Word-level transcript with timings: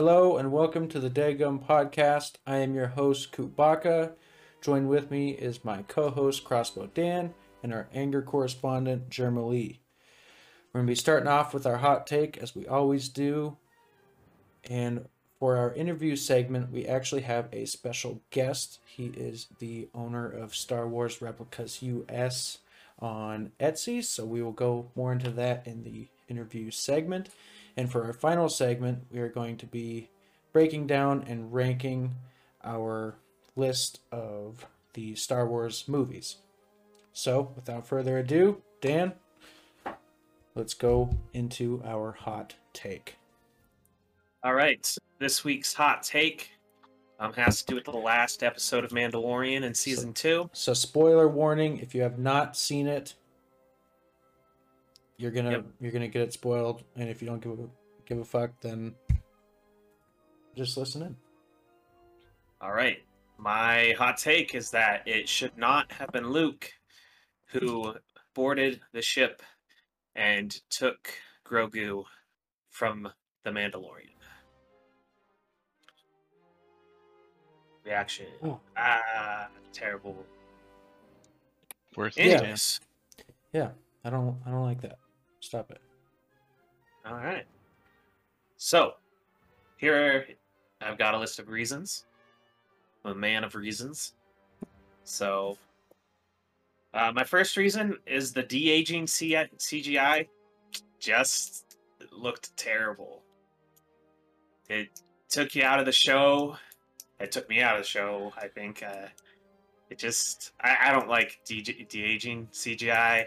Hello 0.00 0.36
and 0.36 0.52
welcome 0.52 0.86
to 0.86 1.00
the 1.00 1.10
Daggum 1.10 1.66
Podcast. 1.66 2.34
I 2.46 2.58
am 2.58 2.72
your 2.72 2.86
host, 2.86 3.32
Coopbacca. 3.32 4.12
Joined 4.62 4.88
with 4.88 5.10
me 5.10 5.30
is 5.30 5.64
my 5.64 5.82
co-host, 5.88 6.44
Crossbow 6.44 6.86
Dan, 6.94 7.34
and 7.64 7.74
our 7.74 7.88
anger 7.92 8.22
correspondent, 8.22 9.10
Jermalee. 9.10 9.80
We're 10.72 10.78
going 10.82 10.86
to 10.86 10.90
be 10.92 10.94
starting 10.94 11.26
off 11.26 11.52
with 11.52 11.66
our 11.66 11.78
hot 11.78 12.06
take, 12.06 12.38
as 12.38 12.54
we 12.54 12.64
always 12.64 13.08
do. 13.08 13.56
And 14.70 15.06
for 15.40 15.56
our 15.56 15.74
interview 15.74 16.14
segment, 16.14 16.70
we 16.70 16.86
actually 16.86 17.22
have 17.22 17.48
a 17.52 17.64
special 17.64 18.22
guest. 18.30 18.78
He 18.86 19.06
is 19.06 19.48
the 19.58 19.88
owner 19.92 20.30
of 20.30 20.54
Star 20.54 20.86
Wars 20.86 21.20
Replicas 21.20 21.82
US 21.82 22.58
on 23.00 23.50
Etsy, 23.58 24.04
so 24.04 24.24
we 24.24 24.44
will 24.44 24.52
go 24.52 24.92
more 24.94 25.10
into 25.10 25.30
that 25.32 25.66
in 25.66 25.82
the 25.82 26.06
interview 26.28 26.70
segment. 26.70 27.30
And 27.78 27.88
for 27.88 28.04
our 28.04 28.12
final 28.12 28.48
segment, 28.48 29.04
we 29.08 29.20
are 29.20 29.28
going 29.28 29.56
to 29.58 29.66
be 29.66 30.10
breaking 30.52 30.88
down 30.88 31.24
and 31.28 31.54
ranking 31.54 32.16
our 32.64 33.14
list 33.54 34.00
of 34.10 34.66
the 34.94 35.14
Star 35.14 35.46
Wars 35.46 35.84
movies. 35.86 36.38
So, 37.12 37.52
without 37.54 37.86
further 37.86 38.18
ado, 38.18 38.60
Dan, 38.80 39.12
let's 40.56 40.74
go 40.74 41.10
into 41.32 41.80
our 41.84 42.10
hot 42.10 42.56
take. 42.72 43.16
All 44.42 44.54
right, 44.54 44.96
this 45.20 45.44
week's 45.44 45.72
hot 45.72 46.02
take 46.02 46.50
um, 47.20 47.32
has 47.34 47.62
to 47.62 47.66
do 47.66 47.74
with 47.76 47.84
the 47.84 47.92
last 47.92 48.42
episode 48.42 48.82
of 48.82 48.90
Mandalorian 48.90 49.62
in 49.62 49.72
season 49.72 50.12
two. 50.12 50.50
So, 50.52 50.74
spoiler 50.74 51.28
warning: 51.28 51.78
if 51.78 51.94
you 51.94 52.02
have 52.02 52.18
not 52.18 52.56
seen 52.56 52.88
it, 52.88 53.14
you're 55.18 55.30
gonna 55.32 55.50
Yep. 55.50 55.66
you're 55.80 55.92
gonna 55.92 56.08
get 56.08 56.22
it 56.22 56.32
spoiled, 56.32 56.84
and 56.96 57.08
if 57.10 57.20
you 57.20 57.28
don't 57.28 57.40
give 57.42 57.58
a 57.58 57.68
give 58.06 58.18
a 58.18 58.24
fuck, 58.24 58.58
then 58.60 58.94
just 60.56 60.76
listen 60.76 61.02
in. 61.02 61.16
All 62.60 62.72
right, 62.72 63.04
my 63.36 63.94
hot 63.98 64.16
take 64.16 64.54
is 64.54 64.70
that 64.70 65.06
it 65.06 65.28
should 65.28 65.56
not 65.58 65.90
have 65.92 66.10
been 66.12 66.30
Luke 66.30 66.72
who 67.46 67.94
boarded 68.34 68.80
the 68.92 69.02
ship 69.02 69.42
and 70.14 70.50
took 70.70 71.12
Grogu 71.44 72.04
from 72.70 73.08
the 73.44 73.50
Mandalorian. 73.50 74.14
Reaction. 77.84 78.26
Oh. 78.42 78.60
Ah, 78.76 79.48
terrible. 79.72 80.24
Worth 81.96 82.16
Yeah. 82.18 82.24
it. 82.24 82.34
Anyways, 82.42 82.80
Yeah, 83.52 83.70
I 84.04 84.10
don't 84.10 84.40
I 84.46 84.50
don't 84.50 84.62
like 84.64 84.80
that. 84.82 84.98
Stop 85.40 85.70
it. 85.70 85.80
All 87.06 87.14
right. 87.14 87.44
So, 88.56 88.94
here 89.76 90.26
I've 90.80 90.98
got 90.98 91.14
a 91.14 91.18
list 91.18 91.38
of 91.38 91.48
reasons. 91.48 92.04
I'm 93.04 93.12
a 93.12 93.14
man 93.14 93.44
of 93.44 93.54
reasons. 93.54 94.14
So, 95.04 95.56
uh, 96.92 97.12
my 97.14 97.24
first 97.24 97.56
reason 97.56 97.96
is 98.06 98.32
the 98.32 98.42
de 98.42 98.70
aging 98.70 99.06
CGI 99.06 100.26
just 100.98 101.76
looked 102.12 102.56
terrible. 102.56 103.22
It 104.68 104.88
took 105.28 105.54
you 105.54 105.62
out 105.62 105.78
of 105.78 105.86
the 105.86 105.92
show. 105.92 106.56
It 107.20 107.32
took 107.32 107.48
me 107.48 107.60
out 107.62 107.76
of 107.76 107.82
the 107.82 107.88
show, 107.88 108.32
I 108.36 108.48
think. 108.48 108.82
Uh, 108.82 109.06
it 109.90 109.98
just, 109.98 110.52
I, 110.60 110.76
I 110.86 110.92
don't 110.92 111.08
like 111.08 111.38
de 111.44 112.02
aging 112.02 112.48
CGI. 112.52 113.26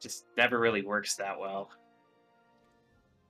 Just 0.00 0.24
never 0.36 0.58
really 0.58 0.82
works 0.82 1.16
that 1.16 1.38
well. 1.38 1.70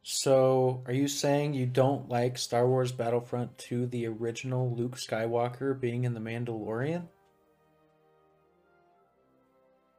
So, 0.03 0.85
are 0.87 0.93
you 0.93 1.09
saying 1.09 1.55
you 1.55 1.67
don't 1.67 2.09
like 2.09 2.39
Star 2.39 2.69
Wars 2.69 2.93
Battlefront 2.93 3.59
2 3.59 3.87
the 3.87 4.07
original 4.07 4.73
Luke 4.73 4.97
Skywalker 4.97 5.79
being 5.79 6.05
in 6.05 6.15
the 6.15 6.21
Mandalorian? 6.21 7.09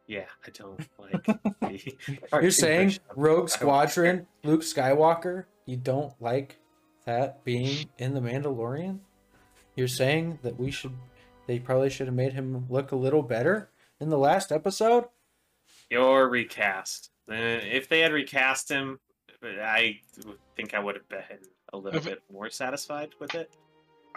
Yeah, 0.07 0.27
I 0.45 0.50
don't 0.51 0.88
like. 0.97 1.25
the 1.61 2.39
You're 2.41 2.51
saying 2.51 2.97
Rogue 3.17 3.50
Squadron, 3.50 4.27
Luke 4.45 4.61
Skywalker, 4.61 5.44
you 5.66 5.75
don't 5.75 6.13
like 6.22 6.57
that 7.06 7.44
being 7.44 7.89
in 7.97 8.13
the 8.13 8.22
Mandalorian? 8.22 9.00
You're 9.75 9.89
saying 9.89 10.39
that 10.41 10.57
we 10.57 10.72
should 10.72 10.94
they 11.47 11.59
probably 11.59 11.89
should 11.89 12.07
have 12.07 12.16
made 12.16 12.33
him 12.33 12.66
look 12.69 12.94
a 12.94 12.95
little 12.95 13.23
better 13.23 13.69
in 14.00 14.09
the 14.09 14.17
last 14.17 14.51
episode? 14.51 15.06
Your 15.89 16.27
recast. 16.29 17.09
Uh, 17.29 17.35
if 17.35 17.87
they 17.89 17.99
had 17.99 18.11
recast 18.13 18.69
him, 18.69 18.99
I 19.43 19.99
think 20.55 20.73
I 20.73 20.79
would 20.79 20.95
have 20.95 21.07
been 21.09 21.21
a 21.73 21.77
little 21.77 21.97
If- 21.99 22.05
bit 22.05 22.23
more 22.31 22.49
satisfied 22.49 23.09
with 23.19 23.35
it. 23.35 23.51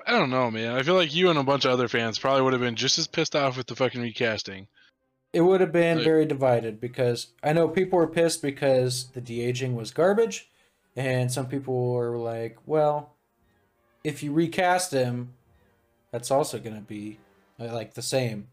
I 0.06 0.12
don't 0.12 0.30
know, 0.30 0.50
man. 0.50 0.72
I 0.74 0.82
feel 0.82 0.94
like 0.94 1.14
you 1.14 1.28
and 1.28 1.38
a 1.38 1.42
bunch 1.42 1.66
of 1.66 1.72
other 1.72 1.86
fans 1.86 2.18
probably 2.18 2.40
would 2.42 2.54
have 2.54 2.62
been 2.62 2.74
just 2.76 2.98
as 2.98 3.06
pissed 3.06 3.36
off 3.36 3.58
with 3.58 3.66
the 3.66 3.76
fucking 3.76 4.00
recasting. 4.00 4.66
It 5.34 5.42
would 5.42 5.60
have 5.60 5.72
been 5.72 5.98
Like- 5.98 6.04
very 6.04 6.24
divided 6.26 6.80
because 6.80 7.28
I 7.42 7.52
know 7.52 7.68
people 7.68 7.98
were 7.98 8.06
pissed 8.08 8.40
because 8.40 9.10
the 9.10 9.20
de 9.20 9.42
aging 9.42 9.76
was 9.76 9.90
garbage, 9.90 10.50
and 10.96 11.30
some 11.30 11.46
people 11.48 11.92
were 11.92 12.16
like, 12.16 12.56
well, 12.66 13.14
if 14.02 14.22
you 14.22 14.32
recast 14.32 14.92
him, 14.92 15.34
that's 16.10 16.30
also 16.30 16.58
going 16.58 16.76
to 16.76 16.80
be 16.82 17.18
like 17.58 17.92
the 17.94 18.02
same. 18.02 18.48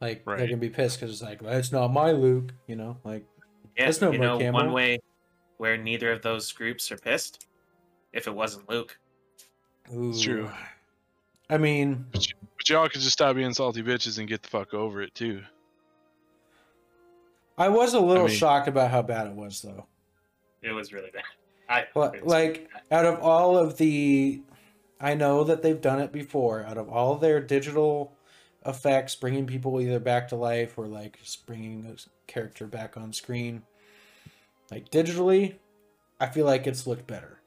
Like, 0.00 0.24
they're 0.26 0.36
going 0.36 0.50
to 0.50 0.56
be 0.56 0.68
pissed 0.68 1.00
because 1.00 1.12
it's 1.14 1.22
like, 1.22 1.42
well, 1.42 1.54
it's 1.56 1.72
not 1.72 1.88
my 1.92 2.12
Luke, 2.12 2.52
you 2.66 2.76
know? 2.76 2.98
Like, 3.04 3.24
Yeah, 3.76 3.86
That's 3.86 4.00
no 4.00 4.10
you 4.12 4.18
know, 4.18 4.38
Hamill. 4.38 4.52
one 4.52 4.72
way 4.72 4.98
where 5.56 5.76
neither 5.78 6.12
of 6.12 6.20
those 6.22 6.52
groups 6.52 6.92
are 6.92 6.98
pissed, 6.98 7.46
if 8.12 8.26
it 8.26 8.34
wasn't 8.34 8.68
Luke. 8.68 8.98
ooh. 9.94 10.10
It's 10.10 10.20
true. 10.22 10.50
I 11.48 11.56
mean, 11.58 12.04
But, 12.12 12.26
you, 12.28 12.34
but 12.58 12.68
y'all 12.68 12.88
could 12.88 13.00
just 13.00 13.12
stop 13.12 13.36
being 13.36 13.54
salty 13.54 13.82
bitches 13.82 14.18
and 14.18 14.28
get 14.28 14.42
the 14.42 14.48
fuck 14.48 14.74
over 14.74 15.00
it 15.00 15.14
too. 15.14 15.42
I 17.58 17.68
was 17.68 17.94
a 17.94 18.00
little 18.00 18.26
mean- 18.28 18.36
shocked 18.36 18.68
about 18.68 18.90
how 18.90 19.02
bad 19.02 19.28
it 19.28 19.32
was, 19.32 19.62
though. 19.62 19.86
It 20.62 20.72
was 20.72 20.92
really 20.92 21.10
bad. 21.10 21.22
I 21.68 21.84
Well, 21.94 22.12
like 22.22 22.68
bad. 22.90 22.98
out 22.98 23.04
of 23.06 23.20
all 23.22 23.56
of 23.56 23.76
the, 23.78 24.40
I 25.00 25.14
know 25.14 25.42
that 25.44 25.62
they've 25.62 25.80
done 25.80 26.00
it 26.00 26.12
before. 26.12 26.64
Out 26.64 26.76
of 26.78 26.88
all 26.88 27.16
their 27.16 27.40
digital 27.40 28.12
effects, 28.66 29.14
bringing 29.14 29.46
people 29.46 29.80
either 29.80 30.00
back 30.00 30.28
to 30.28 30.36
life 30.36 30.78
or 30.78 30.86
like 30.86 31.18
just 31.22 31.46
bringing 31.46 31.86
a 31.86 31.96
character 32.30 32.66
back 32.66 32.96
on 32.96 33.12
screen, 33.12 33.62
like 34.70 34.90
digitally, 34.90 35.56
I 36.20 36.26
feel 36.26 36.46
like 36.46 36.66
it's 36.66 36.86
looked 36.86 37.06
better. 37.06 37.40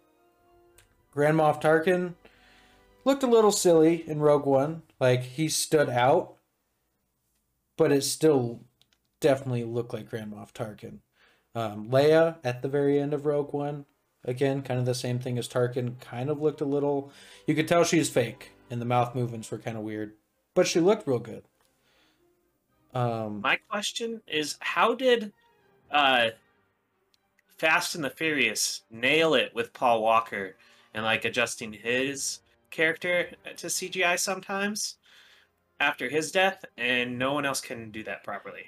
Grand 1.12 1.38
Moff 1.38 1.62
Tarkin 1.62 2.14
looked 3.04 3.24
a 3.24 3.28
little 3.28 3.52
silly 3.52 4.08
in 4.08 4.20
Rogue 4.20 4.46
One. 4.46 4.84
Like 5.00 5.24
he 5.24 5.50
stood 5.50 5.90
out, 5.90 6.36
but 7.78 7.92
it 7.92 8.04
still 8.04 8.62
definitely 9.20 9.64
looked 9.64 9.94
like 9.94 10.10
Grand 10.10 10.34
Moff 10.34 10.54
Tarkin. 10.54 11.00
Um, 11.56 11.90
Leia 11.90 12.38
at 12.44 12.62
the 12.62 12.68
very 12.68 13.00
end 13.00 13.14
of 13.14 13.26
Rogue 13.26 13.54
One, 13.54 13.86
again, 14.24 14.62
kind 14.62 14.80
of 14.80 14.86
the 14.86 14.94
same 14.94 15.20
thing 15.20 15.38
as 15.38 15.48
Tarkin. 15.48 16.00
Kind 16.00 16.30
of 16.30 16.42
looked 16.42 16.62
a 16.62 16.66
little. 16.66 17.12
You 17.48 17.56
could 17.56 17.68
tell 17.68 17.84
she's 17.84 18.10
fake, 18.10 18.52
and 18.70 18.80
the 18.80 18.86
mouth 18.86 19.16
movements 19.16 19.50
were 19.50 19.58
kind 19.58 19.78
of 19.78 19.84
weird, 19.84 20.14
but 20.60 20.68
she 20.68 20.82
looked 20.82 21.08
real 21.08 21.20
good. 21.20 21.44
Um, 22.94 23.40
My 23.40 23.56
question 23.70 24.22
is, 24.28 24.58
how 24.60 24.94
did 24.94 25.32
uh, 25.90 26.32
Fast 27.58 27.96
and 27.96 28.04
the 28.04 28.10
Furious 28.10 28.82
nail 28.92 29.36
it 29.36 29.56
with 29.56 29.72
Paul 29.72 30.02
Walker 30.04 30.58
and 30.94 31.06
like 31.06 31.24
adjusting 31.24 31.72
his 31.72 32.42
character 32.72 33.30
to 33.56 33.68
CGI 33.68 34.20
sometimes 34.20 34.98
after 35.80 36.10
his 36.10 36.30
death, 36.30 36.66
and 36.78 37.18
no 37.18 37.32
one 37.32 37.46
else 37.46 37.62
can 37.62 37.90
do 37.90 38.04
that 38.04 38.26
properly? 38.26 38.66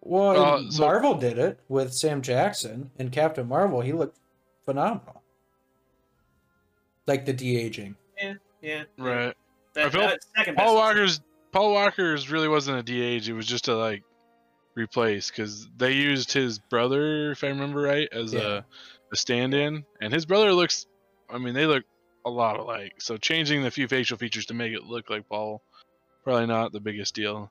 well, 0.00 0.54
Uh, 0.54 0.70
so- 0.70 0.82
Marvel 0.82 1.14
did 1.14 1.36
it 1.38 1.60
with 1.68 1.92
Sam 1.92 2.22
Jackson 2.22 2.90
and 2.98 3.12
Captain 3.12 3.46
Marvel. 3.46 3.82
He 3.82 3.92
looked 3.92 4.18
phenomenal, 4.64 5.22
like 7.06 7.26
the 7.26 7.34
de 7.34 7.58
aging. 7.58 7.96
Yeah, 8.18 8.34
yeah, 8.62 8.84
Right. 8.96 9.36
That, 9.80 9.86
I 9.86 9.90
felt 9.90 10.10
that 10.10 10.20
second 10.36 10.56
Paul 10.56 10.66
best- 10.66 10.74
Walker's 10.76 11.20
Paul 11.52 11.72
Walker's 11.72 12.30
really 12.30 12.48
wasn't 12.48 12.78
a 12.78 12.82
DH. 12.82 13.28
It 13.28 13.32
was 13.32 13.46
just 13.46 13.64
to 13.64 13.76
like 13.76 14.02
replace 14.76 15.30
because 15.30 15.68
they 15.76 15.92
used 15.92 16.32
his 16.32 16.58
brother, 16.58 17.32
if 17.32 17.42
I 17.44 17.48
remember 17.48 17.80
right, 17.82 18.08
as 18.12 18.32
Yeah. 18.32 18.40
a, 18.40 18.62
a 19.12 19.16
stand-in, 19.16 19.84
and 20.00 20.12
his 20.12 20.26
brother 20.26 20.52
looks. 20.52 20.86
I 21.28 21.38
mean, 21.38 21.54
they 21.54 21.66
look 21.66 21.84
a 22.24 22.30
lot 22.30 22.58
alike. 22.58 22.94
So 22.98 23.16
changing 23.16 23.62
the 23.62 23.70
few 23.70 23.88
facial 23.88 24.16
features 24.16 24.46
to 24.46 24.54
make 24.54 24.72
it 24.72 24.84
look 24.84 25.10
like 25.10 25.28
Paul, 25.28 25.62
probably 26.24 26.46
not 26.46 26.72
the 26.72 26.80
biggest 26.80 27.14
deal. 27.14 27.50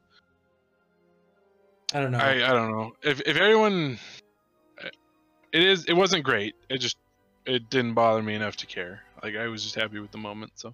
I 1.93 1.99
don't 2.01 2.11
know. 2.11 2.19
I, 2.19 2.33
I 2.35 2.53
don't 2.53 2.71
know 2.71 2.91
if 3.01 3.21
if 3.21 3.35
everyone. 3.37 3.97
Uh, 4.83 4.89
it 5.51 5.63
is. 5.63 5.85
It 5.85 5.93
wasn't 5.93 6.23
great. 6.23 6.55
It 6.69 6.77
just 6.77 6.97
it 7.45 7.69
didn't 7.69 7.95
bother 7.95 8.21
me 8.21 8.35
enough 8.35 8.57
to 8.57 8.65
care. 8.67 9.01
Like 9.23 9.35
I 9.35 9.47
was 9.47 9.63
just 9.63 9.75
happy 9.75 9.99
with 9.99 10.11
the 10.11 10.17
moment. 10.19 10.51
So 10.55 10.73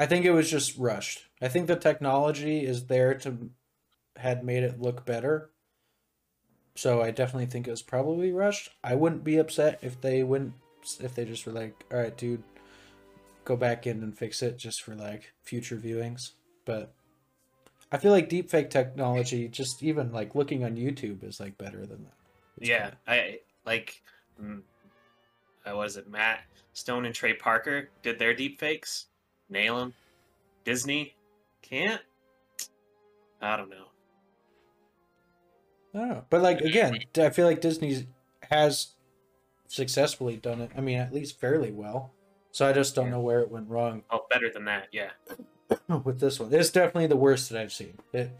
I 0.00 0.06
think 0.06 0.24
it 0.24 0.32
was 0.32 0.50
just 0.50 0.78
rushed. 0.78 1.26
I 1.42 1.48
think 1.48 1.66
the 1.66 1.76
technology 1.76 2.64
is 2.64 2.86
there 2.86 3.14
to 3.18 3.50
had 4.16 4.42
made 4.42 4.64
it 4.64 4.80
look 4.80 5.04
better. 5.04 5.50
So 6.74 7.02
I 7.02 7.10
definitely 7.10 7.46
think 7.46 7.68
it 7.68 7.70
was 7.70 7.82
probably 7.82 8.32
rushed. 8.32 8.70
I 8.82 8.94
wouldn't 8.94 9.24
be 9.24 9.36
upset 9.36 9.78
if 9.82 10.00
they 10.00 10.22
wouldn't 10.22 10.54
if 11.00 11.14
they 11.14 11.26
just 11.26 11.46
were 11.46 11.52
like, 11.52 11.84
"All 11.92 11.98
right, 11.98 12.16
dude, 12.16 12.42
go 13.44 13.56
back 13.56 13.86
in 13.86 14.02
and 14.02 14.16
fix 14.16 14.42
it 14.42 14.56
just 14.56 14.82
for 14.82 14.94
like 14.94 15.34
future 15.42 15.76
viewings. 15.76 16.30
But 16.64 16.94
I 17.92 17.98
feel 17.98 18.12
like 18.12 18.30
deepfake 18.30 18.70
technology, 18.70 19.48
just 19.48 19.82
even 19.82 20.12
like 20.12 20.34
looking 20.34 20.64
on 20.64 20.76
YouTube, 20.76 21.24
is 21.24 21.40
like 21.40 21.58
better 21.58 21.84
than 21.84 22.04
that. 22.04 22.14
It's 22.58 22.70
yeah, 22.70 22.92
I 23.06 23.40
like. 23.66 24.02
mm, 24.42 24.62
was 25.66 25.96
it? 25.98 26.08
Matt 26.08 26.40
Stone 26.72 27.04
and 27.04 27.14
Trey 27.14 27.34
Parker 27.34 27.90
did 28.02 28.18
their 28.18 28.32
deep 28.32 28.58
fakes. 28.58 29.06
Nail 29.50 29.78
them. 29.78 29.94
Disney 30.64 31.14
can't. 31.62 32.00
I 33.42 33.56
don't 33.56 33.68
know. 33.70 33.86
I 35.94 35.98
don't 35.98 36.08
know. 36.10 36.24
But 36.30 36.42
like 36.42 36.60
again, 36.60 36.98
I 37.16 37.30
feel 37.30 37.46
like 37.46 37.60
Disney 37.60 38.06
has 38.50 38.88
successfully 39.66 40.36
done 40.36 40.60
it. 40.60 40.70
I 40.76 40.80
mean, 40.80 40.98
at 40.98 41.12
least 41.12 41.40
fairly 41.40 41.72
well. 41.72 42.12
So 42.52 42.66
I 42.66 42.72
just 42.72 42.94
don't 42.94 43.06
Yeah. 43.06 43.12
know 43.12 43.20
where 43.20 43.40
it 43.40 43.50
went 43.50 43.68
wrong 43.68 44.02
Oh, 44.10 44.26
better 44.30 44.50
than 44.50 44.64
that. 44.64 44.88
Yeah. 44.92 45.10
with 46.04 46.18
this 46.20 46.40
one. 46.40 46.52
It's 46.52 46.70
definitely 46.70 47.06
the 47.06 47.16
worst 47.16 47.48
that 47.50 47.60
I've 47.60 47.72
seen. 47.72 47.98
It. 48.12 48.30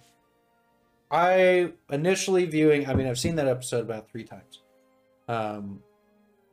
I 1.10 1.72
initially 1.90 2.44
viewing. 2.46 2.88
I 2.88 2.94
mean, 2.94 3.06
I've 3.06 3.18
seen 3.18 3.36
that 3.36 3.48
episode 3.48 3.80
about 3.80 4.08
three 4.10 4.24
times. 4.24 4.60
Um, 5.28 5.82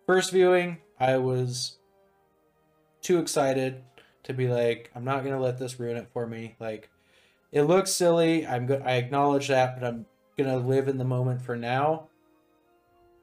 first 0.06 0.32
viewing, 0.32 0.78
I 1.00 1.18
was 1.18 1.78
too 3.02 3.20
excited 3.20 3.84
to 4.28 4.34
be 4.34 4.50
like, 4.50 4.92
I'm 4.94 5.06
not 5.06 5.24
gonna 5.24 5.40
let 5.40 5.58
this 5.58 5.80
ruin 5.80 5.96
it 5.96 6.10
for 6.12 6.28
me. 6.28 6.56
Like, 6.60 6.90
it 7.52 7.64
looks 7.64 7.92
silly. 7.92 8.46
I'm 8.46 8.66
good. 8.66 8.82
I 8.82 8.96
acknowledge 8.96 9.48
that, 9.48 9.80
but 9.80 9.88
I'm 9.88 10.06
gonna 10.38 10.58
live 10.58 10.90
in 10.90 10.98
the 10.98 11.06
moment 11.06 11.42
for 11.42 11.56
now. 11.56 12.10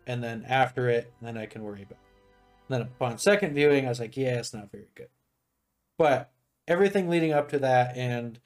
And 0.07 0.25
then 0.25 0.45
after 0.49 0.89
it, 0.89 1.13
then 1.21 1.37
I 1.37 1.45
can 1.47 1.63
worry 1.63 1.83
about. 1.83 1.93
It. 1.93 1.99
Then 2.71 2.81
upon 2.81 3.19
second 3.19 3.55
viewing, 3.55 3.85
I 3.85 3.91
was 3.91 4.01
like, 4.01 4.17
yeah, 4.17 4.39
it's 4.39 4.55
not 4.55 4.71
very 4.73 4.89
good. 4.95 5.09
But 5.99 6.33
everything 6.67 7.11
leading 7.11 7.33
up 7.33 7.51
to 7.51 7.59
that 7.59 7.97
and 7.97 8.41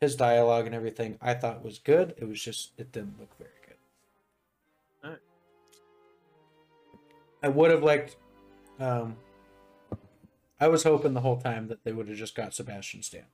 his 0.00 0.14
dialogue 0.14 0.66
and 0.66 0.74
everything, 0.74 1.18
I 1.20 1.34
thought 1.34 1.64
was 1.64 1.80
good. 1.80 2.14
It 2.16 2.28
was 2.28 2.40
just 2.40 2.72
it 2.78 2.92
didn't 2.92 3.18
look 3.18 3.36
very 3.38 3.50
good. 3.50 5.18
I 7.42 7.48
would 7.48 7.72
have 7.72 7.82
liked. 7.82 8.16
Um, 8.78 9.16
I 10.60 10.68
was 10.68 10.84
hoping 10.84 11.14
the 11.14 11.20
whole 11.20 11.36
time 11.40 11.68
that 11.68 11.84
they 11.84 11.92
would 11.92 12.08
have 12.08 12.16
just 12.16 12.34
got 12.34 12.54
Sebastian 12.54 13.02
Stan. 13.02 13.24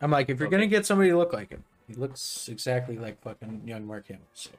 I'm 0.00 0.10
like, 0.10 0.28
if 0.30 0.38
you're 0.38 0.48
gonna 0.48 0.66
get 0.66 0.86
somebody 0.86 1.10
to 1.10 1.18
look 1.18 1.32
like 1.32 1.50
him, 1.50 1.64
he 1.88 1.94
looks 1.94 2.48
exactly 2.48 2.96
like 2.96 3.20
fucking 3.22 3.62
young 3.66 3.84
Mark 3.84 4.06
Hamill. 4.06 4.22
So, 4.32 4.50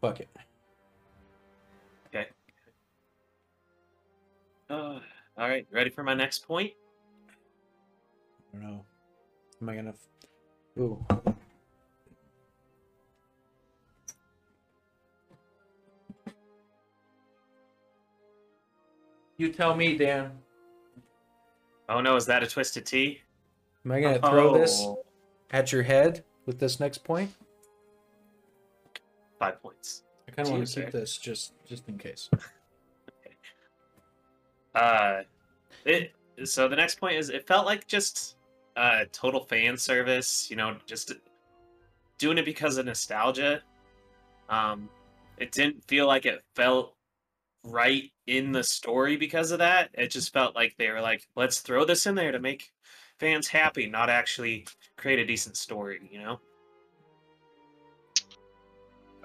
fuck 0.00 0.20
it. 0.20 0.28
Okay. 2.08 2.26
Uh, 4.68 4.74
all 5.38 5.48
right. 5.48 5.66
Ready 5.70 5.90
for 5.90 6.02
my 6.02 6.14
next 6.14 6.46
point? 6.46 6.72
I 8.52 8.56
don't 8.58 8.62
know. 8.66 8.84
Am 9.62 9.68
I 9.68 9.76
gonna? 9.76 9.90
f- 9.90 10.78
Ooh. 10.78 11.06
You 19.40 19.50
tell 19.50 19.74
me, 19.74 19.96
Dan. 19.96 20.32
Oh 21.88 22.02
no, 22.02 22.14
is 22.16 22.26
that 22.26 22.42
a 22.42 22.46
Twisted 22.46 22.84
Tea? 22.84 23.22
Am 23.86 23.92
I 23.92 24.02
gonna 24.02 24.18
throw 24.18 24.52
this 24.52 24.82
Oh, 24.82 25.02
at 25.50 25.72
your 25.72 25.82
head 25.82 26.22
with 26.44 26.58
this 26.58 26.78
next 26.78 27.04
point? 27.04 27.30
Five 29.38 29.62
points. 29.62 30.02
I 30.28 30.32
kind 30.32 30.46
of 30.46 30.52
want 30.52 30.68
to 30.68 30.82
keep 30.82 30.90
this 30.90 31.16
just 31.16 31.54
just 31.66 31.88
in 31.88 31.96
case. 31.96 32.28
Uh, 34.72 35.22
it. 35.84 36.12
So 36.44 36.68
the 36.68 36.76
next 36.76 37.00
point 37.00 37.16
is, 37.16 37.28
it 37.28 37.44
felt 37.44 37.66
like 37.66 37.88
just 37.88 38.36
uh 38.76 39.06
total 39.10 39.44
fan 39.46 39.76
service. 39.76 40.48
You 40.48 40.56
know, 40.56 40.76
just 40.86 41.12
doing 42.18 42.38
it 42.38 42.44
because 42.44 42.76
of 42.76 42.86
nostalgia. 42.86 43.62
Um, 44.48 44.88
it 45.38 45.50
didn't 45.50 45.82
feel 45.88 46.06
like 46.06 46.24
it 46.24 46.44
felt 46.54 46.94
right 47.62 48.10
in 48.26 48.52
the 48.52 48.64
story 48.64 49.16
because 49.16 49.50
of 49.50 49.58
that. 49.58 49.90
It 49.94 50.10
just 50.10 50.32
felt 50.32 50.54
like 50.54 50.74
they 50.76 50.90
were 50.90 51.00
like, 51.00 51.26
let's 51.36 51.60
throw 51.60 51.84
this 51.84 52.06
in 52.06 52.14
there 52.14 52.32
to 52.32 52.38
make 52.38 52.70
fans 53.18 53.48
happy, 53.48 53.86
not 53.86 54.10
actually 54.10 54.66
create 54.96 55.18
a 55.18 55.26
decent 55.26 55.56
story. 55.56 56.00
You 56.10 56.20
know. 56.20 56.40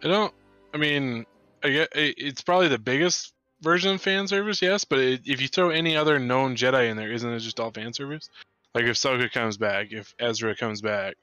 I 0.04 0.08
don't. 0.08 0.34
I 0.74 0.78
mean, 0.78 1.26
I 1.64 1.70
get 1.70 1.90
it's 1.94 2.42
probably 2.42 2.68
the 2.68 2.78
biggest 2.80 3.34
version 3.62 3.96
of 3.96 4.02
fan 4.02 4.28
service, 4.28 4.62
yes. 4.62 4.84
But 4.84 5.00
it, 5.00 5.22
if 5.26 5.42
you 5.42 5.48
throw 5.48 5.70
any 5.70 5.96
other 5.96 6.20
known 6.20 6.56
Jedi 6.56 6.90
in 6.90 6.98
there, 6.98 7.12
isn't 7.12 7.32
it 7.32 7.40
just 7.40 7.60
all 7.60 7.72
fan 7.72 7.94
service? 7.94 8.30
Like 8.74 8.86
if 8.86 8.98
Soka 8.98 9.32
comes 9.32 9.58
back, 9.58 9.88
if 9.92 10.14
Ezra 10.20 10.56
comes 10.56 10.82
back, 10.82 11.16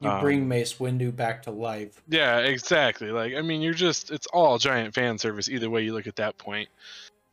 You 0.00 0.10
Um, 0.10 0.20
bring 0.20 0.46
Mace 0.46 0.74
Windu 0.74 1.14
back 1.14 1.42
to 1.44 1.50
life. 1.50 2.02
yeah, 2.08 2.40
exactly. 2.40 3.10
Like 3.10 3.34
I 3.34 3.40
mean, 3.40 3.62
you're 3.62 3.72
just 3.74 4.10
it's 4.10 4.26
all 4.26 4.58
giant 4.58 4.94
fan 4.94 5.16
service 5.16 5.48
either 5.48 5.70
way 5.70 5.82
you 5.84 5.94
look 5.94 6.06
at 6.06 6.16
that 6.16 6.36
point. 6.36 6.68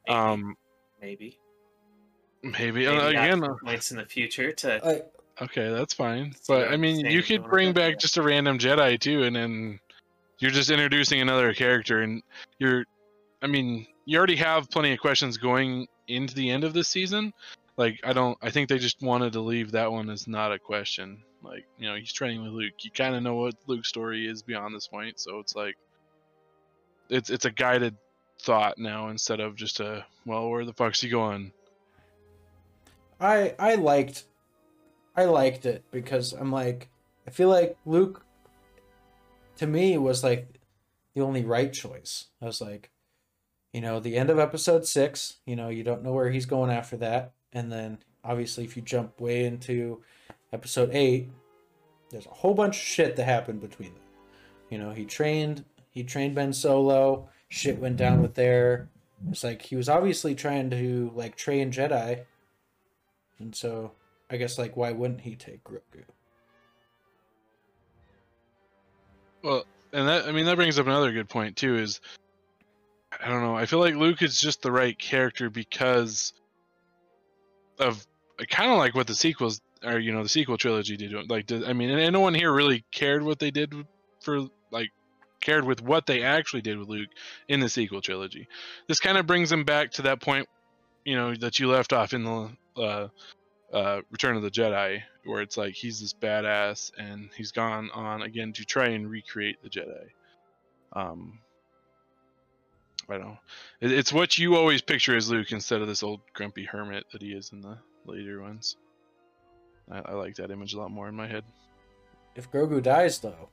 Maybe. 0.07 0.17
Um, 0.17 0.57
maybe. 1.01 1.37
maybe, 2.41 2.85
Maybe 2.85 2.87
uh, 2.87 3.07
again, 3.07 3.39
for 3.41 3.57
points 3.57 3.91
in 3.91 3.97
the 3.97 4.05
future 4.05 4.51
to 4.53 4.85
I, 4.85 5.01
Okay, 5.41 5.69
that's 5.69 5.93
fine. 5.93 6.35
But 6.47 6.69
I 6.69 6.77
mean, 6.77 6.99
you 6.99 7.11
you 7.11 7.23
could 7.23 7.43
bring 7.45 7.67
yeah. 7.67 7.73
back 7.73 7.99
just 7.99 8.17
a 8.17 8.21
random 8.21 8.59
Jedi 8.59 8.99
too, 8.99 9.23
and 9.23 9.35
then 9.35 9.79
you're 10.39 10.51
just 10.51 10.69
introducing 10.69 11.21
another 11.21 11.53
character, 11.53 12.01
and 12.01 12.21
you're, 12.59 12.85
I 13.41 13.47
mean, 13.47 13.87
you 14.05 14.17
already 14.17 14.35
have 14.35 14.69
plenty 14.69 14.93
of 14.93 14.99
questions 14.99 15.37
going 15.37 15.87
into 16.07 16.35
the 16.35 16.49
end 16.49 16.63
of 16.63 16.73
this 16.73 16.87
season. 16.87 17.33
Like, 17.77 17.99
I 18.03 18.13
don't, 18.13 18.37
I 18.41 18.51
think 18.51 18.69
they 18.69 18.77
just 18.77 19.01
wanted 19.01 19.33
to 19.33 19.39
leave 19.39 19.71
that 19.71 19.91
one 19.91 20.09
as 20.09 20.27
not 20.27 20.51
a 20.51 20.59
question. 20.59 21.23
Like, 21.43 21.65
you 21.77 21.87
know, 21.87 21.95
he's 21.95 22.13
training 22.13 22.43
with 22.43 22.53
Luke. 22.53 22.73
You 22.81 22.91
kind 22.91 23.15
of 23.15 23.23
know 23.23 23.35
what 23.35 23.55
Luke's 23.67 23.89
story 23.89 24.27
is 24.27 24.41
beyond 24.41 24.73
this 24.73 24.87
point, 24.87 25.19
so 25.19 25.39
it's 25.39 25.55
like, 25.55 25.75
it's 27.09 27.29
it's 27.29 27.45
a 27.45 27.51
guided 27.51 27.95
thought 28.41 28.77
now 28.77 29.09
instead 29.09 29.39
of 29.39 29.55
just 29.55 29.79
a, 29.79 30.05
well, 30.25 30.49
where 30.49 30.65
the 30.65 30.73
fuck's 30.73 31.01
he 31.01 31.09
going? 31.09 31.51
I 33.19 33.55
I 33.59 33.75
liked 33.75 34.25
I 35.15 35.25
liked 35.25 35.65
it 35.65 35.83
because 35.91 36.33
I'm 36.33 36.51
like 36.51 36.89
I 37.27 37.31
feel 37.31 37.49
like 37.49 37.77
Luke 37.85 38.25
to 39.57 39.67
me 39.67 39.97
was 39.97 40.23
like 40.23 40.59
the 41.13 41.21
only 41.21 41.45
right 41.45 41.71
choice. 41.71 42.25
I 42.41 42.45
was 42.45 42.59
like, 42.59 42.89
you 43.71 43.81
know, 43.81 43.99
the 43.99 44.17
end 44.17 44.29
of 44.29 44.39
episode 44.39 44.85
six, 44.85 45.37
you 45.45 45.55
know, 45.55 45.69
you 45.69 45.83
don't 45.83 46.03
know 46.03 46.11
where 46.11 46.31
he's 46.31 46.45
going 46.45 46.71
after 46.71 46.97
that. 46.97 47.33
And 47.51 47.71
then 47.71 47.99
obviously 48.23 48.63
if 48.63 48.75
you 48.75 48.81
jump 48.81 49.21
way 49.21 49.45
into 49.45 50.01
episode 50.53 50.91
eight, 50.93 51.29
there's 52.09 52.25
a 52.25 52.29
whole 52.29 52.53
bunch 52.53 52.77
of 52.77 52.81
shit 52.81 53.15
that 53.17 53.25
happened 53.25 53.59
between 53.59 53.93
them. 53.93 54.03
You 54.69 54.77
know, 54.77 54.91
he 54.91 55.05
trained 55.05 55.65
he 55.91 56.03
trained 56.03 56.35
Ben 56.35 56.53
Solo, 56.53 57.27
shit 57.49 57.79
went 57.79 57.97
down 57.97 58.21
with 58.21 58.35
there. 58.35 58.89
It's 59.29 59.43
like 59.43 59.61
he 59.61 59.75
was 59.75 59.89
obviously 59.89 60.35
trying 60.35 60.69
to 60.71 61.11
like 61.15 61.35
train 61.35 61.71
Jedi 61.71 62.23
and 63.43 63.55
so 63.55 63.91
I 64.29 64.37
guess 64.37 64.57
like 64.57 64.75
why 64.75 64.91
wouldn't 64.91 65.21
he 65.21 65.35
take 65.35 65.63
Grogu? 65.63 66.03
Well, 69.43 69.65
and 69.91 70.07
that 70.07 70.25
I 70.25 70.31
mean 70.31 70.45
that 70.45 70.55
brings 70.55 70.79
up 70.79 70.87
another 70.87 71.11
good 71.11 71.29
point 71.29 71.57
too. 71.57 71.75
Is 71.75 72.01
I 73.23 73.29
don't 73.29 73.41
know. 73.41 73.55
I 73.55 73.65
feel 73.65 73.79
like 73.79 73.95
Luke 73.95 74.21
is 74.21 74.39
just 74.39 74.61
the 74.61 74.71
right 74.71 74.97
character 74.97 75.49
because 75.49 76.33
of 77.79 78.05
kind 78.49 78.71
of 78.71 78.77
like 78.77 78.95
what 78.95 79.07
the 79.07 79.15
sequels 79.15 79.61
or 79.83 79.99
you 79.99 80.11
know 80.11 80.23
the 80.23 80.29
sequel 80.29 80.57
trilogy 80.57 80.97
did. 80.97 81.29
Like, 81.29 81.45
did, 81.45 81.63
I 81.65 81.73
mean, 81.73 81.89
and 81.89 82.13
no 82.13 82.19
one 82.19 82.33
here 82.33 82.51
really 82.51 82.83
cared 82.91 83.23
what 83.23 83.39
they 83.39 83.51
did 83.51 83.73
for 84.21 84.47
like 84.71 84.89
cared 85.41 85.65
with 85.65 85.81
what 85.81 86.05
they 86.05 86.23
actually 86.23 86.61
did 86.61 86.77
with 86.77 86.87
Luke 86.87 87.09
in 87.47 87.59
the 87.59 87.69
sequel 87.69 88.01
trilogy. 88.01 88.47
This 88.87 88.99
kind 88.99 89.17
of 89.17 89.27
brings 89.27 89.51
him 89.51 89.65
back 89.65 89.91
to 89.91 90.03
that 90.03 90.21
point, 90.21 90.47
you 91.05 91.15
know, 91.15 91.35
that 91.35 91.59
you 91.59 91.69
left 91.69 91.93
off 91.93 92.13
in 92.13 92.23
the 92.23 92.49
uh, 92.77 93.07
uh, 93.73 94.01
Return 94.09 94.37
of 94.37 94.41
the 94.41 94.51
Jedi, 94.51 95.01
where 95.25 95.41
it's 95.41 95.57
like 95.57 95.73
he's 95.73 95.99
this 95.99 96.13
badass 96.13 96.91
and 96.97 97.29
he's 97.35 97.51
gone 97.51 97.89
on 97.93 98.21
again 98.21 98.53
to 98.53 98.65
try 98.65 98.87
and 98.87 99.09
recreate 99.09 99.61
the 99.61 99.69
Jedi. 99.69 100.05
Um, 100.93 101.39
I 103.09 103.17
don't 103.17 103.27
know. 103.27 103.39
It, 103.81 103.91
it's 103.91 104.13
what 104.13 104.37
you 104.37 104.55
always 104.55 104.81
picture 104.81 105.15
as 105.15 105.29
Luke 105.29 105.51
instead 105.51 105.81
of 105.81 105.87
this 105.87 106.03
old 106.03 106.21
grumpy 106.33 106.63
hermit 106.63 107.05
that 107.11 107.21
he 107.21 107.33
is 107.33 107.51
in 107.51 107.61
the 107.61 107.77
later 108.05 108.41
ones. 108.41 108.77
I, 109.91 109.99
I 109.99 110.13
like 110.13 110.35
that 110.35 110.51
image 110.51 110.73
a 110.73 110.79
lot 110.79 110.91
more 110.91 111.07
in 111.07 111.15
my 111.15 111.27
head. 111.27 111.43
If 112.35 112.51
Grogu 112.51 112.81
dies 112.81 113.19
though, 113.19 113.49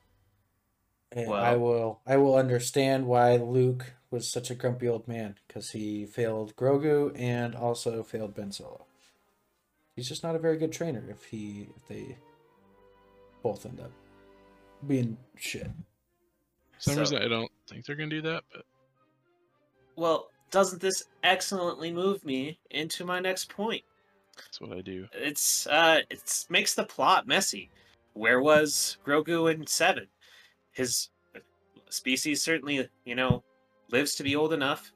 and 1.11 1.31
I 1.31 1.55
will 1.55 1.99
I 2.07 2.17
will 2.17 2.35
understand 2.35 3.05
why 3.05 3.35
Luke 3.35 3.93
was 4.09 4.31
such 4.31 4.49
a 4.49 4.55
grumpy 4.55 4.87
old 4.87 5.07
man 5.07 5.35
because 5.47 5.71
he 5.71 6.05
failed 6.05 6.55
Grogu 6.55 7.11
and 7.17 7.55
also 7.55 8.03
failed 8.03 8.33
Ben 8.35 8.51
Solo. 8.51 8.85
He's 9.95 10.07
just 10.07 10.23
not 10.23 10.35
a 10.35 10.39
very 10.39 10.57
good 10.57 10.71
trainer 10.71 11.03
if 11.09 11.25
he 11.25 11.69
if 11.75 11.87
they 11.87 12.17
both 13.43 13.65
end 13.65 13.79
up 13.79 13.91
being 14.87 15.17
shit. 15.37 15.69
For 16.73 16.79
some 16.79 16.93
So- 16.95 16.99
reason, 17.01 17.21
I 17.21 17.27
don't 17.27 17.51
think 17.69 17.85
they're 17.85 17.95
gonna 17.95 18.09
do 18.09 18.21
that, 18.23 18.43
but 18.51 18.65
Well, 19.95 20.29
doesn't 20.49 20.81
this 20.81 21.03
excellently 21.23 21.91
move 21.91 22.25
me 22.25 22.59
into 22.69 23.05
my 23.05 23.19
next 23.19 23.49
point? 23.49 23.83
That's 24.35 24.61
what 24.61 24.71
I 24.71 24.81
do. 24.81 25.07
It's 25.13 25.67
uh, 25.67 26.01
it's 26.09 26.49
makes 26.49 26.73
the 26.73 26.83
plot 26.83 27.27
messy. 27.27 27.69
Where 28.13 28.41
was 28.41 28.97
Grogu 29.05 29.53
in 29.53 29.65
Seven? 29.67 30.07
His 30.71 31.09
species 31.89 32.41
certainly, 32.41 32.87
you 33.05 33.15
know, 33.15 33.43
lives 33.91 34.15
to 34.15 34.23
be 34.23 34.35
old 34.35 34.53
enough. 34.53 34.91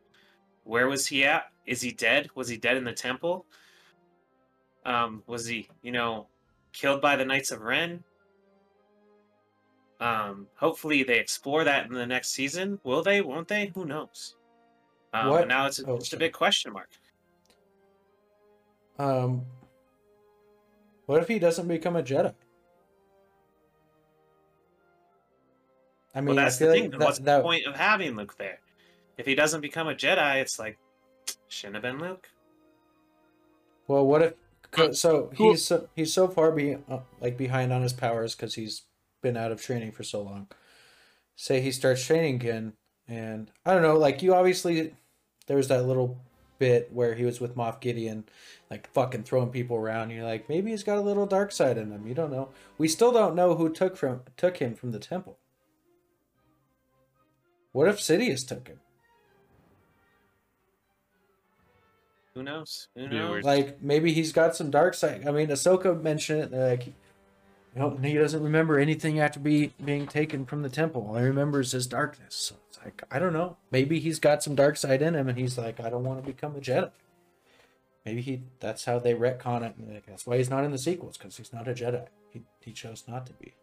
Where 0.64 0.88
was 0.88 1.06
he 1.08 1.24
at? 1.26 1.52
Is 1.66 1.82
he 1.82 1.92
dead? 1.92 2.30
Was 2.36 2.48
he 2.48 2.58
dead 2.58 2.78
in 2.78 2.84
the 2.84 2.94
temple? 2.94 3.46
Um, 4.86 5.24
was 5.28 5.46
he, 5.46 5.68
you 5.82 5.92
know, 5.92 6.28
killed 6.74 7.02
by 7.02 7.16
the 7.16 7.26
Knights 7.26 7.52
of 7.52 7.62
Ren? 7.62 8.04
Um, 10.00 10.48
hopefully 10.56 11.04
they 11.04 11.20
explore 11.20 11.64
that 11.64 11.86
in 11.86 11.94
the 11.94 12.06
next 12.06 12.30
season. 12.30 12.80
Will 12.84 13.02
they? 13.02 13.22
Won't 13.22 13.48
they? 13.48 13.72
Who 13.74 13.86
knows? 13.86 14.36
Um, 15.14 15.30
What- 15.30 15.48
now 15.48 15.66
it's 15.68 15.82
oh, 15.86 15.98
just 15.98 16.14
a 16.14 16.18
big 16.18 16.34
question 16.34 16.74
mark. 16.74 16.90
Um, 18.98 19.44
what 21.06 21.22
if 21.22 21.28
he 21.28 21.40
doesn't 21.40 21.68
become 21.68 21.96
a 21.96 22.04
Jedi? 22.04 22.34
I 26.14 26.22
mean, 26.22 26.28
well, 26.28 26.36
that's 26.46 26.56
I 26.56 26.60
feel 26.60 26.68
the 26.70 26.74
like 26.74 26.82
thing. 26.84 26.92
then 26.92 27.00
that, 27.00 27.06
What's 27.06 27.20
that- 27.20 27.38
the 27.38 27.44
point 27.44 27.66
of 27.66 27.76
having 27.76 28.16
Luke 28.16 28.36
there? 28.38 28.60
If 29.18 29.26
he 29.26 29.36
doesn't 29.36 29.62
become 29.62 29.88
a 29.88 29.94
Jedi, 29.96 30.42
it's 30.42 30.60
like 30.60 30.78
shouldn't 31.48 31.76
have 31.76 31.84
been 31.84 32.00
Luke. 32.00 32.30
Well, 33.88 34.06
what 34.06 34.22
if? 34.22 34.34
So 34.98 35.32
Cool. 35.38 35.52
he's 35.52 35.64
so, 35.66 35.88
he's 35.96 36.12
so 36.14 36.28
far 36.28 36.52
be 36.52 36.76
uh, 36.90 37.00
like 37.22 37.38
behind 37.38 37.72
on 37.72 37.82
his 37.82 37.94
powers 37.94 38.36
because 38.36 38.56
he's 38.56 38.82
been 39.22 39.38
out 39.38 39.52
of 39.54 39.62
training 39.62 39.92
for 39.94 40.04
so 40.04 40.22
long. 40.22 40.48
Say 41.38 41.62
he 41.62 41.72
starts 41.72 42.06
training 42.06 42.36
again, 42.36 42.74
and 43.08 43.52
I 43.66 43.74
don't 43.74 43.84
know. 43.84 43.98
Like 43.98 44.22
you 44.22 44.34
obviously, 44.34 44.94
there 45.48 45.56
was 45.58 45.70
that 45.70 45.86
little 45.86 46.18
bit 46.58 46.92
where 46.92 47.16
he 47.16 47.26
was 47.26 47.40
with 47.40 47.56
Moff 47.56 47.80
Gideon, 47.80 48.26
like 48.70 48.92
fucking 48.94 49.24
throwing 49.24 49.50
people 49.50 49.78
around. 49.78 50.10
You're 50.10 50.26
like, 50.26 50.50
maybe 50.50 50.72
he's 50.72 50.84
got 50.84 50.98
a 50.98 51.02
little 51.02 51.26
dark 51.26 51.52
side 51.52 51.78
in 51.78 51.92
him. 51.92 52.08
You 52.08 52.14
don't 52.14 52.32
know. 52.32 52.50
We 52.78 52.88
still 52.88 53.12
don't 53.12 53.36
know 53.36 53.56
who 53.56 53.70
took 53.70 53.98
from 53.98 54.22
took 54.38 54.58
him 54.58 54.76
from 54.76 54.92
the 54.92 55.00
temple. 55.00 55.38
What 57.72 57.88
if 57.88 57.98
Sidious 57.98 58.48
took 58.48 58.68
him? 58.68 58.80
Who 62.36 62.44
knows? 62.44 62.90
Who 62.96 63.08
knows? 63.08 63.44
Like 63.44 63.82
maybe 63.82 64.12
he's 64.12 64.32
got 64.32 64.56
some 64.56 64.70
dark 64.70 64.94
side. 64.94 65.28
I 65.28 65.32
mean, 65.32 65.48
Ahsoka 65.48 66.02
mentioned 66.02 66.54
it. 66.54 66.58
Like, 66.58 66.94
know, 67.82 67.98
he 67.98 68.14
doesn't 68.14 68.42
remember 68.42 68.80
anything 68.80 69.20
after 69.20 69.40
be 69.40 69.74
being 69.84 70.08
taken 70.08 70.46
from 70.46 70.62
the 70.62 70.70
temple. 70.70 71.08
All 71.10 71.18
he 71.18 71.24
remembers 71.24 71.74
is 71.74 71.88
darkness. 71.88 72.36
So 72.36 72.56
it's 72.70 72.80
like 72.84 73.04
I 73.12 73.20
don't 73.20 73.34
know. 73.34 73.58
Maybe 73.72 74.00
he's 74.00 74.20
got 74.20 74.42
some 74.44 74.56
dark 74.56 74.78
side 74.78 75.02
in 75.02 75.14
him, 75.14 75.28
and 75.28 75.38
he's 75.38 75.58
like, 75.58 75.80
I 75.80 75.90
don't 75.90 76.04
want 76.04 76.24
to 76.24 76.26
become 76.26 76.56
a 76.56 76.60
Jedi. 76.60 76.92
Maybe 78.06 78.22
he. 78.22 78.44
That's 78.60 78.86
how 78.86 79.00
they 79.00 79.14
retcon 79.14 79.64
it. 79.64 79.76
And 79.78 80.02
that's 80.08 80.26
why 80.26 80.38
he's 80.38 80.50
not 80.50 80.64
in 80.64 80.72
the 80.72 80.78
sequels 80.78 81.18
because 81.18 81.36
he's 81.36 81.52
not 81.52 81.68
a 81.68 81.74
Jedi. 81.74 82.08
He 82.32 82.44
he 82.62 82.72
chose 82.72 83.04
not 83.08 83.26
to 83.26 83.34
be. 83.34 83.54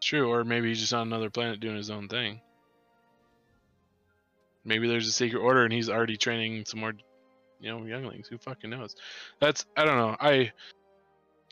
True, 0.00 0.30
or 0.30 0.44
maybe 0.44 0.68
he's 0.68 0.80
just 0.80 0.92
on 0.92 1.06
another 1.06 1.30
planet 1.30 1.60
doing 1.60 1.76
his 1.76 1.90
own 1.90 2.08
thing. 2.08 2.40
Maybe 4.64 4.88
there's 4.88 5.08
a 5.08 5.12
secret 5.12 5.40
order 5.40 5.64
and 5.64 5.72
he's 5.72 5.90
already 5.90 6.16
training 6.16 6.64
some 6.66 6.80
more, 6.80 6.94
you 7.60 7.70
know, 7.70 7.84
younglings. 7.84 8.28
Who 8.28 8.38
fucking 8.38 8.70
knows? 8.70 8.96
That's 9.40 9.66
I 9.76 9.84
don't 9.84 9.96
know. 9.96 10.16
I 10.18 10.52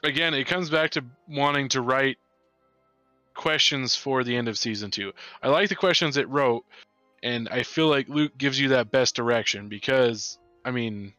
again, 0.03 0.35
it 0.35 0.47
comes 0.47 0.71
back 0.71 0.91
to 0.93 1.05
wanting 1.29 1.69
to 1.71 1.81
write 1.81 2.19
questions 3.35 3.95
for 3.95 4.25
the 4.25 4.37
end 4.37 4.49
of 4.49 4.59
season 4.59 4.91
two. 4.91 5.13
I 5.43 5.49
like 5.49 5.69
the 5.69 5.75
questions 5.75 6.17
it 6.17 6.29
wrote, 6.29 6.65
and 7.23 7.49
I 7.49 7.63
feel 7.63 7.89
like 7.89 8.09
Luke 8.09 8.37
gives 8.37 8.59
you 8.61 8.69
that 8.69 8.91
best 8.91 9.15
direction 9.17 9.69
because 9.69 10.39
I 10.65 10.71
mean, 10.71 11.15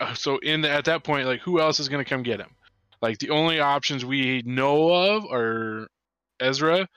uh, 0.00 0.14
so 0.14 0.38
in 0.38 0.60
the, 0.62 0.70
at 0.70 0.84
that 0.86 1.04
point, 1.04 1.26
like 1.26 1.40
who 1.40 1.60
else 1.60 1.80
is 1.80 1.88
gonna 1.88 2.04
come 2.04 2.22
get 2.22 2.40
him? 2.40 2.54
Like 3.00 3.18
the 3.18 3.30
only 3.30 3.60
options 3.60 4.04
we 4.04 4.42
know 4.44 4.88
of 4.92 5.24
are 5.26 5.88
Ezra, 6.40 6.88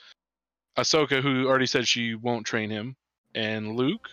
Ahsoka, 0.78 1.22
who 1.22 1.48
already 1.48 1.66
said 1.68 1.88
she 1.88 2.16
won't 2.16 2.46
train 2.46 2.70
him, 2.70 2.96
and 3.36 3.76
Luke. 3.76 4.08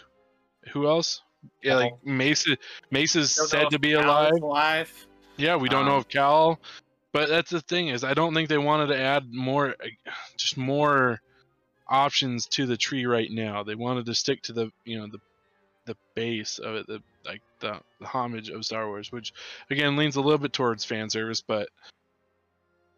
Who 0.72 0.86
else? 0.86 1.22
Yeah, 1.62 1.76
like 1.76 1.92
Mace. 2.04 2.46
Mace 2.90 3.16
is 3.16 3.34
said 3.48 3.70
to 3.70 3.78
be 3.78 3.92
alive. 3.94 4.32
alive. 4.42 5.06
Yeah, 5.36 5.56
we 5.56 5.68
don't 5.68 5.86
know 5.86 5.94
Um, 5.94 6.00
if 6.00 6.08
Cal. 6.08 6.58
But 7.12 7.28
that's 7.28 7.50
the 7.50 7.60
thing 7.60 7.88
is, 7.88 8.04
I 8.04 8.14
don't 8.14 8.34
think 8.34 8.48
they 8.48 8.58
wanted 8.58 8.88
to 8.88 9.00
add 9.00 9.32
more, 9.32 9.70
uh, 9.70 10.10
just 10.36 10.56
more 10.56 11.20
options 11.88 12.46
to 12.46 12.66
the 12.66 12.76
tree 12.76 13.06
right 13.06 13.30
now. 13.30 13.62
They 13.62 13.74
wanted 13.74 14.06
to 14.06 14.14
stick 14.14 14.42
to 14.42 14.52
the, 14.52 14.70
you 14.84 14.98
know, 14.98 15.06
the, 15.06 15.18
the 15.86 15.96
base 16.14 16.58
of 16.58 16.74
it, 16.74 16.86
the 16.86 17.02
like 17.24 17.40
the, 17.60 17.80
the 18.00 18.06
homage 18.06 18.50
of 18.50 18.64
Star 18.64 18.86
Wars, 18.88 19.10
which 19.10 19.32
again 19.70 19.96
leans 19.96 20.16
a 20.16 20.20
little 20.20 20.38
bit 20.38 20.52
towards 20.52 20.84
fan 20.84 21.08
service, 21.08 21.40
but 21.40 21.68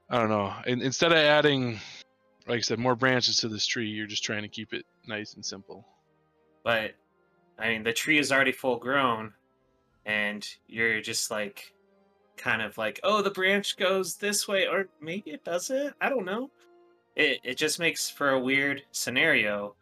I 0.09 0.19
don't 0.19 0.29
know. 0.29 0.53
And 0.67 0.83
instead 0.83 1.13
of 1.13 1.19
adding, 1.19 1.79
like 2.49 2.59
I 2.59 2.61
said, 2.61 2.81
more 2.81 2.97
branches 2.97 3.37
to 3.39 3.49
this 3.49 3.65
tree, 3.65 3.89
you're 3.89 4.09
just 4.09 4.25
trying 4.25 4.43
to 4.43 4.49
keep 4.49 4.73
it 4.73 4.85
nice 5.07 5.35
and 5.35 5.45
simple. 5.45 5.87
But 6.65 6.95
I 7.59 7.69
mean, 7.69 7.85
the 7.85 7.93
tree 7.93 8.19
is 8.19 8.33
already 8.33 8.53
full 8.53 8.77
grown, 8.77 9.33
and 10.05 10.47
you're 10.67 11.01
just 11.01 11.31
like, 11.31 11.73
kind 12.41 12.63
of 12.63 12.79
like, 12.79 12.99
oh, 13.05 13.23
the 13.23 13.31
branch 13.31 13.77
goes 13.77 14.17
this 14.17 14.49
way, 14.49 14.67
or 14.67 14.89
maybe 15.01 15.31
it 15.31 15.45
doesn't. 15.45 15.95
I 16.01 16.09
don't 16.09 16.25
know. 16.25 16.51
It 17.15 17.41
it 17.45 17.55
just 17.57 17.79
makes 17.79 18.09
for 18.11 18.31
a 18.31 18.41
weird 18.41 18.83
scenario. 18.93 19.75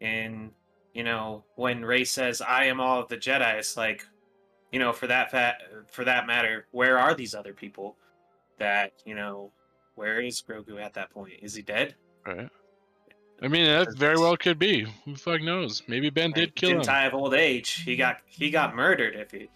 And 0.00 0.52
you 0.94 1.02
know, 1.02 1.44
when 1.56 1.84
Rey 1.84 2.04
says, 2.04 2.40
"I 2.40 2.64
am 2.66 2.80
all 2.80 3.00
of 3.00 3.08
the 3.08 3.16
Jedi," 3.16 3.54
it's 3.58 3.76
like, 3.76 4.06
you 4.70 4.78
know, 4.78 4.92
for 4.92 5.06
that 5.08 5.30
fa- 5.30 5.56
for 5.90 6.04
that 6.04 6.26
matter, 6.26 6.66
where 6.70 6.98
are 6.98 7.14
these 7.14 7.34
other 7.34 7.52
people? 7.52 7.96
That 8.58 8.92
you 9.04 9.14
know, 9.14 9.50
where 9.96 10.20
is 10.20 10.40
Grogu 10.40 10.80
at 10.80 10.94
that 10.94 11.10
point? 11.10 11.34
Is 11.42 11.54
he 11.54 11.62
dead? 11.62 11.94
Right. 12.26 12.48
I 13.42 13.48
mean, 13.48 13.66
that 13.66 13.98
very 13.98 14.16
well 14.16 14.36
could 14.36 14.58
be. 14.58 14.86
Who 15.04 15.16
fuck 15.16 15.42
knows? 15.42 15.82
Maybe 15.88 16.08
Ben 16.08 16.30
did 16.30 16.54
kill 16.54 16.68
didn't 16.70 16.82
him. 16.82 16.86
die 16.86 17.04
of 17.06 17.14
old 17.14 17.34
age. 17.34 17.82
He 17.84 17.96
got 17.96 18.18
he 18.26 18.50
got 18.50 18.76
murdered 18.76 19.16
if 19.16 19.32
he. 19.32 19.48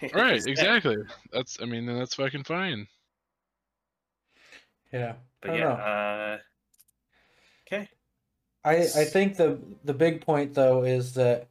If 0.00 0.14
Right, 0.14 0.44
exactly. 0.46 0.96
That's 1.32 1.58
I 1.60 1.64
mean 1.66 1.86
that's 1.86 2.14
fucking 2.14 2.44
fine. 2.44 2.86
Yeah. 4.92 5.14
But 5.40 5.50
I 5.50 5.52
don't 5.52 5.60
yeah. 5.60 5.68
know. 5.68 5.74
Uh, 5.74 6.38
okay. 7.66 7.88
I, 8.64 8.76
I 9.00 9.04
think 9.04 9.36
the 9.36 9.58
the 9.84 9.94
big 9.94 10.20
point 10.20 10.54
though 10.54 10.84
is 10.84 11.14
that 11.14 11.48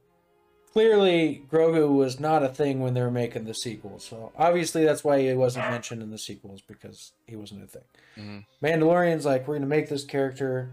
clearly 0.72 1.42
Grogu 1.50 1.94
was 1.94 2.20
not 2.20 2.42
a 2.42 2.48
thing 2.48 2.80
when 2.80 2.92
they 2.92 3.00
were 3.00 3.10
making 3.10 3.44
the 3.44 3.54
sequels. 3.54 4.04
So 4.04 4.32
obviously 4.36 4.84
that's 4.84 5.02
why 5.02 5.22
he 5.22 5.32
wasn't 5.32 5.70
mentioned 5.70 6.02
in 6.02 6.10
the 6.10 6.18
sequels 6.18 6.60
because 6.60 7.12
he 7.26 7.34
wasn't 7.34 7.64
a 7.64 7.66
thing. 7.66 7.84
Mhm. 8.18 8.44
Mandalorian's 8.62 9.24
like 9.24 9.48
we're 9.48 9.54
gonna 9.54 9.66
make 9.66 9.88
this 9.88 10.04
character, 10.04 10.72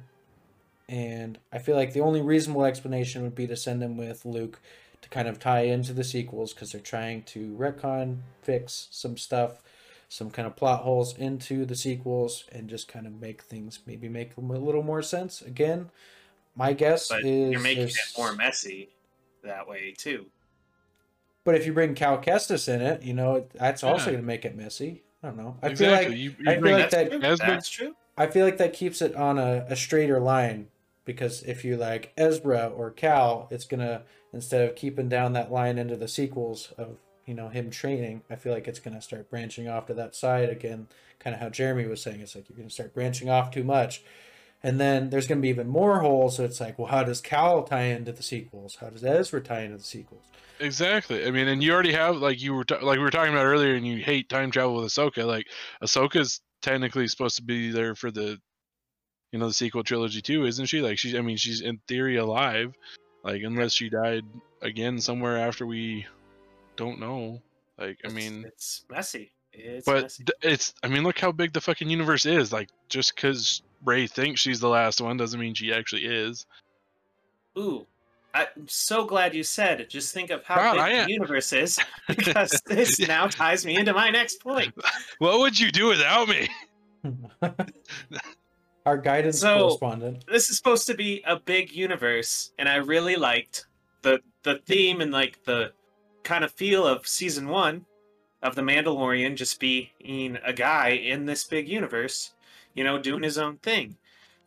and 0.89 1.39
I 1.53 1.59
feel 1.59 1.77
like 1.77 1.93
the 1.93 2.01
only 2.01 2.21
reasonable 2.21 2.65
explanation 2.65 3.21
would 3.23 3.35
be 3.35 3.47
to 3.47 3.55
send 3.55 3.81
him 3.81 3.95
with 3.95 4.25
Luke 4.25 4.59
to 5.03 5.09
kind 5.09 5.27
of 5.27 5.37
tie 5.39 5.61
into 5.61 5.93
the 5.93 6.03
sequels 6.03 6.53
because 6.53 6.71
they're 6.71 6.81
trying 6.81 7.21
to 7.23 7.55
retcon, 7.59 8.19
fix 8.41 8.87
some 8.89 9.17
stuff, 9.17 9.61
some 10.09 10.31
kind 10.31 10.47
of 10.47 10.55
plot 10.55 10.81
holes 10.81 11.15
into 11.17 11.65
the 11.65 11.75
sequels, 11.75 12.45
and 12.51 12.69
just 12.69 12.87
kind 12.87 13.05
of 13.05 13.13
make 13.21 13.43
things 13.43 13.79
maybe 13.85 14.09
make 14.09 14.35
them 14.35 14.49
a 14.49 14.57
little 14.57 14.83
more 14.83 15.01
sense. 15.01 15.41
Again, 15.41 15.89
my 16.55 16.73
guess 16.73 17.09
But 17.09 17.25
is 17.25 17.51
you're 17.51 17.59
making 17.59 17.87
it 17.89 17.95
more 18.17 18.33
messy 18.33 18.89
that 19.43 19.67
way 19.67 19.93
too. 19.97 20.25
But 21.43 21.55
if 21.55 21.65
you 21.65 21.73
bring 21.73 21.93
Cal 21.93 22.19
Kestis 22.21 22.73
in 22.73 22.81
it, 22.81 23.03
you 23.03 23.13
know 23.13 23.45
that's 23.53 23.83
also 23.83 24.05
going 24.05 24.17
to 24.17 24.23
make 24.25 24.45
it 24.45 24.55
messy. 24.55 25.03
I 25.21 25.27
don't 25.27 25.37
know. 25.37 25.57
I 25.61 25.67
exactly. 25.67 25.75
feel 25.75 26.09
like 26.09 26.17
you, 26.17 26.35
you 26.39 26.49
I 26.49 26.53
feel 26.53 26.61
bring 26.61 26.73
like 26.75 26.89
that- 26.91 27.09
true. 27.11 27.19
That's 27.37 27.69
true. 27.69 27.95
I 28.17 28.27
feel 28.27 28.45
like 28.45 28.57
that 28.59 28.73
keeps 28.73 29.01
it 29.01 29.15
on 29.15 29.39
a, 29.39 29.65
a 29.69 29.75
straighter 29.75 30.19
line 30.19 30.67
because 31.05 31.43
if 31.43 31.63
you 31.65 31.77
like 31.77 32.13
Ezra 32.17 32.67
or 32.67 32.91
Cal, 32.91 33.47
it's 33.51 33.65
gonna 33.65 34.03
instead 34.31 34.67
of 34.67 34.75
keeping 34.75 35.09
down 35.09 35.33
that 35.33 35.51
line 35.51 35.77
into 35.77 35.95
the 35.95 36.07
sequels 36.07 36.73
of 36.77 36.97
you 37.25 37.33
know 37.33 37.49
him 37.49 37.69
training, 37.69 38.23
I 38.29 38.35
feel 38.35 38.53
like 38.53 38.67
it's 38.67 38.79
gonna 38.79 39.01
start 39.01 39.29
branching 39.29 39.67
off 39.67 39.87
to 39.87 39.93
that 39.95 40.15
side 40.15 40.49
again. 40.49 40.87
Kind 41.19 41.35
of 41.35 41.41
how 41.41 41.49
Jeremy 41.49 41.85
was 41.85 42.01
saying, 42.01 42.21
it's 42.21 42.35
like 42.35 42.49
you're 42.49 42.57
gonna 42.57 42.69
start 42.69 42.93
branching 42.93 43.29
off 43.29 43.51
too 43.51 43.63
much, 43.63 44.03
and 44.61 44.79
then 44.79 45.09
there's 45.09 45.27
gonna 45.27 45.41
be 45.41 45.49
even 45.49 45.67
more 45.67 45.99
holes. 45.99 46.37
So 46.37 46.43
it's 46.43 46.59
like, 46.59 46.77
well, 46.77 46.89
how 46.89 47.03
does 47.03 47.21
Cal 47.21 47.63
tie 47.63 47.83
into 47.83 48.11
the 48.11 48.23
sequels? 48.23 48.77
How 48.79 48.89
does 48.89 49.03
Ezra 49.03 49.41
tie 49.41 49.61
into 49.61 49.77
the 49.77 49.83
sequels? 49.83 50.25
Exactly. 50.59 51.25
I 51.25 51.31
mean, 51.31 51.47
and 51.47 51.63
you 51.63 51.73
already 51.73 51.93
have 51.93 52.17
like 52.17 52.41
you 52.41 52.53
were 52.53 52.63
ta- 52.63 52.79
like 52.81 52.97
we 52.97 53.03
were 53.03 53.09
talking 53.09 53.33
about 53.33 53.45
earlier, 53.45 53.75
and 53.75 53.85
you 53.85 53.97
hate 53.97 54.29
time 54.29 54.51
travel 54.51 54.75
with 54.75 54.85
Ahsoka. 54.85 55.25
Like 55.25 55.47
Ahsoka's 55.81 56.41
technically 56.61 57.07
supposed 57.07 57.35
to 57.35 57.43
be 57.43 57.69
there 57.69 57.93
for 57.93 58.09
the, 58.09 58.39
you 59.33 59.39
know, 59.39 59.47
the 59.47 59.53
sequel 59.53 59.83
trilogy 59.83 60.21
too, 60.21 60.45
isn't 60.45 60.67
she? 60.67 60.79
Like 60.81 60.97
she's, 60.97 61.15
I 61.15 61.21
mean, 61.21 61.35
she's 61.37 61.59
in 61.61 61.79
theory 61.87 62.17
alive, 62.17 62.73
like 63.23 63.41
unless 63.43 63.73
she 63.73 63.89
died 63.89 64.23
again 64.61 65.01
somewhere 65.01 65.37
after 65.37 65.65
we 65.65 66.05
don't 66.77 66.99
know. 66.99 67.41
Like 67.77 67.97
I 68.05 68.09
mean, 68.09 68.45
it's 68.45 68.85
messy. 68.89 69.31
It's 69.51 69.85
but 69.85 70.03
messy. 70.03 70.23
it's 70.43 70.73
I 70.83 70.87
mean, 70.87 71.03
look 71.03 71.19
how 71.19 71.31
big 71.31 71.51
the 71.51 71.61
fucking 71.61 71.89
universe 71.89 72.25
is. 72.25 72.53
Like 72.53 72.69
just 72.89 73.15
because 73.15 73.63
Rey 73.83 74.07
thinks 74.07 74.39
she's 74.41 74.59
the 74.59 74.69
last 74.69 75.01
one 75.01 75.17
doesn't 75.17 75.39
mean 75.39 75.55
she 75.55 75.73
actually 75.73 76.05
is. 76.05 76.45
Ooh, 77.57 77.85
I'm 78.35 78.67
so 78.67 79.05
glad 79.05 79.33
you 79.35 79.43
said. 79.43 79.81
it. 79.81 79.89
Just 79.89 80.13
think 80.13 80.29
of 80.29 80.43
how 80.43 80.55
God, 80.55 80.73
big 80.73 80.81
I 80.81 81.03
the 81.05 81.11
universe 81.11 81.53
is, 81.53 81.79
because 82.07 82.61
this 82.67 82.99
Yeah. 82.99 83.07
now 83.07 83.27
ties 83.27 83.65
me 83.65 83.75
into 83.77 83.93
my 83.93 84.09
next 84.11 84.41
point. 84.41 84.73
What 85.19 85.39
would 85.39 85.59
you 85.59 85.71
do 85.71 85.87
without 85.87 86.27
me? 86.27 86.49
Our 88.85 88.97
guidance 88.97 89.39
So- 89.39 89.59
correspondent. 89.59 90.25
This 90.27 90.49
is 90.49 90.57
supposed 90.57 90.87
to 90.87 90.93
be 90.93 91.21
a 91.25 91.39
big 91.39 91.71
universe, 91.71 92.51
and 92.59 92.67
I 92.67 92.75
really 92.77 93.15
liked 93.15 93.65
the 94.01 94.19
the 94.43 94.59
theme 94.65 94.99
and 94.99 95.11
like 95.11 95.43
the 95.45 95.71
kind 96.23 96.43
of 96.43 96.51
feel 96.51 96.85
of 96.85 97.07
season 97.07 97.47
one 97.47 97.85
of 98.41 98.55
the 98.55 98.61
Mandalorian 98.61 99.35
just 99.37 99.57
being 99.59 100.37
a 100.43 100.51
guy 100.51 100.89
in 100.89 101.25
this 101.25 101.45
big 101.45 101.67
universe, 101.69 102.33
you 102.73 102.83
know, 102.83 102.97
doing 102.99 103.23
his 103.23 103.37
own 103.37 103.57
thing. 103.59 103.97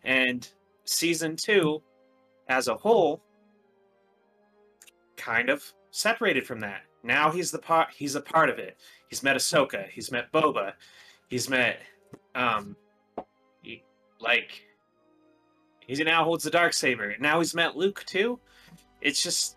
And 0.05 0.47
season 0.85 1.37
two, 1.37 1.83
as 2.49 2.69
a 2.69 2.75
whole, 2.77 3.23
kind 5.17 5.49
of 5.49 5.65
separated 5.91 6.47
from 6.47 6.61
that. 6.61 6.83
Now 7.03 7.31
he's 7.31 7.51
the 7.51 7.59
part 7.59 7.89
he's 7.97 8.15
a 8.17 8.21
part 8.21 8.51
of 8.51 8.59
it. 8.59 8.77
He's 9.09 9.23
met 9.23 9.37
Ahsoka, 9.37 9.89
he's 9.89 10.13
met 10.13 10.31
Boba, 10.33 10.75
he's 11.29 11.49
met 11.49 11.81
um 12.35 12.77
like 14.21 14.63
he 15.87 15.95
now 16.03 16.25
holds 16.25 16.45
the 16.45 16.51
dark 16.51 16.73
saber. 16.73 17.15
Now 17.21 17.39
he's 17.39 17.55
met 17.55 17.77
Luke 17.77 18.05
too. 18.07 18.39
It's 19.01 19.23
just 19.23 19.57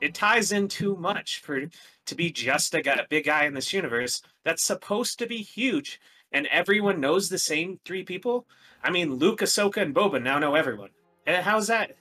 it 0.00 0.14
ties 0.14 0.52
in 0.52 0.68
too 0.68 0.96
much 0.96 1.40
for 1.40 1.66
to 2.06 2.14
be 2.14 2.30
just 2.30 2.74
a 2.74 2.82
guy, 2.82 3.00
big 3.08 3.26
guy 3.26 3.44
in 3.44 3.54
this 3.54 3.72
universe 3.72 4.22
that's 4.44 4.64
supposed 4.64 5.18
to 5.18 5.26
be 5.26 5.38
huge, 5.38 6.00
and 6.32 6.46
everyone 6.48 7.00
knows 7.00 7.28
the 7.28 7.38
same 7.38 7.78
three 7.84 8.02
people. 8.02 8.46
I 8.82 8.90
mean, 8.90 9.14
Luke, 9.14 9.40
Ahsoka, 9.40 9.82
and 9.82 9.94
Boba 9.94 10.22
now 10.22 10.38
know 10.38 10.54
everyone. 10.54 10.90
And 11.26 11.44
how's 11.44 11.66
that? 11.68 11.96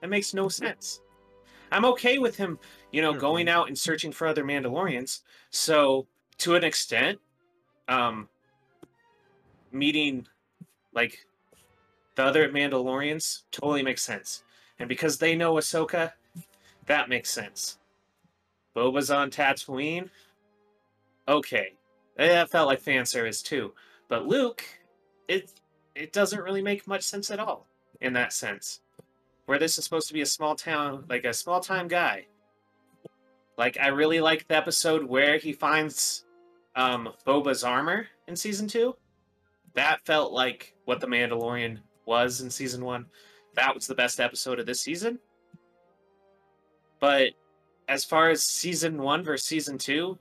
That 0.00 0.08
makes 0.08 0.32
no 0.32 0.48
sense. 0.48 1.00
I'm 1.72 1.84
okay 1.84 2.18
with 2.18 2.36
him, 2.36 2.58
you 2.90 3.02
know, 3.02 3.12
going 3.12 3.48
out 3.48 3.68
and 3.68 3.78
searching 3.78 4.12
for 4.12 4.26
other 4.26 4.44
Mandalorians. 4.44 5.20
So 5.50 6.06
to 6.38 6.54
an 6.54 6.64
extent, 6.64 7.18
um, 7.88 8.28
meeting 9.72 10.26
like 10.92 11.26
the 12.20 12.26
other 12.26 12.50
Mandalorians 12.50 13.44
totally 13.50 13.82
makes 13.82 14.02
sense. 14.02 14.42
And 14.78 14.90
because 14.90 15.16
they 15.16 15.34
know 15.34 15.54
Ahsoka, 15.54 16.12
that 16.84 17.08
makes 17.08 17.30
sense. 17.30 17.78
Boba's 18.76 19.10
on 19.10 19.30
Tatooine. 19.30 20.10
Okay. 21.26 21.76
That 22.18 22.50
felt 22.50 22.68
like 22.68 22.80
fan 22.80 23.06
service 23.06 23.40
too. 23.40 23.72
But 24.08 24.26
Luke, 24.26 24.62
it 25.28 25.50
it 25.94 26.12
doesn't 26.12 26.42
really 26.42 26.60
make 26.60 26.86
much 26.86 27.02
sense 27.04 27.30
at 27.30 27.40
all 27.40 27.66
in 28.02 28.12
that 28.12 28.34
sense. 28.34 28.80
Where 29.46 29.58
this 29.58 29.78
is 29.78 29.84
supposed 29.84 30.08
to 30.08 30.14
be 30.14 30.20
a 30.20 30.26
small 30.26 30.54
town, 30.54 31.04
like 31.08 31.24
a 31.24 31.32
small 31.32 31.60
time 31.60 31.88
guy. 31.88 32.26
Like 33.56 33.78
I 33.80 33.88
really 33.88 34.20
like 34.20 34.46
the 34.46 34.56
episode 34.56 35.04
where 35.04 35.38
he 35.38 35.54
finds 35.54 36.26
um 36.76 37.14
Boba's 37.26 37.64
armor 37.64 38.08
in 38.28 38.36
season 38.36 38.68
two. 38.68 38.94
That 39.72 40.04
felt 40.04 40.32
like 40.32 40.74
what 40.84 41.00
the 41.00 41.06
Mandalorian 41.06 41.78
was 42.10 42.40
in 42.40 42.50
season 42.50 42.84
one. 42.84 43.06
That 43.54 43.72
was 43.72 43.86
the 43.86 43.94
best 43.94 44.18
episode 44.18 44.58
of 44.58 44.66
this 44.66 44.80
season. 44.80 45.20
But 46.98 47.30
as 47.88 48.04
far 48.04 48.30
as 48.30 48.42
season 48.42 49.00
one 49.00 49.22
versus 49.22 49.46
season 49.46 49.78
two, 49.78 50.18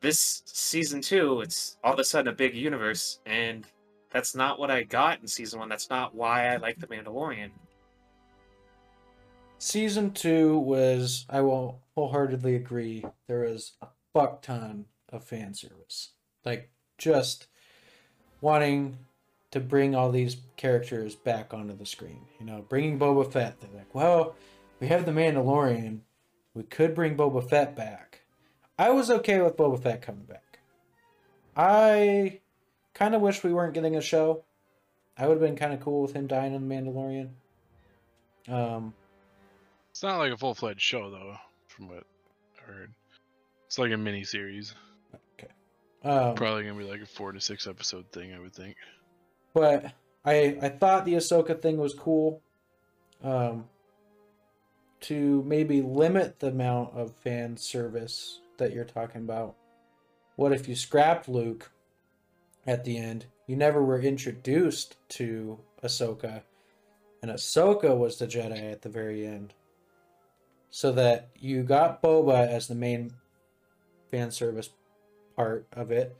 this 0.00 0.42
season 0.46 1.00
two, 1.00 1.40
it's 1.40 1.76
all 1.82 1.94
of 1.94 1.98
a 1.98 2.04
sudden 2.04 2.32
a 2.32 2.36
big 2.36 2.54
universe, 2.54 3.18
and 3.26 3.66
that's 4.10 4.36
not 4.36 4.60
what 4.60 4.70
I 4.70 4.84
got 4.84 5.20
in 5.20 5.26
season 5.26 5.58
one. 5.58 5.68
That's 5.68 5.90
not 5.90 6.14
why 6.14 6.46
I 6.46 6.58
like 6.58 6.78
the 6.78 6.86
Mandalorian. 6.86 7.50
Season 9.58 10.12
two 10.12 10.58
was, 10.58 11.26
I 11.28 11.40
will 11.40 11.80
wholeheartedly 11.96 12.54
agree, 12.54 13.04
there 13.26 13.40
was 13.40 13.72
a 13.82 13.88
fuck 14.12 14.42
ton 14.42 14.84
of 15.08 15.24
fan 15.24 15.54
service. 15.54 16.12
Like, 16.44 16.70
just 16.98 17.48
wanting 18.40 18.98
to 19.54 19.60
bring 19.60 19.94
all 19.94 20.10
these 20.10 20.36
characters 20.56 21.14
back 21.14 21.54
onto 21.54 21.76
the 21.76 21.86
screen. 21.86 22.20
You 22.38 22.46
know, 22.46 22.64
bringing 22.68 22.98
Boba 22.98 23.32
Fett. 23.32 23.60
They're 23.60 23.70
like, 23.74 23.94
well, 23.94 24.34
we 24.80 24.88
have 24.88 25.06
the 25.06 25.12
Mandalorian. 25.12 26.00
We 26.54 26.64
could 26.64 26.94
bring 26.94 27.16
Boba 27.16 27.48
Fett 27.48 27.74
back. 27.74 28.20
I 28.78 28.90
was 28.90 29.10
okay 29.10 29.40
with 29.40 29.56
Boba 29.56 29.82
Fett 29.82 30.02
coming 30.02 30.24
back. 30.24 30.58
I 31.56 32.40
kind 32.94 33.14
of 33.14 33.20
wish 33.20 33.42
we 33.44 33.52
weren't 33.52 33.74
getting 33.74 33.96
a 33.96 34.00
show. 34.00 34.42
I 35.16 35.28
would 35.28 35.34
have 35.34 35.40
been 35.40 35.56
kind 35.56 35.72
of 35.72 35.80
cool 35.80 36.02
with 36.02 36.12
him 36.12 36.26
dying 36.26 36.52
in 36.54 36.68
the 36.68 36.74
Mandalorian. 36.74 37.28
Um, 38.48 38.92
It's 39.92 40.02
not 40.02 40.18
like 40.18 40.32
a 40.32 40.36
full 40.36 40.54
fledged 40.54 40.80
show 40.80 41.10
though, 41.10 41.36
from 41.68 41.88
what 41.88 42.04
I 42.58 42.72
heard. 42.72 42.92
It's 43.66 43.78
like 43.78 43.92
a 43.92 43.96
mini 43.96 44.24
series. 44.24 44.74
um, 46.02 46.34
Probably 46.34 46.64
gonna 46.64 46.76
be 46.76 46.84
like 46.90 47.00
a 47.00 47.06
four 47.06 47.30
to 47.32 47.40
six 47.40 47.68
episode 47.68 48.10
thing, 48.10 48.34
I 48.34 48.40
would 48.40 48.52
think. 48.52 48.76
But 49.54 49.92
I 50.24 50.58
I 50.60 50.68
thought 50.68 51.04
the 51.04 51.14
Ahsoka 51.14 51.60
thing 51.60 51.78
was 51.78 51.94
cool. 51.94 52.42
Um, 53.22 53.66
to 55.00 55.42
maybe 55.42 55.82
limit 55.82 56.40
the 56.40 56.48
amount 56.48 56.94
of 56.94 57.14
fan 57.16 57.56
service 57.58 58.40
that 58.56 58.72
you're 58.72 58.84
talking 58.84 59.20
about. 59.20 59.54
What 60.36 60.52
if 60.52 60.66
you 60.66 60.74
scrapped 60.74 61.28
Luke 61.28 61.70
at 62.66 62.84
the 62.84 62.96
end? 62.96 63.26
You 63.46 63.54
never 63.56 63.84
were 63.84 64.00
introduced 64.00 64.96
to 65.10 65.58
Ahsoka, 65.82 66.42
and 67.20 67.30
Ahsoka 67.30 67.94
was 67.94 68.18
the 68.18 68.26
Jedi 68.26 68.72
at 68.72 68.80
the 68.80 68.88
very 68.88 69.26
end. 69.26 69.52
So 70.70 70.90
that 70.92 71.28
you 71.38 71.62
got 71.62 72.02
Boba 72.02 72.48
as 72.48 72.66
the 72.66 72.74
main 72.74 73.12
fan 74.10 74.30
service 74.30 74.70
part 75.36 75.66
of 75.72 75.90
it, 75.90 76.16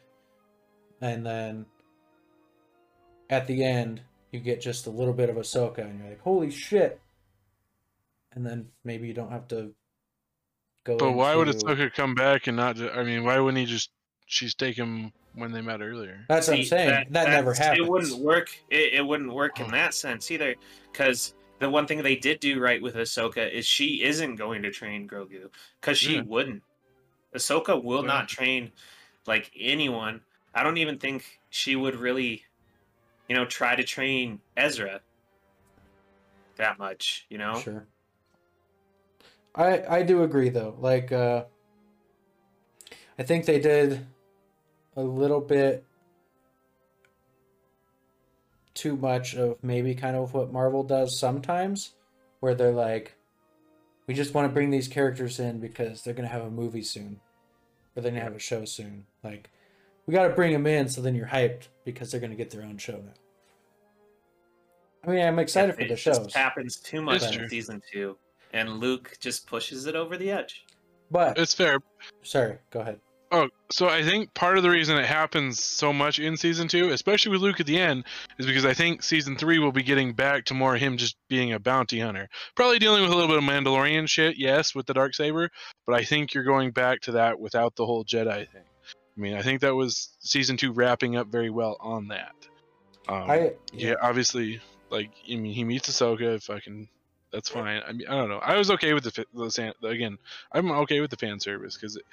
and 1.00 1.24
then 1.24 1.66
at 3.30 3.46
the 3.46 3.64
end 3.64 4.00
you 4.32 4.40
get 4.40 4.60
just 4.60 4.86
a 4.86 4.90
little 4.90 5.14
bit 5.14 5.30
of 5.30 5.36
Ahsoka, 5.36 5.78
and 5.78 5.98
you're 6.00 6.08
like, 6.08 6.20
"Holy 6.20 6.50
shit!" 6.50 7.00
And 8.32 8.44
then 8.44 8.68
maybe 8.82 9.06
you 9.06 9.14
don't 9.14 9.30
have 9.30 9.46
to 9.48 9.72
go. 10.84 10.96
But 10.96 11.12
why 11.12 11.34
would 11.36 11.48
into- 11.48 11.64
Ahsoka 11.66 11.92
come 11.94 12.14
back 12.14 12.46
and 12.46 12.56
not? 12.56 12.76
Ju- 12.76 12.90
I 12.90 13.04
mean, 13.04 13.24
why 13.24 13.38
wouldn't 13.38 13.58
he 13.58 13.64
just? 13.66 13.90
She's 14.26 14.54
take 14.54 14.74
him 14.76 15.12
when 15.34 15.52
they 15.52 15.60
met 15.60 15.80
earlier. 15.82 16.24
That's 16.28 16.48
what 16.48 16.58
I'm 16.58 16.64
saying. 16.64 17.06
That, 17.10 17.28
never 17.28 17.50
that's- 17.52 17.58
happens. 17.58 17.86
It 17.86 17.90
wouldn't 17.90 18.18
work. 18.18 18.48
It, 18.70 18.94
it 18.94 19.06
wouldn't 19.06 19.32
work 19.32 19.52
Oh. 19.60 19.64
in 19.64 19.70
that 19.72 19.92
sense 19.94 20.30
either. 20.30 20.54
Because 20.90 21.34
the 21.58 21.68
one 21.68 21.86
thing 21.86 22.02
they 22.02 22.16
did 22.16 22.40
do 22.40 22.58
right 22.58 22.80
with 22.80 22.94
Ahsoka 22.94 23.50
is 23.52 23.66
she 23.66 24.02
isn't 24.02 24.36
going 24.36 24.62
to 24.62 24.70
train 24.70 25.06
Grogu. 25.08 25.50
Because 25.80 25.98
she 25.98 26.16
Yeah. 26.16 26.22
wouldn't. 26.22 26.62
Ahsoka 27.34 27.80
will 27.82 28.00
Yeah. 28.02 28.06
not 28.08 28.28
train 28.28 28.72
like 29.26 29.50
anyone. 29.58 30.22
I 30.54 30.62
don't 30.62 30.78
even 30.78 30.98
think 30.98 31.38
she 31.50 31.76
would 31.76 31.96
really, 31.96 32.44
you 33.28 33.34
know, 33.34 33.44
try 33.44 33.76
to 33.76 33.82
train 33.82 34.40
Ezra 34.56 35.00
that 36.56 36.78
much. 36.78 37.26
You 37.28 37.38
know. 37.38 37.58
Sure. 37.60 37.86
I 39.54 39.98
I 39.98 40.02
do 40.02 40.22
agree 40.22 40.48
though. 40.48 40.76
Like 40.78 41.12
uh 41.12 41.44
I 43.18 43.22
think 43.22 43.46
they 43.46 43.60
did 43.60 44.06
a 44.96 45.02
little 45.02 45.40
bit 45.40 45.84
too 48.74 48.96
much 48.96 49.34
of 49.34 49.62
maybe 49.62 49.94
kind 49.94 50.16
of 50.16 50.34
what 50.34 50.52
Marvel 50.52 50.82
does 50.82 51.18
sometimes 51.18 51.92
where 52.40 52.54
they're 52.54 52.72
like 52.72 53.14
we 54.06 54.14
just 54.14 54.34
want 54.34 54.48
to 54.48 54.52
bring 54.52 54.70
these 54.70 54.88
characters 54.88 55.38
in 55.38 55.60
because 55.60 56.02
they're 56.02 56.14
going 56.14 56.28
to 56.28 56.32
have 56.32 56.44
a 56.44 56.50
movie 56.50 56.82
soon 56.82 57.20
or 57.96 58.02
they're 58.02 58.10
going 58.10 58.20
to 58.20 58.24
have 58.24 58.36
a 58.36 58.40
show 58.40 58.64
soon. 58.64 59.06
Like 59.22 59.50
we 60.06 60.12
got 60.12 60.28
to 60.28 60.34
bring 60.34 60.52
them 60.52 60.66
in 60.66 60.88
so 60.88 61.00
then 61.00 61.14
you're 61.14 61.26
hyped 61.26 61.68
because 61.84 62.10
they're 62.10 62.20
going 62.20 62.30
to 62.30 62.36
get 62.36 62.50
their 62.50 62.62
own 62.62 62.78
show 62.78 62.92
now. 62.96 63.12
I 65.06 65.10
mean, 65.10 65.26
I'm 65.26 65.38
excited 65.38 65.74
for 65.74 65.82
it 65.82 65.88
the 65.88 65.96
just 65.96 66.22
shows. 66.22 66.34
happens 66.34 66.76
too 66.76 67.02
much 67.02 67.36
in 67.36 67.48
season 67.48 67.82
two, 67.92 68.16
and 68.52 68.78
Luke 68.80 69.16
just 69.20 69.46
pushes 69.46 69.86
it 69.86 69.94
over 69.94 70.16
the 70.16 70.30
edge. 70.30 70.64
But 71.10 71.38
It's 71.38 71.52
fair. 71.54 71.78
sorry, 72.22 72.58
go 72.70 72.80
ahead. 72.80 73.00
Oh, 73.30 73.48
so 73.70 73.88
I 73.88 74.02
think 74.02 74.32
part 74.34 74.56
of 74.56 74.62
the 74.62 74.70
reason 74.70 74.96
it 74.96 75.06
happens 75.06 75.62
so 75.62 75.92
much 75.92 76.20
in 76.20 76.36
season 76.36 76.68
two, 76.68 76.90
especially 76.90 77.32
with 77.32 77.40
Luke 77.40 77.58
at 77.58 77.66
the 77.66 77.78
end, 77.80 78.04
is 78.38 78.46
because 78.46 78.64
I 78.64 78.74
think 78.74 79.02
season 79.02 79.36
three 79.36 79.58
will 79.58 79.72
be 79.72 79.82
getting 79.82 80.12
back 80.12 80.44
to 80.46 80.54
more 80.54 80.76
him 80.76 80.96
just 80.96 81.16
being 81.28 81.52
a 81.52 81.58
bounty 81.58 81.98
hunter. 82.00 82.28
Probably 82.54 82.78
dealing 82.78 83.02
with 83.02 83.10
a 83.10 83.14
little 83.14 83.28
bit 83.28 83.38
of 83.38 83.44
Mandalorian 83.44 84.08
shit, 84.08 84.36
yes, 84.38 84.74
with 84.74 84.86
the 84.86 84.94
dark 84.94 85.14
saber, 85.14 85.50
but 85.84 85.94
I 85.94 86.04
think 86.04 86.32
you're 86.32 86.44
going 86.44 86.70
back 86.70 87.00
to 87.02 87.12
that 87.12 87.40
without 87.40 87.74
the 87.74 87.84
whole 87.84 88.04
Jedi 88.04 88.48
thing. 88.50 88.62
I 89.16 89.20
mean, 89.20 89.34
I 89.34 89.42
think 89.42 89.60
that 89.60 89.74
was 89.74 90.10
season 90.20 90.56
two 90.56 90.72
wrapping 90.72 91.16
up 91.16 91.28
very 91.28 91.50
well 91.50 91.76
on 91.80 92.08
that. 92.08 92.34
Um, 93.08 93.30
I 93.30 93.52
yeah, 93.72 93.94
obviously, 94.02 94.60
like 94.90 95.10
I 95.30 95.36
mean, 95.36 95.52
he 95.52 95.64
meets 95.64 95.88
Ahsoka. 95.88 96.42
Fucking, 96.42 96.88
that's 97.32 97.48
fine. 97.48 97.82
I 97.86 97.92
mean, 97.92 98.08
I 98.08 98.16
don't 98.16 98.28
know. 98.28 98.38
I 98.38 98.56
was 98.56 98.70
okay 98.72 98.92
with 98.92 99.04
the, 99.04 99.26
the 99.34 99.88
again. 99.88 100.18
I'm 100.52 100.70
okay 100.70 101.00
with 101.00 101.10
the 101.10 101.16
fan 101.16 101.38
service 101.38 101.76
because 101.76 101.96
it, 101.96 102.04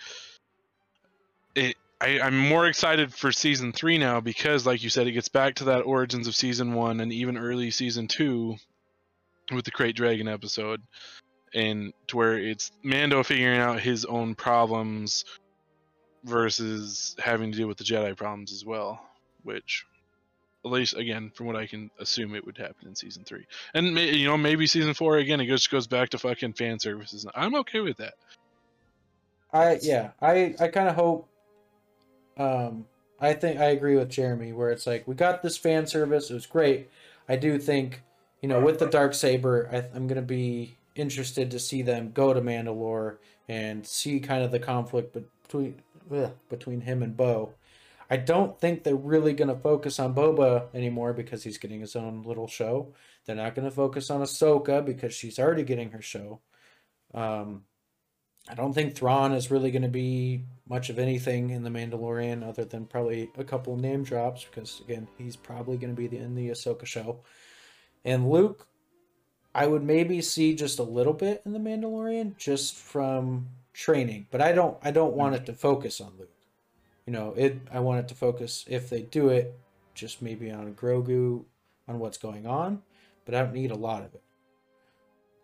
it 1.56 1.76
I, 2.02 2.20
I'm 2.20 2.38
more 2.38 2.68
excited 2.68 3.14
for 3.14 3.32
season 3.32 3.72
three 3.72 3.98
now 3.98 4.20
because, 4.20 4.66
like 4.66 4.84
you 4.84 4.90
said, 4.90 5.08
it 5.08 5.12
gets 5.14 5.30
back 5.30 5.56
to 5.56 5.66
that 5.66 5.82
origins 5.82 6.28
of 6.28 6.36
season 6.36 6.74
one 6.74 7.00
and 7.00 7.14
even 7.14 7.38
early 7.38 7.72
season 7.72 8.08
two 8.08 8.58
with 9.52 9.66
the 9.66 9.72
Krayt 9.72 9.96
Dragon 9.96 10.28
episode, 10.28 10.82
and 11.54 11.94
to 12.08 12.18
where 12.18 12.38
it's 12.38 12.72
Mando 12.84 13.24
figuring 13.24 13.60
out 13.60 13.80
his 13.80 14.06
own 14.06 14.36
problems 14.36 15.26
versus 16.24 17.16
having 17.20 17.52
to 17.52 17.58
deal 17.58 17.68
with 17.68 17.78
the 17.78 17.84
Jedi 17.84 18.16
problems 18.16 18.52
as 18.52 18.66
well, 18.66 19.02
which 19.44 19.86
at 20.64 20.72
least 20.72 20.96
again 20.96 21.32
from 21.34 21.48
what 21.48 21.56
I 21.56 21.66
can 21.66 21.90
assume 22.00 22.36
it 22.36 22.46
would 22.46 22.58
happen 22.58 22.88
in 22.88 22.96
season 22.96 23.24
three, 23.24 23.46
and 23.74 23.98
you 23.98 24.26
know 24.26 24.38
maybe 24.38 24.68
season 24.68 24.94
four 24.94 25.18
again 25.18 25.40
it 25.40 25.48
just 25.48 25.72
goes 25.72 25.88
back 25.88 26.10
to 26.10 26.18
fucking 26.18 26.54
fan 26.54 26.80
services. 26.80 27.26
I'm 27.36 27.56
okay 27.56 27.80
with 27.80 27.98
that. 27.98 28.14
I 29.52 29.80
yeah, 29.82 30.12
I 30.22 30.56
I 30.60 30.68
kind 30.68 30.90
of 30.90 30.96
hope. 30.96 31.28
Um, 32.38 32.86
I 33.20 33.34
think 33.34 33.60
I 33.60 33.66
agree 33.66 33.96
with 33.96 34.10
Jeremy 34.10 34.54
where 34.54 34.72
it's 34.72 34.88
like 34.88 35.08
we 35.08 35.16
got 35.16 35.42
this 35.42 35.58
fan 35.58 35.88
service. 35.88 36.30
It 36.30 36.34
was 36.34 36.46
great. 36.46 36.90
I 37.28 37.36
do 37.36 37.58
think 37.58 38.04
you 38.42 38.50
know 38.50 38.62
with 38.62 38.80
the 38.80 38.88
dark 38.88 39.14
saber, 39.14 39.70
I, 39.72 39.96
I'm 39.96 40.08
gonna 40.08 40.22
be 40.22 40.78
interested 40.96 41.50
to 41.52 41.60
see 41.60 41.82
them 41.82 42.12
go 42.12 42.34
to 42.34 42.42
Mandalore 42.42 43.18
and 43.48 43.86
see 43.86 44.20
kind 44.20 44.44
of 44.44 44.52
the 44.52 44.60
conflict 44.60 45.18
between 45.44 45.82
ugh, 46.14 46.32
between 46.50 46.82
him 46.82 47.04
and 47.04 47.16
Bo. 47.16 47.54
I 48.10 48.18
don't 48.18 48.60
think 48.60 48.84
they're 48.84 48.96
really 48.96 49.34
going 49.34 49.48
to 49.48 49.56
focus 49.56 49.98
on 49.98 50.14
Boba 50.14 50.68
anymore 50.74 51.14
because 51.14 51.44
he's 51.44 51.58
getting 51.58 51.80
his 51.80 51.96
own 51.96 52.24
little 52.24 52.48
show. 52.48 52.94
They're 53.26 53.38
not 53.38 53.56
going 53.56 53.70
to 53.70 53.76
focus 53.76 54.10
on 54.10 54.22
Ahsoka 54.22 54.86
because 54.86 55.14
she's 55.14 55.40
already 55.40 55.64
getting 55.64 55.92
her 55.92 56.02
show. 56.02 56.42
Um, 57.14 57.64
I 58.50 58.56
don't 58.56 58.74
think 58.74 58.96
Thrawn 58.96 59.34
is 59.34 59.52
really 59.52 59.72
going 59.72 59.84
to 59.84 59.88
be 59.88 60.46
much 60.68 60.90
of 60.90 61.00
anything 61.00 61.52
in 61.52 61.64
the 61.64 61.70
Mandalorian 61.70 62.48
other 62.48 62.66
than 62.66 62.86
probably 62.86 63.30
a 63.38 63.44
couple 63.44 63.78
name 63.78 64.04
drops 64.04 64.44
because 64.44 64.82
again 64.84 65.08
he's 65.18 65.36
probably 65.36 65.78
going 65.78 65.96
to 65.96 66.02
be 66.02 66.08
the, 66.08 66.18
in 66.18 66.36
the 66.36 66.50
Ahsoka 66.50 66.86
show. 66.86 67.22
And 68.04 68.30
Luke, 68.30 68.68
I 69.54 69.68
would 69.68 69.84
maybe 69.84 70.22
see 70.22 70.56
just 70.56 70.80
a 70.80 70.84
little 70.84 71.14
bit 71.14 71.44
in 71.46 71.54
the 71.54 71.60
Mandalorian 71.60 72.36
just 72.38 72.76
from 72.76 73.48
training, 73.74 74.28
but 74.32 74.42
I 74.42 74.52
don't 74.52 74.78
I 74.84 74.92
don't 74.92 75.14
want 75.14 75.36
mm. 75.36 75.40
it 75.40 75.46
to 75.48 75.54
focus 75.54 76.02
on 76.02 76.14
Luke 76.20 76.30
you 77.06 77.14
know, 77.14 77.34
it. 77.36 77.60
I 77.72 77.80
want 77.80 78.00
it 78.00 78.08
to 78.10 78.16
focus 78.16 78.66
if 78.68 78.90
they 78.90 79.02
do 79.02 79.30
it, 79.30 79.58
just 79.94 80.22
maybe 80.22 80.52
on 80.52 80.74
Grogu, 80.74 81.44
on 81.88 82.00
what's 82.00 82.18
going 82.18 82.46
on, 82.46 82.82
but 83.26 83.36
I 83.36 83.42
don't 83.42 83.54
need 83.54 83.72
a 83.72 83.76
lot 83.76 84.04
of 84.04 84.14
it. 84.14 84.22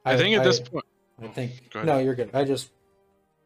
I, 0.06 0.14
I 0.14 0.18
think 0.18 0.36
at 0.36 0.42
I, 0.42 0.46
this 0.46 0.60
point, 0.60 0.86
I 1.22 1.28
think 1.28 1.76
no, 1.84 2.00
you're 2.00 2.16
good. 2.16 2.30
I 2.34 2.44
just, 2.44 2.70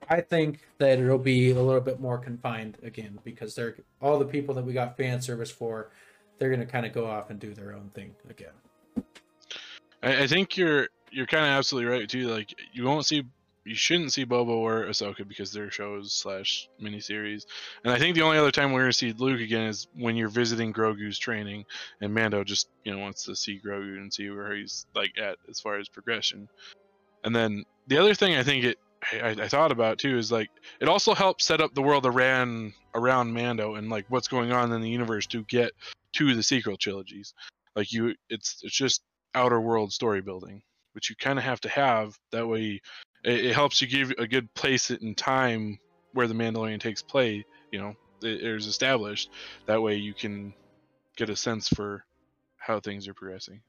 I 0.09 0.21
think 0.21 0.59
that 0.77 0.99
it'll 0.99 1.17
be 1.17 1.51
a 1.51 1.61
little 1.61 1.81
bit 1.81 1.99
more 1.99 2.17
confined 2.17 2.77
again 2.83 3.19
because 3.23 3.55
they're 3.55 3.77
all 4.01 4.19
the 4.19 4.25
people 4.25 4.53
that 4.55 4.65
we 4.65 4.73
got 4.73 4.97
fan 4.97 5.21
service 5.21 5.49
for, 5.49 5.89
they're 6.37 6.51
gonna 6.51 6.65
kind 6.65 6.85
of 6.85 6.93
go 6.93 7.07
off 7.07 7.29
and 7.29 7.39
do 7.39 7.53
their 7.53 7.73
own 7.73 7.89
thing 7.93 8.13
again. 8.29 9.03
I, 10.03 10.23
I 10.23 10.27
think 10.27 10.57
you're 10.57 10.89
you're 11.11 11.27
kind 11.27 11.45
of 11.45 11.51
absolutely 11.51 11.89
right 11.89 12.09
too. 12.09 12.27
Like 12.27 12.53
you 12.73 12.83
won't 12.83 13.05
see 13.05 13.23
you 13.65 13.75
shouldn't 13.75 14.11
see 14.11 14.25
Boba 14.25 14.49
or 14.49 14.85
Ahsoka 14.85 15.27
because 15.27 15.51
they're 15.51 15.69
shows 15.69 16.13
slash 16.13 16.67
miniseries. 16.81 17.45
And 17.83 17.93
I 17.93 17.99
think 17.99 18.15
the 18.15 18.23
only 18.23 18.37
other 18.37 18.51
time 18.51 18.71
we're 18.71 18.81
gonna 18.81 18.93
see 18.93 19.13
Luke 19.13 19.41
again 19.41 19.67
is 19.67 19.87
when 19.93 20.15
you're 20.15 20.29
visiting 20.29 20.73
Grogu's 20.73 21.19
training, 21.19 21.65
and 22.01 22.13
Mando 22.13 22.43
just 22.43 22.69
you 22.83 22.91
know 22.91 22.99
wants 22.99 23.23
to 23.25 23.35
see 23.35 23.59
Grogu 23.63 23.97
and 23.97 24.13
see 24.13 24.29
where 24.29 24.55
he's 24.55 24.85
like 24.95 25.17
at 25.17 25.37
as 25.49 25.59
far 25.59 25.77
as 25.77 25.87
progression. 25.89 26.49
And 27.23 27.35
then 27.35 27.65
the 27.87 27.97
other 27.97 28.15
thing 28.15 28.35
I 28.35 28.43
think 28.43 28.65
it 28.65 28.77
I, 29.13 29.29
I 29.29 29.47
thought 29.47 29.71
about 29.71 29.99
too 29.99 30.17
is 30.17 30.31
like 30.31 30.49
it 30.79 30.87
also 30.87 31.13
helps 31.13 31.45
set 31.45 31.61
up 31.61 31.73
the 31.75 31.81
world 31.81 32.05
around 32.05 32.73
around 32.95 33.33
Mando 33.33 33.75
and 33.75 33.89
like 33.89 34.05
what's 34.09 34.27
going 34.27 34.51
on 34.51 34.71
in 34.71 34.81
the 34.81 34.89
universe 34.89 35.27
to 35.27 35.43
get 35.43 35.71
to 36.13 36.33
the 36.35 36.43
sequel 36.43 36.77
trilogies. 36.77 37.33
Like 37.75 37.93
you, 37.93 38.15
it's 38.29 38.61
it's 38.63 38.75
just 38.75 39.01
outer 39.33 39.61
world 39.61 39.93
story 39.93 40.21
building 40.21 40.61
which 40.93 41.09
you 41.09 41.15
kind 41.15 41.39
of 41.39 41.45
have 41.45 41.61
to 41.61 41.69
have. 41.69 42.17
That 42.31 42.47
way, 42.47 42.81
it, 43.23 43.45
it, 43.45 43.53
helps 43.53 43.81
you 43.81 43.87
give 43.87 44.11
a 44.17 44.27
good 44.27 44.53
place 44.53 44.89
in 44.89 45.15
time 45.15 45.79
where 46.13 46.27
the 46.27 46.33
Mandalorian 46.33 46.79
takes 46.79 47.01
play. 47.01 47.45
You 47.71 47.79
know, 47.79 47.95
it, 48.21 48.41
it 48.41 48.55
is 48.55 48.67
established. 48.67 49.29
That 49.65 49.81
way, 49.81 49.95
you 49.95 50.13
can 50.13 50.53
get 51.15 51.29
a 51.29 51.35
sense 51.35 51.67
for 51.69 52.03
how 52.57 52.79
things 52.79 53.07
are 53.07 53.13
progressing. 53.13 53.61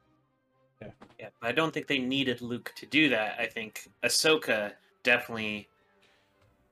Yeah, 0.81 0.91
yeah. 1.19 1.29
I 1.41 1.53
don't 1.53 1.73
think 1.73 1.87
they 1.87 1.99
needed 1.99 2.43
Luke 2.43 2.73
to 2.77 2.87
do 2.87 3.09
that. 3.11 3.39
I 3.39 3.47
think 3.47 3.89
Ahsoka 4.03 4.73
definitely, 5.03 5.69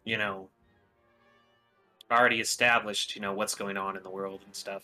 you 0.04 0.16
know, 0.16 0.48
already 2.10 2.40
established, 2.40 3.14
you 3.14 3.22
know, 3.22 3.32
what's 3.32 3.54
going 3.54 3.76
on 3.76 3.96
in 3.96 4.02
the 4.02 4.10
world 4.10 4.40
and 4.44 4.54
stuff 4.54 4.82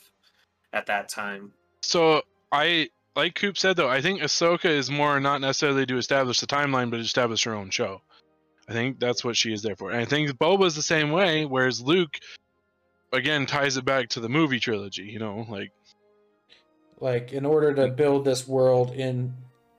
at 0.73 0.87
that 0.87 1.09
time. 1.09 1.53
So 1.83 2.23
I 2.53 2.89
like 3.17 3.35
Coop 3.35 3.57
said 3.57 3.77
though, 3.77 3.89
I 3.89 4.03
think 4.03 4.21
Ahsoka 4.21 4.67
is 4.67 4.91
more 4.91 5.19
not 5.19 5.41
necessarily 5.41 5.87
to 5.87 5.97
establish 5.97 6.41
the 6.41 6.47
timeline, 6.47 6.91
but 6.91 7.01
establish 7.01 7.45
her 7.45 7.55
own 7.55 7.71
show. 7.71 8.03
I 8.69 8.73
think 8.73 9.01
that's 9.01 9.25
what 9.25 9.37
she 9.37 9.53
is 9.53 9.63
there 9.63 9.77
for. 9.77 9.91
And 9.91 10.01
I 10.01 10.05
think 10.05 10.31
Boba's 10.33 10.77
the 10.77 10.83
same 10.83 11.11
way, 11.11 11.47
whereas 11.47 11.81
Luke 11.81 12.19
again 13.13 13.47
ties 13.47 13.77
it 13.77 13.85
back 13.85 14.11
to 14.11 14.21
the 14.21 14.29
movie 14.29 14.61
trilogy, 14.61 15.05
you 15.05 15.19
know, 15.19 15.47
like 15.49 15.73
like 17.01 17.33
in 17.33 17.47
order 17.47 17.75
to 17.75 17.89
build 17.89 18.25
this 18.25 18.47
world 18.47 18.91
in 18.93 19.35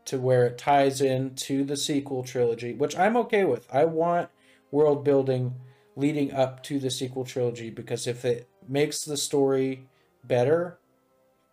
to 0.06 0.20
where 0.20 0.46
it 0.46 0.58
ties 0.58 1.02
in 1.02 1.36
to 1.36 1.64
the 1.64 1.78
sequel 1.78 2.24
trilogy, 2.24 2.74
which 2.74 2.98
I'm 2.98 3.18
okay 3.18 3.44
with. 3.44 3.68
I 3.72 3.86
want 3.86 4.30
world 4.72 5.04
building 5.04 5.56
leading 5.96 6.32
up 6.34 6.64
to 6.64 6.80
the 6.80 6.90
sequel 6.90 7.26
trilogy 7.26 7.70
because 7.70 8.08
if 8.08 8.24
it 8.24 8.48
makes 8.68 9.04
the 9.04 9.18
story 9.18 9.88
better 10.24 10.80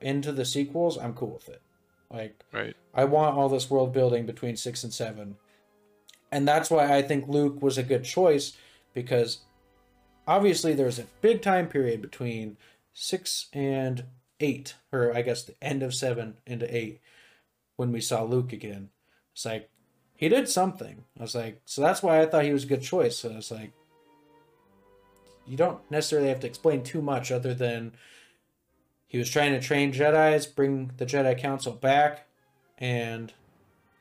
into 0.01 0.33
the 0.33 0.45
sequels, 0.45 0.97
I'm 0.99 1.15
cool 1.15 1.33
with 1.33 1.49
it. 1.49 1.64
Like, 2.11 2.45
right. 2.53 2.77
I 2.95 3.05
want 3.05 3.37
all 3.37 3.49
this 3.49 3.71
world 3.71 3.93
building 3.93 4.27
between 4.27 4.57
six 4.57 4.85
and 4.85 4.93
seven, 4.93 5.37
and 6.31 6.47
that's 6.47 6.71
why 6.71 6.95
I 6.95 7.03
think 7.03 7.29
Luke 7.29 7.63
was 7.63 7.79
a 7.79 7.83
good 7.83 8.05
choice 8.05 8.57
because 8.93 9.39
obviously 10.27 10.75
there's 10.75 10.99
a 10.99 11.07
big 11.21 11.43
time 11.43 11.69
period 11.69 12.01
between 12.01 12.57
six 12.93 13.49
and 13.53 14.05
eight, 14.41 14.75
or 14.93 15.15
I 15.15 15.23
guess 15.23 15.43
the 15.43 15.55
end 15.63 15.83
of 15.83 15.95
seven 15.95 16.39
into 16.47 16.75
eight, 16.75 17.01
when 17.77 17.93
we 17.93 18.01
saw 18.01 18.23
Luke 18.23 18.53
again. 18.53 18.91
It's 19.33 19.45
like 19.45 19.71
he 20.17 20.29
did 20.29 20.49
something. 20.49 21.05
I 21.19 21.23
was 21.23 21.35
like, 21.35 21.61
so 21.65 21.83
that's 21.83 22.03
why 22.03 22.21
I 22.21 22.27
thought 22.27 22.45
he 22.45 22.53
was 22.53 22.65
a 22.65 22.69
good 22.69 22.83
choice. 22.83 23.19
So 23.19 23.31
it's 23.31 23.51
like, 23.51 23.73
you 25.47 25.57
don't 25.57 25.81
necessarily 25.91 26.29
have 26.29 26.41
to 26.41 26.47
explain 26.47 26.83
too 26.83 27.03
much 27.03 27.31
other 27.31 27.55
than 27.55 27.93
he 29.15 29.19
was 29.19 29.31
trying 29.31 29.53
to 29.53 29.61
train 29.61 29.93
Jedi's, 29.93 30.45
bring 30.45 30.91
the 30.97 31.07
Jedi 31.07 31.39
Council 31.39 31.73
back, 31.73 32.27
and 32.79 33.33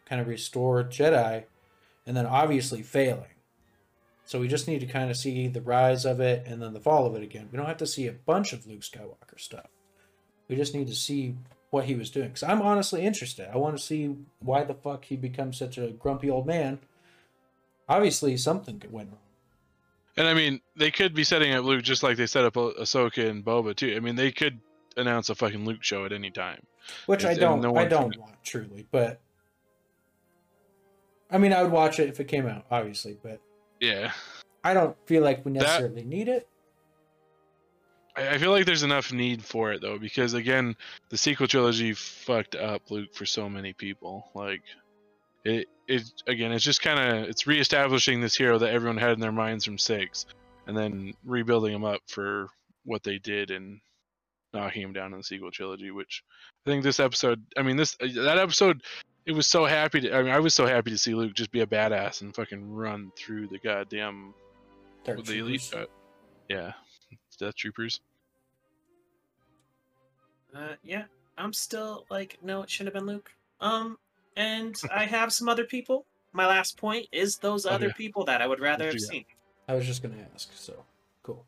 kind 0.08 0.20
of 0.20 0.28
restore 0.28 0.84
Jedi, 0.84 1.44
and 2.08 2.18
then 2.18 2.26
obviously 2.26 2.82
failing. 2.82 3.36
So 4.26 4.40
we 4.40 4.48
just 4.48 4.68
need 4.68 4.80
to 4.80 4.88
kind 4.88 5.12
of 5.12 5.16
see 5.16 5.48
the 5.48 5.62
rise 5.62 6.04
of 6.04 6.20
it 6.20 6.48
and 6.48 6.60
then 6.64 6.74
the 6.74 6.80
fall 6.80 7.06
of 7.06 7.14
it 7.14 7.22
again. 7.22 7.48
We 7.52 7.58
don't 7.58 7.68
have 7.68 7.78
to 7.78 7.86
see 7.86 8.08
a 8.08 8.12
bunch 8.12 8.54
of 8.54 8.66
Luke 8.66 8.82
Skywalker 8.82 9.40
stuff. 9.40 9.68
We 10.48 10.56
just 10.56 10.74
need 10.74 10.88
to 10.88 10.96
see 10.96 11.36
what 11.70 11.86
he 11.86 11.94
was 11.94 12.10
doing. 12.10 12.30
Because 12.30 12.42
I'm 12.42 12.64
honestly 12.64 13.06
interested. 13.06 13.54
I 13.54 13.58
want 13.58 13.78
to 13.78 13.84
see 13.84 14.16
why 14.40 14.64
the 14.64 14.74
fuck 14.74 15.06
he 15.06 15.16
becomes 15.16 15.60
such 15.60 15.78
a 15.78 15.92
grumpy 15.92 16.32
old 16.32 16.48
man. 16.48 16.80
Obviously, 17.88 18.36
something 18.38 18.80
could 18.80 18.92
went 18.92 19.10
wrong. 19.12 19.20
And 20.18 20.28
I 20.28 20.34
mean, 20.34 20.62
they 20.76 20.90
could 20.90 21.14
be 21.14 21.24
setting 21.24 21.54
up 21.54 21.64
Luke 21.66 21.84
just 21.84 22.02
like 22.02 22.18
they 22.18 22.26
set 22.26 22.46
up 22.46 22.56
Ahsoka 22.56 23.30
and 23.30 23.46
Boba 23.46 23.76
too. 23.76 23.94
I 23.96 24.00
mean, 24.00 24.16
they 24.16 24.32
could 24.32 24.60
announce 24.98 25.30
a 25.30 25.36
fucking 25.36 25.66
Luke 25.66 25.84
show 25.84 26.06
at 26.06 26.14
any 26.14 26.32
time. 26.32 26.64
Which 27.06 27.26
I 27.26 27.34
don't. 27.34 27.62
No 27.62 27.76
I 27.76 27.86
don't 27.86 28.18
want 28.18 28.36
truly, 28.44 28.86
but 28.92 29.22
I 31.32 31.38
mean, 31.38 31.54
I 31.54 31.64
would 31.64 31.72
watch 31.72 32.00
it 32.00 32.10
if 32.10 32.20
it 32.20 32.28
came 32.28 32.48
out, 32.48 32.66
obviously, 32.70 33.18
but 33.22 33.42
yeah, 33.80 34.12
I 34.64 34.74
don't 34.74 34.96
feel 35.08 35.24
like 35.24 35.44
we 35.46 35.52
necessarily 35.52 36.02
that, 36.02 36.06
need 36.08 36.28
it. 36.28 36.48
I, 38.16 38.38
feel 38.38 38.52
like 38.52 38.68
there's 38.68 38.84
enough 38.84 39.12
need 39.12 39.44
for 39.44 39.74
it 39.74 39.82
though, 39.82 39.98
because 39.98 40.36
again, 40.36 40.76
the 41.10 41.18
sequel 41.18 41.48
trilogy 41.48 41.94
fucked 41.94 42.56
up 42.56 42.92
Luke 42.92 43.16
for 43.16 43.26
so 43.26 43.50
many 43.50 43.74
people. 43.74 44.30
Like, 44.36 44.62
it 45.44 45.68
it 45.88 46.04
again, 46.28 46.52
it's 46.52 46.64
just 46.64 46.82
kind 46.82 47.00
of 47.00 47.30
it's 47.30 47.48
reestablishing 47.48 48.22
this 48.22 48.36
hero 48.36 48.60
that 48.60 48.70
everyone 48.70 48.98
had 48.98 49.14
in 49.14 49.20
their 49.20 49.32
minds 49.32 49.66
from 49.66 49.80
six, 49.80 50.28
and 50.68 50.78
then 50.78 51.14
rebuilding 51.26 51.74
him 51.74 51.84
up 51.84 52.02
for 52.08 52.50
what 52.86 53.04
they 53.04 53.18
did 53.18 53.50
and 53.50 53.80
knocking 54.54 54.82
him 54.82 54.94
down 54.94 55.12
in 55.12 55.18
the 55.18 55.24
sequel 55.24 55.52
trilogy. 55.52 55.92
Which 55.92 56.24
I 56.66 56.70
think 56.70 56.84
this 56.84 57.00
episode, 57.00 57.44
I 57.58 57.62
mean, 57.62 57.78
this 57.78 57.98
uh, 58.02 58.08
that 58.24 58.38
episode, 58.38 58.84
it 59.26 59.32
was 59.32 59.48
so 59.48 59.66
happy 59.66 60.02
to. 60.02 60.16
I 60.16 60.24
mean, 60.24 60.32
I 60.32 60.40
was 60.40 60.54
so 60.54 60.66
happy 60.66 60.92
to 60.92 60.98
see 60.98 61.16
Luke 61.16 61.34
just 61.34 61.52
be 61.52 61.62
a 61.62 61.68
badass 61.68 62.22
and 62.22 62.36
fucking 62.36 62.74
run 62.74 63.12
through 63.16 63.48
the 63.48 63.60
goddamn 63.60 64.34
Dark 65.04 65.24
the 65.26 65.40
elite. 65.40 65.72
Uh, 65.76 65.86
yeah, 66.50 66.74
Death 67.38 67.56
Troopers. 67.56 68.02
Uh, 70.56 70.76
yeah, 70.84 71.04
I'm 71.38 71.52
still 71.52 72.06
like, 72.10 72.38
no, 72.44 72.62
it 72.62 72.70
should 72.70 72.86
have 72.86 72.94
been 72.94 73.08
Luke. 73.08 73.32
Um, 73.60 73.98
and 74.38 74.80
I 74.94 75.06
have 75.06 75.34
some 75.34 75.50
other 75.50 75.66
people. 75.66 76.06
My 76.32 76.48
last 76.48 76.78
point 76.78 77.08
is 77.12 77.38
those 77.38 77.66
other 77.66 77.88
okay. 77.88 77.96
people 77.98 78.26
that 78.26 78.42
I 78.42 78.48
would 78.48 78.60
rather 78.60 78.86
have 78.86 79.00
seen. 79.00 79.26
I 79.68 79.76
was 79.76 79.86
just 79.86 80.02
gonna 80.02 80.16
ask, 80.34 80.52
so 80.56 80.84
cool. 81.22 81.46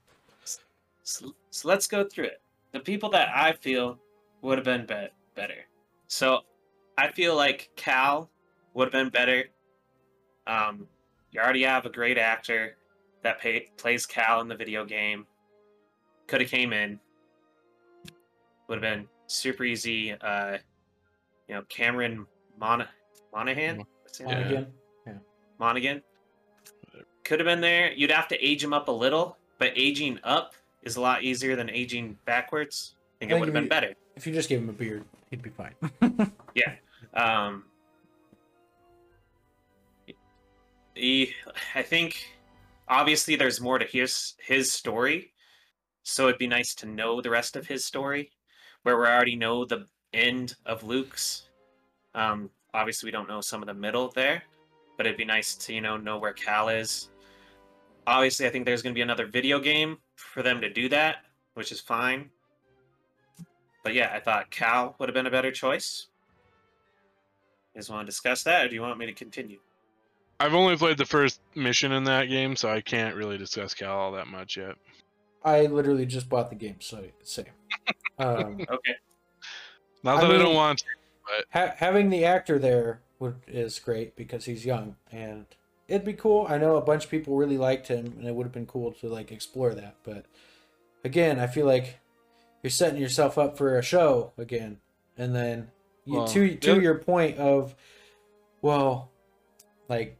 So, 1.04 1.34
so 1.50 1.68
let's 1.68 1.88
go 1.88 2.04
through 2.04 2.26
it 2.26 2.42
the 2.76 2.82
people 2.82 3.10
that 3.10 3.30
I 3.34 3.54
feel 3.54 3.98
would 4.42 4.58
have 4.58 4.66
been 4.66 4.86
be- 4.86 5.08
better. 5.34 5.66
So 6.08 6.42
I 6.98 7.10
feel 7.10 7.36
like 7.36 7.70
Cal 7.78 8.30
would 8.74 8.86
have 8.86 8.92
been 8.92 9.10
better. 9.10 9.46
Um, 10.46 10.86
you 11.32 11.40
already 11.40 11.64
have 11.64 11.86
a 11.86 11.90
great 11.90 12.18
actor 12.18 12.76
that 13.24 13.40
pay, 13.40 13.70
plays 13.78 14.06
Cal 14.06 14.42
in 14.42 14.50
the 14.50 14.56
video 14.56 14.84
game. 14.84 15.26
Could 16.28 16.42
have 16.42 16.50
came 16.50 16.74
in. 16.74 17.00
Would 18.68 18.76
have 18.76 18.98
been 18.98 19.08
super 19.28 19.64
easy. 19.64 20.12
Uh, 20.12 20.58
you 21.48 21.56
know, 21.56 21.62
Cameron 21.70 22.26
Mon- 22.60 22.88
Monaghan. 23.34 23.86
What's 24.02 24.18
his 24.18 24.30
Yeah. 24.30 24.40
again. 24.40 24.74
Monaghan. 25.60 26.04
Could 27.24 27.40
have 27.40 27.46
been 27.46 27.62
there. 27.62 27.94
You'd 27.94 28.12
have 28.12 28.28
to 28.28 28.46
age 28.46 28.62
him 28.62 28.74
up 28.74 28.90
a 28.90 28.92
little, 28.92 29.38
but 29.60 29.72
aging 29.78 30.20
up 30.26 30.54
is 30.86 30.96
a 30.96 31.02
lot 31.02 31.24
easier 31.24 31.56
than 31.56 31.70
aging 31.70 32.18
backwards. 32.26 32.96
I 33.18 33.20
think 33.20 33.32
I 33.32 33.36
it 33.36 33.40
would 33.40 33.48
have 33.50 33.54
been 33.54 33.68
better. 33.68 33.96
If 34.16 34.26
you 34.26 34.34
just 34.34 34.48
gave 34.48 34.60
him 34.60 34.70
a 34.70 34.74
beard, 34.74 35.04
he'd 35.30 35.42
be 35.42 35.50
fine. 35.50 35.74
Yeah. 36.56 36.76
Um, 37.14 37.66
he, 40.94 41.34
I 41.74 41.82
think, 41.82 42.26
obviously, 42.88 43.36
there's 43.36 43.60
more 43.60 43.78
to 43.78 43.86
his 43.86 44.36
his 44.40 44.72
story, 44.72 45.34
so 46.04 46.28
it'd 46.28 46.40
be 46.40 46.48
nice 46.48 46.74
to 46.76 46.86
know 46.86 47.20
the 47.20 47.30
rest 47.30 47.58
of 47.58 47.68
his 47.68 47.84
story, 47.84 48.32
where 48.84 48.98
we 48.98 49.06
already 49.06 49.36
know 49.36 49.66
the 49.66 49.86
end 50.14 50.56
of 50.66 50.84
Luke's. 50.84 51.50
Um, 52.14 52.50
obviously, 52.74 53.08
we 53.08 53.12
don't 53.12 53.28
know 53.28 53.42
some 53.42 53.62
of 53.62 53.68
the 53.68 53.74
middle 53.74 54.10
there, 54.16 54.44
but 54.96 55.06
it'd 55.06 55.18
be 55.18 55.26
nice 55.26 55.56
to 55.56 55.74
you 55.74 55.82
know 55.82 55.98
know 55.98 56.18
where 56.18 56.34
Cal 56.34 56.70
is. 56.70 57.10
Obviously, 58.08 58.46
I 58.46 58.50
think 58.50 58.66
there's 58.66 58.82
going 58.82 58.94
to 58.94 58.98
be 58.98 59.02
another 59.02 59.26
video 59.26 59.60
game 59.60 59.98
for 60.16 60.44
them 60.44 60.62
to 60.62 60.70
do 60.70 60.90
that, 60.90 61.18
which 61.56 61.72
is 61.72 61.80
fine. 61.80 62.30
But 63.84 63.94
yeah, 63.94 64.12
I 64.14 64.20
thought 64.20 64.50
Cal 64.52 64.96
would 65.00 65.10
have 65.10 65.14
been 65.14 65.28
a 65.28 65.32
better 65.32 65.52
choice. 65.52 66.08
You 67.74 67.80
guys 67.80 67.90
want 67.90 68.06
to 68.06 68.06
discuss 68.06 68.44
that, 68.44 68.66
or 68.66 68.70
do 68.70 68.76
you 68.76 68.82
want 68.82 68.98
me 68.98 69.06
to 69.06 69.14
continue? 69.14 69.60
I've 70.40 70.54
only 70.54 70.76
played 70.76 70.98
the 70.98 71.06
first 71.06 71.40
mission 71.56 71.92
in 71.92 72.04
that 72.06 72.26
game, 72.26 72.56
so 72.56 72.70
I 72.70 72.82
can't 72.82 73.16
really 73.16 73.38
discuss 73.38 73.74
Cal 73.74 73.92
all 73.98 74.12
that 74.14 74.28
much 74.28 74.58
yet. 74.58 74.76
I 75.44 75.68
literally 75.68 76.06
just 76.06 76.28
bought 76.28 76.50
the 76.50 76.56
game, 76.56 76.78
so 76.80 77.04
same. 77.24 77.46
Um, 78.18 78.62
Okay. 78.70 78.96
Not 80.04 80.24
I 80.24 80.28
that 80.28 80.36
I, 80.36 80.38
don't 80.38 80.56
want. 80.56 80.80
to. 80.80 80.86
ha- 81.52 81.74
having 81.76 82.10
the 82.10 82.24
actor 82.24 82.58
there 82.58 83.02
would, 83.20 83.36
is 83.46 83.78
great 83.78 84.16
because 84.16 84.46
he's 84.46 84.66
young 84.66 84.96
and 85.12 85.46
it'd 85.88 86.06
be 86.06 86.14
cool. 86.14 86.46
I 86.50 86.58
know 86.58 86.76
a 86.78 86.82
bunch 86.82 87.06
of 87.06 87.12
people 87.12 87.36
really 87.36 87.58
liked 87.58 87.88
him, 87.88 88.16
and 88.18 88.28
it 88.28 88.36
would 88.36 88.46
have 88.46 88.54
been 88.54 88.66
cool 88.66 88.92
to 88.94 89.08
like 89.08 89.32
explore 89.32 89.74
that. 89.76 89.96
But 90.04 90.26
again, 91.04 91.40
I 91.40 91.48
feel 91.48 91.66
like 91.66 92.00
you're 92.64 92.72
setting 92.72 93.02
yourself 93.02 93.38
up 93.38 93.58
for 93.58 93.78
a 93.78 93.84
show 93.84 94.32
again, 94.38 94.78
and 95.18 95.36
then 95.36 95.70
you, 96.06 96.18
Well, 96.18 96.28
to 96.28 96.56
to 96.56 96.72
other- 96.74 96.82
your 96.82 96.96
point 97.00 97.38
of, 97.38 97.76
well, 98.62 99.12
like 99.88 100.18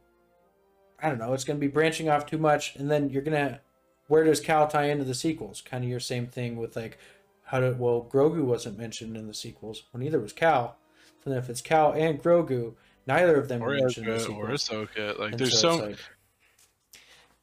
I 1.02 1.08
don't 1.08 1.18
know, 1.18 1.32
it's 1.34 1.44
going 1.44 1.58
to 1.58 1.66
be 1.66 1.70
branching 1.70 2.08
off 2.08 2.26
too 2.26 2.38
much, 2.38 2.76
and 2.76 2.90
then 2.90 3.10
you're 3.10 3.22
gonna 3.22 3.60
where 4.08 4.22
does 4.24 4.40
Cal 4.40 4.68
tie 4.68 4.84
into 4.90 5.04
the 5.04 5.14
sequels? 5.14 5.60
Kind 5.60 5.82
of 5.84 5.90
your 5.90 6.00
same 6.00 6.26
thing 6.28 6.56
with 6.56 6.76
like 6.76 6.98
how 7.44 7.60
did 7.60 7.78
well 7.78 8.08
Grogu 8.10 8.44
wasn't 8.44 8.78
mentioned 8.78 9.16
in 9.16 9.26
the 9.26 9.34
sequels. 9.34 9.82
Well, 9.92 10.00
neither 10.02 10.20
was 10.20 10.32
Cal. 10.32 10.76
So 11.24 11.30
then 11.30 11.38
if 11.40 11.50
it's 11.50 11.60
Cal 11.60 11.92
and 11.92 12.22
Grogu, 12.22 12.74
neither 13.06 13.36
of 13.36 13.48
them 13.48 13.62
Or 13.62 13.72
are 13.74 13.78
mentioned 13.78 14.08
Ezra, 14.08 14.34
or. 14.34 14.48
Ahsoka. 14.48 15.18
Like, 15.18 15.32
And 15.32 15.40
there's 15.40 15.58
so 15.60 15.78
so. 15.78 15.86
like- 15.86 15.98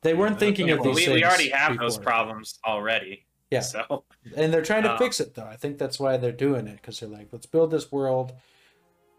they 0.02 0.14
weren't 0.14 0.34
Yeah, 0.34 0.40
thinking 0.40 0.70
of 0.72 0.80
well, 0.80 0.94
these 0.94 1.08
we, 1.08 1.14
we 1.14 1.24
already 1.24 1.50
have 1.50 1.78
those 1.78 1.98
problems 1.98 2.60
already. 2.66 3.26
Yeah. 3.52 3.62
So 3.62 4.04
and 4.36 4.52
they're 4.54 4.62
trying 4.64 4.84
to 4.84 4.92
Um, 4.94 4.98
fix 4.98 5.20
it 5.22 5.36
though. 5.36 5.46
I 5.46 5.56
think 5.56 5.78
that's 5.78 6.00
why 6.00 6.18
they're 6.18 6.32
doing 6.32 6.68
it 6.68 6.76
because 6.78 7.00
they're 7.00 7.08
like, 7.10 7.30
let's 7.32 7.46
build 7.46 7.72
this 7.72 7.92
world. 7.92 8.34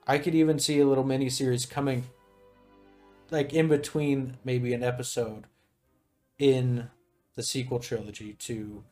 I 0.07 0.19
could 0.19 0.35
even 0.35 0.59
see 0.59 0.81
a 0.81 0.87
little 0.87 1.05
mini 1.05 1.31
series 1.31 1.65
coming, 1.65 2.05
like 3.31 3.55
in 3.55 3.69
between 3.69 4.37
maybe 4.45 4.75
an 4.75 4.83
episode, 4.83 5.45
in 6.39 6.91
the 7.35 7.43
sequel 7.43 7.79
trilogy 7.79 8.35
to 8.41 8.85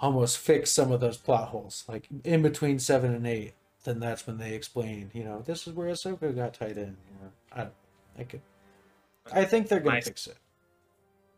almost 0.00 0.38
fix 0.38 0.70
some 0.72 0.90
of 0.90 0.98
those 1.00 1.16
plot 1.16 1.50
holes. 1.50 1.84
Like 1.86 2.08
in 2.24 2.42
between 2.42 2.80
seven 2.80 3.14
and 3.14 3.26
eight, 3.26 3.54
then 3.88 4.00
that's 4.00 4.26
when 4.26 4.36
they 4.36 4.54
explain. 4.54 5.10
You 5.14 5.24
know, 5.24 5.40
this 5.40 5.66
is 5.66 5.72
where 5.72 5.88
Ahsoka 5.88 6.34
got 6.36 6.54
tied 6.54 6.76
in. 6.76 6.96
You 7.10 7.16
know, 7.22 7.32
I, 7.56 8.20
I 8.20 8.24
could, 8.24 8.42
I 9.32 9.44
think 9.44 9.68
they're 9.68 9.80
gonna 9.80 9.96
Nice. 9.96 10.04
fix 10.06 10.26
it. 10.26 10.36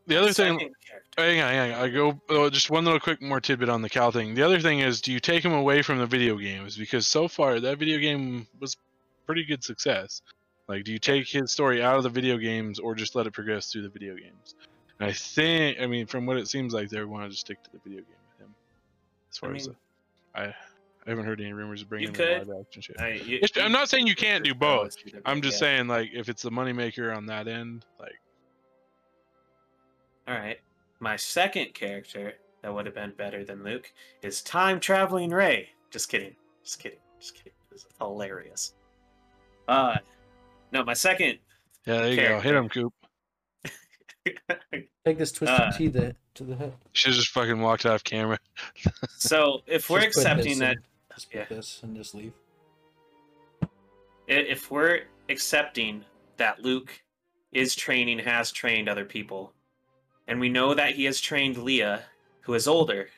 The 0.06 0.16
other 0.16 0.32
thing. 0.32 0.58
character. 0.58 0.74
Oh, 1.18 1.22
hang 1.22 1.40
on, 1.40 1.48
hang 1.52 1.72
on. 1.72 1.80
I 1.80 1.88
go 1.88 2.20
oh, 2.30 2.50
just 2.50 2.70
one 2.70 2.84
little 2.84 2.98
quick 2.98 3.22
more 3.22 3.40
tidbit 3.40 3.68
on 3.68 3.82
the 3.82 3.88
Cal 3.88 4.10
thing. 4.10 4.34
The 4.34 4.42
other 4.42 4.58
thing 4.60 4.80
is, 4.80 5.00
do 5.00 5.12
you 5.12 5.20
take 5.20 5.44
him 5.44 5.52
away 5.52 5.82
from 5.82 5.98
the 5.98 6.06
video 6.06 6.36
games? 6.36 6.76
Because 6.76 7.06
so 7.06 7.28
far 7.28 7.60
that 7.60 7.78
video 7.78 7.98
game 7.98 8.46
was 8.58 8.76
pretty 9.26 9.44
good 9.44 9.62
success. 9.62 10.22
Like, 10.66 10.84
do 10.84 10.92
you 10.92 10.98
take 10.98 11.28
his 11.28 11.52
story 11.52 11.82
out 11.82 11.96
of 11.96 12.02
the 12.02 12.08
video 12.08 12.36
games 12.38 12.78
or 12.78 12.94
just 12.94 13.14
let 13.14 13.26
it 13.26 13.32
progress 13.32 13.70
through 13.70 13.82
the 13.82 13.88
video 13.88 14.14
games? 14.14 14.54
And 14.98 15.08
I 15.08 15.12
think, 15.12 15.78
I 15.80 15.86
mean, 15.86 16.06
from 16.06 16.26
what 16.26 16.36
it 16.36 16.48
seems 16.48 16.72
like, 16.72 16.88
they 16.88 17.02
want 17.04 17.24
to 17.24 17.30
just 17.30 17.40
stick 17.40 17.62
to 17.64 17.70
the 17.72 17.78
video 17.78 18.00
game 18.00 18.16
with 18.38 18.46
him. 18.46 18.54
As 19.30 19.38
I 19.38 19.46
far 19.46 19.54
as 19.54 19.68
mean- 19.68 19.76
I, 20.34 20.54
I 21.06 21.10
haven't 21.10 21.24
heard 21.24 21.40
any 21.40 21.52
rumors 21.52 21.82
of 21.82 21.88
bringing 21.88 22.08
You 22.08 22.12
the 22.12 22.18
could. 22.18 22.48
live 22.48 22.60
action 22.66 22.82
shit. 22.82 23.00
I, 23.00 23.12
you, 23.14 23.36
It's- 23.36 23.56
you- 23.56 23.62
I'm 23.62 23.72
not 23.72 23.88
saying 23.88 24.06
you 24.06 24.14
can't 24.14 24.44
do 24.44 24.54
both. 24.54 24.96
I'm 25.24 25.40
just 25.40 25.56
Yeah. 25.56 25.60
saying, 25.76 25.88
like, 25.88 26.10
if 26.12 26.28
it's 26.28 26.42
the 26.42 26.50
moneymaker 26.50 27.16
on 27.16 27.26
that 27.26 27.48
end, 27.48 27.84
like, 27.98 28.12
All 30.28 30.34
right. 30.36 30.60
My 31.00 31.16
second 31.16 31.72
character 31.74 32.34
that 32.62 32.72
would 32.72 32.84
have 32.86 32.94
been 32.94 33.12
better 33.16 33.42
than 33.44 33.64
Luke 33.64 33.90
is 34.22 34.42
time 34.42 34.78
traveling 34.78 35.30
Rey. 35.30 35.70
Just 35.90 36.08
kidding. 36.10 36.36
Just 36.62 36.78
kidding. 36.78 36.98
Just 37.18 37.34
kidding. 37.34 37.52
This 37.72 37.80
is 37.80 37.86
hilarious. 37.98 38.74
Uh, 39.66 39.96
no, 40.72 40.84
my 40.84 40.92
second. 40.92 41.38
yeah, 41.86 41.96
there 42.02 42.10
you 42.10 42.16
go. 42.16 42.40
Hit 42.40 42.54
him, 42.54 42.68
Coop. 42.68 42.92
Take 45.04 45.16
this 45.18 45.32
twisted 45.32 45.58
Uh, 45.60 45.72
tea 45.72 45.88
the, 45.88 46.14
to 46.34 46.44
the 46.44 46.54
head. 46.54 46.74
Should 46.92 47.14
just 47.14 47.30
fucking 47.30 47.58
walked 47.60 47.86
off 47.86 48.04
camera. 48.04 48.38
so 49.16 49.62
if 49.66 49.88
we're 49.88 50.02
Just 50.02 50.18
accepting 50.18 50.58
that 50.60 50.76
and- 50.76 50.84
just 51.20 51.32
put 51.32 51.50
yeah. 51.50 51.56
this 51.56 51.80
and 51.82 51.94
just 51.94 52.14
leave. 52.14 52.32
if 54.26 54.70
we're 54.70 55.02
accepting 55.28 56.04
that 56.38 56.62
Luke 56.62 57.02
is 57.52 57.74
training, 57.74 58.20
has 58.20 58.50
trained 58.50 58.88
other 58.88 59.04
people, 59.04 59.52
and 60.28 60.40
we 60.40 60.48
know 60.48 60.72
that 60.72 60.94
he 60.94 61.04
has 61.04 61.20
trained 61.20 61.56
Leia, 61.56 62.02
who 62.40 62.54
is 62.54 62.66
older, 62.66 63.08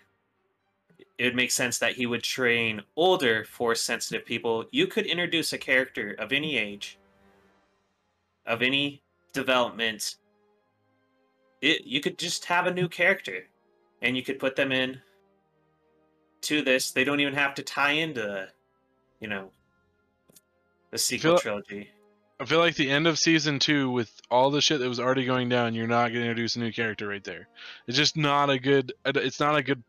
it 1.19 1.25
would 1.25 1.37
make 1.37 1.53
sense 1.53 1.79
that 1.79 1.93
he 1.93 2.07
would 2.07 2.25
train 2.25 2.83
older, 2.97 3.45
force 3.45 3.81
sensitive 3.81 4.27
people. 4.27 4.65
You 4.73 4.88
could 4.88 5.07
introduce 5.07 5.53
a 5.53 5.59
character 5.59 6.17
of 6.19 6.33
any 6.33 6.57
age, 6.57 6.99
of 8.47 8.62
any 8.62 9.03
development. 9.33 10.17
It, 11.61 11.85
you 11.85 12.01
could 12.01 12.19
just 12.19 12.47
have 12.47 12.67
a 12.67 12.75
new 12.75 12.88
character, 12.88 13.45
and 14.01 14.17
you 14.17 14.25
could 14.25 14.41
put 14.41 14.57
them 14.57 14.73
in 14.73 15.01
to 16.43 16.63
this. 16.63 16.91
They 16.91 17.05
don't 17.05 17.21
even 17.21 17.35
have 17.35 17.55
to 17.55 17.63
tie 17.63 17.93
into, 17.93 18.49
you 19.21 19.29
know, 19.29 19.51
the 20.91 20.99
sequel 20.99 21.33
feel- 21.33 21.39
trilogy. 21.39 21.91
I 22.41 22.45
feel 22.45 22.59
like 22.59 22.75
the 22.75 22.91
end 22.91 23.07
of 23.07 23.21
season 23.21 23.61
two, 23.61 23.89
with 23.91 24.11
all 24.29 24.51
the 24.51 24.61
shit 24.61 24.81
that 24.81 24.89
was 24.89 24.99
already 24.99 25.25
going 25.25 25.49
down, 25.49 25.75
you're 25.75 25.87
not 25.87 26.09
going 26.09 26.25
to 26.25 26.31
introduce 26.31 26.57
a 26.57 26.59
new 26.59 26.73
character 26.73 27.07
right 27.07 27.23
there. 27.23 27.47
It's 27.87 27.97
just 27.97 28.17
not 28.17 28.51
a 28.51 28.59
good. 28.59 28.93
It's 29.05 29.39
not 29.39 29.55
a 29.55 29.63
good, 29.63 29.81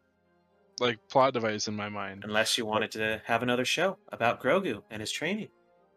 like 0.80 1.00
plot 1.10 1.34
device 1.34 1.68
in 1.68 1.76
my 1.76 1.90
mind. 1.90 2.24
unless 2.26 2.56
you 2.56 2.68
wanted 2.68 2.92
to 2.92 3.22
have 3.26 3.42
another 3.42 3.66
show 3.66 3.98
about 4.12 4.40
Grogu 4.40 4.84
and 4.92 5.02
his 5.02 5.12
training. 5.12 5.48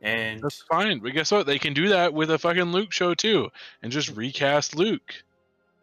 And 0.01 0.40
That's 0.42 0.62
fine, 0.62 1.01
but 1.01 1.12
guess 1.12 1.31
what? 1.31 1.47
They 1.47 1.59
can 1.59 1.75
do 1.75 1.88
that 1.90 2.14
with 2.14 2.31
a 2.31 2.38
fucking 2.38 2.73
Luke 2.73 2.92
show 2.92 3.12
too, 3.12 3.51
and 3.83 3.92
just 3.92 4.16
recast 4.16 4.75
Luke. 4.75 5.25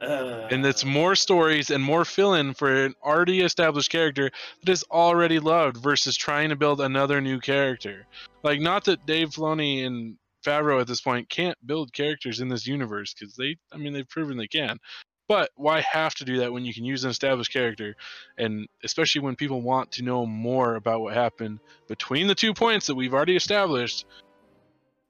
Uh, 0.04 0.48
And 0.52 0.66
it's 0.66 0.86
more 0.86 1.16
stories 1.16 1.70
and 1.70 1.84
more 1.84 2.06
fill-in 2.06 2.54
for 2.54 2.86
an 2.86 2.96
already 3.04 3.42
established 3.42 3.90
character 3.90 4.32
that 4.64 4.72
is 4.72 4.84
already 4.92 5.40
loved 5.40 5.78
versus 5.78 6.16
trying 6.16 6.50
to 6.50 6.56
build 6.56 6.82
another 6.82 7.22
new 7.22 7.40
character. 7.40 8.06
Like, 8.44 8.60
not 8.60 8.86
that 8.86 9.06
Dave 9.06 9.30
Filoni 9.30 9.86
and 9.86 10.18
Favreau 10.46 10.82
at 10.82 10.88
this 10.88 11.02
point 11.02 11.30
can't 11.30 11.58
build 11.66 11.94
characters 11.94 12.42
in 12.42 12.50
this 12.50 12.68
universe 12.68 13.14
because 13.14 13.36
they, 13.36 13.58
I 13.72 13.78
mean, 13.78 13.94
they've 13.94 14.08
proven 14.08 14.38
they 14.38 14.48
can. 14.48 14.80
But 15.28 15.52
why 15.56 15.82
have 15.82 16.14
to 16.16 16.26
do 16.26 16.40
that 16.40 16.52
when 16.52 16.66
you 16.66 16.74
can 16.74 16.84
use 16.84 17.06
an 17.06 17.10
established 17.10 17.54
character, 17.54 17.96
and 18.38 18.68
especially 18.84 19.22
when 19.22 19.38
people 19.38 19.62
want 19.62 19.92
to 19.94 20.04
know 20.04 20.26
more 20.26 20.76
about 20.76 21.00
what 21.00 21.14
happened 21.14 21.60
between 21.88 22.28
the 22.28 22.36
two 22.36 22.54
points 22.54 22.88
that 22.88 22.96
we've 22.96 23.14
already 23.14 23.36
established? 23.36 24.06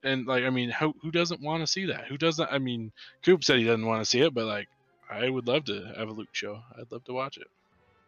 And 0.04 0.28
like, 0.28 0.44
I 0.44 0.50
mean, 0.50 0.70
how, 0.70 0.94
who 1.02 1.12
doesn't 1.12 1.42
want 1.42 1.64
to 1.64 1.68
see 1.68 1.88
that? 1.88 2.06
Who 2.06 2.18
doesn't? 2.18 2.48
I 2.52 2.60
mean, 2.60 2.92
Coop 3.24 3.44
said 3.44 3.58
he 3.58 3.64
doesn't 3.64 3.86
want 3.86 4.02
to 4.02 4.10
see 4.10 4.20
it, 4.20 4.34
but 4.34 4.46
like, 4.46 4.68
I 5.14 5.30
would 5.30 5.48
love 5.48 5.66
to 5.66 5.94
have 5.98 6.10
a 6.10 6.12
Luke 6.12 6.30
show. 6.34 6.62
I'd 6.78 6.92
love 6.92 7.04
to 7.06 7.14
watch 7.14 7.38
it. 7.38 7.48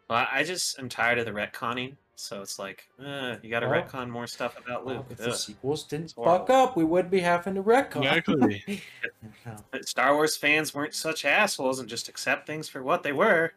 well, 0.09 0.27
I 0.31 0.43
just 0.43 0.79
am 0.79 0.89
tired 0.89 1.19
of 1.19 1.25
the 1.25 1.31
retconning. 1.31 1.95
So 2.17 2.41
it's 2.41 2.57
like, 2.57 2.87
uh, 2.97 3.35
you 3.41 3.49
got 3.49 3.59
to 3.59 3.67
Well, 3.67 3.81
retcon 3.83 4.09
more 4.09 4.25
stuff 4.25 4.57
about 4.57 4.85
Wow, 4.85 4.93
Luke. 4.93 5.05
if 5.09 5.17
the 5.17 5.33
sequels 5.33 5.83
didn't 5.83 6.13
fuck 6.13 6.49
up, 6.49 6.77
we 6.77 6.85
would 6.85 7.09
be 7.11 7.19
having 7.19 7.55
to 7.55 7.63
retcon. 7.63 7.97
Exactly. 8.05 8.81
Star 9.81 10.13
Wars 10.15 10.37
fans 10.37 10.73
weren't 10.73 10.93
such 10.93 11.25
assholes 11.25 11.79
and 11.79 11.89
just 11.89 12.07
accept 12.07 12.47
things 12.47 12.69
for 12.69 12.81
what 12.81 13.03
they 13.03 13.11
were. 13.11 13.51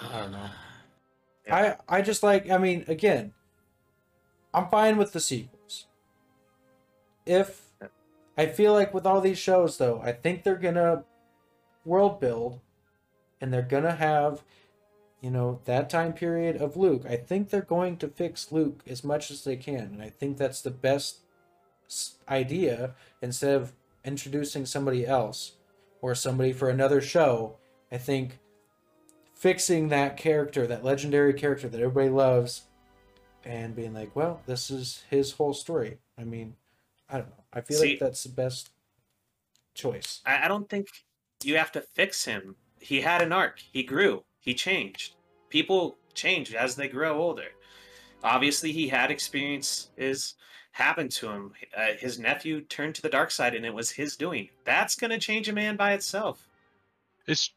I 0.00 0.18
don't 0.18 0.32
know. 0.32 0.48
Yeah. 1.46 1.76
I 1.88 1.98
I 1.98 2.02
just 2.02 2.24
like 2.24 2.50
I 2.50 2.58
mean 2.58 2.84
again, 2.88 3.32
I'm 4.52 4.68
fine 4.68 4.96
with 4.96 5.12
the 5.12 5.20
sequels. 5.20 5.86
If 7.24 7.62
I 8.36 8.46
feel 8.46 8.72
like 8.72 8.92
with 8.92 9.06
all 9.06 9.20
these 9.20 9.38
shows 9.38 9.78
though, 9.78 10.00
I 10.02 10.10
think 10.12 10.42
they're 10.42 10.56
gonna 10.56 11.04
world 11.86 12.20
build 12.20 12.60
and 13.40 13.52
they're 13.52 13.62
gonna 13.62 13.94
have 13.94 14.42
you 15.20 15.30
know 15.30 15.60
that 15.64 15.88
time 15.88 16.12
period 16.12 16.56
of 16.56 16.76
Luke. 16.76 17.04
I 17.08 17.16
think 17.16 17.48
they're 17.48 17.62
going 17.62 17.96
to 17.98 18.08
fix 18.08 18.52
Luke 18.52 18.82
as 18.86 19.02
much 19.02 19.30
as 19.30 19.44
they 19.44 19.56
can, 19.56 19.80
and 19.80 20.02
I 20.02 20.10
think 20.10 20.36
that's 20.36 20.60
the 20.60 20.70
best 20.70 21.18
idea 22.28 22.94
instead 23.22 23.54
of 23.54 23.72
introducing 24.04 24.66
somebody 24.66 25.06
else 25.06 25.52
or 26.00 26.14
somebody 26.14 26.52
for 26.52 26.68
another 26.68 27.00
show. 27.00 27.56
I 27.90 27.98
think 27.98 28.38
fixing 29.34 29.88
that 29.88 30.16
character, 30.16 30.66
that 30.66 30.84
legendary 30.84 31.32
character 31.32 31.68
that 31.68 31.80
everybody 31.80 32.10
loves, 32.10 32.62
and 33.44 33.74
being 33.74 33.94
like, 33.94 34.14
well, 34.14 34.42
this 34.46 34.70
is 34.70 35.04
his 35.08 35.32
whole 35.32 35.54
story. 35.54 35.98
I 36.18 36.24
mean, 36.24 36.56
I 37.08 37.18
don't 37.18 37.28
know. 37.28 37.44
I 37.52 37.60
feel 37.62 37.78
See- 37.78 37.90
like 37.90 38.00
that's 38.00 38.22
the 38.22 38.28
best 38.28 38.70
choice. 39.74 40.20
I, 40.26 40.44
I 40.44 40.48
don't 40.48 40.68
think 40.68 40.88
you 41.44 41.56
have 41.56 41.72
to 41.72 41.80
fix 41.80 42.24
him. 42.24 42.56
He 42.80 43.00
had 43.00 43.22
an 43.22 43.32
arc. 43.32 43.60
He 43.72 43.82
grew. 43.82 44.24
He 44.40 44.54
changed. 44.54 45.14
People 45.48 45.96
change 46.14 46.54
as 46.54 46.76
they 46.76 46.88
grow 46.88 47.18
older. 47.20 47.48
Obviously, 48.22 48.72
he 48.72 48.88
had 48.88 49.10
experiences 49.10 50.34
happen 50.72 51.08
to 51.08 51.28
him. 51.28 51.52
Uh, 51.76 51.92
his 51.98 52.18
nephew 52.18 52.60
turned 52.60 52.94
to 52.94 53.02
the 53.02 53.08
dark 53.08 53.30
side, 53.30 53.54
and 53.54 53.64
it 53.64 53.74
was 53.74 53.90
his 53.90 54.16
doing. 54.16 54.48
That's 54.64 54.96
gonna 54.96 55.18
change 55.18 55.48
a 55.48 55.52
man 55.52 55.76
by 55.76 55.92
itself. 55.92 56.48
It's 57.26 57.50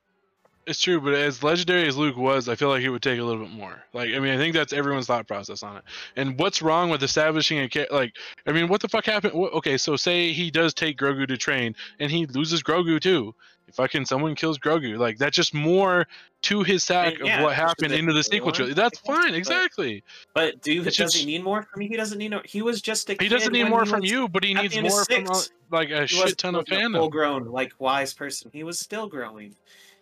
it's 0.70 0.82
true, 0.82 1.02
but 1.02 1.15
as 1.15 1.42
legendary 1.42 1.88
as 1.88 1.98
Luke 1.98 2.15
was, 2.15 2.48
I 2.48 2.54
feel 2.54 2.70
like 2.70 2.84
it 2.84 2.89
would 2.89 3.02
take 3.02 3.20
a 3.20 3.24
little 3.24 3.44
bit 3.44 3.52
more. 3.52 3.82
Like, 3.92 4.10
I 4.13 4.20
mean, 4.20 4.34
I 4.34 4.38
think 4.38 4.54
that's 4.54 4.72
everyone's 4.72 5.08
thought 5.08 5.28
process 5.28 5.63
on 5.63 5.78
it. 5.78 5.84
And 6.15 6.38
what's 6.38 6.62
wrong 6.62 6.92
with 6.92 7.02
establishing 7.02 7.58
a 7.60 7.88
like? 7.92 8.15
I 8.46 8.52
mean, 8.52 8.68
what 8.68 8.80
the 8.80 8.88
fuck 8.88 9.06
happened? 9.06 9.34
Okay, 9.34 9.78
so 9.78 9.96
say 9.96 10.32
he 10.32 10.52
does 10.52 10.74
take 10.76 10.98
Grogu 10.98 11.28
to 11.28 11.38
train, 11.38 11.76
and 12.00 12.12
he 12.12 12.28
loses 12.28 12.62
Grogu 12.62 13.02
too. 13.02 13.34
Fucking 13.75 14.05
someone 14.05 14.36
kills 14.36 14.58
Grogu, 14.58 14.97
like 14.97 15.17
that's 15.17 15.36
just 15.36 15.53
more 15.53 16.08
to 16.43 16.63
his 16.63 16.84
sack 16.84 17.15
And 17.19 17.25
yeah, 17.27 17.38
of 17.39 17.43
what 17.43 17.55
happened 17.55 17.91
into 17.91 18.13
the 18.13 18.23
sequel 18.23 18.51
trilogy. 18.51 18.73
That's 18.73 18.97
fine, 18.99 19.34
exactly. 19.34 20.03
But 20.34 20.62
do 20.62 20.71
It's 20.82 20.86
does 20.86 20.95
just- 20.97 21.17
he 21.17 21.25
need 21.25 21.43
more 21.43 21.63
from 21.63 21.82
you? 21.82 21.89
He 21.89 21.97
doesn't 21.97 22.17
need 22.17 22.29
no. 22.32 22.41
He 22.45 22.62
was 22.62 22.82
just 22.82 23.10
a. 23.10 23.15
Kid. 23.15 23.21
He 23.23 23.29
doesn't 23.29 23.51
need 23.51 23.67
more 23.69 23.86
from 23.86 24.01
was- 24.01 24.10
you, 24.12 24.27
but 24.29 24.43
he 24.43 24.53
needs 24.53 24.75
more 24.79 25.03
from 25.05 25.27
uh, 25.27 25.34
six. 25.34 25.51
like 25.71 25.89
a 25.91 26.01
He 26.01 26.08
shit 26.08 26.38
ton 26.38 26.55
of 26.55 26.65
fandom. 26.65 26.97
full 26.97 27.10
grown, 27.10 27.45
like 27.45 27.73
wise 27.79 28.13
person. 28.13 28.49
He 28.53 28.63
was 28.63 28.79
still 28.79 29.08
growing. 29.08 29.49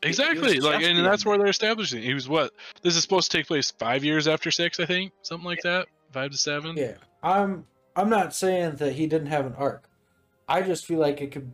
he 0.03 0.09
was 0.09 0.19
Exactly. 0.19 0.59
Like, 0.59 0.81
just 0.81 0.91
and 0.91 1.05
that's 1.05 1.25
where 1.25 1.37
they're 1.37 1.47
establishing. 1.47 2.03
He 2.03 2.13
was 2.13 2.29
what? 2.29 2.51
This 2.83 2.95
is 2.95 3.01
supposed 3.01 3.31
to 3.31 3.37
take 3.37 3.47
place 3.47 3.71
five 3.71 4.03
years 4.03 4.27
after 4.27 4.51
six, 4.51 4.79
I 4.79 4.85
think, 4.85 5.11
something 5.23 5.45
like 5.45 5.61
that. 5.63 5.87
Five 6.11 6.31
to 6.31 6.37
seven. 6.37 6.75
Yeah, 6.77 6.93
I'm. 7.23 7.65
I'm 7.95 8.09
not 8.09 8.35
saying 8.35 8.75
that 8.75 8.93
he 8.93 9.07
didn't 9.07 9.27
have 9.27 9.47
an 9.47 9.55
arc. 9.57 9.89
I 10.47 10.61
just 10.61 10.85
feel 10.85 10.99
like 10.99 11.19
it 11.19 11.31
could. 11.31 11.51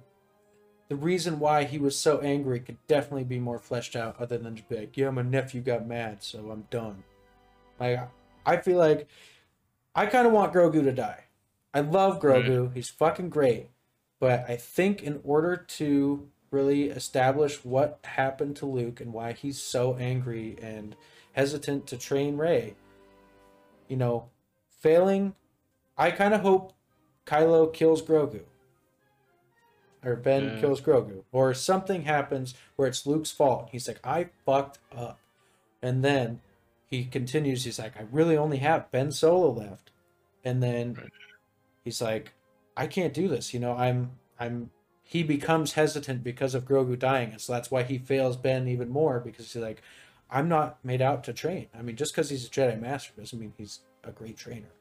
The 0.94 1.00
reason 1.00 1.40
why 1.40 1.64
he 1.64 1.80
was 1.80 1.98
so 1.98 2.20
angry 2.20 2.60
could 2.60 2.78
definitely 2.86 3.24
be 3.24 3.40
more 3.40 3.58
fleshed 3.58 3.96
out, 3.96 4.22
other 4.22 4.38
than 4.38 4.56
just 4.56 4.70
be 4.70 4.78
like, 4.78 4.96
"Yeah, 4.96 5.10
my 5.10 5.24
nephew 5.24 5.60
got 5.60 5.88
mad, 5.88 6.22
so 6.22 6.52
I'm 6.52 6.68
done." 6.70 7.04
Like, 7.80 8.00
I 8.46 8.58
feel 8.58 8.78
like 8.78 9.08
I 9.96 10.06
kind 10.06 10.28
of 10.28 10.34
want 10.34 10.54
Grogu 10.54 10.84
to 10.84 10.92
die. 10.92 11.24
I 11.74 11.80
love 11.80 12.20
Grogu; 12.20 12.72
he's 12.76 12.92
fucking 12.92 13.30
great. 13.30 13.72
But 14.20 14.48
I 14.48 14.56
think 14.56 15.02
in 15.02 15.20
order 15.24 15.56
to 15.56 16.30
really 16.52 16.92
establish 16.92 17.66
what 17.66 17.98
happened 18.04 18.56
to 18.58 18.68
Luke 18.68 19.02
and 19.02 19.14
why 19.14 19.32
he's 19.32 19.60
so 19.60 19.96
angry 19.96 20.60
and 20.62 20.96
hesitant 21.32 21.88
to 21.88 21.98
train 21.98 22.38
Rey, 22.38 22.76
you 23.88 23.98
know, 23.98 24.30
failing 24.70 25.34
I 25.98 26.12
kind 26.12 26.36
of 26.36 26.42
hope 26.42 26.74
Kylo 27.26 27.74
kills 27.74 28.04
Grogu. 28.04 28.44
Or 30.06 30.16
Ben 30.16 30.60
kills 30.60 30.82
Grogu. 30.82 31.24
Or 31.32 31.54
something 31.54 32.04
happens 32.04 32.56
where 32.76 32.88
it's 32.88 33.06
Luke's 33.06 33.32
fault. 33.32 33.70
He's 33.72 33.88
like, 33.88 34.00
I 34.04 34.30
fucked 34.46 34.80
up. 34.96 35.20
And 35.82 36.04
then 36.04 36.42
he 36.90 37.06
continues, 37.06 37.64
he's 37.64 37.80
like, 37.80 37.98
I 37.98 38.06
really 38.12 38.38
only 38.38 38.58
have 38.58 38.92
Ben 38.92 39.12
Solo 39.12 39.52
left. 39.52 39.92
And 40.44 40.62
then 40.62 40.96
Right. 40.96 41.12
he's 41.84 42.02
like, 42.02 42.34
I 42.76 42.88
can't 42.88 43.14
do 43.14 43.28
this. 43.28 43.54
You 43.54 43.60
know, 43.60 43.76
I'm 43.76 44.12
I'm 44.40 44.72
he 45.04 45.24
becomes 45.24 45.74
hesitant 45.74 46.24
because 46.24 46.56
of 46.56 46.66
Grogu 46.66 46.98
dying. 46.98 47.32
And 47.32 47.42
so 47.42 47.54
that's 47.54 47.70
why 47.70 47.84
he 47.84 47.98
fails 47.98 48.36
Ben 48.36 48.68
even 48.68 48.90
more 48.90 49.20
because 49.20 49.52
he's 49.52 49.62
like, 49.62 49.82
I'm 50.30 50.50
not 50.50 50.84
made 50.84 51.02
out 51.02 51.24
to 51.26 51.34
train. 51.34 51.68
I 51.78 51.82
mean, 51.82 51.96
just 51.96 52.14
because 52.14 52.30
he's 52.30 52.48
a 52.48 52.50
Jedi 52.50 52.80
Master 52.82 53.14
doesn't 53.18 53.40
mean 53.40 53.54
he's 53.58 53.80
a 54.04 54.12
great 54.12 54.38
trainer. 54.38 54.72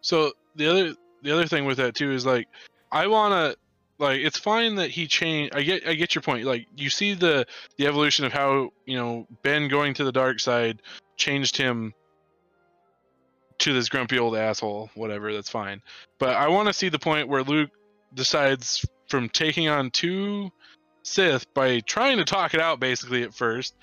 So 0.00 0.32
the 0.54 0.68
other 0.68 0.94
the 1.22 1.32
other 1.32 1.46
thing 1.46 1.64
with 1.64 1.78
that 1.78 1.94
too 1.94 2.12
is 2.12 2.24
like 2.24 2.48
I 2.92 3.06
want 3.06 3.32
to 3.32 3.58
like 3.98 4.20
it's 4.20 4.38
fine 4.38 4.76
that 4.76 4.90
he 4.90 5.06
changed. 5.06 5.54
I 5.54 5.62
get 5.62 5.86
I 5.86 5.94
get 5.94 6.14
your 6.14 6.22
point. 6.22 6.44
Like 6.44 6.66
you 6.76 6.90
see 6.90 7.14
the 7.14 7.46
the 7.76 7.86
evolution 7.86 8.24
of 8.24 8.32
how 8.32 8.70
you 8.86 8.96
know 8.96 9.26
Ben 9.42 9.68
going 9.68 9.94
to 9.94 10.04
the 10.04 10.12
dark 10.12 10.40
side 10.40 10.82
changed 11.16 11.56
him 11.56 11.92
to 13.58 13.72
this 13.72 13.88
grumpy 13.88 14.18
old 14.18 14.36
asshole. 14.36 14.90
Whatever, 14.94 15.32
that's 15.32 15.50
fine. 15.50 15.82
But 16.18 16.36
I 16.36 16.48
want 16.48 16.68
to 16.68 16.72
see 16.72 16.88
the 16.88 16.98
point 16.98 17.28
where 17.28 17.42
Luke 17.42 17.70
decides 18.14 18.84
from 19.08 19.28
taking 19.28 19.68
on 19.68 19.90
two 19.90 20.50
Sith 21.02 21.52
by 21.54 21.80
trying 21.80 22.18
to 22.18 22.24
talk 22.24 22.54
it 22.54 22.60
out 22.60 22.80
basically 22.80 23.22
at 23.22 23.34
first 23.34 23.74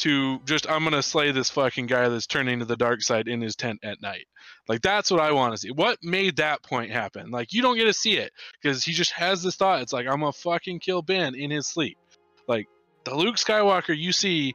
to 0.00 0.38
just 0.40 0.68
I'm 0.68 0.84
gonna 0.84 1.02
slay 1.02 1.32
this 1.32 1.50
fucking 1.50 1.86
guy 1.86 2.08
that's 2.08 2.26
turning 2.26 2.58
to 2.58 2.64
the 2.64 2.76
dark 2.76 3.02
side 3.02 3.28
in 3.28 3.40
his 3.40 3.56
tent 3.56 3.80
at 3.82 4.00
night. 4.00 4.26
Like 4.68 4.82
that's 4.82 5.10
what 5.10 5.20
I 5.20 5.32
want 5.32 5.54
to 5.54 5.58
see. 5.58 5.70
What 5.70 5.98
made 6.02 6.36
that 6.36 6.62
point 6.62 6.90
happen? 6.90 7.30
Like 7.30 7.52
you 7.52 7.62
don't 7.62 7.76
get 7.76 7.84
to 7.84 7.92
see 7.92 8.16
it 8.16 8.32
because 8.60 8.84
he 8.84 8.92
just 8.92 9.12
has 9.12 9.42
this 9.42 9.56
thought. 9.56 9.82
It's 9.82 9.92
like 9.92 10.06
I'm 10.06 10.20
gonna 10.20 10.32
fucking 10.32 10.80
kill 10.80 11.02
Ben 11.02 11.34
in 11.34 11.50
his 11.50 11.66
sleep. 11.66 11.98
Like 12.46 12.68
the 13.04 13.14
Luke 13.14 13.36
Skywalker 13.36 13.96
you 13.96 14.12
see 14.12 14.54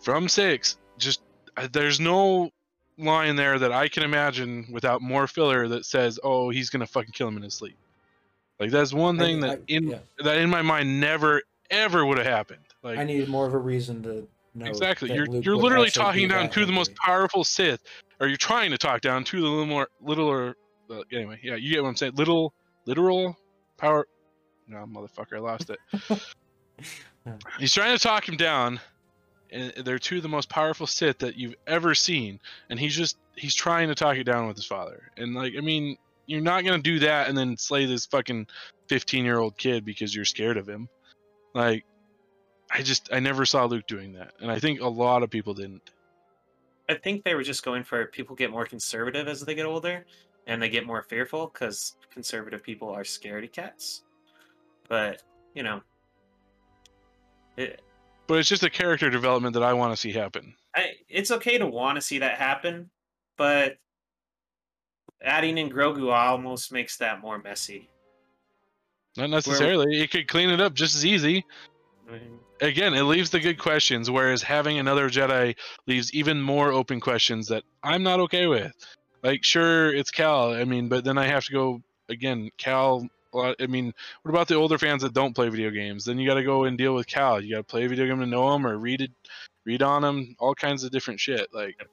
from 0.00 0.28
six, 0.28 0.78
just 0.98 1.20
uh, 1.56 1.68
there's 1.72 2.00
no 2.00 2.50
line 2.98 3.36
there 3.36 3.58
that 3.58 3.72
I 3.72 3.88
can 3.88 4.02
imagine 4.02 4.66
without 4.70 5.02
more 5.02 5.26
filler 5.26 5.68
that 5.68 5.84
says, 5.84 6.18
"Oh, 6.22 6.50
he's 6.50 6.70
gonna 6.70 6.86
fucking 6.86 7.12
kill 7.12 7.28
him 7.28 7.36
in 7.36 7.42
his 7.42 7.54
sleep." 7.54 7.76
Like 8.58 8.70
that's 8.70 8.92
one 8.92 9.18
thing 9.18 9.44
I- 9.44 9.48
that 9.48 9.62
in 9.68 9.88
yeah. 9.88 9.98
that 10.18 10.38
in 10.38 10.50
my 10.50 10.62
mind 10.62 11.00
never 11.00 11.42
ever 11.70 12.04
would 12.04 12.18
have 12.18 12.26
happened. 12.26 12.62
Like 12.82 12.98
I 12.98 13.04
need 13.04 13.28
more 13.28 13.46
of 13.46 13.54
a 13.54 13.58
reason 13.58 14.02
to. 14.04 14.28
Exactly, 14.60 15.12
you're 15.12 15.26
Luke 15.26 15.44
you're 15.44 15.56
literally 15.56 15.90
talking 15.90 16.28
down 16.28 16.44
that 16.44 16.52
to 16.52 16.66
the 16.66 16.72
most 16.72 16.94
powerful 16.96 17.44
Sith, 17.44 17.80
or 18.20 18.28
you're 18.28 18.36
trying 18.36 18.70
to 18.70 18.78
talk 18.78 19.00
down 19.00 19.24
to 19.24 19.40
the 19.40 19.46
little 19.46 19.66
more 19.66 19.88
littler. 20.00 20.56
Uh, 20.90 21.00
anyway, 21.12 21.38
yeah, 21.42 21.56
you 21.56 21.72
get 21.72 21.82
what 21.82 21.88
I'm 21.88 21.96
saying. 21.96 22.14
Little 22.14 22.54
literal 22.86 23.36
power. 23.76 24.06
No, 24.68 24.78
motherfucker, 24.78 25.36
I 25.36 25.40
lost 25.40 25.70
it. 25.70 25.78
He's 27.58 27.72
trying 27.72 27.96
to 27.96 28.02
talk 28.02 28.28
him 28.28 28.36
down, 28.36 28.80
and 29.50 29.72
they're 29.84 29.98
two 29.98 30.18
of 30.18 30.22
the 30.22 30.28
most 30.28 30.48
powerful 30.48 30.86
Sith 30.86 31.18
that 31.18 31.36
you've 31.36 31.56
ever 31.66 31.94
seen, 31.94 32.40
and 32.70 32.78
he's 32.78 32.96
just 32.96 33.16
he's 33.34 33.54
trying 33.54 33.88
to 33.88 33.94
talk 33.94 34.16
it 34.16 34.24
down 34.24 34.46
with 34.46 34.56
his 34.56 34.66
father. 34.66 35.10
And 35.16 35.34
like, 35.34 35.54
I 35.56 35.60
mean, 35.60 35.96
you're 36.26 36.40
not 36.40 36.64
gonna 36.64 36.82
do 36.82 36.98
that 37.00 37.28
and 37.28 37.36
then 37.36 37.56
slay 37.56 37.86
this 37.86 38.06
fucking 38.06 38.46
15 38.88 39.24
year 39.24 39.38
old 39.38 39.56
kid 39.56 39.84
because 39.84 40.14
you're 40.14 40.24
scared 40.24 40.56
of 40.56 40.68
him. 40.68 40.88
Like, 41.54 41.84
I 42.70 42.82
just 42.82 43.08
I 43.12 43.20
never 43.20 43.44
saw 43.44 43.64
Luke 43.64 43.86
doing 43.86 44.12
that, 44.14 44.32
and 44.40 44.50
I 44.50 44.58
think 44.58 44.80
a 44.80 44.88
lot 44.88 45.22
of 45.22 45.30
people 45.30 45.54
didn't. 45.54 45.90
I 46.88 46.94
think 46.94 47.24
they 47.24 47.34
were 47.34 47.42
just 47.42 47.64
going 47.64 47.84
for 47.84 48.06
people 48.06 48.36
get 48.36 48.50
more 48.50 48.64
conservative 48.64 49.28
as 49.28 49.40
they 49.40 49.54
get 49.54 49.66
older, 49.66 50.04
and 50.46 50.60
they 50.60 50.68
get 50.68 50.86
more 50.86 51.02
fearful 51.02 51.50
because 51.52 51.96
conservative 52.10 52.62
people 52.62 52.88
are 52.88 53.02
scaredy 53.02 53.50
cats. 53.50 54.02
But 54.88 55.22
you 55.54 55.62
know, 55.62 55.80
it, 57.56 57.80
But 58.26 58.38
it's 58.38 58.48
just 58.48 58.62
a 58.62 58.70
character 58.70 59.10
development 59.10 59.54
that 59.54 59.62
I 59.62 59.72
want 59.72 59.92
to 59.92 59.96
see 59.96 60.12
happen. 60.12 60.54
I, 60.74 60.92
it's 61.08 61.30
okay 61.30 61.58
to 61.58 61.66
want 61.66 61.96
to 61.96 62.02
see 62.02 62.18
that 62.18 62.38
happen, 62.38 62.90
but 63.36 63.76
adding 65.22 65.58
in 65.58 65.70
Grogu 65.70 66.12
almost 66.12 66.72
makes 66.72 66.96
that 66.98 67.20
more 67.20 67.38
messy. 67.38 67.88
Not 69.16 69.30
necessarily. 69.30 70.02
It 70.02 70.10
could 70.10 70.28
clean 70.28 70.50
it 70.50 70.60
up 70.60 70.74
just 70.74 70.94
as 70.94 71.06
easy. 71.06 71.44
I 72.06 72.12
mean, 72.12 72.38
Again, 72.60 72.94
it 72.94 73.02
leaves 73.02 73.30
the 73.30 73.40
good 73.40 73.58
questions, 73.58 74.10
whereas 74.10 74.42
having 74.42 74.78
another 74.78 75.10
Jedi 75.10 75.54
leaves 75.86 76.12
even 76.14 76.40
more 76.40 76.72
open 76.72 77.00
questions 77.00 77.48
that 77.48 77.64
I'm 77.82 78.02
not 78.02 78.20
okay 78.20 78.46
with. 78.46 78.72
Like, 79.22 79.44
sure, 79.44 79.92
it's 79.94 80.10
Cal. 80.10 80.54
I 80.54 80.64
mean, 80.64 80.88
but 80.88 81.04
then 81.04 81.18
I 81.18 81.26
have 81.26 81.44
to 81.46 81.52
go 81.52 81.82
again. 82.08 82.50
Cal. 82.56 83.06
I 83.34 83.66
mean, 83.66 83.92
what 84.22 84.30
about 84.30 84.48
the 84.48 84.54
older 84.54 84.78
fans 84.78 85.02
that 85.02 85.12
don't 85.12 85.34
play 85.34 85.50
video 85.50 85.68
games? 85.70 86.06
Then 86.06 86.18
you 86.18 86.26
got 86.26 86.34
to 86.36 86.44
go 86.44 86.64
and 86.64 86.78
deal 86.78 86.94
with 86.94 87.06
Cal. 87.06 87.40
You 87.40 87.56
got 87.56 87.58
to 87.58 87.64
play 87.64 87.84
a 87.84 87.88
video 87.88 88.06
game 88.06 88.20
to 88.20 88.26
know 88.26 88.54
him 88.54 88.66
or 88.66 88.78
read 88.78 89.02
it, 89.02 89.10
read 89.66 89.82
on 89.82 90.02
him, 90.02 90.34
all 90.38 90.54
kinds 90.54 90.84
of 90.84 90.90
different 90.90 91.20
shit. 91.20 91.52
Like, 91.52 91.86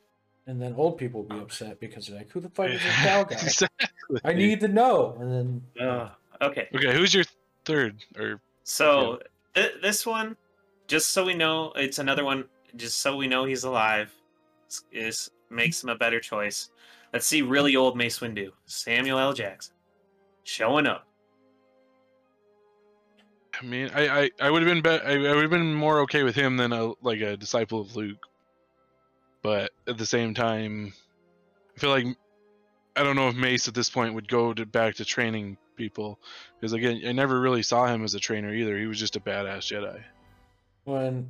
And 0.48 0.62
then 0.62 0.74
old 0.78 0.98
people 0.98 1.24
will 1.24 1.36
be 1.36 1.42
upset 1.42 1.82
because 1.82 2.08
they're 2.08 2.18
like, 2.18 2.30
"Who 2.30 2.40
the 2.40 2.50
fuck 2.50 2.70
is 2.70 2.82
this 2.82 2.96
cow 2.96 3.24
guy? 3.30 3.36
exactly. 3.36 4.20
I 4.24 4.32
need 4.32 4.62
to 4.62 4.70
know." 4.70 5.18
And 5.20 5.62
then 5.78 5.86
ugh. 5.90 6.12
okay, 6.42 6.70
Okay, 6.74 6.96
who's 6.96 7.14
your 7.14 7.26
third? 7.66 7.98
Or 8.18 8.40
so 8.64 9.20
th- 9.56 9.74
this 9.82 10.06
one, 10.06 10.38
just 10.94 11.10
so 11.10 11.26
we 11.26 11.34
know, 11.34 11.72
it's 11.76 11.98
another 11.98 12.24
one. 12.24 12.46
Just 12.76 12.98
so 12.98 13.16
we 13.16 13.26
know 13.26 13.46
he's 13.46 13.64
alive, 13.64 14.14
is- 14.92 15.32
makes 15.50 15.84
him 15.84 15.90
a 15.90 15.96
better 15.96 16.20
choice. 16.20 16.70
Let's 17.12 17.26
see, 17.26 17.42
really 17.42 17.76
old 17.76 17.98
Mace 17.98 18.20
Windu, 18.20 18.52
Samuel 18.66 19.18
L. 19.18 19.34
Jackson, 19.34 19.74
showing 20.44 20.86
up. 20.86 21.08
I 23.60 23.66
mean, 23.66 23.90
I 23.96 24.22
I, 24.22 24.30
I 24.40 24.52
would 24.52 24.62
have 24.62 24.70
been 24.70 24.84
bet 24.84 25.04
I, 25.04 25.14
I 25.14 25.34
would 25.34 25.42
have 25.42 25.50
been 25.50 25.74
more 25.74 26.02
okay 26.02 26.22
with 26.22 26.36
him 26.36 26.58
than 26.58 26.72
a 26.72 26.94
like 27.02 27.22
a 27.22 27.38
disciple 27.38 27.82
of 27.82 27.96
Luke. 27.96 28.28
But 29.42 29.72
at 29.88 29.98
the 29.98 30.06
same 30.06 30.36
time, 30.36 30.94
I 31.76 31.80
feel 31.80 31.90
like 31.90 32.06
I 32.96 33.02
don't 33.02 33.16
know 33.16 33.30
if 33.30 33.36
Mace 33.36 33.68
at 33.68 33.74
this 33.74 33.90
point 33.90 34.14
would 34.14 34.28
go 34.28 34.54
to 34.54 34.68
back 34.68 34.94
to 34.96 35.06
training 35.06 35.58
people 35.76 36.20
because 36.60 36.74
again, 36.74 37.02
I 37.04 37.14
never 37.14 37.40
really 37.42 37.64
saw 37.64 37.88
him 37.88 38.04
as 38.04 38.14
a 38.14 38.20
trainer 38.20 38.54
either. 38.54 38.78
He 38.78 38.86
was 38.86 39.00
just 39.00 39.16
a 39.16 39.20
badass 39.20 39.74
Jedi. 39.74 40.04
When 40.84 41.30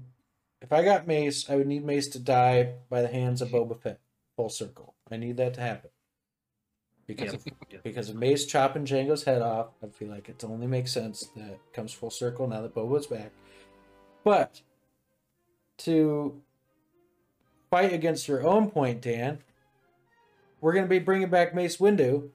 if 0.62 0.72
I 0.72 0.84
got 0.84 1.08
Mace, 1.08 1.50
I 1.50 1.56
would 1.56 1.68
need 1.68 1.86
Mace 1.86 2.08
to 2.10 2.20
die 2.20 2.76
by 2.90 3.02
the 3.02 3.10
hands 3.10 3.42
of 3.42 3.50
Boba 3.50 3.80
Fett. 3.80 4.00
Full 4.38 4.50
circle. 4.50 4.96
I 5.12 5.18
need 5.18 5.38
that 5.38 5.54
to 5.56 5.62
happen. 5.62 5.90
Because 7.06 7.34
if, 7.34 7.84
because 7.84 8.10
of 8.10 8.16
Mace 8.16 8.46
chopping 8.46 8.86
Django's 8.86 9.26
head 9.26 9.42
off, 9.42 9.68
I 9.84 9.88
feel 9.88 10.10
like 10.10 10.30
it 10.30 10.44
only 10.44 10.68
makes 10.68 10.94
sense 10.94 11.28
that 11.36 11.50
it 11.50 11.60
comes 11.74 11.92
full 11.92 12.10
circle 12.10 12.48
now 12.48 12.62
that 12.62 12.74
Boba's 12.74 13.08
back. 13.08 13.32
But 14.24 14.62
to 15.80 16.42
fight 17.70 17.92
against 17.92 18.30
your 18.30 18.48
own 18.48 18.72
point, 18.72 19.02
Dan, 19.02 19.40
we're 20.62 20.74
gonna 20.74 20.88
be 20.88 21.00
bringing 21.00 21.30
back 21.30 21.54
Mace 21.54 21.78
Windu. 21.78 22.30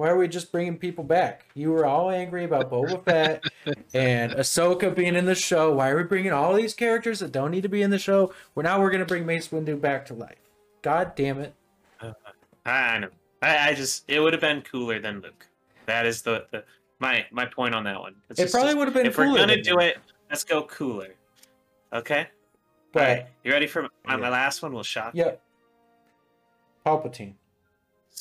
Why 0.00 0.08
are 0.08 0.16
we 0.16 0.28
just 0.28 0.50
bringing 0.50 0.78
people 0.78 1.04
back? 1.04 1.44
You 1.52 1.72
were 1.72 1.84
all 1.84 2.08
angry 2.08 2.44
about 2.44 2.70
Boba 2.70 3.04
Fett 3.04 3.44
and 3.92 4.32
Ahsoka 4.32 4.94
being 4.94 5.14
in 5.14 5.26
the 5.26 5.34
show. 5.34 5.74
Why 5.74 5.90
are 5.90 5.96
we 5.98 6.04
bringing 6.04 6.32
all 6.32 6.54
these 6.54 6.72
characters 6.72 7.18
that 7.20 7.32
don't 7.32 7.50
need 7.50 7.64
to 7.64 7.68
be 7.68 7.82
in 7.82 7.90
the 7.90 7.98
show? 7.98 8.32
Well, 8.54 8.64
now 8.64 8.80
we're 8.80 8.88
gonna 8.90 9.04
bring 9.04 9.26
Mace 9.26 9.48
Windu 9.48 9.78
back 9.78 10.06
to 10.06 10.14
life. 10.14 10.38
God 10.80 11.14
damn 11.16 11.38
it! 11.38 11.52
I 12.64 13.00
know. 13.00 13.08
I, 13.42 13.68
I 13.68 13.74
just 13.74 14.04
it 14.08 14.20
would 14.20 14.32
have 14.32 14.40
been 14.40 14.62
cooler 14.62 15.00
than 15.00 15.20
Luke. 15.20 15.46
That 15.84 16.06
is 16.06 16.22
the, 16.22 16.46
the 16.50 16.64
my 16.98 17.26
my 17.30 17.44
point 17.44 17.74
on 17.74 17.84
that 17.84 18.00
one. 18.00 18.14
It's 18.30 18.40
It 18.40 18.44
just- 18.44 18.54
probably 18.54 18.76
would 18.76 18.86
have 18.88 18.94
been 18.94 19.04
if 19.04 19.16
cooler. 19.16 19.32
we're 19.32 19.36
gonna 19.36 19.60
do 19.60 19.80
it, 19.80 19.98
let's 20.30 20.44
go 20.44 20.62
cooler. 20.62 21.08
Okay. 21.92 22.26
but 22.92 23.02
Alright, 23.02 23.26
you 23.44 23.52
ready 23.52 23.66
for 23.66 23.86
my, 24.06 24.16
my 24.16 24.30
last 24.30 24.62
one? 24.62 24.72
Will 24.72 24.82
shock. 24.82 25.14
yep. 25.14 25.42
Palpatine, 26.86 27.34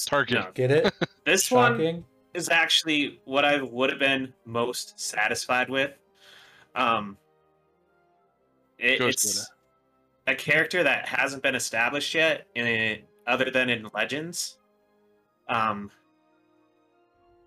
Tarkin. 0.06 0.34
No, 0.34 0.52
get 0.54 0.72
it? 0.72 0.94
this 1.26 1.52
one 1.52 2.04
is 2.34 2.50
actually 2.50 3.20
what 3.26 3.46
I 3.46 3.62
would 3.62 3.90
have 3.90 4.00
been 4.00 4.34
most 4.46 5.00
satisfied 5.00 5.70
with. 5.70 5.92
Um, 6.76 7.18
it, 8.78 9.00
Ghost 9.00 9.26
it's 9.26 9.50
a 10.28 10.36
character 10.36 10.84
that 10.84 11.08
hasn't 11.08 11.44
been 11.44 11.56
established 11.56 12.14
yet, 12.14 12.46
in 12.56 13.00
other 13.28 13.50
than 13.52 13.70
in 13.70 13.90
Legends. 13.94 14.58
Um, 15.48 15.92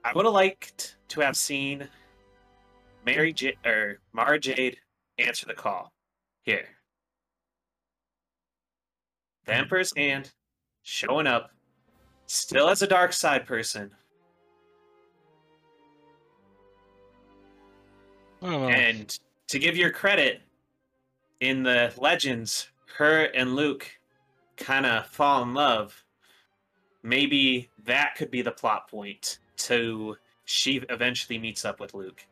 I 0.04 0.12
would 0.14 0.24
have 0.24 0.34
liked 0.34 0.96
to 1.08 1.20
have 1.20 1.36
seen 1.36 1.88
Mary 3.06 3.32
J- 3.32 3.56
or 3.64 3.98
Mara 4.12 4.38
Jade 4.38 4.78
answer 5.18 5.46
the 5.46 5.54
call 5.54 5.92
here. 6.42 6.66
The 9.44 9.54
Emperor's 9.54 9.92
hand 9.96 10.32
showing 10.82 11.26
up, 11.26 11.50
still 12.26 12.68
as 12.68 12.82
a 12.82 12.86
dark 12.86 13.12
side 13.12 13.46
person, 13.46 13.90
I. 18.42 18.70
And 18.70 19.18
to 19.48 19.58
give 19.58 19.76
your 19.76 19.90
credit, 19.90 20.42
in 21.40 21.62
the 21.62 21.92
legends, 21.96 22.68
her 22.96 23.24
and 23.24 23.56
Luke 23.56 23.86
kind 24.56 24.86
of 24.86 25.06
fall 25.06 25.42
in 25.42 25.54
love. 25.54 26.04
Maybe 27.02 27.68
that 27.84 28.14
could 28.16 28.30
be 28.30 28.42
the 28.42 28.52
plot 28.52 28.88
point 28.88 29.38
to 29.58 30.16
she 30.44 30.82
eventually 30.88 31.38
meets 31.38 31.64
up 31.64 31.80
with 31.80 31.94
Luke 31.94 32.24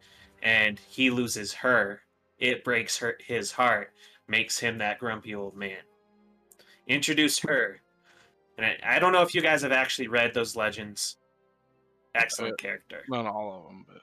and 0.43 0.78
he 0.78 1.11
loses 1.11 1.53
her. 1.53 2.03
It 2.38 2.64
breaks 2.64 2.97
her 2.99 3.18
his 3.20 3.53
heart, 3.53 3.93
makes 4.28 4.59
him 4.59 4.78
that 4.78 4.99
grumpy 4.99 5.34
old 5.34 5.57
man. 5.57 5.82
Introduce 6.86 7.41
her. 7.41 7.80
And 8.61 8.76
I, 8.84 8.96
I 8.96 8.98
don't 8.98 9.12
know 9.12 9.22
if 9.22 9.34
you 9.34 9.40
guys 9.40 9.62
have 9.62 9.72
actually 9.72 10.08
read 10.08 10.34
those 10.34 10.54
legends. 10.54 11.16
Excellent 12.14 12.54
uh, 12.54 12.56
character. 12.56 13.04
Not 13.08 13.26
all 13.26 13.58
of 13.58 13.64
them, 13.68 13.86
but 13.88 14.02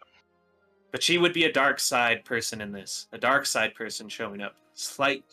But 0.91 1.03
she 1.03 1.19
would 1.19 1.33
be 1.33 1.43
a 1.43 1.51
dark 1.51 1.79
side 1.79 2.25
person 2.25 2.61
in 2.61 2.71
this. 2.71 3.07
A 3.11 3.19
dark 3.19 3.45
side 3.45 3.75
person 3.75 4.09
showing 4.09 4.41
up. 4.41 4.55
Slight 4.73 5.23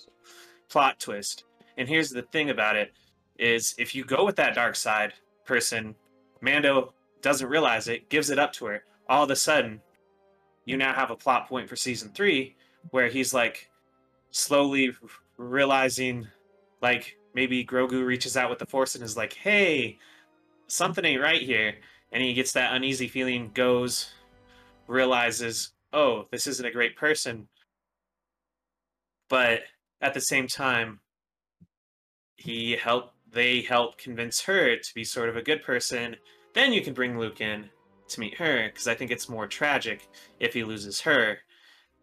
plot 0.69 1.01
twist. 1.01 1.45
And 1.79 1.89
here's 1.89 2.11
the 2.11 2.23
thing 2.23 2.51
about 2.51 2.77
it 2.77 2.93
is 3.39 3.75
if 3.79 3.95
you 3.95 4.05
go 4.05 4.25
with 4.25 4.37
that 4.37 4.55
dark 4.55 4.77
side 4.77 5.15
person, 5.45 5.95
Mando 6.41 6.93
doesn't 7.23 7.49
realize 7.49 7.89
it, 7.89 8.11
gives 8.11 8.29
it 8.29 8.39
up 8.39 8.53
to 8.55 8.67
her. 8.67 8.85
All 9.09 9.25
of 9.25 9.31
a 9.31 9.37
sudden, 9.37 9.81
you 10.67 10.77
now 10.77 10.93
have 10.93 11.11
a 11.11 11.17
plot 11.17 11.49
point 11.49 11.69
for 11.69 11.77
season 11.77 12.11
3 12.15 12.55
where 12.91 13.09
he's 13.09 13.33
like 13.33 13.71
slowly 14.31 14.93
realizing 15.39 16.27
like 16.83 17.17
maybe 17.35 17.65
Grogu 17.65 18.05
reaches 18.05 18.37
out 18.37 18.51
with 18.51 18.59
the 18.59 18.67
force 18.67 18.95
and 18.95 19.05
is 19.05 19.17
like, 19.17 19.35
"Hey, 19.35 19.99
something 20.69 21.05
ain't 21.05 21.23
right 21.23 21.43
here." 21.43 21.77
And 22.13 22.23
he 22.23 22.35
gets 22.35 22.53
that 22.53 22.75
uneasy 22.75 23.09
feeling, 23.09 23.51
goes 23.55 24.13
realizes, 24.87 25.73
oh, 25.93 26.27
this 26.31 26.47
isn't 26.47 26.67
a 26.67 26.73
great 26.73 26.97
person. 26.97 27.49
But 29.29 29.63
at 30.01 30.15
the 30.15 30.21
same 30.21 30.47
time, 30.47 31.01
he 32.37 32.73
helped 32.73 33.13
they 33.31 33.63
help 33.63 33.99
convince 33.99 34.43
her 34.43 34.77
to 34.77 34.95
be 34.95 35.03
sort 35.03 35.29
of 35.29 35.37
a 35.37 35.43
good 35.43 35.63
person. 35.63 36.15
Then 36.55 36.73
you 36.73 36.83
can 36.83 36.95
bring 36.95 37.19
Luke 37.19 37.41
in 37.41 37.69
to 38.07 38.21
meet 38.21 38.35
her, 38.35 38.69
because 38.69 38.87
I 38.87 38.95
think 38.95 39.11
it's 39.11 39.29
more 39.29 39.49
tragic 39.49 40.07
if 40.39 40.55
he 40.55 40.63
loses 40.63 41.01
her. 41.01 41.39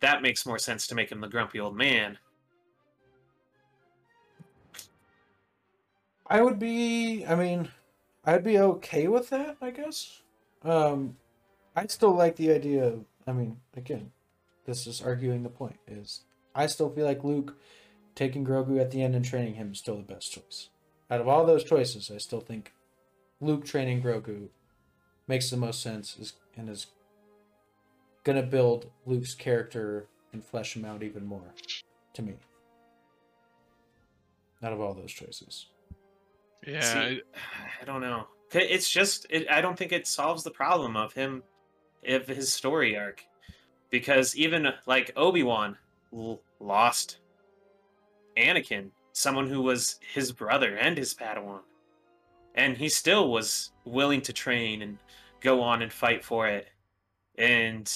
That 0.01 0.21
makes 0.21 0.45
more 0.45 0.59
sense 0.59 0.87
to 0.87 0.95
make 0.95 1.09
him 1.09 1.21
the 1.21 1.29
grumpy 1.29 1.59
old 1.59 1.77
man. 1.77 2.17
I 6.31 6.41
would 6.41 6.59
be. 6.59 7.25
I 7.25 7.35
mean, 7.35 7.67
I'd 8.23 8.45
be 8.45 8.57
okay 8.57 9.09
with 9.09 9.29
that. 9.31 9.57
I 9.61 9.69
guess. 9.69 10.21
Um, 10.63 11.17
I 11.75 11.85
still 11.87 12.13
like 12.15 12.37
the 12.37 12.53
idea 12.53 12.85
of. 12.85 13.05
I 13.27 13.33
mean, 13.33 13.57
again, 13.75 14.11
this 14.65 14.87
is 14.87 15.01
arguing 15.01 15.43
the 15.43 15.49
point. 15.49 15.75
Is 15.87 16.21
I 16.55 16.67
still 16.67 16.89
feel 16.89 17.05
like 17.05 17.25
Luke 17.25 17.57
taking 18.15 18.45
Grogu 18.45 18.79
at 18.79 18.91
the 18.91 19.03
end 19.03 19.13
and 19.13 19.25
training 19.25 19.55
him 19.55 19.73
is 19.73 19.79
still 19.79 19.97
the 19.97 20.13
best 20.13 20.31
choice. 20.31 20.69
Out 21.09 21.19
of 21.19 21.27
all 21.27 21.45
those 21.45 21.65
choices, 21.65 22.09
I 22.09 22.17
still 22.17 22.39
think 22.39 22.71
Luke 23.41 23.65
training 23.65 24.01
Grogu 24.01 24.47
makes 25.27 25.49
the 25.49 25.57
most 25.57 25.81
sense 25.81 26.17
is, 26.17 26.33
and 26.55 26.69
is 26.69 26.87
gonna 28.23 28.41
build 28.41 28.89
Luke's 29.05 29.35
character 29.35 30.07
and 30.31 30.45
flesh 30.45 30.77
him 30.77 30.85
out 30.85 31.03
even 31.03 31.25
more. 31.25 31.53
To 32.13 32.21
me, 32.21 32.35
out 34.63 34.71
of 34.71 34.79
all 34.79 34.93
those 34.93 35.11
choices. 35.11 35.67
Yeah, 36.65 36.81
See, 36.81 36.99
I- 36.99 37.21
I 37.81 37.85
don't 37.85 38.01
know. 38.01 38.27
It's 38.53 38.89
just 38.89 39.25
it, 39.29 39.49
I 39.49 39.61
don't 39.61 39.77
think 39.77 39.91
it 39.91 40.05
solves 40.07 40.43
the 40.43 40.51
problem 40.51 40.97
of 40.97 41.13
him 41.13 41.43
of 42.05 42.27
his 42.27 42.51
story 42.51 42.97
arc 42.97 43.23
because 43.89 44.35
even 44.35 44.67
like 44.85 45.11
Obi-Wan 45.15 45.77
l- 46.13 46.41
lost 46.59 47.19
Anakin, 48.37 48.89
someone 49.13 49.47
who 49.47 49.61
was 49.61 49.99
his 50.13 50.31
brother 50.31 50.75
and 50.75 50.97
his 50.97 51.13
Padawan. 51.13 51.61
And 52.55 52.77
he 52.77 52.89
still 52.89 53.31
was 53.31 53.71
willing 53.85 54.21
to 54.23 54.33
train 54.33 54.81
and 54.81 54.97
go 55.39 55.61
on 55.61 55.81
and 55.81 55.91
fight 55.91 56.23
for 56.23 56.47
it. 56.47 56.67
And 57.37 57.89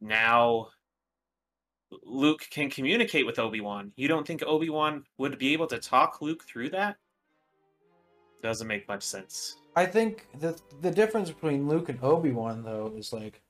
now 0.00 0.68
Luke 2.02 2.46
can 2.50 2.70
communicate 2.70 3.26
with 3.26 3.38
Obi-Wan. 3.38 3.92
You 3.96 4.08
don't 4.08 4.26
think 4.26 4.42
Obi-Wan 4.44 5.04
would 5.18 5.38
be 5.38 5.52
able 5.52 5.68
to 5.68 5.78
talk 5.78 6.20
Luke 6.20 6.42
through 6.44 6.70
that? 6.70 6.96
Doesn't 8.42 8.66
make 8.66 8.88
much 8.88 9.02
sense. 9.04 9.56
I 9.76 9.86
think 9.86 10.26
the 10.38 10.58
the 10.80 10.90
difference 10.90 11.30
between 11.30 11.68
Luke 11.68 11.88
and 11.88 12.02
Obi 12.02 12.32
Wan 12.32 12.62
though 12.64 12.92
is 12.96 13.12
like 13.12 13.40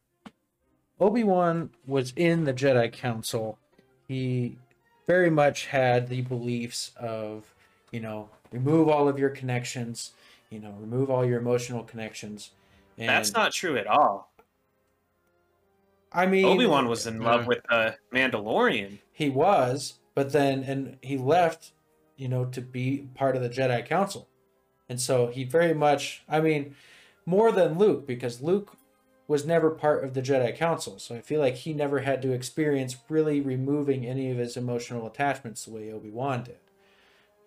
Obi 1.00 1.24
Wan 1.24 1.70
was 1.86 2.12
in 2.14 2.44
the 2.44 2.52
Jedi 2.54 2.92
Council. 2.92 3.58
He 4.06 4.58
very 5.06 5.30
much 5.30 5.66
had 5.66 6.08
the 6.08 6.20
beliefs 6.20 6.92
of 6.96 7.54
you 7.90 8.00
know 8.00 8.28
remove 8.52 8.88
all 8.88 9.08
of 9.08 9.18
your 9.18 9.30
connections, 9.30 10.12
you 10.50 10.60
know 10.60 10.74
remove 10.78 11.10
all 11.10 11.24
your 11.24 11.38
emotional 11.40 11.82
connections. 11.82 12.50
And 12.98 13.08
That's 13.08 13.32
not 13.32 13.52
true 13.52 13.76
at 13.78 13.86
all. 13.86 14.30
I 16.12 16.26
mean 16.26 16.44
Obi 16.44 16.66
Wan 16.66 16.86
was 16.86 17.06
in 17.06 17.20
love 17.20 17.42
Yeah. 17.42 17.46
with 17.48 17.62
the 17.68 17.96
Mandalorian. 18.14 18.98
He 19.12 19.30
was, 19.30 19.94
but 20.14 20.32
then 20.32 20.62
and 20.64 20.98
he 21.00 21.16
left, 21.16 21.72
you 22.16 22.28
know, 22.28 22.44
to 22.44 22.60
be 22.60 23.08
part 23.14 23.34
of 23.36 23.42
the 23.42 23.48
Jedi 23.48 23.84
Council. 23.86 24.28
And 24.92 25.00
so 25.00 25.28
he 25.28 25.44
very 25.44 25.72
much, 25.72 26.22
I 26.28 26.42
mean, 26.42 26.74
more 27.24 27.50
than 27.50 27.78
Luke 27.78 28.06
because 28.06 28.42
Luke 28.42 28.76
was 29.26 29.46
never 29.46 29.70
part 29.70 30.04
of 30.04 30.12
the 30.12 30.20
Jedi 30.20 30.54
Council. 30.54 30.98
So 30.98 31.14
I 31.14 31.22
feel 31.22 31.40
like 31.40 31.54
he 31.54 31.72
never 31.72 32.00
had 32.00 32.20
to 32.20 32.32
experience 32.32 32.94
really 33.08 33.40
removing 33.40 34.04
any 34.04 34.30
of 34.30 34.36
his 34.36 34.54
emotional 34.54 35.06
attachments 35.06 35.64
the 35.64 35.70
way 35.70 35.90
Obi-Wan 35.90 36.44
did. 36.44 36.58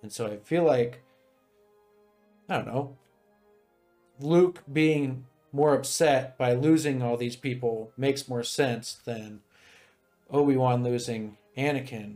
And 0.01 0.11
so 0.11 0.25
I 0.25 0.37
feel 0.37 0.63
like 0.63 1.03
I 2.49 2.55
don't 2.55 2.65
know. 2.65 2.97
Luke 4.19 4.63
being 4.73 5.25
more 5.51 5.75
upset 5.75 6.39
by 6.39 6.53
losing 6.53 7.03
all 7.03 7.15
these 7.15 7.35
people 7.35 7.91
makes 7.95 8.27
more 8.27 8.41
sense 8.41 8.97
than 9.05 9.41
Obi 10.31 10.57
Wan 10.57 10.83
losing 10.83 11.37
Anakin, 11.55 12.15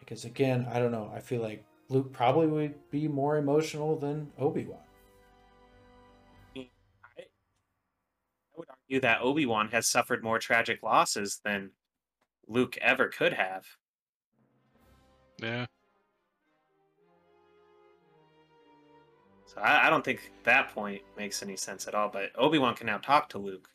because 0.00 0.26
again, 0.26 0.66
I 0.70 0.80
don't 0.80 0.92
know. 0.92 1.10
I 1.16 1.20
feel 1.20 1.40
like 1.40 1.64
Luke 1.94 2.12
probably 2.12 2.48
would 2.48 2.90
be 2.90 3.06
more 3.06 3.38
emotional 3.38 3.96
than 3.96 4.32
Obi 4.36 4.64
Wan. 4.64 4.80
I 6.56 6.66
would 8.56 8.68
argue 8.68 9.00
that 9.00 9.20
Obi 9.22 9.46
Wan 9.46 9.68
has 9.68 9.86
suffered 9.86 10.24
more 10.24 10.40
tragic 10.40 10.82
losses 10.82 11.40
than 11.44 11.70
Luke 12.48 12.76
ever 12.82 13.06
could 13.06 13.32
have. 13.32 13.64
Yeah. 15.40 15.66
So 19.46 19.60
I, 19.60 19.86
I 19.86 19.90
don't 19.90 20.04
think 20.04 20.32
that 20.42 20.74
point 20.74 21.00
makes 21.16 21.44
any 21.44 21.56
sense 21.56 21.86
at 21.86 21.94
all. 21.94 22.08
But 22.08 22.30
Obi 22.34 22.58
Wan 22.58 22.74
can 22.74 22.88
now 22.88 22.98
talk 22.98 23.28
to 23.30 23.38
Luke, 23.38 23.68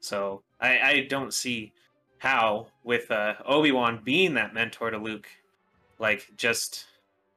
so 0.00 0.42
I, 0.60 0.80
I 0.80 1.06
don't 1.10 1.34
see 1.34 1.74
how 2.16 2.68
with 2.84 3.10
uh, 3.10 3.34
Obi 3.44 3.70
Wan 3.70 4.00
being 4.02 4.32
that 4.34 4.54
mentor 4.54 4.90
to 4.90 4.98
Luke, 4.98 5.28
like 5.98 6.30
just 6.38 6.86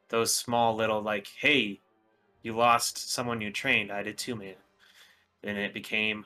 those 0.10 0.36
small 0.36 0.76
little 0.76 1.02
like, 1.02 1.28
hey, 1.40 1.82
you 2.42 2.56
lost 2.56 3.12
someone 3.12 3.42
you 3.42 3.52
trained. 3.52 3.92
I 3.92 4.04
did 4.04 4.18
too, 4.18 4.36
man. 4.36 4.56
And 5.44 5.58
it 5.58 5.74
became, 5.74 6.26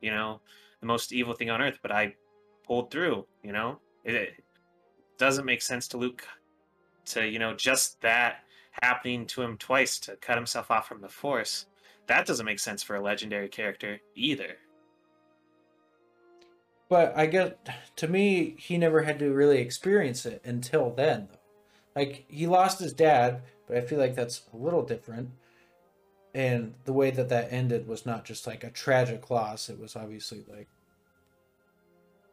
you 0.00 0.10
know, 0.10 0.40
the 0.80 0.86
most 0.86 1.12
evil 1.12 1.34
thing 1.34 1.50
on 1.50 1.60
earth. 1.60 1.78
But 1.82 1.92
I 1.92 2.14
pulled 2.66 2.90
through. 2.90 3.26
You 3.42 3.52
know, 3.52 3.80
it, 4.04 4.14
it 4.14 4.44
doesn't 5.18 5.44
make 5.44 5.62
sense 5.62 5.88
to 5.88 5.96
Luke 5.96 6.26
to 7.06 7.24
you 7.26 7.38
know 7.38 7.54
just 7.54 8.00
that 8.00 8.38
happening 8.82 9.26
to 9.26 9.42
him 9.42 9.56
twice 9.56 9.98
to 10.00 10.16
cut 10.16 10.36
himself 10.36 10.70
off 10.70 10.88
from 10.88 11.00
the 11.00 11.08
Force. 11.08 11.66
That 12.06 12.26
doesn't 12.26 12.46
make 12.46 12.58
sense 12.58 12.82
for 12.82 12.96
a 12.96 13.02
legendary 13.02 13.48
character 13.48 14.00
either. 14.14 14.56
But 16.88 17.16
I 17.16 17.26
get 17.26 17.68
to 17.96 18.06
me, 18.06 18.54
he 18.58 18.78
never 18.78 19.02
had 19.02 19.18
to 19.18 19.32
really 19.32 19.58
experience 19.58 20.24
it 20.24 20.40
until 20.44 20.90
then, 20.90 21.28
though. 21.32 21.35
Like 21.96 22.26
he 22.28 22.46
lost 22.46 22.78
his 22.78 22.92
dad, 22.92 23.42
but 23.66 23.78
I 23.78 23.80
feel 23.80 23.98
like 23.98 24.14
that's 24.14 24.42
a 24.52 24.56
little 24.56 24.82
different. 24.82 25.30
And 26.34 26.74
the 26.84 26.92
way 26.92 27.10
that 27.10 27.30
that 27.30 27.50
ended 27.52 27.88
was 27.88 28.04
not 28.06 28.24
just 28.26 28.46
like 28.46 28.62
a 28.62 28.70
tragic 28.70 29.30
loss; 29.30 29.70
it 29.70 29.80
was 29.80 29.96
obviously 29.96 30.44
like 30.48 30.68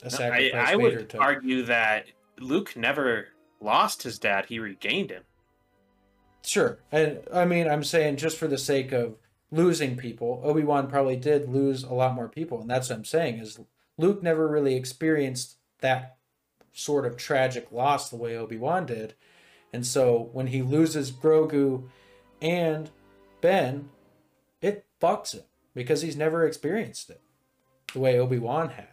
a 0.03 0.09
No, 0.09 0.33
I, 0.33 0.49
sacrifice. 0.49 0.69
I 0.69 0.75
would 0.75 1.09
took. 1.09 1.21
argue 1.21 1.63
that 1.63 2.07
Luke 2.39 2.75
never 2.75 3.29
lost 3.61 4.03
his 4.03 4.19
dad; 4.19 4.47
he 4.47 4.59
regained 4.59 5.11
him. 5.11 5.23
Sure. 6.43 6.79
And 6.91 7.21
I 7.33 7.45
mean, 7.45 7.69
I'm 7.69 7.83
saying 7.85 8.17
just 8.17 8.37
for 8.37 8.47
the 8.47 8.57
sake 8.57 8.91
of 8.91 9.15
losing 9.51 9.95
people, 9.95 10.41
Obi-Wan 10.43 10.87
probably 10.87 11.15
did 11.15 11.47
lose 11.49 11.83
a 11.83 11.93
lot 11.93 12.15
more 12.15 12.27
people. 12.27 12.59
And 12.61 12.69
that's 12.69 12.89
what 12.89 12.97
I'm 12.97 13.05
saying 13.05 13.37
is 13.39 13.59
Luke 13.97 14.21
never 14.21 14.47
really 14.47 14.75
experienced 14.75 15.57
that 15.79 16.17
sort 16.73 17.05
of 17.05 17.15
tragic 17.17 17.71
loss 17.71 18.09
the 18.09 18.17
way 18.17 18.35
Obi-Wan 18.35 18.85
did. 18.85 19.13
And 19.73 19.85
so 19.85 20.29
when 20.33 20.47
he 20.47 20.61
loses 20.61 21.11
Grogu 21.11 21.89
and 22.41 22.89
Ben, 23.41 23.89
it 24.61 24.85
fucks 25.01 25.33
him 25.33 25.43
because 25.73 26.01
he's 26.03 26.15
never 26.15 26.45
experienced 26.45 27.09
it 27.09 27.19
the 27.93 27.99
way 27.99 28.17
Obi-Wan 28.19 28.69
had. 28.69 28.87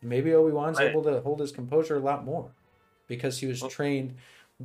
Maybe 0.00 0.32
Obi-Wan's 0.32 0.78
Right. 0.78 0.90
able 0.90 1.02
to 1.02 1.20
hold 1.20 1.40
his 1.40 1.50
composure 1.50 1.96
a 1.96 2.00
lot 2.00 2.24
more 2.24 2.52
because 3.08 3.38
he 3.40 3.46
was 3.46 3.60
Well- 3.60 3.70
trained 3.70 4.16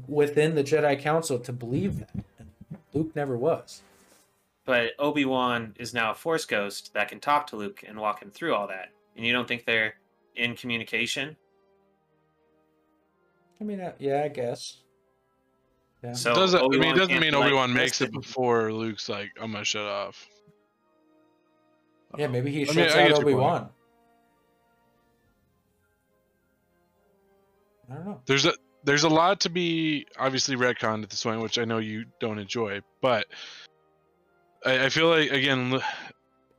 within 0.08 0.54
the 0.56 0.64
Jedi 0.64 1.00
Council 1.00 1.40
to 1.40 1.52
believe 1.52 2.00
that. 2.00 2.14
And 2.40 2.52
Luke 2.94 3.16
never 3.16 3.36
was. 3.38 3.82
But 4.66 4.92
Obi 5.00 5.26
Wan 5.26 5.76
is 5.78 5.94
now 5.94 6.12
a 6.12 6.16
Force 6.16 6.46
ghost 6.46 6.94
that 6.94 7.10
can 7.10 7.20
talk 7.20 7.48
to 7.48 7.56
Luke 7.56 7.84
and 7.86 8.00
walk 8.00 8.22
him 8.22 8.30
through 8.32 8.54
all 8.56 8.68
that. 8.68 8.92
And 9.16 9.26
you 9.26 9.34
don't 9.34 9.48
think 9.48 9.66
they're 9.66 9.96
in 10.36 10.56
communication? 10.56 11.36
I 13.60 13.64
mean, 13.64 13.82
uh, 13.82 13.94
yeah, 14.00 14.24
I 14.24 14.28
guess. 14.30 14.83
Yeah. 16.04 16.14
So 16.14 16.34
doesn't 16.36 16.62
I 16.62 16.68
mean 16.68 16.96
it 16.96 16.98
doesn't 16.98 17.20
mean 17.20 17.32
be, 17.32 17.38
Obi 17.38 17.54
Wan 17.54 17.74
makes 17.74 18.02
it 18.02 18.12
before 18.12 18.74
Luke's 18.74 19.08
like, 19.08 19.32
I'm 19.40 19.54
gonna 19.54 19.64
shut 19.64 19.86
off. 19.86 20.28
yeah, 22.18 22.28
maybe 22.28 22.52
he 22.52 22.64
I 22.64 22.66
mean, 22.66 22.76
shuts 22.76 22.96
I 22.96 23.04
out 23.06 23.14
Obi. 23.14 23.34
Wan. 23.34 23.70
I 27.90 27.96
don't 27.96 28.06
know. 28.06 28.22
There's 28.26 28.46
a 28.46 28.54
there's 28.84 29.04
a 29.04 29.10
lot 29.10 29.40
to 29.42 29.50
be 29.50 30.06
obviously 30.20 30.58
retconned 30.58 31.04
at 31.04 31.10
this 31.10 31.24
point, 31.24 31.42
which 31.42 31.58
I 31.58 31.64
know 31.64 31.78
you 31.78 32.06
don't 32.20 32.38
enjoy, 32.38 32.82
but 33.02 33.28
I, 34.66 34.86
I 34.86 34.90
feel 34.90 35.08
like 35.08 35.32
again, 35.32 35.80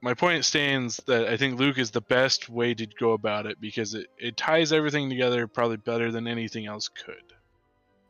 my 0.01 0.15
point 0.15 0.47
stands 0.47 1.03
that 1.07 1.27
I 1.29 1.37
think 1.37 1.59
Luke 1.59 1.77
is 1.79 1.91
the 1.91 2.01
best 2.01 2.49
way 2.49 2.73
to 2.73 2.87
go 2.87 3.13
about 3.13 3.45
it 3.45 3.61
because 3.61 3.95
it, 3.95 4.07
it 4.19 4.39
ties 4.39 4.73
everything 4.73 5.11
together 5.11 5.47
probably 5.47 5.77
better 5.77 6.11
than 6.11 6.27
anything 6.27 6.65
else 6.65 6.89
could. 6.89 7.34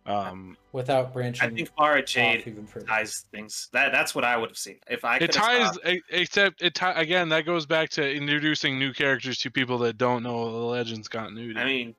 Um, 0.07 0.57
Without 0.73 1.15
branching, 1.15 1.49
I 1.49 1.55
think 1.55 1.71
Mara 1.79 2.05
Jade 2.05 2.47
even 2.47 2.67
ties 2.87 3.25
things. 3.33 3.69
That 3.73 3.91
that's 3.91 4.15
what 4.15 4.23
I 4.25 4.37
would 4.37 4.51
have 4.51 4.59
seen 4.59 4.77
if 4.91 5.03
I 5.05 5.19
could. 5.19 5.31
it 5.31 5.33
ties, 5.33 5.79
e- 5.87 6.03
except 6.11 6.61
it 6.61 6.75
ti- 6.75 6.85
again 6.95 7.31
that 7.31 7.47
goes 7.47 7.65
back 7.65 7.89
to 7.91 8.15
introducing 8.15 8.79
new 8.79 8.93
characters 8.93 9.39
to 9.39 9.51
people 9.51 9.79
that 9.79 9.97
don't 9.97 10.23
know 10.23 10.53
the 10.53 10.59
Legends 10.67 11.09
continuity. 11.09 11.59
I 11.59 11.65
mean, 11.65 11.95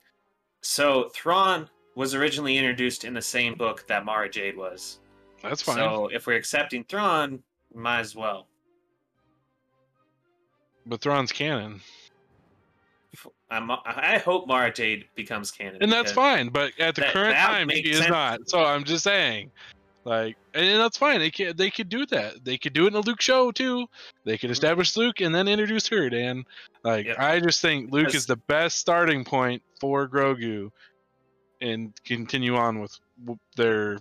so 0.61 1.09
Thrawn 1.15 1.67
was 1.95 2.13
originally 2.13 2.57
introduced 2.57 3.05
in 3.05 3.13
the 3.15 3.21
same 3.23 3.55
book 3.55 3.87
that 3.87 4.05
Mara 4.05 4.29
Jade 4.29 4.55
was. 4.57 4.99
that's 5.41 5.63
fine. 5.63 5.77
So 5.77 6.07
if 6.13 6.27
we're 6.27 6.35
accepting 6.35 6.83
Thrawn, 6.83 7.41
might 7.73 8.01
as 8.01 8.15
well. 8.15 8.47
but 10.85 11.01
Thrawn's 11.01 11.31
canon, 11.31 11.81
I'm, 13.49 13.69
I 13.71 14.21
hope 14.23 14.47
Mara 14.47 14.73
Jade 14.73 15.05
becomes 15.15 15.51
canon. 15.51 15.77
and 15.81 15.91
that's 15.91 16.11
fine. 16.11 16.49
But 16.49 16.71
at 16.79 16.95
the 16.95 17.01
that- 17.01 17.13
current 17.13 17.35
that 17.35 17.45
time, 17.47 17.69
he 17.69 17.75
makes 17.83 17.99
is 17.99 18.07
not. 18.07 18.49
So 18.49 18.63
I'm 18.65 18.83
just 18.83 19.03
saying, 19.03 19.51
like, 20.03 20.35
and 20.53 20.79
that's 20.79 20.97
fine. 20.97 21.19
They 21.19 21.29
could 21.31 21.55
they 21.57 21.69
could 21.69 21.89
do 21.89 22.05
that. 22.07 22.43
They 22.43 22.57
could 22.57 22.73
do 22.73 22.85
it 22.85 22.89
in 22.89 22.95
a 22.95 23.01
Luke 23.01 23.21
show 23.21 23.51
too. 23.51 23.87
They 24.23 24.37
could 24.37 24.49
Mhm. 24.49 24.53
establish 24.53 24.95
Luke 24.97 25.21
and 25.21 25.33
then 25.33 25.47
introduce 25.47 25.87
her. 25.89 26.09
Dan, 26.09 26.43
like, 26.83 27.05
Yep. 27.05 27.19
I 27.19 27.39
just 27.39 27.61
think 27.61 27.91
Luke 27.91 28.15
is 28.15 28.25
the 28.25 28.35
best 28.35 28.79
starting 28.79 29.23
point 29.23 29.61
for 29.79 30.07
Grogu, 30.07 30.71
and 31.61 31.93
continue 32.03 32.55
on 32.55 32.79
with 32.79 32.97
their 33.55 33.99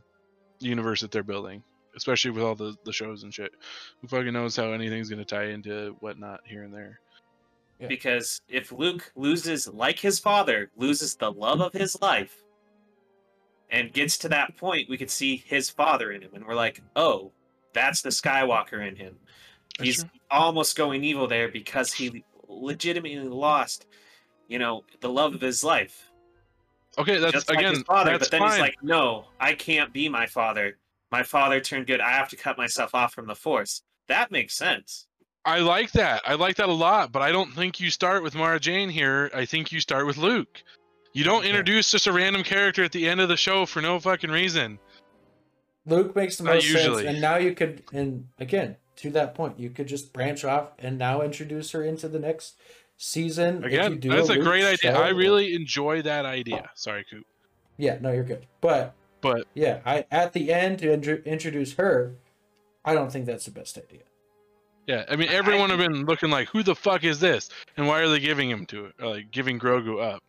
universe 0.61 1.03
that 1.03 1.11
they're 1.11 1.22
building. 1.22 1.62
Especially 1.97 2.32
with 2.32 2.42
all 2.42 2.57
the, 2.57 2.74
the 2.84 2.92
shows 2.92 3.22
and 3.22 3.32
shit. 3.32 3.53
Who 4.01 4.09
fucking 4.09 4.32
knows 4.32 4.57
how 4.57 4.72
anything's 4.72 5.09
gonna 5.11 5.24
tie 5.24 5.51
into 5.51 5.97
whatnot 6.01 6.40
here 6.45 6.64
and 6.64 6.74
there. 6.74 6.99
Yeah. 7.81 7.89
Because 7.89 8.41
if 8.49 8.70
Luke 8.72 9.12
loses, 9.16 9.66
like 9.68 9.99
his 9.99 10.18
father, 10.18 10.70
loses 10.77 11.16
the 11.16 11.33
love 11.33 11.61
of 11.61 11.72
his 11.72 12.01
life, 12.01 12.45
and 13.70 13.93
gets 13.93 14.16
to 14.18 14.29
that 14.29 14.57
point, 14.57 14.89
we 14.89 14.97
could 14.97 15.11
see 15.11 15.37
his 15.37 15.68
father 15.70 16.12
in 16.12 16.22
him, 16.22 16.31
and 16.35 16.47
we're 16.47 16.55
like, 16.55 16.81
oh, 16.95 17.33
that's 17.72 18.03
the 18.03 18.11
Skywalker 18.11 18.87
in 18.87 18.95
him. 18.95 19.16
That's 19.79 19.87
He's 19.89 20.01
true. 20.03 20.11
almost 20.31 20.77
going 20.77 21.03
evil 21.03 21.27
there 21.27 21.49
because 21.49 21.93
he 21.93 22.22
legitimately 22.47 23.29
lost, 23.29 23.87
you 24.47 24.61
know, 24.61 24.85
the 25.01 25.09
love 25.09 25.35
of 25.35 25.41
his 25.41 25.64
life. 25.64 26.11
Okay, 26.97 27.18
that's 27.18 27.33
just 27.33 27.51
again 27.51 27.75
his 27.75 27.83
father. 27.83 28.12
that's 28.12 28.27
But 28.27 28.31
then 28.31 28.41
fine. 28.41 28.51
he's 28.53 28.61
like, 28.61 28.77
no, 28.83 29.25
I 29.41 29.55
can't 29.55 29.93
be 29.93 30.09
my 30.09 30.27
father. 30.27 30.79
My 31.11 31.25
father 31.25 31.61
turned 31.61 31.89
good. 31.89 32.01
I 32.01 32.11
have 32.11 32.29
to 32.29 32.37
cut 32.37 32.57
myself 32.57 32.95
off 32.95 33.12
from 33.12 33.27
the 33.27 33.35
Force. 33.35 33.83
That 34.07 34.31
makes 34.31 34.55
sense. 34.55 35.09
I 35.47 35.59
like 35.61 35.92
that. 35.92 36.22
I 36.24 36.34
like 36.34 36.57
that 36.57 36.68
a 36.68 36.72
lot, 36.72 37.12
but 37.12 37.20
I 37.22 37.30
don't 37.30 37.53
think 37.55 37.78
you 37.80 37.90
start 37.90 38.22
with 38.22 38.34
Mara 38.34 38.59
Jade 38.59 38.90
here. 38.90 39.30
I 39.34 39.45
think 39.45 39.72
you 39.72 39.80
start 39.80 40.07
with 40.07 40.16
Luke. 40.16 40.62
You 41.12 41.22
don't 41.22 41.45
introduce 41.45 41.90
just 41.90 42.07
a 42.07 42.12
random 42.12 42.42
character 42.42 42.82
at 42.82 42.92
the 42.92 43.09
end 43.09 43.20
of 43.20 43.28
the 43.28 43.36
show 43.36 43.66
for 43.66 43.80
no 43.82 44.01
fucking 44.01 44.30
reason. 44.30 44.78
Luke 45.86 46.16
makes 46.16 46.36
the 46.38 46.45
Not 46.45 46.55
most 46.55 46.68
usually. 46.68 47.05
sense, 47.05 47.09
and 47.14 47.20
now 47.20 47.36
you 47.36 47.55
could, 47.55 47.82
and 47.92 48.28
again, 48.38 48.76
to 48.97 49.11
that 49.11 49.34
point, 49.34 49.59
you 49.61 49.68
could 49.70 49.86
just 49.86 50.12
branch 50.14 50.45
off 50.45 50.70
and 50.78 50.97
now 50.99 51.20
introduce 51.20 51.72
her 51.72 51.82
into 51.84 52.09
the 52.09 52.18
next 52.18 52.55
season. 52.97 53.62
if 53.62 53.70
you 53.72 53.78
Again, 53.80 54.01
that's 54.01 54.30
a 54.30 54.34
Luke 54.34 54.45
great 54.45 54.64
idea. 54.64 54.95
show. 54.95 55.01
I 55.03 55.11
really 55.11 55.55
enjoy 55.55 56.01
that 56.03 56.24
idea. 56.24 56.70
Sorry, 56.74 57.05
Coop. 57.09 57.26
yeah, 57.76 57.99
no, 58.01 58.12
you're 58.12 58.24
good, 58.24 58.47
but 58.62 58.95
But 59.20 59.47
yeah, 59.55 59.80
I 59.84 60.07
at 60.11 60.32
the 60.32 60.53
end 60.53 60.78
to 60.78 60.90
intro- 60.92 61.22
introduce 61.26 61.74
her, 61.74 62.14
I 62.84 62.95
don't 62.95 63.12
think 63.12 63.26
that's 63.26 63.45
the 63.45 63.51
best 63.51 63.76
idea. 63.76 64.03
Yeah, 64.87 65.05
I 65.09 65.16
mean, 65.16 65.28
I- 65.28 65.35
everyone 65.35 65.70
have 65.70 65.78
been 65.78 66.05
looking 66.05 66.30
like, 66.30 66.49
who 66.49 66.62
the 66.62 66.74
fuck 66.74 67.05
is 67.05 67.20
this? 67.20 67.49
And 67.76 67.87
why 67.87 68.01
are 68.01 68.09
they 68.09 68.20
giving 68.20 68.51
him 68.51 68.66
to 68.66 68.87
it? 68.87 68.95
Like 69.01 69.30
giving 69.30 69.59
Grogu 69.59 70.03
up? 70.03 70.22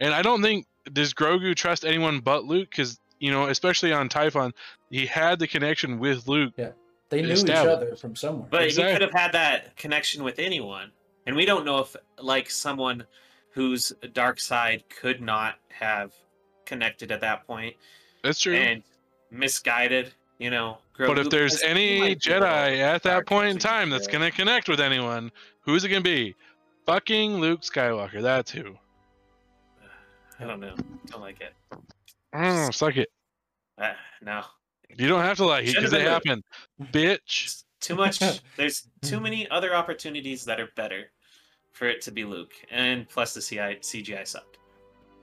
And 0.00 0.14
I 0.14 0.22
don't 0.22 0.42
think 0.42 0.66
does 0.92 1.12
Grogu 1.12 1.54
trust 1.54 1.84
anyone 1.84 2.20
but 2.20 2.44
Luke 2.44 2.70
because 2.70 2.98
you 3.18 3.32
know, 3.32 3.46
especially 3.46 3.92
on 3.92 4.08
Tython, 4.08 4.52
he 4.90 5.06
had 5.06 5.38
the 5.38 5.48
connection 5.48 5.98
with 5.98 6.28
Luke. 6.28 6.54
Yeah, 6.56 6.70
They 7.08 7.22
knew 7.22 7.32
each 7.32 7.50
other 7.50 7.96
from 7.96 8.14
somewhere. 8.14 8.48
But 8.50 8.70
he 8.70 8.76
could 8.76 9.02
have 9.02 9.12
had 9.12 9.32
that 9.32 9.76
connection 9.76 10.22
with 10.22 10.38
anyone. 10.38 10.92
And 11.26 11.34
we 11.36 11.44
don't 11.44 11.66
know 11.66 11.80
if, 11.80 11.96
like, 12.20 12.48
someone 12.48 13.04
whose 13.50 13.92
dark 14.12 14.40
side 14.40 14.84
could 14.88 15.20
not 15.20 15.56
have 15.68 16.12
connected 16.64 17.10
at 17.10 17.20
that 17.22 17.46
point 17.46 17.74
That's 18.22 18.40
true. 18.40 18.54
and 18.54 18.82
misguided, 19.30 20.14
you 20.38 20.50
know. 20.50 20.78
But 20.96 21.18
if 21.18 21.30
there's 21.30 21.62
any 21.62 22.00
might 22.00 22.22
be 22.22 22.30
a 22.30 22.34
little 22.34 22.48
Jedi 22.48 22.78
at 22.78 23.02
that 23.04 23.26
point 23.26 23.48
in 23.48 23.58
time 23.58 23.90
that's 23.90 24.06
gonna 24.06 24.30
connect 24.30 24.68
with 24.68 24.80
anyone, 24.80 25.30
who's 25.60 25.84
it 25.84 25.88
gonna 25.90 26.00
be? 26.00 26.34
Fucking 26.86 27.38
Luke 27.38 27.60
Skywalker. 27.60 28.22
That's 28.22 28.50
who. 28.50 28.74
I 30.40 30.44
don't 30.44 30.60
know. 30.60 30.74
Don't 31.06 31.20
like 31.20 31.40
it. 31.40 31.54
Mm, 32.34 32.72
suck 32.72 32.96
it. 32.96 33.10
Uh, 33.76 33.92
no. 34.22 34.42
You 34.96 35.08
don't 35.08 35.22
have 35.22 35.36
to 35.38 35.44
like 35.44 35.66
it 35.66 35.74
because 35.74 35.90
they 35.90 35.98
been 35.98 36.06
happen, 36.06 36.44
bitch. 36.92 37.44
It's 37.44 37.64
too 37.80 37.94
much. 37.94 38.18
There's 38.56 38.88
too 39.02 39.20
many 39.20 39.48
other 39.50 39.74
opportunities 39.74 40.44
that 40.46 40.58
are 40.60 40.68
better 40.76 41.10
for 41.72 41.86
it 41.88 42.00
to 42.02 42.10
be 42.10 42.24
Luke, 42.24 42.52
and 42.70 43.08
plus 43.08 43.34
the 43.34 43.40
CI, 43.40 43.78
CGI 43.80 44.26
sucked. 44.26 44.58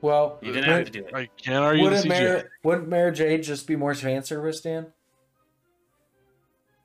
Well, 0.01 0.37
You 0.41 0.53
didn't 0.53 0.69
have 0.69 0.85
to 0.85 0.91
do 0.91 1.05
it. 1.05 1.15
I 1.15 1.27
can't 1.37 1.63
argue 1.63 1.83
the 1.83 1.89
wouldn't 1.89 2.05
CGI. 2.05 2.09
Mary, 2.09 2.43
wouldn't 2.63 2.87
Mary 2.87 3.11
Jade 3.11 3.43
just 3.43 3.65
be 3.65 3.75
more 3.75 3.95
fan 3.95 4.23
service, 4.23 4.61
Dan? 4.61 4.93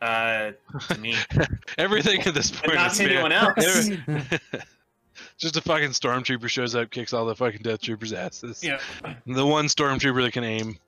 Uh, 0.00 0.52
to 0.88 0.98
me, 0.98 1.14
Everything 1.78 2.22
at 2.22 2.34
this 2.34 2.50
but 2.50 2.64
point 2.64 2.74
not 2.76 2.92
is 2.92 2.98
to 2.98 3.04
anyone 3.04 3.32
else. 3.32 3.90
Just 5.38 5.56
a 5.56 5.60
fucking 5.60 5.90
stormtrooper 5.90 6.48
shows 6.48 6.74
up, 6.74 6.90
kicks 6.90 7.12
all 7.12 7.26
the 7.26 7.34
fucking 7.34 7.60
death 7.62 7.82
troopers' 7.82 8.12
asses. 8.12 8.64
yeah. 8.64 8.78
The 9.26 9.44
one 9.44 9.66
stormtrooper 9.66 10.22
that 10.22 10.32
can 10.32 10.44
aim. 10.44 10.78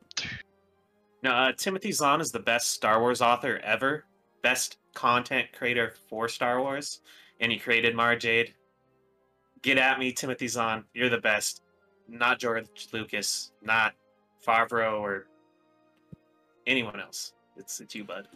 No, 1.23 1.31
uh, 1.31 1.53
Timothy 1.53 1.93
Zahn 1.93 2.21
is 2.21 2.33
the 2.33 2.41
best 2.41 2.71
Star 2.71 3.01
Wars 3.01 3.21
author 3.21 3.61
ever, 3.63 4.05
best 4.43 4.79
content 4.95 5.49
creator 5.57 5.95
for 6.09 6.29
Star 6.29 6.61
Wars, 6.61 7.01
and 7.41 7.53
he 7.53 7.59
created 7.59 7.95
Mara 7.95 8.19
Jade. 8.19 8.55
Get 9.63 9.79
at 9.79 9.99
me, 9.99 10.13
Timothy 10.13 10.49
Zahn. 10.49 10.85
You're 10.95 11.11
the 11.11 11.19
best. 11.19 11.63
Not 12.09 12.41
George 12.41 12.89
Lucas, 12.93 13.53
not 13.63 13.95
Favreau 14.45 15.01
or 15.01 15.27
anyone 16.67 16.99
else. 17.01 17.35
It's 17.57 17.81
it's 17.81 17.95
you, 17.95 18.05
bud. 18.05 18.27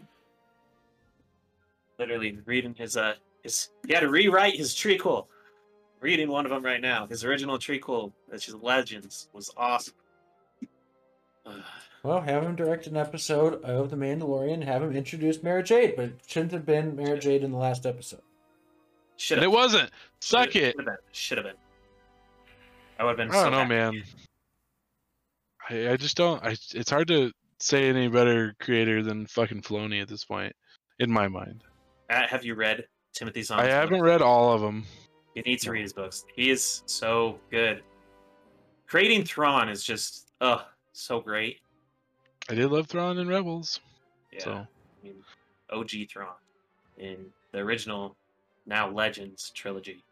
Literally 1.99 2.38
reading 2.44 2.74
his 2.74 2.97
uh 2.97 3.14
his 3.42 3.70
he 3.86 3.94
had 3.94 4.01
to 4.01 4.09
rewrite 4.09 4.57
his 4.57 4.74
trequel. 4.74 5.26
Reading 6.01 6.28
one 6.28 6.44
of 6.44 6.51
them 6.51 6.64
right 6.64 6.80
now. 6.80 7.07
His 7.07 7.24
original 7.24 7.59
trequel, 7.59 8.12
which 8.28 8.49
is 8.49 8.55
Legends, 8.55 9.28
was 9.32 9.51
awesome. 9.57 9.94
Well, 12.03 12.20
have 12.20 12.42
him 12.42 12.55
direct 12.55 12.86
an 12.86 12.97
episode 12.97 13.62
of 13.64 13.90
The 13.90 13.97
Mandalorian. 13.97 14.62
Have 14.62 14.82
him 14.82 14.94
introduce 14.94 15.42
Mara 15.42 15.62
Jade, 15.62 15.97
but 15.97 16.05
it 16.07 16.20
shouldn't 16.26 16.53
have 16.53 16.66
been 16.66 16.94
Mara 16.94 17.18
Jade 17.18 17.42
in 17.42 17.51
the 17.51 17.59
last 17.59 17.86
episode. 17.86 18.20
Should 19.16 19.38
And 19.38 19.44
it 19.44 19.49
wasn't. 19.49 19.90
Suck 20.20 20.55
it. 20.55 20.74
Should 20.76 20.76
have 20.76 20.86
been. 20.86 20.97
Should 21.12 21.38
have 21.38 21.47
been. 21.47 21.57
I 22.99 23.05
would 23.05 23.11
have 23.11 23.16
been. 23.16 23.30
I 23.30 23.32
don't 23.32 23.44
so 23.44 23.51
know, 23.51 23.57
happy. 23.59 23.68
man. 23.68 24.03
I, 25.70 25.92
I 25.92 25.97
just 25.97 26.16
don't. 26.16 26.42
I. 26.44 26.57
It's 26.74 26.90
hard 26.90 27.09
to 27.09 27.32
say 27.59 27.88
any 27.88 28.09
better 28.09 28.55
creator 28.61 29.03
than 29.03 29.26
fucking 29.26 29.62
Filoni 29.62 30.03
at 30.03 30.09
this 30.09 30.24
point, 30.24 30.55
in 30.99 31.11
my 31.11 31.26
mind. 31.26 31.64
Uh, 32.09 32.27
have 32.27 32.45
you 32.45 32.55
read 32.55 32.87
Timothy 33.13 33.43
Zahn's 33.43 33.63
I 33.63 33.67
haven't 33.67 34.03
read 34.03 34.23
all 34.23 34.53
of 34.53 34.61
them. 34.61 34.85
You 35.35 35.43
need 35.43 35.61
to 35.61 35.71
read 35.71 35.83
his 35.83 35.93
books. 35.93 36.25
He 36.35 36.51
is 36.51 36.83
so 36.87 37.39
good. 37.51 37.83
Creating 38.87 39.25
Thrawn 39.25 39.69
is 39.69 39.83
just, 39.83 40.31
ugh, 40.41 40.63
so 40.93 41.21
great. 41.21 41.59
I 42.49 42.55
did 42.55 42.71
love 42.71 42.87
Thrawn 42.87 43.19
and 43.19 43.29
Rebels. 43.29 43.81
Yeah. 44.33 44.45
So 44.45 44.53
I 44.53 44.67
mean, 45.03 45.17
OG 45.71 45.91
Thrawn 46.11 46.35
in 46.99 47.27
the 47.53 47.59
original, 47.59 48.17
now 48.67 48.89
Legends 48.89 49.51
trilogy. 49.51 50.03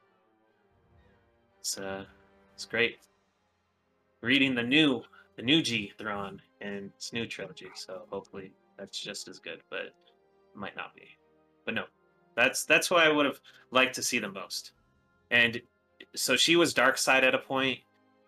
It's 1.60 1.78
uh, 1.78 2.04
it's 2.54 2.64
great. 2.64 2.98
Reading 4.20 4.54
the 4.54 4.62
new, 4.62 5.02
the 5.36 5.42
new 5.42 5.62
G 5.62 5.92
Thrawn 5.98 6.40
and 6.60 6.90
its 6.96 7.12
new 7.12 7.26
trilogy. 7.26 7.68
So 7.74 8.02
hopefully 8.10 8.52
that's 8.78 8.98
just 8.98 9.28
as 9.28 9.38
good, 9.38 9.60
but 9.70 9.80
it 9.80 9.94
might 10.54 10.76
not 10.76 10.94
be. 10.94 11.08
But 11.64 11.74
no, 11.74 11.84
that's 12.36 12.64
that's 12.64 12.90
what 12.90 13.02
I 13.02 13.10
would 13.10 13.26
have 13.26 13.40
liked 13.70 13.94
to 13.96 14.02
see 14.02 14.18
the 14.18 14.28
most. 14.28 14.72
And 15.30 15.60
so 16.14 16.36
she 16.36 16.56
was 16.56 16.74
dark 16.74 16.98
side 16.98 17.24
at 17.24 17.34
a 17.34 17.38
point. 17.38 17.80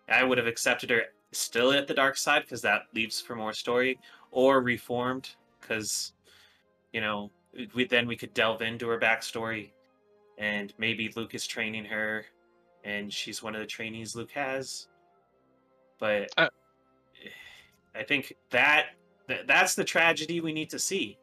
I 0.09 0.23
would 0.23 0.37
have 0.37 0.47
accepted 0.47 0.89
her 0.89 1.03
still 1.31 1.71
at 1.71 1.87
the 1.87 1.93
dark 1.93 2.17
side 2.17 2.43
because 2.43 2.61
that 2.61 2.83
leaves 2.93 3.21
for 3.21 3.35
more 3.35 3.53
story, 3.53 3.99
or 4.31 4.61
reformed 4.61 5.29
because 5.59 6.13
you 6.93 7.01
know 7.01 7.31
we 7.73 7.85
then 7.85 8.07
we 8.07 8.15
could 8.15 8.33
delve 8.33 8.61
into 8.61 8.87
her 8.87 8.99
backstory, 8.99 9.71
and 10.37 10.73
maybe 10.77 11.11
Luke 11.15 11.35
is 11.35 11.45
training 11.45 11.85
her, 11.85 12.25
and 12.83 13.11
she's 13.11 13.43
one 13.43 13.55
of 13.55 13.61
the 13.61 13.67
trainees 13.67 14.15
Luke 14.15 14.31
has. 14.31 14.87
But 15.99 16.29
Uh, 16.37 16.49
I 17.95 18.03
think 18.03 18.33
that, 18.51 18.89
that 19.27 19.47
that's 19.47 19.73
the 19.73 19.83
tragedy 19.83 20.39
we 20.39 20.53
need 20.53 20.69
to 20.69 20.79
see, 20.79 21.17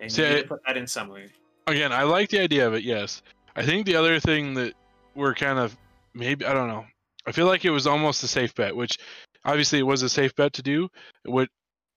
and 0.00 0.10
See, 0.10 0.22
you 0.22 0.28
need 0.28 0.34
I- 0.38 0.42
to 0.42 0.48
put 0.48 0.60
that 0.66 0.76
in 0.76 0.86
somewhere. 0.86 1.26
again, 1.66 1.92
I 1.92 2.02
like 2.04 2.30
the 2.30 2.40
idea 2.40 2.66
of 2.66 2.74
it. 2.74 2.82
Yes, 2.84 3.22
I 3.56 3.64
think 3.64 3.86
the 3.86 3.96
other 3.96 4.20
thing 4.20 4.54
that 4.54 4.74
we're 5.14 5.34
kind 5.34 5.58
of 5.58 5.76
maybe 6.14 6.44
I 6.44 6.52
don't 6.52 6.68
know. 6.68 6.84
I 7.26 7.32
feel 7.32 7.46
like 7.46 7.64
it 7.64 7.70
was 7.70 7.86
almost 7.86 8.22
a 8.22 8.28
safe 8.28 8.54
bet, 8.54 8.74
which 8.76 8.98
obviously 9.44 9.78
it 9.80 9.82
was 9.86 10.02
a 10.02 10.08
safe 10.08 10.34
bet 10.36 10.52
to 10.54 10.62
do. 10.62 10.88
What 11.24 11.48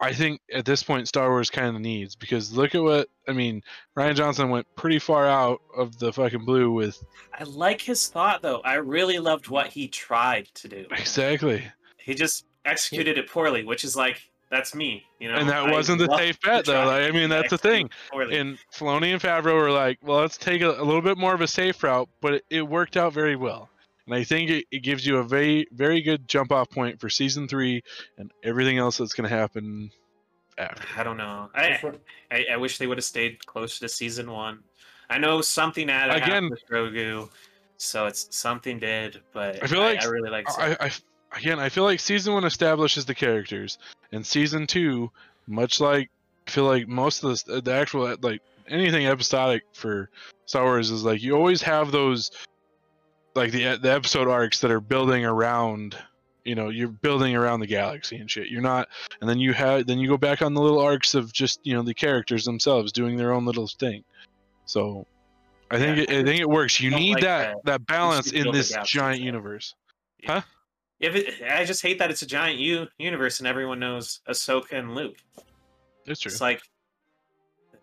I 0.02 0.14
think 0.14 0.40
at 0.54 0.64
this 0.66 0.82
point 0.82 1.08
Star 1.10 1.30
Wars 1.30 1.50
kind 1.50 1.76
of 1.76 1.82
needs 1.82 2.16
because 2.16 2.54
look 2.54 2.74
at 2.74 2.82
what 2.82 3.10
I 3.28 3.34
mean. 3.34 3.62
Rian 3.98 4.16
Johnson 4.16 4.50
went 4.50 4.66
pretty 4.76 4.98
far 4.98 5.28
out 5.28 5.62
of 5.76 6.00
the 6.00 6.14
fucking 6.14 6.46
blue 6.46 6.72
with 6.72 7.04
I 7.38 7.44
like 7.44 7.82
his 7.82 8.08
thought 8.08 8.42
though. 8.42 8.62
I 8.62 8.76
really 8.76 9.20
loved 9.20 9.50
what 9.50 9.68
he 9.68 9.88
tried 9.90 10.48
to 10.56 10.68
do. 10.70 10.86
exactly, 10.92 11.64
He 11.98 12.16
just 12.16 12.46
executed 12.66 13.18
it 13.18 13.30
poorly, 13.30 13.64
which 13.66 13.84
is 13.84 13.96
like 13.96 14.22
that's 14.50 14.74
me, 14.74 15.06
you 15.20 15.32
know. 15.32 15.38
and 15.38 15.48
that 15.50 15.68
I 15.68 15.72
wasn't 15.72 16.00
the 16.00 16.16
safe 16.18 16.40
bet 16.42 16.66
though. 16.66 16.86
Like, 16.86 17.04
I 17.04 17.12
mean, 17.12 17.30
that's 17.30 17.50
the 17.50 17.58
thing. 17.58 17.90
poorly. 18.12 18.38
And 18.38 18.58
Filoni 18.74 19.14
and 19.14 19.22
Favreau 19.22 19.54
were 19.56 19.72
like, 19.72 20.00
well, 20.02 20.20
let's 20.20 20.38
take 20.38 20.62
a, 20.62 20.72
a 20.72 20.84
little 20.84 21.02
bit 21.02 21.18
more 21.18 21.34
of 21.34 21.42
a 21.42 21.48
safe 21.48 21.82
route, 21.84 22.10
but 22.22 22.34
it, 22.36 22.46
it 22.50 22.62
worked 22.68 22.98
out 22.98 23.14
very 23.14 23.36
well. 23.36 23.70
And 24.08 24.16
I 24.16 24.24
think 24.24 24.50
it, 24.50 24.66
it 24.72 24.80
gives 24.80 25.06
you 25.06 25.18
a 25.18 25.24
very, 25.24 25.68
very 25.72 26.02
good 26.02 26.28
jump 26.28 26.52
off 26.52 26.70
point 26.70 27.00
for 27.00 27.10
season 27.10 27.48
three 27.48 27.84
and 28.18 28.32
everything 28.44 28.80
else 28.80 28.98
that's 28.98 29.14
going 29.14 29.30
to 29.30 29.36
happen 29.36 29.92
after. 30.58 30.84
I 30.98 31.04
don't 31.04 31.18
know. 31.18 31.50
I, 31.54 31.80
I 32.32 32.46
I 32.54 32.58
wish 32.58 32.80
they 32.80 32.88
would 32.88 32.98
have 32.98 33.06
stayed 33.06 33.46
close 33.46 33.78
to 33.80 33.88
season 33.88 34.32
one. 34.32 34.64
I 35.12 35.20
know 35.20 35.42
something 35.42 35.88
had 35.88 36.10
Again- 36.10 36.22
happened 36.22 36.50
with 36.52 36.68
Grogu, 36.68 37.30
so 37.78 38.08
it's 38.08 38.36
something 38.36 38.80
did, 38.80 39.22
but 39.32 39.64
I 39.64 39.68
feel 39.68 39.80
like 39.80 40.02
I 40.04 40.08
really 40.08 40.30
like. 40.30 40.46
I, 40.58 40.76
I, 40.80 40.92
again, 41.32 41.60
I 41.60 41.70
feel 41.70 41.84
like 41.84 42.00
season 42.00 42.34
one 42.34 42.46
establishes 42.46 43.06
the 43.06 43.16
characters, 43.16 43.78
and 44.12 44.26
season 44.26 44.68
two, 44.68 45.12
much 45.48 45.80
like 45.80 46.10
I 46.48 46.52
feel 46.52 46.66
like 46.66 46.88
most 46.88 47.24
of 47.24 47.44
the 47.46 47.62
the 47.62 47.74
actual 47.74 48.16
like 48.22 48.42
anything 48.68 49.06
episodic 49.08 49.64
for 49.74 50.10
Star 50.46 50.64
Wars 50.64 50.92
is 50.92 51.04
like 51.04 51.22
you 51.22 51.36
always 51.36 51.62
have 51.62 51.92
those 51.92 52.32
like 53.36 53.52
the 53.52 53.78
the 53.78 53.92
episode 53.92 54.28
arcs 54.28 54.62
that 54.62 54.72
are 54.72 54.82
building 54.82 55.26
around 55.26 55.96
you 56.44 56.56
know 56.56 56.70
you're 56.70 56.88
building 56.88 57.36
around 57.36 57.60
the 57.60 57.68
galaxy 57.68 58.18
and 58.18 58.30
shit. 58.30 58.48
You're 58.48 58.62
not 58.62 58.88
and 59.22 59.30
then 59.30 59.40
you 59.40 59.54
have 59.54 59.86
then 59.86 60.00
you 60.00 60.08
go 60.08 60.18
back 60.18 60.42
on 60.42 60.54
the 60.54 60.62
little 60.62 60.80
arcs 60.80 61.14
of 61.16 61.32
just 61.32 61.60
you 61.64 61.74
know 61.74 61.84
the 61.84 61.94
characters 61.94 62.46
themselves 62.46 62.92
doing 62.92 63.18
their 63.18 63.32
own 63.34 63.46
little 63.46 63.68
thing. 63.68 64.04
So 64.66 65.06
i 65.72 65.78
think 65.78 65.98
Yeah, 65.98 66.04
it, 66.04 66.10
i 66.10 66.24
think 66.24 66.42
it 66.42 66.50
works. 66.50 66.80
You 66.80 66.92
need 66.92 67.16
like 67.16 67.24
that 67.24 67.56
that. 67.64 67.66
that 67.66 67.86
balance 67.86 68.32
in 68.32 68.52
this 68.52 68.76
giant 68.86 69.22
universe 69.22 69.76
If 71.00 71.16
it, 71.16 71.42
I 71.50 71.64
just 71.64 71.82
hate 71.82 72.00
that 72.00 72.12
it's 72.12 72.22
a 72.22 72.26
giant 72.26 72.60
u- 72.60 72.88
universe 72.98 73.40
and 73.40 73.48
everyone 73.48 73.80
knows 73.80 74.20
Ahsoka 74.28 74.74
and 74.74 74.96
Luke. 74.96 75.16
it's 76.06 76.20
true 76.20 76.30
It's 76.30 76.42
like, 76.42 76.62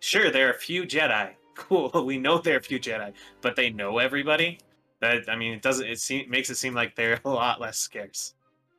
sure, 0.01 0.31
there 0.31 0.49
are 0.49 0.53
a 0.53 0.59
few 0.59 0.85
Jedi. 0.85 1.31
Cool, 1.57 1.91
we 2.05 2.19
know 2.19 2.37
there 2.37 2.57
are 2.57 2.59
a 2.59 2.63
few 2.63 2.79
Jedi, 2.79 3.15
but 3.41 3.57
they 3.57 3.71
know 3.71 3.97
everybody. 3.97 4.59
That 5.01 5.23
I 5.27 5.37
mean, 5.37 5.55
it 5.55 5.63
doesn't. 5.63 5.87
It 5.87 5.99
seem, 5.99 6.29
makes 6.29 6.51
it 6.51 6.57
seem 6.57 6.75
like 6.75 6.95
they're 6.95 7.19
a 7.25 7.31
lot 7.31 7.63
less 7.63 7.79
scarce. 7.79 8.35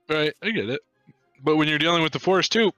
Right, 0.07 0.31
I 0.43 0.51
get 0.51 0.69
it. 0.69 0.81
But 1.43 1.55
when 1.55 1.67
you're 1.67 1.79
dealing 1.79 2.03
with 2.03 2.13
the 2.13 2.19
Force 2.19 2.47
too, 2.47 2.71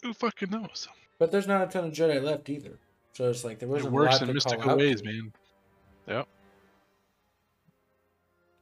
who 0.00 0.14
fucking 0.14 0.50
knows? 0.50 0.86
But 1.18 1.32
there's 1.32 1.48
not 1.48 1.62
a 1.62 1.66
ton 1.66 1.86
of 1.86 1.92
Jedi 1.92 2.22
left 2.22 2.48
either. 2.48 2.78
So 3.14 3.28
it's 3.28 3.42
like 3.42 3.58
there 3.58 3.68
wasn't 3.68 3.88
a 3.88 3.96
works 3.96 4.12
lot 4.12 4.22
in 4.22 4.28
to 4.28 4.34
mystical 4.34 4.62
call 4.62 4.72
out 4.74 4.78
ways, 4.78 5.02
to. 5.02 5.08
man. 5.08 5.32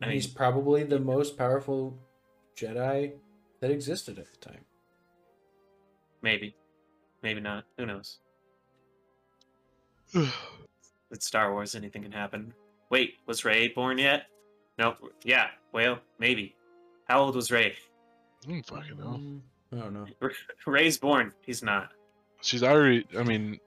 I 0.05 0.11
He's 0.13 0.27
probably 0.27 0.85
the 0.85 0.99
most 1.01 1.37
powerful 1.37 1.99
Jedi 2.57 3.13
that 3.61 3.71
existed 3.71 4.19
at 4.19 4.27
the 4.31 4.37
time. 4.39 4.65
Maybe, 6.23 6.55
maybe 7.23 7.41
not. 7.41 7.65
Who 7.79 7.87
knows? 7.87 8.19
It's 11.11 11.27
Star 11.27 11.53
Wars. 11.53 11.77
Anything 11.77 12.03
can 12.03 12.11
happen. 12.11 12.53
Wait, 12.91 13.15
was 13.25 13.45
Rey 13.45 13.69
born 13.69 13.99
yet? 13.99 14.25
No. 14.79 14.97
Yeah. 15.23 15.47
Well, 15.73 16.01
maybe. 16.19 16.57
How 17.09 17.21
old 17.21 17.37
was 17.37 17.53
Rey? 17.53 17.77
I 18.45 18.51
don't 18.51 18.67
fucking 18.67 18.99
know. 18.99 19.21
Mm, 19.21 19.41
I 19.73 19.77
don't 19.77 19.95
know. 19.95 20.07
Rey's 20.67 20.99
born. 20.99 21.33
He's 21.43 21.63
not. 21.63 21.91
She's 22.41 22.65
already. 22.65 23.07
I 23.17 23.23
mean, 23.23 23.61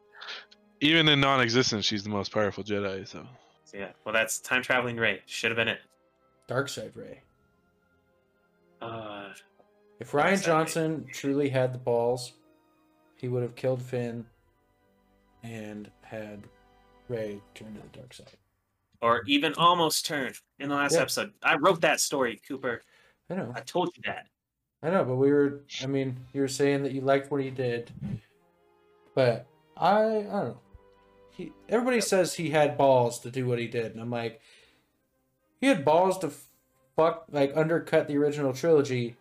even 0.81 1.07
in 1.07 1.21
non-existence, 1.21 1.85
she's 1.85 2.03
the 2.03 2.09
most 2.09 2.33
powerful 2.33 2.65
Jedi. 2.65 3.07
So 3.07 3.25
So, 3.63 3.77
yeah. 3.77 3.91
Well, 4.03 4.13
that's 4.13 4.39
time 4.39 4.61
traveling 4.61 4.97
Rey. 4.97 5.21
Should 5.25 5.51
have 5.51 5.57
been 5.57 5.69
it. 5.69 5.79
Dark 6.47 6.67
side 6.67 6.91
Rey. 6.95 7.21
Uh, 8.81 9.33
If 9.99 10.11
Rian 10.11 10.13
Dark 10.13 10.37
side 10.37 10.39
Rey. 10.39 10.45
Johnson 10.45 11.05
truly 11.11 11.49
had 11.49 11.73
the 11.73 11.79
balls, 11.79 12.33
he 13.15 13.27
would 13.27 13.41
have 13.43 13.55
killed 13.55 13.81
Finn 13.81 14.25
and 15.43 15.89
had 16.01 16.43
Rey 17.09 17.41
turn 17.55 17.73
to 17.75 17.81
the 17.81 17.97
dark 17.97 18.13
side. 18.13 18.27
or 19.01 19.21
even 19.27 19.53
almost 19.55 20.05
turned 20.07 20.39
in 20.59 20.69
the 20.69 20.75
last 20.75 20.93
Yeah. 20.95 21.01
episode. 21.01 21.31
I 21.43 21.55
wrote 21.57 21.81
that 21.81 21.99
story, 21.99 22.37
Cooper. 22.47 22.81
I 23.29 23.35
know. 23.35 23.51
I 23.55 23.59
told 23.61 23.95
you 23.95 24.01
that. 24.07 24.27
I 24.81 24.89
know, 24.89 25.03
but 25.05 25.15
we 25.17 25.31
were. 25.31 25.61
I 25.83 25.85
mean, 25.85 26.17
you 26.33 26.41
were 26.41 26.47
saying 26.47 26.81
that 26.83 26.91
you 26.93 27.01
liked 27.01 27.29
what 27.31 27.41
he 27.41 27.49
did, 27.51 27.91
but 29.13 29.45
I, 29.75 29.99
I 29.99 30.13
don't 30.13 30.31
know. 30.31 30.59
He 31.31 31.51
everybody 31.69 32.01
says 32.01 32.33
he 32.33 32.49
had 32.49 32.75
balls 32.77 33.19
to 33.19 33.29
do 33.29 33.45
what 33.47 33.59
he 33.59 33.67
did, 33.67 33.91
and 33.91 34.01
I'm 34.01 34.09
like, 34.09 34.41
he 35.61 35.67
had 35.67 35.85
balls 35.85 36.17
to 36.19 36.31
fuck 36.97 37.23
like 37.31 37.53
undercut 37.55 38.07
the 38.09 38.17
original 38.17 38.51
trilogy, 38.51 39.15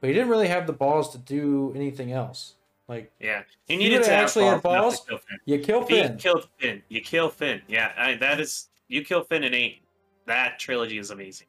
but 0.00 0.08
he 0.08 0.12
didn't 0.12 0.28
really 0.28 0.48
have 0.48 0.66
the 0.66 0.72
balls 0.74 1.10
to 1.12 1.18
do 1.18 1.72
anything 1.74 2.12
else. 2.12 2.56
Like 2.88 3.10
Yeah, 3.20 3.44
he 3.68 3.76
needed 3.76 4.02
to 4.02 4.12
actually 4.12 4.44
had 4.46 4.60
balls 4.62 5.00
to 5.02 5.06
kill 5.08 5.18
Finn. 5.18 5.38
you 5.46 5.58
kill 5.60 5.82
If 5.82 5.88
he 5.88 6.02
Finn, 6.02 6.16
killed 6.18 6.48
Finn. 6.58 6.82
You 6.88 7.00
kill 7.00 7.30
Finn. 7.30 7.62
Yeah, 7.68 7.92
I, 7.96 8.14
that 8.16 8.38
is 8.40 8.68
you 8.88 9.02
kill 9.04 9.22
Finn 9.24 9.44
in 9.44 9.54
eight. 9.54 9.80
That 10.26 10.58
trilogy 10.58 10.98
is 10.98 11.10
amazing 11.10 11.46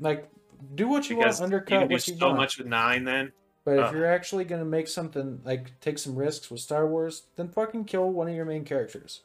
like 0.00 0.28
do 0.74 0.88
what 0.88 1.08
you 1.08 1.16
because 1.16 1.38
want, 1.40 1.52
you 1.52 1.56
undercut 1.58 1.80
can 1.80 1.88
do 1.88 1.94
what 1.94 2.08
you 2.08 2.16
so 2.16 2.26
want. 2.26 2.38
much 2.38 2.58
with 2.58 2.66
nine. 2.66 3.04
Then 3.04 3.30
But 3.64 3.78
if 3.78 3.84
Ugh. 3.86 3.94
you're 3.94 4.06
actually 4.06 4.44
gonna 4.44 4.64
make 4.64 4.88
something 4.88 5.40
like 5.44 5.78
take 5.80 5.98
some 5.98 6.16
risks 6.16 6.50
with 6.50 6.60
Star 6.60 6.86
Wars, 6.88 7.24
then 7.36 7.48
fucking 7.48 7.84
kill 7.84 8.10
one 8.10 8.26
of 8.28 8.34
your 8.34 8.44
main 8.46 8.64
characters. 8.64 9.22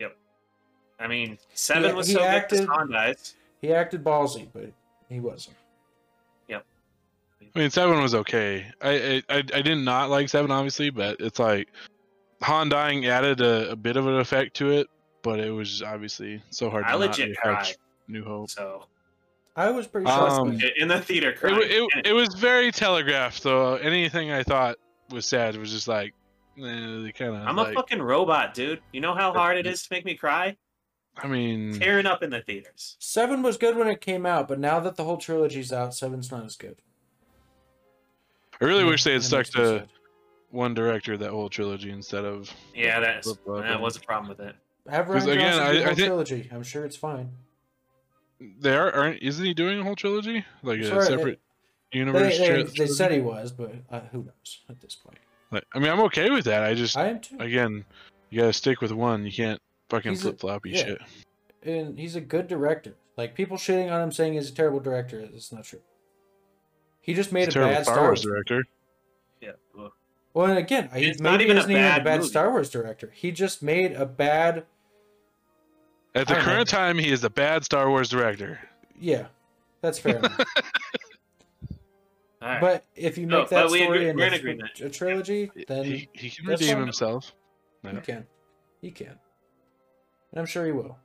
Yep. 0.00 0.16
I 0.98 1.06
mean, 1.06 1.38
seven 1.52 1.90
He- 1.90 1.96
was 1.96 2.06
he 2.08 2.14
so 2.14 2.22
acted- 2.24 2.66
good. 2.66 3.16
He 3.60 3.72
acted 3.72 4.02
ballsy, 4.02 4.48
but 4.52 4.70
he 5.08 5.20
wasn't. 5.20 5.56
I 7.54 7.58
mean, 7.58 7.70
seven 7.70 8.02
was 8.02 8.14
okay. 8.14 8.66
I 8.82 9.22
I, 9.30 9.36
I 9.36 9.44
I 9.54 9.62
did 9.62 9.76
not 9.78 10.10
like 10.10 10.28
seven, 10.28 10.50
obviously, 10.50 10.90
but 10.90 11.20
it's 11.20 11.38
like 11.38 11.68
Han 12.42 12.68
dying 12.68 13.06
added 13.06 13.40
a, 13.40 13.70
a 13.70 13.76
bit 13.76 13.96
of 13.96 14.06
an 14.06 14.16
effect 14.18 14.54
to 14.56 14.70
it, 14.72 14.88
but 15.22 15.38
it 15.40 15.50
was 15.50 15.80
obviously 15.82 16.42
so 16.50 16.68
hard 16.68 16.84
I 16.84 16.92
to 16.92 16.98
legit 16.98 17.30
not 17.30 17.36
cried. 17.64 17.76
New 18.08 18.24
Hope. 18.24 18.50
So 18.50 18.84
I 19.54 19.70
was 19.70 19.86
pretty 19.86 20.06
Um, 20.06 20.50
shocked. 20.58 20.60
by 20.60 20.66
it. 20.66 20.76
in 20.76 20.88
the 20.88 21.00
theater, 21.00 21.30
It, 21.30 21.36
crying. 21.38 21.56
wa- 21.56 21.62
it, 21.64 22.06
it 22.08 22.12
was 22.12 22.34
very 22.34 22.70
telegraphed, 22.72 23.42
though. 23.42 23.76
Anything 23.76 24.30
I 24.32 24.42
thought 24.42 24.76
was 25.10 25.26
sad 25.26 25.56
was 25.56 25.70
just 25.72 25.88
like, 25.88 26.12
eh, 26.58 26.62
kind 27.12 27.34
of. 27.36 27.46
I'm 27.46 27.56
like, 27.56 27.68
a 27.68 27.74
fucking 27.74 28.02
robot, 28.02 28.52
dude. 28.54 28.80
You 28.92 29.00
know 29.00 29.14
how 29.14 29.32
hard 29.32 29.56
it 29.56 29.66
is 29.66 29.82
to 29.84 29.88
make 29.92 30.04
me 30.04 30.14
cry? 30.14 30.56
I 31.18 31.26
mean, 31.28 31.78
Tearing 31.78 32.06
up 32.06 32.22
in 32.22 32.30
the 32.30 32.40
theaters. 32.42 32.96
Seven 32.98 33.42
was 33.42 33.56
good 33.56 33.76
when 33.76 33.88
it 33.88 34.00
came 34.00 34.26
out, 34.26 34.48
but 34.48 34.58
now 34.58 34.80
that 34.80 34.96
the 34.96 35.04
whole 35.04 35.16
trilogy's 35.16 35.72
out, 35.72 35.94
Seven's 35.94 36.30
not 36.30 36.44
as 36.44 36.56
good. 36.56 36.76
I 38.60 38.64
really 38.64 38.84
Yeah, 38.84 38.90
wish 38.90 39.04
they 39.04 39.12
had 39.12 39.22
that 39.22 39.26
stuck 39.26 39.46
to 39.46 39.78
sad. 39.80 39.88
one 40.50 40.74
director 40.74 41.16
that 41.16 41.30
whole 41.30 41.48
trilogy 41.48 41.90
instead 41.90 42.24
of. 42.24 42.52
Yeah, 42.74 43.00
that's 43.00 43.32
Flip 43.32 43.62
that 43.64 43.80
was 43.80 43.96
a 43.96 44.00
problem 44.00 44.28
with 44.28 44.40
it. 44.40 44.54
Have 44.88 45.06
'Cause 45.06 45.24
Rian 45.26 45.32
again, 45.32 45.52
Johnson 45.52 45.62
I- 45.66 45.72
do 45.72 45.78
the 45.78 45.84
I 45.84 45.94
think- 45.94 46.06
trilogy. 46.06 46.48
I'm 46.52 46.62
sure 46.62 46.84
it's 46.84 46.96
fine. 46.96 47.30
They 48.38 48.76
are, 48.76 48.92
aren't? 48.92 49.22
Isn't 49.22 49.44
he 49.44 49.54
doing 49.54 49.80
a 49.80 49.82
whole 49.82 49.96
trilogy, 49.96 50.44
like 50.62 50.80
a 50.80 50.86
Sorry, 50.88 51.06
separate 51.06 51.40
They, 51.92 51.98
universe? 51.98 52.38
they, 52.38 52.46
tri- 52.46 52.62
they 52.64 52.86
said 52.86 53.10
he 53.12 53.20
was, 53.20 53.50
but 53.50 53.72
uh, 53.90 54.00
who 54.12 54.18
knows 54.24 54.60
at 54.68 54.80
this 54.80 54.94
point. 54.94 55.18
Like, 55.50 55.64
I 55.72 55.78
mean, 55.78 55.90
I'm 55.90 56.00
okay 56.00 56.30
with 56.30 56.44
that. 56.44 56.62
I 56.62 56.74
just, 56.74 56.96
I 56.96 57.08
am 57.08 57.20
too. 57.20 57.36
again, 57.40 57.84
you 58.30 58.40
gotta 58.40 58.52
stick 58.52 58.80
with 58.82 58.92
one. 58.92 59.24
You 59.24 59.32
can't 59.32 59.60
fucking 59.88 60.16
flip 60.16 60.38
floppy 60.40 60.70
yeah. 60.70 60.84
shit. 60.84 60.98
and 61.62 61.98
he's 61.98 62.16
a 62.16 62.20
good 62.20 62.48
director. 62.48 62.94
Like 63.16 63.34
people 63.34 63.56
shitting 63.56 63.90
on 63.90 64.00
him 64.02 64.12
saying 64.12 64.34
he's 64.34 64.50
a 64.50 64.54
terrible 64.54 64.80
director, 64.80 65.18
it's 65.20 65.52
not 65.52 65.64
true. 65.64 65.80
He 67.00 67.14
just 67.14 67.32
made 67.32 67.46
He's 67.46 67.56
a 67.56 67.62
a 67.62 67.66
bad 67.66 67.84
Star 67.84 68.00
Wars 68.02 68.20
director. 68.22 68.64
Yeah. 69.40 69.52
well, 69.74 69.92
Well, 70.34 70.46
and 70.46 70.58
again, 70.58 70.90
he 70.94 71.06
It's 71.06 71.20
not 71.20 71.32
maybe 71.32 71.44
even 71.44 71.56
a 71.56 71.60
isn't 71.60 71.70
even 71.70 71.82
a 71.84 71.88
bad 71.88 72.04
bad 72.04 72.16
movie. 72.18 72.28
Star 72.30 72.50
Wars 72.50 72.68
director. 72.68 73.10
He 73.14 73.30
just 73.30 73.62
made 73.62 73.92
a 73.92 74.04
bad. 74.04 74.64
At 76.14 76.26
the 76.26 76.32
I 76.32 76.36
don't 76.36 76.46
know. 76.46 76.52
current 76.52 76.68
time, 76.68 76.98
he 76.98 77.10
is 77.10 77.22
a 77.24 77.30
bad 77.30 77.64
Star 77.64 77.88
Wars 77.88 78.08
director. 78.08 78.58
Yeah, 78.98 79.26
that's 79.82 79.98
fair. 79.98 80.16
enough. 80.16 80.38
all 82.42 82.48
right. 82.48 82.60
But 82.60 82.84
if 82.96 83.16
you 83.18 83.26
No, 83.26 83.40
make 83.40 83.48
that 83.50 83.68
story 83.68 84.08
agree- 84.08 84.50
in 84.50 84.60
a- 84.82 84.86
a 84.86 84.90
trilogy, 84.90 85.50
then 85.68 85.84
he, 85.84 86.08
he 86.12 86.30
can 86.30 86.46
redeem 86.46 86.68
fine. 86.74 86.78
himself. 86.80 87.34
he 87.82 87.96
can. 88.00 88.26
He 88.80 88.90
can. 88.90 89.18
And 90.32 90.40
I'm 90.40 90.46
sure 90.46 90.66
he 90.66 90.72
will. 90.72 90.96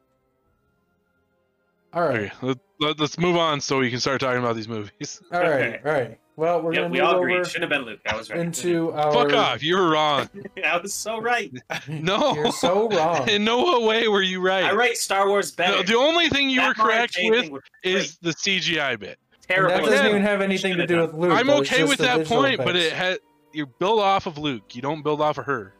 All 1.93 2.03
right. 2.03 2.32
Okay, 2.32 2.32
let, 2.41 2.57
let, 2.80 3.01
us 3.01 3.17
move 3.17 3.36
on 3.36 3.59
so 3.59 3.80
we 3.80 3.89
can 3.89 3.99
start 3.99 4.22
talking 4.22 4.39
about 4.39 4.55
these 4.55 4.67
movies. 4.67 5.22
All 5.34 5.41
right. 5.41 5.49
Okay. 5.49 5.82
All 5.86 5.91
right. 5.91 6.19
Well, 6.38 6.61
we're 6.61 6.74
yeah, 6.74 6.80
gonna 6.82 6.91
we 6.91 6.99
move 6.99 7.07
all 7.07 7.15
over 7.15 7.28
agreed. 7.28 7.45
Shouldn't 7.45 7.72
have 7.72 7.80
been 7.82 7.86
Luke. 7.86 7.99
I 8.07 8.15
was 8.15 8.30
right. 8.30 8.39
into 8.39 8.91
our. 8.93 9.11
Fuck 9.11 9.34
off! 9.34 9.61
You 9.61 9.76
were 9.78 9.91
wrong. 9.91 10.30
I 10.65 10.78
was 10.78 10.93
so 10.93 11.19
right. 11.22 11.51
No, 11.89 12.34
You're 12.34 12.51
so 12.53 12.89
wrong. 12.89 13.30
In 13.30 13.43
no 13.43 13.82
way 13.82 14.07
were 14.07 14.22
you 14.22 14.41
right. 14.41 14.63
I 14.63 14.74
write 14.74 14.97
Star 14.97 15.28
Wars 15.28 15.51
better. 15.51 15.78
No, 15.78 15.84
the 15.84 15.97
only 15.97 16.30
thing 16.30 16.49
you 16.49 16.61
That 16.61 16.69
were 16.69 16.74
correct 16.74 17.17
with 17.22 17.51
is 17.84 18.17
the 18.22 18.32
CGI 18.32 18.97
bit. 18.97 19.19
And 19.34 19.57
terrible. 19.57 19.69
that 19.69 19.80
doesn't 19.82 19.93
Again, 19.93 20.09
even 20.09 20.22
have 20.22 20.41
anything 20.41 20.78
to 20.78 20.88
do 20.88 21.01
with 21.01 21.13
Luke. 21.13 21.34
I'm 21.34 21.49
okay 21.49 21.84
with 21.84 21.99
that 21.99 22.19
visual 22.19 22.41
point, 22.41 22.57
but 22.59 22.76
it 22.78 22.88
effects. 22.88 22.97
had 22.97 23.19
you 23.53 23.65
build 23.65 23.99
off 23.99 24.26
of 24.26 24.38
Luke. 24.38 24.74
You 24.74 24.82
don't 24.82 25.03
build 25.03 25.22
off 25.22 25.38
of 25.38 25.45
her. 25.45 25.74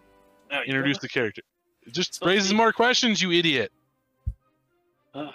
No, 0.52 0.60
you 0.60 0.66
Introduce 0.66 0.98
know 0.98 1.02
the 1.04 1.10
character. 1.10 1.42
It 1.86 1.94
just 1.94 2.14
Supposed 2.16 2.30
to 2.30 2.36
raises 2.36 2.52
be- 2.52 2.58
more 2.58 2.72
questions, 2.74 3.22
you 3.22 3.32
idiot. 3.32 3.72
what? 5.14 5.26
Ugh. 5.28 5.34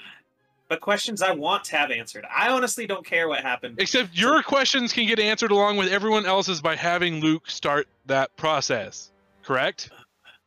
but 0.69 0.81
questions 0.81 1.23
I 1.23 1.33
want 1.33 1.65
to 1.65 1.77
have 1.77 1.91
answered. 1.91 2.25
I 2.35 2.49
honestly 2.51 2.87
don't 2.87 3.05
care 3.05 3.29
what 3.29 3.41
happened. 3.43 3.77
Except 3.81 4.17
your 4.17 4.43
questions 4.43 4.93
can 4.93 5.07
get 5.07 5.19
answered 5.21 5.51
along 5.51 5.77
with 5.77 5.89
everyone 5.93 6.27
else's 6.27 6.61
by 6.61 6.75
having 6.77 7.21
Luke 7.21 7.49
start 7.51 7.87
that 8.07 8.35
process. 8.37 9.11
Correct? 9.45 9.91
Uh, 9.93 10.01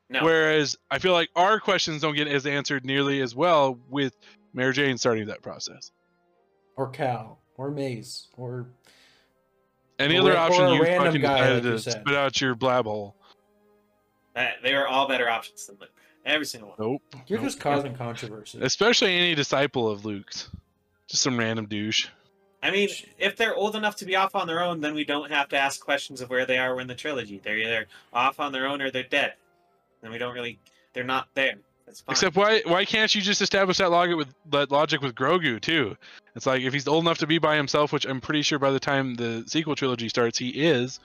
no, 0.09 0.23
Whereas 0.23 0.77
I 0.89 0.99
feel 0.99 1.13
like 1.13 1.29
our 1.35 1.59
questions 1.59 2.01
don't 2.01 2.15
get 2.15 2.27
as 2.27 2.45
answered 2.45 2.83
nearly 2.85 3.21
as 3.21 3.35
well 3.35 3.77
with 3.89 4.17
Mary 4.53 4.73
Jane 4.73 4.97
starting 4.97 5.27
that 5.27 5.41
process. 5.41 5.91
or 6.75 6.89
Cal 6.89 7.39
or 7.57 7.69
Mace 7.71 8.27
or 8.37 8.67
Any 9.99 10.17
Or 10.17 10.21
other 10.21 10.31
ra- 10.33 10.35
or 10.47 10.49
option 10.49 10.73
you 10.73 10.81
random 10.81 11.05
fucking 11.07 11.21
guy, 11.21 11.37
decided 11.37 11.55
like 11.55 11.63
you 11.65 11.71
to 11.71 11.79
said. 11.79 12.01
spit 12.01 12.15
out 12.15 12.41
your 12.41 12.55
blab 12.55 12.85
hole. 12.85 13.15
Uh, 14.39 14.51
they 14.63 14.73
are 14.73 14.87
all 14.87 15.07
better 15.07 15.29
options 15.29 15.67
than 15.67 15.75
Luke. 15.81 15.91
Every 16.25 16.45
single 16.45 16.69
one. 16.69 16.77
Nope. 16.79 17.01
you're 17.27 17.39
Nope. 17.39 17.47
just 17.47 17.59
causing 17.59 17.93
controversy. 17.95 18.59
Especially 18.61 19.13
any 19.13 19.35
disciple 19.35 19.89
of 19.89 20.05
Luke's. 20.05 20.49
Just 21.07 21.23
some 21.23 21.37
random 21.37 21.65
douche. 21.65 22.07
I 22.61 22.71
mean, 22.71 22.89
if 23.17 23.35
they're 23.35 23.55
old 23.55 23.75
enough 23.75 23.95
to 23.97 24.05
be 24.05 24.15
off 24.15 24.35
on 24.35 24.47
their 24.47 24.61
own, 24.61 24.81
then 24.81 24.93
we 24.93 25.03
don't 25.05 25.31
have 25.31 25.49
to 25.49 25.57
ask 25.57 25.83
questions 25.83 26.21
of 26.21 26.29
where 26.29 26.45
they 26.45 26.57
are 26.57 26.79
in 26.79 26.87
the 26.87 26.95
trilogy. 26.95 27.41
They're 27.43 27.57
either 27.57 27.87
off 28.13 28.39
on 28.39 28.51
their 28.51 28.67
own 28.67 28.81
or 28.81 28.91
they're 28.91 29.03
dead. 29.03 29.33
Then 30.01 30.11
we 30.11 30.17
don't 30.17 30.33
really. 30.33 30.59
They're 30.93 31.03
not 31.03 31.27
there. 31.33 31.55
That's 31.85 32.01
fine. 32.01 32.13
Except 32.13 32.35
why 32.35 32.61
why 32.65 32.85
can't 32.85 33.13
you 33.15 33.21
just 33.21 33.41
establish 33.41 33.77
that 33.77 33.91
logic 33.91 34.17
with 34.17 34.27
that 34.51 34.71
logic 34.71 35.01
with 35.01 35.15
Grogu 35.15 35.59
too? 35.61 35.95
It's 36.35 36.45
like 36.45 36.61
if 36.61 36.73
he's 36.73 36.87
old 36.87 37.03
enough 37.03 37.17
to 37.19 37.27
be 37.27 37.39
by 37.39 37.55
himself, 37.55 37.91
which 37.91 38.05
I'm 38.05 38.21
pretty 38.21 38.41
sure 38.43 38.59
by 38.59 38.71
the 38.71 38.79
time 38.79 39.15
the 39.15 39.43
sequel 39.47 39.75
trilogy 39.75 40.09
starts 40.09 40.37
he 40.37 40.49
is. 40.49 40.99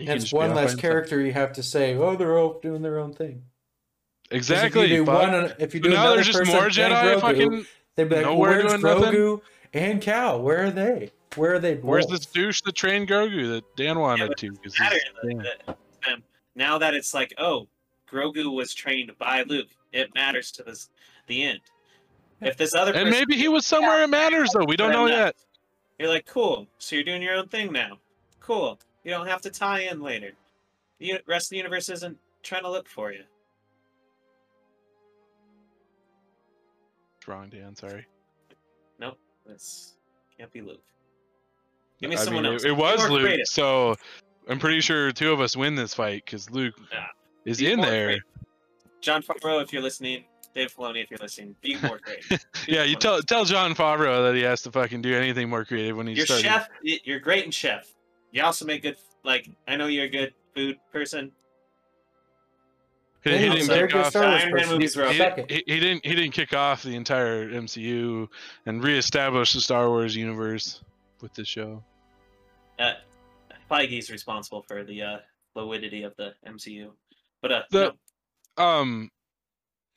He 0.00 0.06
can 0.06 0.18
That's 0.18 0.32
one 0.32 0.50
off 0.50 0.54
by 0.56 0.62
less 0.62 0.70
himself. 0.72 0.80
character 0.80 1.20
you 1.20 1.32
have 1.32 1.52
to 1.54 1.62
say. 1.62 1.94
Oh, 1.94 2.16
they're 2.16 2.36
all 2.38 2.58
doing 2.60 2.82
their 2.82 2.98
own 2.98 3.12
thing. 3.12 3.42
Exactly. 4.30 4.84
If 4.84 4.90
you 4.90 4.96
do 4.98 5.06
fuck. 5.06 5.22
one, 5.32 5.52
if 5.58 5.74
you 5.74 5.80
So 5.80 5.84
do 5.84 5.88
now 5.90 6.00
another 6.02 6.14
there's 6.16 6.26
just 6.26 6.38
person 6.38 6.54
more 6.54 6.68
Jedi 6.68 6.90
Grogu, 7.14 7.20
fucking 7.20 7.66
they'd 7.96 8.08
be 8.08 8.14
like, 8.16 8.24
nowhere 8.24 8.50
"Where's 8.50 8.72
doing 8.72 8.82
nothing?" 8.82 9.12
Grogu 9.14 9.40
and 9.72 10.00
Cal? 10.00 10.40
Where 10.42 10.64
are 10.66 10.70
they? 10.70 11.10
Where 11.36 11.54
are 11.54 11.58
they? 11.58 11.76
Where's 11.76 12.06
this 12.06 12.26
douche 12.26 12.60
that 12.62 12.74
trained 12.74 13.08
Grogu 13.08 13.48
that 13.54 13.64
Dan 13.76 13.98
wanted 13.98 14.28
but 14.28 14.38
to? 14.38 14.50
'cause 14.56 14.78
matter 14.78 14.94
he's- 14.96 15.06
in 15.24 15.38
the- 15.38 15.44
the- 15.66 16.12
um, 16.12 16.22
now 16.54 16.78
that 16.78 16.94
it's 16.94 17.12
like, 17.14 17.34
oh, 17.38 17.68
Grogu 18.10 18.52
was 18.54 18.72
trained 18.74 19.16
by 19.18 19.42
Luke, 19.42 19.68
it 19.92 20.14
matters 20.14 20.50
to 20.52 20.62
this 20.62 20.88
the 21.26 21.42
end. 21.44 21.60
If 22.40 22.56
this 22.56 22.74
other 22.74 22.92
And 22.94 23.10
maybe 23.10 23.36
he 23.36 23.48
was 23.48 23.66
somewhere 23.66 24.02
it 24.02 24.08
matters 24.08 24.50
though. 24.52 24.64
We 24.64 24.76
don't 24.76 24.92
know 24.92 25.04
I'm 25.06 25.10
yet. 25.12 25.36
you're 25.98 26.08
like, 26.08 26.24
cool, 26.26 26.66
so 26.78 26.96
you're 26.96 27.04
doing 27.04 27.20
your 27.22 27.34
own 27.34 27.48
thing 27.48 27.70
now. 27.72 27.98
Cool, 28.40 28.80
you 29.04 29.10
don't 29.10 29.26
have 29.26 29.40
to 29.42 29.50
tie 29.50 29.80
in 29.80 30.00
later. 30.02 30.32
The 30.98 31.20
rest 31.26 31.46
of 31.46 31.50
the 31.50 31.56
universe 31.56 31.88
isn't 31.88 32.18
trying 32.42 32.62
to 32.62 32.70
look 32.70 32.88
for 32.88 33.12
you. 33.12 33.22
It's 37.18 37.28
wrong, 37.28 37.48
Dan. 37.50 37.74
Sorry. 37.76 38.06
Nope. 38.98 39.18
This 39.46 39.94
can't 40.38 40.52
be 40.52 40.60
Luke. 40.60 40.82
Give 42.00 42.10
me 42.10 42.16
I 42.16 42.20
someone 42.20 42.44
mean, 42.44 42.52
else. 42.54 42.64
It, 42.64 42.68
it 42.70 42.76
was 42.76 43.08
Luke, 43.10 43.22
creative. 43.22 43.46
so 43.46 43.94
I'm 44.48 44.58
pretty 44.58 44.80
sure 44.80 45.12
two 45.12 45.32
of 45.32 45.40
us 45.40 45.56
win 45.56 45.74
this 45.74 45.92
fight 45.92 46.22
because 46.24 46.50
Luke 46.50 46.74
is 47.44 47.58
Be 47.58 47.72
in 47.72 47.80
there. 47.80 48.06
creative. 48.06 48.24
Jon 49.02 49.22
Favreau, 49.22 49.62
if 49.62 49.72
you're 49.72 49.82
listening, 49.82 50.24
Dave 50.54 50.74
Filoni, 50.74 51.02
if 51.02 51.10
you're 51.10 51.18
listening, 51.18 51.54
be 51.62 51.76
more 51.82 51.98
creative. 52.02 52.44
Be 52.66 52.72
Yeah, 52.72 52.84
you 52.84 52.96
tell 52.96 53.20
tell 53.22 53.44
Jon 53.44 53.74
Favreau 53.74 54.26
that 54.28 54.34
he 54.34 54.42
has 54.42 54.62
to 54.62 54.72
fucking 54.72 55.02
do 55.02 55.14
anything 55.14 55.48
more 55.50 55.64
creative 55.64 55.96
when 55.96 56.06
he's 56.06 56.16
You're 56.18 56.26
starting. 56.26 56.44
chef. 56.46 56.68
You're 56.82 57.20
great 57.20 57.44
in 57.44 57.50
chef. 57.50 57.92
You 58.32 58.42
also 58.44 58.64
make 58.64 58.82
good. 58.82 58.96
Like 59.24 59.48
I 59.68 59.76
know 59.76 59.86
you're 59.86 60.04
a 60.06 60.08
good 60.08 60.34
food 60.54 60.78
person. 60.92 61.32
He, 63.22 63.30
he 63.36 63.48
didn't 63.50 63.88
kick 63.88 63.94
off. 63.96 64.16
Iron 64.16 64.54
Man 64.54 64.68
movies 64.70 64.94
He, 64.94 65.00
okay. 65.02 65.18
Suck 65.18 65.36
didn't- 65.36 65.50
it. 65.50 65.64
he, 65.68 65.74
he 65.74 65.80
didn't. 65.80 66.06
He 66.06 66.14
didn't 66.14 66.32
kick 66.32 66.54
off 66.54 66.82
the 66.82 66.94
entire 66.96 67.48
MCU 67.50 68.28
and 68.66 68.82
reestablish 68.82 69.52
the 69.52 69.60
Star 69.60 69.88
Wars 69.90 70.16
universe 70.16 70.82
with 71.20 71.34
this 71.34 71.46
show. 71.48 71.82
Uh, 72.78 72.92
Feige's 73.70 74.10
responsible 74.10 74.62
for 74.66 74.84
the 74.84 75.02
uh, 75.02 75.18
fluidity 75.52 76.02
of 76.02 76.16
the 76.16 76.32
MCU. 76.48 76.90
But 77.42 77.52
uh, 77.52 77.62
The- 77.70 77.94
no, 78.58 78.64
Um, 78.64 79.10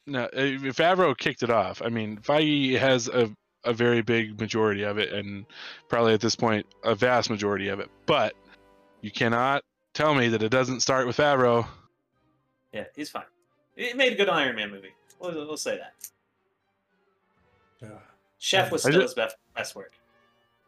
no, 0.05 0.27
Favreau 0.33 1.17
kicked 1.17 1.43
it 1.43 1.49
off. 1.49 1.81
I 1.81 1.87
mean, 1.87 2.17
Feige 2.17 2.77
has 2.77 3.07
a 3.07 3.31
a 3.65 3.73
very 3.73 4.01
big 4.01 4.39
majority 4.39 4.83
of 4.83 4.97
it, 4.97 5.11
and 5.13 5.45
probably 5.89 6.13
at 6.13 6.21
this 6.21 6.35
point 6.35 6.65
a 6.83 6.95
vast 6.95 7.29
majority 7.29 7.69
of 7.69 7.79
it. 7.79 7.89
But 8.05 8.33
you 9.01 9.11
cannot 9.11 9.63
tell 9.93 10.13
me 10.15 10.29
that 10.29 10.41
it 10.43 10.49
doesn't 10.49 10.79
start 10.81 11.07
with 11.07 11.17
Favreau. 11.17 11.65
Yeah, 12.71 12.85
he's 12.95 13.09
fine. 13.09 13.23
He 13.75 13.93
made 13.93 14.13
a 14.13 14.15
good 14.15 14.29
Iron 14.29 14.55
Man 14.55 14.71
movie. 14.71 14.93
We'll, 15.19 15.33
we'll 15.33 15.57
say 15.57 15.77
that. 15.77 15.93
Yeah. 17.81 17.89
Chef 18.39 18.71
was 18.71 18.85
I 18.85 18.89
still 18.89 19.01
ju- 19.01 19.05
his 19.05 19.13
best 19.13 19.35
best 19.55 19.75
work. 19.75 19.93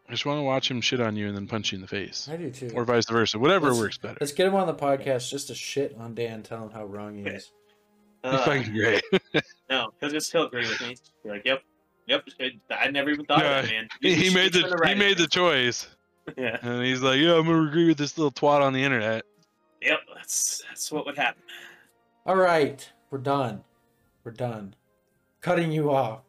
I 0.08 0.12
just 0.12 0.26
want 0.26 0.38
to 0.38 0.44
watch 0.44 0.70
him 0.70 0.82
shit 0.82 1.02
on 1.02 1.16
you 1.16 1.28
and 1.28 1.36
then 1.36 1.48
punch 1.48 1.72
you 1.72 1.78
in 1.78 1.82
the 1.82 1.88
face, 1.88 2.30
I 2.32 2.38
do 2.38 2.52
too. 2.52 2.72
or 2.76 2.86
vice 2.86 3.10
versa, 3.10 3.40
whatever 3.40 3.68
Let's- 3.70 3.80
works 3.80 3.98
better. 3.98 4.18
Let's 4.22 4.34
get 4.34 4.48
him 4.48 4.56
on 4.56 4.68
the 4.68 4.74
podcast 4.76 5.30
just 5.30 5.48
to 5.48 5.56
shit 5.56 5.96
on 6.00 6.14
Dan, 6.14 6.44
tell 6.44 6.64
him 6.64 6.70
how 6.70 6.86
wrong 6.86 7.18
he 7.18 7.24
is. 7.24 7.52
He's 8.24 8.34
Uh, 8.34 8.38
fucking 8.46 8.74
great. 8.74 9.04
no, 9.70 9.92
he'll 10.00 10.10
just 10.10 10.32
he'll 10.32 10.46
agree 10.48 10.68
with 10.68 10.80
me. 10.82 10.96
Be 11.24 11.30
like, 11.30 11.42
yep, 11.46 11.64
yep. 12.08 12.28
I 12.70 12.90
never 12.90 13.10
even 13.10 13.26
thought 13.26 13.40
Yeah, 13.40 13.60
of 13.60 13.66
that, 13.66 13.72
man. 13.72 13.90
he, 14.02 14.16
he 14.16 14.34
made 14.34 14.54
should 14.54 14.66
the 14.66 14.78
spin 14.78 14.88
he 14.90 14.96
made 14.96 15.18
the 15.18 15.28
choice, 15.28 15.88
Yeah. 16.38 16.58
and 16.62 16.84
he's 16.84 17.02
like, 17.02 17.20
"Yeah, 17.20 17.36
I'm 17.36 17.46
gonna 17.46 17.68
agree 17.68 17.88
with 17.88 17.98
this 17.98 18.18
little 18.18 18.32
twat 18.32 18.62
on 18.62 18.74
the 18.74 18.84
internet." 18.84 19.24
Yep. 19.82 20.00
That's 20.16 20.64
that's 20.68 20.92
what 20.92 21.06
would 21.06 21.18
happen. 21.18 21.42
All 22.26 22.36
right, 22.36 22.88
we're 23.12 23.20
done. 23.20 23.64
We're 24.24 24.32
done. 24.32 24.74
Cutting 25.42 25.72
you 25.72 25.92
off. 25.94 26.22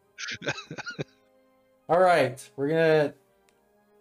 All 1.89 2.01
right, 2.01 2.49
we're 2.57 2.69
gonna 2.69 3.15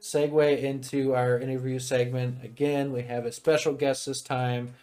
segue 0.02 0.62
into 0.62 1.16
our 1.16 1.40
interview 1.40 1.80
segment. 1.80 2.44
Again, 2.44 2.92
we 2.92 3.04
have 3.04 3.26
a 3.26 3.32
special 3.32 3.74
guest 3.74 4.06
this 4.06 4.22
time. 4.22 4.74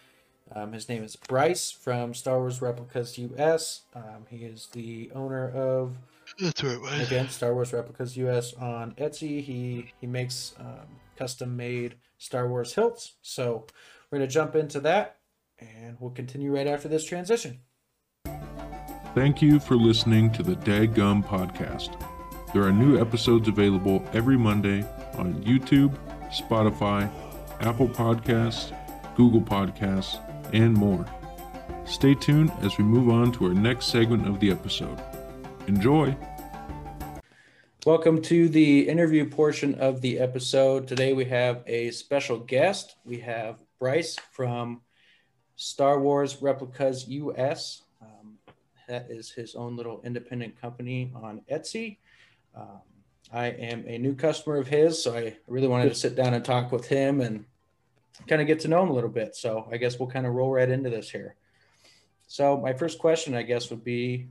Um, 0.55 0.73
his 0.73 0.87
name 0.89 1.03
is 1.03 1.15
Bryce 1.15 1.71
from 1.71 2.13
Star 2.13 2.37
Wars 2.39 2.61
Replicas 2.61 3.17
US. 3.17 3.81
Um, 3.93 4.25
he 4.29 4.37
is 4.37 4.67
the 4.71 5.11
owner 5.15 5.49
of 5.49 5.97
That's 6.39 6.63
right, 6.63 6.81
man. 6.81 7.01
again 7.01 7.29
Star 7.29 7.53
Wars 7.53 7.73
Replicas 7.73 8.17
US 8.17 8.53
on 8.53 8.91
Etsy. 8.93 9.41
He 9.41 9.93
he 9.99 10.07
makes 10.07 10.55
um, 10.59 10.99
custom 11.17 11.55
made 11.55 11.95
Star 12.17 12.47
Wars 12.47 12.73
hilts. 12.73 13.13
So 13.21 13.65
we're 14.09 14.19
gonna 14.19 14.27
jump 14.29 14.55
into 14.55 14.79
that, 14.81 15.17
and 15.59 15.97
we'll 15.99 16.11
continue 16.11 16.53
right 16.53 16.67
after 16.67 16.87
this 16.87 17.05
transition. 17.05 17.59
Thank 19.15 19.41
you 19.43 19.59
for 19.59 19.75
listening 19.75 20.31
to 20.31 20.43
the 20.43 20.55
Daggum 20.55 21.23
Podcast. 21.23 21.99
There 22.53 22.63
are 22.63 22.71
new 22.71 22.99
episodes 22.99 23.47
available 23.47 24.03
every 24.13 24.37
Monday 24.37 24.81
on 25.15 25.35
YouTube, 25.43 25.95
Spotify, 26.29 27.09
Apple 27.61 27.87
Podcasts, 27.87 28.75
Google 29.15 29.41
Podcasts, 29.41 30.19
and 30.53 30.73
more. 30.73 31.05
Stay 31.85 32.15
tuned 32.15 32.51
as 32.61 32.77
we 32.77 32.83
move 32.83 33.09
on 33.09 33.31
to 33.33 33.45
our 33.45 33.53
next 33.53 33.87
segment 33.87 34.27
of 34.27 34.39
the 34.39 34.51
episode. 34.51 34.99
Enjoy! 35.67 36.13
Welcome 37.85 38.21
to 38.23 38.49
the 38.49 38.89
interview 38.89 39.29
portion 39.29 39.75
of 39.75 40.01
the 40.01 40.19
episode. 40.19 40.89
Today 40.89 41.13
we 41.13 41.23
have 41.25 41.63
a 41.65 41.89
special 41.91 42.37
guest. 42.37 42.97
We 43.05 43.19
have 43.19 43.63
Bryce 43.79 44.17
from 44.33 44.81
Star 45.55 46.01
Wars 46.01 46.41
Replicas 46.41 47.07
US. 47.07 47.83
Um, 48.01 48.37
that 48.89 49.07
is 49.09 49.31
his 49.31 49.55
own 49.55 49.77
little 49.77 50.01
independent 50.03 50.59
company 50.59 51.13
on 51.15 51.41
Etsy. 51.49 51.95
Um, 52.53 52.81
I 53.31 53.45
am 53.45 53.85
a 53.87 53.97
new 53.97 54.15
customer 54.15 54.57
of 54.57 54.67
his, 54.67 55.01
so 55.01 55.15
I 55.15 55.37
really 55.47 55.69
wanted 55.69 55.87
to 55.87 55.95
sit 55.95 56.13
down 56.13 56.33
and 56.33 56.43
talk 56.43 56.73
with 56.73 56.87
him 56.87 57.21
and 57.21 57.45
kind 58.27 58.41
of 58.41 58.47
get 58.47 58.59
to 58.61 58.67
know 58.67 58.83
him 58.83 58.89
a 58.89 58.93
little 58.93 59.09
bit. 59.09 59.33
So 59.37 59.65
I 59.71 59.77
guess 59.77 59.97
we'll 59.97 60.09
kind 60.09 60.25
of 60.25 60.33
roll 60.33 60.51
right 60.51 60.69
into 60.69 60.89
this 60.89 61.09
here. 61.09 61.35
So 62.27 62.57
my 62.57 62.73
first 62.73 62.99
question, 62.99 63.33
I 63.33 63.43
guess, 63.43 63.69
would 63.69 63.85
be 63.85 64.27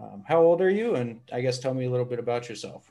um, 0.00 0.24
how 0.26 0.40
old 0.42 0.60
are 0.60 0.70
you? 0.70 0.94
And 0.94 1.20
I 1.32 1.40
guess 1.40 1.58
tell 1.58 1.74
me 1.74 1.84
a 1.84 1.90
little 1.90 2.06
bit 2.06 2.18
about 2.18 2.48
yourself. 2.48 2.90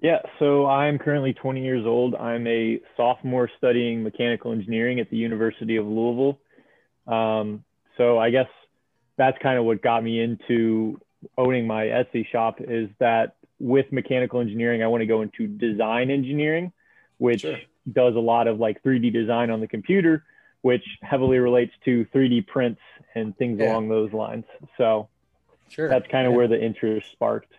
Yeah, 0.00 0.18
so 0.38 0.66
I'm 0.66 0.98
currently 0.98 1.32
20 1.32 1.62
years 1.64 1.86
old. 1.86 2.14
I'm 2.14 2.46
a 2.46 2.80
sophomore 2.96 3.50
studying 3.56 4.02
mechanical 4.02 4.52
engineering 4.52 5.00
at 5.00 5.08
the 5.10 5.16
University 5.16 5.76
of 5.76 5.86
Louisville. 5.86 6.38
Um, 7.06 7.64
so 7.96 8.18
I 8.18 8.30
guess 8.30 8.48
that's 9.16 9.38
kind 9.42 9.58
of 9.58 9.64
what 9.64 9.82
got 9.82 10.02
me 10.02 10.20
into 10.20 11.00
owning 11.38 11.66
my 11.66 11.84
Etsy 11.84 12.26
shop 12.28 12.56
is 12.60 12.90
that 12.98 13.36
with 13.60 13.90
mechanical 13.92 14.40
engineering, 14.40 14.82
I 14.82 14.88
want 14.88 15.00
to 15.02 15.06
go 15.06 15.22
into 15.22 15.46
design 15.46 16.10
engineering, 16.10 16.72
which 17.18 17.42
Sure. 17.42 17.56
does 17.90 18.14
a 18.14 18.20
lot 18.20 18.46
of 18.46 18.58
like 18.58 18.82
3D 18.82 19.10
design 19.10 19.48
on 19.50 19.60
the 19.60 19.68
computer, 19.68 20.24
which 20.62 20.84
heavily 21.02 21.38
relates 21.38 21.72
to 21.86 22.04
3D 22.06 22.42
prints 22.46 22.80
and 23.14 23.34
things 23.38 23.58
Yeah. 23.58 23.70
along 23.72 23.88
those 23.88 24.12
lines. 24.12 24.44
So 24.76 25.08
Sure. 25.74 25.88
that's 25.88 26.06
kind 26.06 26.24
of 26.26 26.32
Yeah. 26.32 26.36
where 26.36 26.48
the 26.48 26.62
interest 26.62 27.10
sparked. 27.10 27.52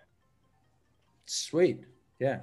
Sweet. 1.26 1.84
Yeah. 2.18 2.42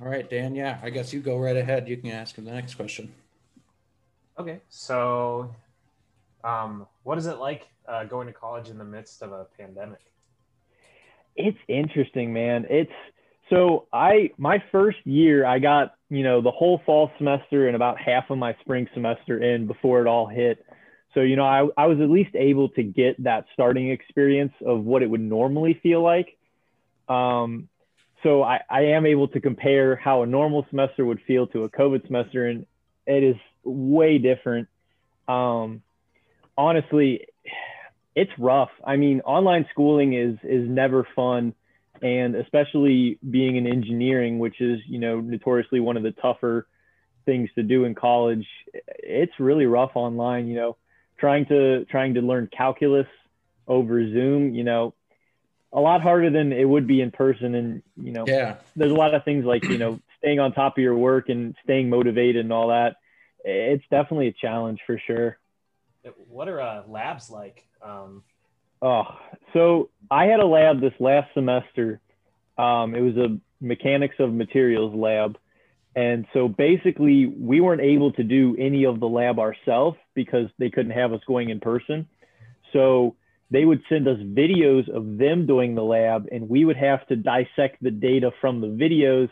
All 0.00 0.08
right, 0.08 0.28
Dan. 0.28 0.54
Yeah, 0.54 0.78
I 0.82 0.90
guess 0.90 1.12
you 1.12 1.20
go 1.20 1.38
right 1.38 1.56
ahead. 1.56 1.88
You 1.88 1.96
can 1.96 2.10
ask 2.10 2.36
him 2.36 2.44
the 2.44 2.52
next 2.52 2.74
question. 2.74 3.12
Okay, 4.38 4.60
so 4.68 5.54
um, 6.44 6.86
what 7.02 7.18
is 7.18 7.26
it 7.26 7.38
like 7.38 7.68
uh, 7.86 8.04
going 8.04 8.26
to 8.26 8.32
college 8.32 8.68
in 8.68 8.78
the 8.78 8.84
midst 8.84 9.22
of 9.22 9.32
a 9.32 9.46
pandemic? 9.58 10.00
It's 11.36 11.58
interesting, 11.68 12.32
man. 12.32 12.66
It's 12.70 12.92
so 13.50 13.86
I 13.92 14.30
my 14.38 14.62
first 14.70 14.98
year 15.04 15.44
I 15.44 15.58
got, 15.58 15.94
you 16.10 16.22
know, 16.22 16.40
the 16.40 16.50
whole 16.50 16.80
fall 16.86 17.10
semester 17.18 17.66
and 17.66 17.76
about 17.76 17.98
half 18.00 18.30
of 18.30 18.38
my 18.38 18.56
spring 18.60 18.88
semester 18.94 19.42
in 19.42 19.66
before 19.66 20.00
it 20.00 20.06
all 20.06 20.26
hit. 20.26 20.64
So, 21.14 21.20
you 21.20 21.36
know, 21.36 21.44
I, 21.44 21.66
I 21.76 21.86
was 21.86 22.00
at 22.00 22.08
least 22.08 22.34
able 22.34 22.70
to 22.70 22.82
get 22.82 23.22
that 23.24 23.44
starting 23.52 23.90
experience 23.90 24.52
of 24.64 24.84
what 24.84 25.02
it 25.02 25.10
would 25.10 25.20
normally 25.20 25.78
feel 25.82 26.02
like. 26.02 26.36
Um, 27.08 27.68
so 28.22 28.42
I, 28.42 28.60
I 28.70 28.80
am 28.96 29.04
able 29.04 29.28
to 29.28 29.40
compare 29.40 29.96
how 29.96 30.22
a 30.22 30.26
normal 30.26 30.66
semester 30.70 31.04
would 31.04 31.20
feel 31.26 31.46
to 31.48 31.64
a 31.64 31.68
COVID 31.68 32.06
semester, 32.06 32.46
and 32.46 32.66
it 33.06 33.22
is 33.22 33.36
way 33.64 34.18
different. 34.18 34.68
Um, 35.28 35.82
honestly, 36.56 37.26
it's 38.14 38.30
rough. 38.38 38.70
I 38.84 38.96
mean, 38.96 39.20
online 39.22 39.66
schooling 39.70 40.14
is 40.14 40.38
is 40.44 40.68
never 40.68 41.06
fun, 41.16 41.54
and 42.00 42.36
especially 42.36 43.18
being 43.28 43.56
in 43.56 43.66
engineering, 43.66 44.38
which 44.38 44.60
is 44.60 44.80
you 44.86 44.98
know 44.98 45.20
notoriously 45.20 45.80
one 45.80 45.96
of 45.96 46.02
the 46.02 46.12
tougher 46.12 46.66
things 47.24 47.50
to 47.54 47.62
do 47.62 47.84
in 47.84 47.94
college. 47.94 48.46
It's 48.98 49.32
really 49.38 49.66
rough 49.66 49.92
online. 49.94 50.46
You 50.46 50.56
know, 50.56 50.76
trying 51.22 51.46
to 51.46 51.84
trying 51.84 52.14
to 52.14 52.20
learn 52.20 52.48
calculus 52.54 53.06
over 53.68 54.04
Zoom. 54.10 54.54
You 54.54 54.64
know, 54.64 54.92
a 55.72 55.80
lot 55.80 56.02
harder 56.02 56.30
than 56.30 56.52
it 56.52 56.68
would 56.68 56.88
be 56.88 57.00
in 57.00 57.12
person, 57.12 57.54
and 57.54 57.82
you 57.96 58.10
know, 58.12 58.24
Yeah. 58.26 58.56
there's 58.74 58.90
a 58.90 58.96
lot 58.96 59.14
of 59.14 59.24
things 59.24 59.44
like 59.44 59.62
you 59.64 59.78
know 59.78 60.00
staying 60.18 60.40
on 60.40 60.52
top 60.52 60.76
of 60.76 60.82
your 60.82 60.96
work 60.96 61.28
and 61.28 61.54
staying 61.62 61.88
motivated 61.88 62.44
and 62.44 62.52
all 62.52 62.68
that. 62.68 62.96
It's 63.44 63.84
definitely 63.88 64.28
a 64.28 64.32
challenge 64.32 64.80
for 64.84 64.98
sure. 65.06 65.38
What 66.28 66.48
are 66.48 66.60
uh, 66.60 66.82
labs 66.88 67.30
like? 67.30 67.64
Um, 67.80 68.24
Oh, 68.84 69.04
so 69.52 69.90
I 70.10 70.24
had 70.24 70.40
a 70.40 70.44
lab 70.46 70.80
this 70.80 70.92
last 70.98 71.32
semester. 71.34 72.00
Um, 72.58 72.96
it 72.96 73.00
was 73.00 73.16
a 73.16 73.38
mechanics 73.60 74.16
of 74.18 74.32
materials 74.34 74.92
lab. 74.92 75.38
And 75.94 76.26
so 76.32 76.48
basically, 76.48 77.26
we 77.26 77.60
weren't 77.60 77.82
able 77.82 78.12
to 78.12 78.22
do 78.22 78.56
any 78.58 78.84
of 78.84 78.98
the 78.98 79.08
lab 79.08 79.38
ourselves 79.38 79.98
because 80.14 80.48
they 80.58 80.70
couldn't 80.70 80.92
have 80.92 81.12
us 81.12 81.20
going 81.26 81.50
in 81.50 81.60
person. 81.60 82.08
So 82.72 83.16
they 83.50 83.66
would 83.66 83.82
send 83.90 84.08
us 84.08 84.18
videos 84.18 84.88
of 84.88 85.18
them 85.18 85.46
doing 85.46 85.74
the 85.74 85.82
lab, 85.82 86.28
and 86.32 86.48
we 86.48 86.64
would 86.64 86.78
have 86.78 87.06
to 87.08 87.16
dissect 87.16 87.82
the 87.82 87.90
data 87.90 88.32
from 88.40 88.62
the 88.62 88.68
videos, 88.68 89.28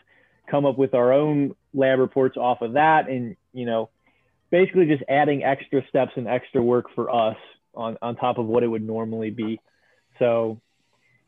come 0.47 0.65
up 0.65 0.77
with 0.77 0.93
our 0.93 1.11
own 1.11 1.55
lab 1.73 1.97
reports 1.97 2.37
off 2.37 2.61
of 2.61 2.73
that, 2.73 3.09
and, 3.09 3.35
you 3.53 3.65
know, 3.65 3.89
basically 4.51 4.85
just 4.85 5.03
adding 5.09 5.43
extra 5.43 5.81
steps 5.89 6.11
and 6.15 6.27
extra 6.27 6.61
work 6.61 6.85
for 6.93 7.09
us 7.09 7.37
on, 7.73 7.97
on 8.03 8.15
top 8.15 8.37
of 8.37 8.45
what 8.45 8.61
it 8.61 8.67
would 8.67 8.85
normally 8.85 9.31
be. 9.31 9.59
So, 10.19 10.61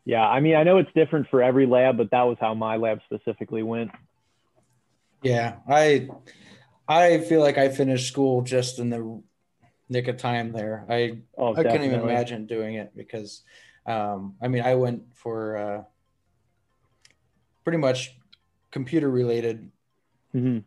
yeah, 0.06 0.22
I 0.22 0.42
mean, 0.42 0.56
I 0.56 0.64
know 0.64 0.78
it's 0.78 0.94
different 0.94 1.30
for 1.32 1.42
every 1.42 1.66
lab, 1.66 1.98
but 1.98 2.12
that 2.12 2.24
was 2.24 2.38
how 2.40 2.54
my 2.54 2.76
lab 2.76 3.00
specifically 3.06 3.64
went. 3.64 3.90
Yeah. 5.24 5.58
I 5.68 6.10
I 6.88 7.20
feel 7.20 7.40
like 7.42 7.58
I 7.58 7.70
finished 7.70 8.08
school 8.08 8.42
just 8.42 8.80
in 8.80 8.90
the 8.90 9.22
nick 9.90 10.08
of 10.08 10.18
time 10.18 10.52
there. 10.52 10.86
I 10.90 11.20
Oh, 11.38 11.54
I 11.54 11.64
couldn't 11.64 11.84
even 11.84 12.00
imagine 12.02 12.46
doing 12.46 12.76
it 12.76 12.96
because 12.96 13.44
um 13.86 14.36
I 14.42 14.48
mean 14.48 14.64
I 14.64 14.76
went 14.76 15.16
for 15.16 15.58
uh 15.58 15.84
pretty 17.64 17.78
much 17.78 18.18
computer 18.72 19.10
related 19.10 19.72
Mhm. 20.36 20.64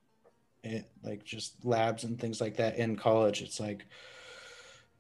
eh, 0.65 0.83
like 1.03 1.25
just 1.25 1.65
labs 1.65 2.05
and 2.05 2.19
things 2.21 2.41
like 2.41 2.57
that 2.57 2.77
in 2.79 2.97
college. 2.97 3.43
It's 3.43 3.59
like, 3.61 3.85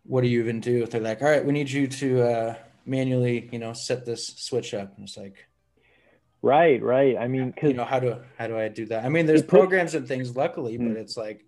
what 0.04 0.22
do 0.22 0.28
you 0.28 0.40
even 0.40 0.60
do? 0.60 0.82
If 0.82 0.90
they're 0.90 1.00
like, 1.00 1.22
all 1.22 1.28
right, 1.28 1.44
we 1.44 1.52
need 1.52 1.70
you 1.70 1.86
to 1.88 2.22
uh, 2.22 2.54
manually, 2.84 3.48
you 3.52 3.58
know, 3.58 3.72
set 3.72 4.04
this 4.04 4.26
switch 4.26 4.74
up, 4.74 4.94
and 4.96 5.04
it's 5.08 5.16
like, 5.16 5.46
Right, 6.46 6.80
right. 6.80 7.16
I 7.18 7.26
mean, 7.26 7.52
you 7.60 7.72
know, 7.72 7.84
how 7.84 7.98
do 7.98 8.22
how 8.38 8.46
do 8.46 8.56
I 8.56 8.68
do 8.68 8.86
that? 8.86 9.04
I 9.04 9.08
mean, 9.08 9.26
there's 9.26 9.42
programs 9.42 9.96
and 9.96 10.06
things, 10.06 10.36
luckily, 10.36 10.78
but 10.78 10.86
Mm. 10.86 10.96
it's 10.96 11.16
like, 11.16 11.44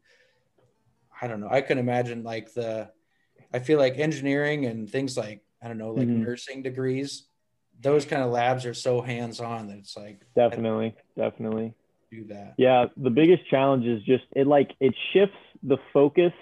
I 1.22 1.28
don't 1.28 1.40
know. 1.40 1.48
I 1.48 1.60
can 1.60 1.78
imagine 1.78 2.24
like 2.24 2.52
the, 2.52 2.90
I 3.52 3.60
feel 3.60 3.78
like 3.78 3.96
engineering 3.96 4.66
and 4.66 4.90
things 4.90 5.16
like 5.16 5.44
I 5.62 5.68
don't 5.68 5.78
know, 5.78 5.92
like 5.92 6.08
Mhm. 6.08 6.24
nursing 6.26 6.62
degrees, 6.64 7.28
those 7.80 8.04
kind 8.06 8.24
of 8.24 8.32
labs 8.32 8.66
are 8.66 8.74
so 8.74 9.00
hands 9.00 9.38
on 9.38 9.68
that 9.68 9.78
it's 9.78 9.96
like 9.96 10.26
Definitely, 10.34 10.96
definitely. 11.16 11.74
do 12.10 12.24
that. 12.24 12.54
Yeah, 12.58 12.86
the 12.96 13.10
biggest 13.10 13.48
challenge 13.48 13.86
is 13.86 14.02
just 14.02 14.24
it 14.34 14.48
like 14.48 14.74
it 14.80 14.94
shifts 15.12 15.38
the 15.62 15.78
focus 15.92 16.32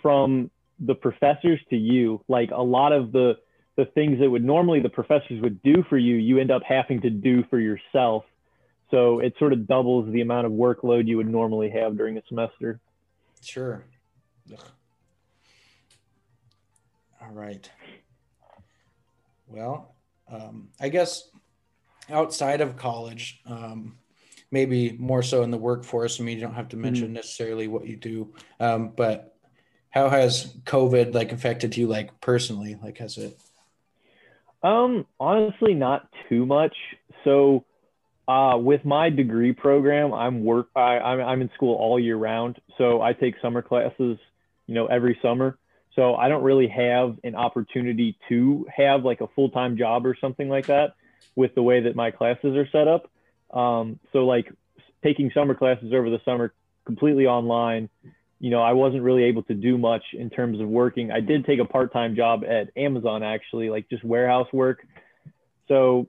from 0.00 0.52
the 0.78 0.94
professors 0.94 1.60
to 1.70 1.76
you. 1.76 2.22
Like 2.28 2.52
a 2.52 2.62
lot 2.62 2.92
of 2.92 3.10
the 3.10 3.34
the 3.76 3.86
things 3.86 4.20
that 4.20 4.30
would 4.30 4.44
normally 4.44 4.80
the 4.80 4.88
professors 4.88 5.40
would 5.42 5.62
do 5.62 5.84
for 5.88 5.98
you, 5.98 6.16
you 6.16 6.38
end 6.38 6.50
up 6.50 6.62
having 6.62 7.00
to 7.00 7.10
do 7.10 7.44
for 7.50 7.58
yourself. 7.58 8.24
So 8.90 9.18
it 9.18 9.34
sort 9.38 9.52
of 9.52 9.66
doubles 9.66 10.12
the 10.12 10.20
amount 10.20 10.46
of 10.46 10.52
workload 10.52 11.08
you 11.08 11.16
would 11.16 11.28
normally 11.28 11.70
have 11.70 11.96
during 11.96 12.16
a 12.16 12.22
semester. 12.28 12.80
Sure. 13.42 13.84
Ugh. 14.52 14.60
All 17.20 17.32
right. 17.32 17.68
Well, 19.48 19.94
um, 20.30 20.68
I 20.80 20.88
guess 20.88 21.30
outside 22.10 22.60
of 22.60 22.76
college, 22.76 23.40
um, 23.46 23.96
maybe 24.50 24.96
more 24.98 25.22
so 25.22 25.42
in 25.42 25.50
the 25.50 25.58
workforce. 25.58 26.20
I 26.20 26.24
mean, 26.24 26.36
you 26.38 26.44
don't 26.44 26.54
have 26.54 26.68
to 26.68 26.76
mention 26.76 27.12
necessarily 27.12 27.66
what 27.66 27.86
you 27.86 27.96
do, 27.96 28.34
um, 28.60 28.92
but 28.96 29.36
how 29.90 30.08
has 30.08 30.54
COVID 30.64 31.14
like 31.14 31.32
affected 31.32 31.76
you, 31.76 31.86
like 31.86 32.20
personally? 32.20 32.76
Like, 32.82 32.98
has 32.98 33.16
it? 33.16 33.38
Um, 34.64 35.06
honestly, 35.20 35.74
not 35.74 36.08
too 36.28 36.46
much. 36.46 36.74
So, 37.22 37.66
uh, 38.26 38.56
with 38.56 38.84
my 38.86 39.10
degree 39.10 39.52
program, 39.52 40.14
I'm 40.14 40.42
work. 40.42 40.68
I, 40.74 40.98
I'm 40.98 41.20
I'm 41.20 41.42
in 41.42 41.50
school 41.54 41.76
all 41.76 42.00
year 42.00 42.16
round. 42.16 42.58
So 42.78 43.02
I 43.02 43.12
take 43.12 43.34
summer 43.42 43.60
classes, 43.60 44.18
you 44.66 44.74
know, 44.74 44.86
every 44.86 45.18
summer. 45.20 45.58
So 45.94 46.14
I 46.16 46.28
don't 46.28 46.42
really 46.42 46.68
have 46.68 47.18
an 47.22 47.34
opportunity 47.34 48.16
to 48.30 48.66
have 48.74 49.04
like 49.04 49.20
a 49.20 49.28
full 49.36 49.50
time 49.50 49.76
job 49.76 50.06
or 50.06 50.16
something 50.18 50.48
like 50.48 50.66
that 50.66 50.94
with 51.36 51.54
the 51.54 51.62
way 51.62 51.80
that 51.82 51.94
my 51.94 52.10
classes 52.10 52.56
are 52.56 52.68
set 52.70 52.88
up. 52.88 53.10
Um, 53.56 54.00
so 54.12 54.24
like 54.24 54.50
taking 55.02 55.30
summer 55.32 55.54
classes 55.54 55.92
over 55.92 56.08
the 56.08 56.20
summer 56.24 56.54
completely 56.86 57.26
online, 57.26 57.90
you 58.44 58.50
know, 58.50 58.60
I 58.60 58.74
wasn't 58.74 59.02
really 59.02 59.22
able 59.22 59.42
to 59.44 59.54
do 59.54 59.78
much 59.78 60.02
in 60.12 60.28
terms 60.28 60.60
of 60.60 60.68
working. 60.68 61.10
I 61.10 61.20
did 61.20 61.46
take 61.46 61.60
a 61.60 61.64
part 61.64 61.94
time 61.94 62.14
job 62.14 62.44
at 62.44 62.68
Amazon 62.76 63.22
actually, 63.22 63.70
like 63.70 63.88
just 63.88 64.04
warehouse 64.04 64.48
work. 64.52 64.86
So 65.66 66.08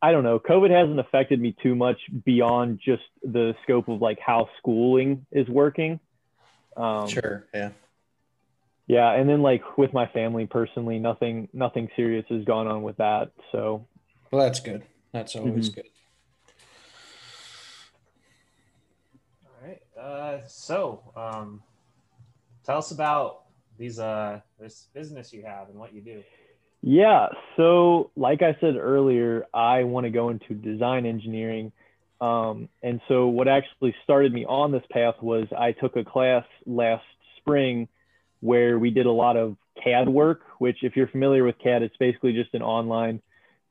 I 0.00 0.10
don't 0.10 0.24
know. 0.24 0.38
COVID 0.38 0.70
hasn't 0.70 0.98
affected 0.98 1.38
me 1.38 1.54
too 1.62 1.74
much 1.74 1.98
beyond 2.24 2.80
just 2.82 3.02
the 3.22 3.54
scope 3.64 3.88
of 3.88 4.00
like 4.00 4.18
how 4.18 4.48
schooling 4.56 5.26
is 5.30 5.46
working. 5.46 6.00
Um, 6.74 7.06
Sure. 7.06 7.44
Yeah. 7.52 7.72
yeah, 8.86 9.12
and 9.12 9.28
then 9.28 9.42
like 9.42 9.76
with 9.76 9.92
my 9.92 10.06
family 10.06 10.46
personally, 10.46 10.98
nothing 10.98 11.50
nothing 11.52 11.90
serious 11.96 12.24
has 12.30 12.46
gone 12.46 12.66
on 12.66 12.82
with 12.82 12.96
that. 12.96 13.30
So 13.52 13.86
Well, 14.30 14.42
that's 14.42 14.60
good. 14.60 14.84
That's 15.12 15.36
always 15.36 15.68
good. 15.68 15.84
All 19.44 19.68
right. 19.68 19.82
Uh, 20.00 20.38
so, 20.48 21.02
um, 21.14 21.62
tell 22.64 22.78
us 22.78 22.90
about 22.90 23.42
these 23.78 23.98
uh 23.98 24.40
this 24.58 24.88
business 24.94 25.32
you 25.32 25.42
have 25.42 25.68
and 25.68 25.78
what 25.78 25.94
you 25.94 26.00
do. 26.00 26.22
yeah, 26.82 27.28
so 27.56 28.10
like 28.16 28.42
I 28.42 28.56
said 28.60 28.76
earlier, 28.76 29.46
I 29.52 29.84
want 29.84 30.04
to 30.04 30.10
go 30.10 30.28
into 30.30 30.54
design 30.54 31.06
engineering. 31.06 31.72
Um, 32.20 32.68
and 32.82 33.00
so 33.08 33.26
what 33.26 33.48
actually 33.48 33.94
started 34.04 34.32
me 34.32 34.46
on 34.46 34.72
this 34.72 34.84
path 34.90 35.16
was 35.20 35.46
I 35.56 35.72
took 35.72 35.96
a 35.96 36.04
class 36.04 36.44
last 36.64 37.04
spring 37.38 37.88
where 38.40 38.78
we 38.78 38.90
did 38.90 39.06
a 39.06 39.10
lot 39.10 39.36
of 39.36 39.56
CAD 39.82 40.08
work, 40.08 40.42
which 40.58 40.78
if 40.82 40.96
you're 40.96 41.08
familiar 41.08 41.44
with 41.44 41.58
CAD, 41.58 41.82
it's 41.82 41.96
basically 41.96 42.32
just 42.32 42.54
an 42.54 42.62
online 42.62 43.20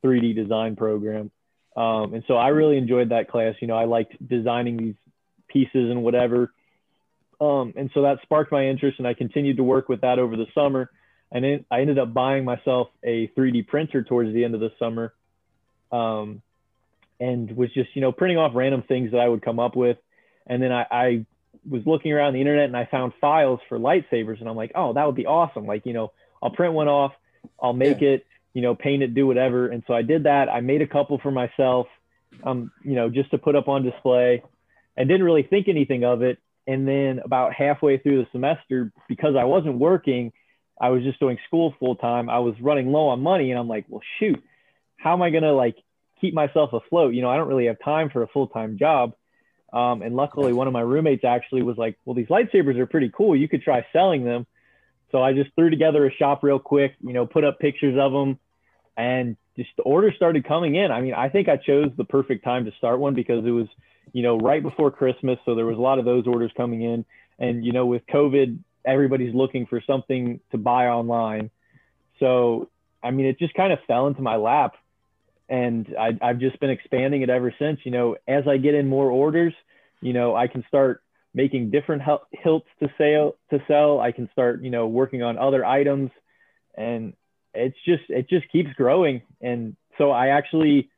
3D 0.04 0.36
design 0.36 0.76
program. 0.76 1.32
Um, 1.76 2.14
and 2.14 2.24
so 2.28 2.36
I 2.36 2.50
really 2.50 2.78
enjoyed 2.78 3.10
that 3.10 3.30
class. 3.30 3.56
You 3.62 3.68
know, 3.68 3.76
I 3.76 3.86
liked 3.86 4.16
designing 4.28 4.78
these 4.78 4.96
pieces 5.48 5.90
and 5.90 6.04
whatever. 6.04 6.54
Um, 7.44 7.74
and 7.76 7.90
so 7.94 8.04
that 8.04 8.20
sparked 8.22 8.52
my 8.52 8.68
interest, 8.68 9.00
and 9.00 9.08
I 9.08 9.14
continued 9.14 9.58
to 9.58 9.64
work 9.64 9.90
with 9.90 10.02
that 10.02 10.18
over 10.18 10.38
the 10.38 10.46
summer. 10.56 10.90
And 11.32 11.44
then 11.44 11.66
I 11.70 11.82
ended 11.82 12.00
up 12.00 12.14
buying 12.14 12.46
myself 12.46 12.90
a 13.04 13.28
3D 13.30 13.68
printer 13.68 14.04
towards 14.04 14.34
the 14.34 14.46
end 14.46 14.54
of 14.54 14.62
the 14.62 14.72
summer, 14.80 15.14
um, 15.92 16.42
and 17.20 17.52
was 17.58 17.74
just 17.74 17.90
you 17.96 18.02
know 18.02 18.12
printing 18.12 18.38
off 18.38 18.52
random 18.56 18.84
things 18.84 19.12
that 19.12 19.20
I 19.20 19.28
would 19.28 19.42
come 19.42 19.60
up 19.60 19.76
with. 19.76 19.98
And 20.48 20.62
then 20.62 20.72
I, 20.72 20.86
I 20.90 21.26
was 21.68 21.82
looking 21.86 22.12
around 22.14 22.34
the 22.34 22.40
internet 22.40 22.66
and 22.66 22.78
I 22.78 22.86
found 22.86 23.14
files 23.20 23.60
for 23.68 23.78
lightsabers, 23.78 24.40
and 24.40 24.48
I'm 24.48 24.56
like, 24.56 24.72
oh, 24.76 24.94
that 24.94 25.06
would 25.06 25.16
be 25.16 25.26
awesome. 25.26 25.66
Like 25.66 25.86
you 25.86 25.94
know, 25.94 26.14
I'll 26.42 26.52
print 26.52 26.74
one 26.74 26.88
off, 26.88 27.14
I'll 27.62 27.74
make 27.74 28.02
it, 28.02 28.26
you 28.54 28.62
know, 28.62 28.76
paint 28.76 29.04
it, 29.04 29.14
do 29.14 29.28
whatever. 29.28 29.68
And 29.68 29.84
so 29.88 29.94
I 29.94 30.04
did 30.04 30.24
that. 30.24 30.50
I 30.50 30.62
made 30.62 30.82
a 30.82 30.88
couple 30.88 31.18
for 31.18 31.32
myself, 31.32 31.88
um, 32.44 32.72
you 32.84 32.94
know, 32.94 33.10
just 33.10 33.32
to 33.32 33.38
put 33.38 33.56
up 33.56 33.68
on 33.68 33.84
display, 33.84 34.44
and 34.96 35.10
didn't 35.10 35.26
really 35.26 35.44
think 35.44 35.68
anything 35.68 36.06
of 36.06 36.22
it. 36.22 36.38
And 36.66 36.88
then 36.88 37.20
about 37.24 37.54
halfway 37.54 37.98
through 37.98 38.24
the 38.24 38.28
semester, 38.32 38.92
because 39.10 39.36
I 39.38 39.44
wasn't 39.44 39.80
working, 39.80 40.32
I 40.80 40.90
was 40.90 41.04
just 41.04 41.20
doing 41.20 41.38
school 41.48 41.74
full 41.80 41.96
time. 41.96 42.30
I 42.30 42.40
was 42.40 42.56
running 42.62 42.92
low 42.92 43.10
on 43.10 43.22
money, 43.22 43.52
and 43.52 43.60
I'm 43.60 43.68
like, 43.68 43.86
well, 43.90 44.02
shoot, 44.20 44.42
how 44.98 45.14
am 45.14 45.22
I 45.22 45.30
gonna 45.30 45.54
like 45.54 45.76
keep 46.22 46.34
myself 46.34 46.72
afloat? 46.74 47.14
You 47.14 47.22
know, 47.22 47.30
I 47.30 47.38
don't 47.38 47.48
really 47.48 47.66
have 47.68 47.78
time 47.84 48.10
for 48.10 48.24
a 48.24 48.28
full 48.28 48.48
time 48.48 48.78
job. 48.78 49.14
Um, 49.74 50.04
and 50.04 50.16
luckily, 50.16 50.54
one 50.54 50.68
of 50.68 50.74
my 50.74 50.82
roommates 50.82 51.26
actually 51.26 51.64
was 51.64 51.78
like, 51.78 51.98
well, 52.06 52.14
these 52.14 52.28
lightsabers 52.28 52.78
are 52.78 52.86
pretty 52.86 53.12
cool. 53.16 53.36
You 53.36 53.50
could 53.50 53.64
try 53.64 53.86
selling 53.92 54.24
them. 54.24 54.46
So 55.12 55.22
I 55.22 55.34
just 55.34 55.52
threw 55.56 55.70
together 55.70 56.06
a 56.06 56.12
shop 56.12 56.44
real 56.44 56.60
quick, 56.60 56.96
you 57.02 57.14
know, 57.14 57.26
put 57.26 57.44
up 57.44 57.60
pictures 57.60 57.98
of 58.00 58.12
them, 58.12 58.40
and 58.96 59.36
just 59.56 59.70
the 59.78 59.84
orders 59.84 60.16
started 60.16 60.48
coming 60.48 60.76
in. 60.76 60.92
I 60.92 61.02
mean, 61.02 61.14
I 61.14 61.30
think 61.30 61.50
I 61.50 61.58
chose 61.58 61.92
the 61.98 62.04
perfect 62.04 62.44
time 62.44 62.66
to 62.66 62.72
start 62.78 63.00
one 63.00 63.14
because 63.14 63.46
it 63.46 63.52
was, 63.52 63.68
you 64.12 64.24
know, 64.24 64.38
right 64.38 64.62
before 64.62 64.92
Christmas. 64.92 65.40
So 65.46 65.56
there 65.56 65.66
was 65.66 65.78
a 65.78 65.82
lot 65.82 66.00
of 66.00 66.06
those 66.06 66.28
orders 66.28 66.52
coming 66.56 66.82
in. 66.82 67.06
And, 67.40 67.66
you 67.66 67.72
know, 67.72 67.86
with 67.86 68.04
COVID, 68.08 68.60
everybody's 68.86 69.34
looking 69.34 69.66
for 69.66 69.82
something 69.86 70.40
to 70.52 70.58
buy 70.58 70.88
online. 70.88 71.50
So, 72.20 72.70
I 73.04 73.12
mean, 73.12 73.26
it 73.26 73.40
just 73.40 73.54
kind 73.54 73.74
of 73.74 73.80
fell 73.88 74.08
into 74.08 74.22
my 74.22 74.36
lap. 74.36 74.76
And 75.50 75.94
I, 76.00 76.18
I've 76.22 76.40
just 76.40 76.60
been 76.60 76.70
expanding 76.70 77.22
it 77.22 77.30
ever 77.30 77.54
since. 77.58 77.80
You 77.84 77.92
know, 77.92 78.18
as 78.28 78.48
I 78.48 78.58
get 78.58 78.76
in 78.76 78.88
more 78.88 79.10
orders, 79.10 79.54
you 80.02 80.14
know, 80.14 80.36
I 80.36 80.48
can 80.48 80.64
start 80.68 81.02
making 81.34 81.72
different 81.72 82.04
hilts 82.32 82.68
to 82.80 82.90
sell 82.98 83.36
to 83.50 83.64
sell. 83.68 84.00
I 84.00 84.12
can 84.12 84.30
start, 84.32 84.64
you 84.64 84.70
know, 84.70 84.88
working 84.88 85.24
on 85.24 85.38
other 85.38 85.66
items 85.66 86.12
and 86.76 87.14
it's 87.54 87.78
just 87.86 88.04
it 88.10 88.30
just 88.30 88.50
keeps 88.52 88.74
growing. 88.74 89.22
And 89.42 89.76
so 89.98 90.12
I 90.12 90.30
actually 90.30 90.90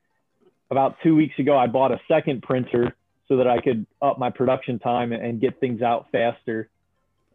about 0.71 0.97
two 1.03 1.15
weeks 1.15 1.37
ago 1.39 1.57
I 1.57 1.67
bought 1.67 1.91
a 1.91 1.99
second 2.07 2.43
printer 2.43 2.95
so 3.27 3.37
that 3.37 3.47
I 3.47 3.59
could 3.59 3.85
up 4.01 4.19
my 4.19 4.29
production 4.29 4.79
time 4.79 5.11
and, 5.11 5.39
get 5.39 5.59
things 5.59 5.81
out 5.81 6.07
faster. 6.11 6.69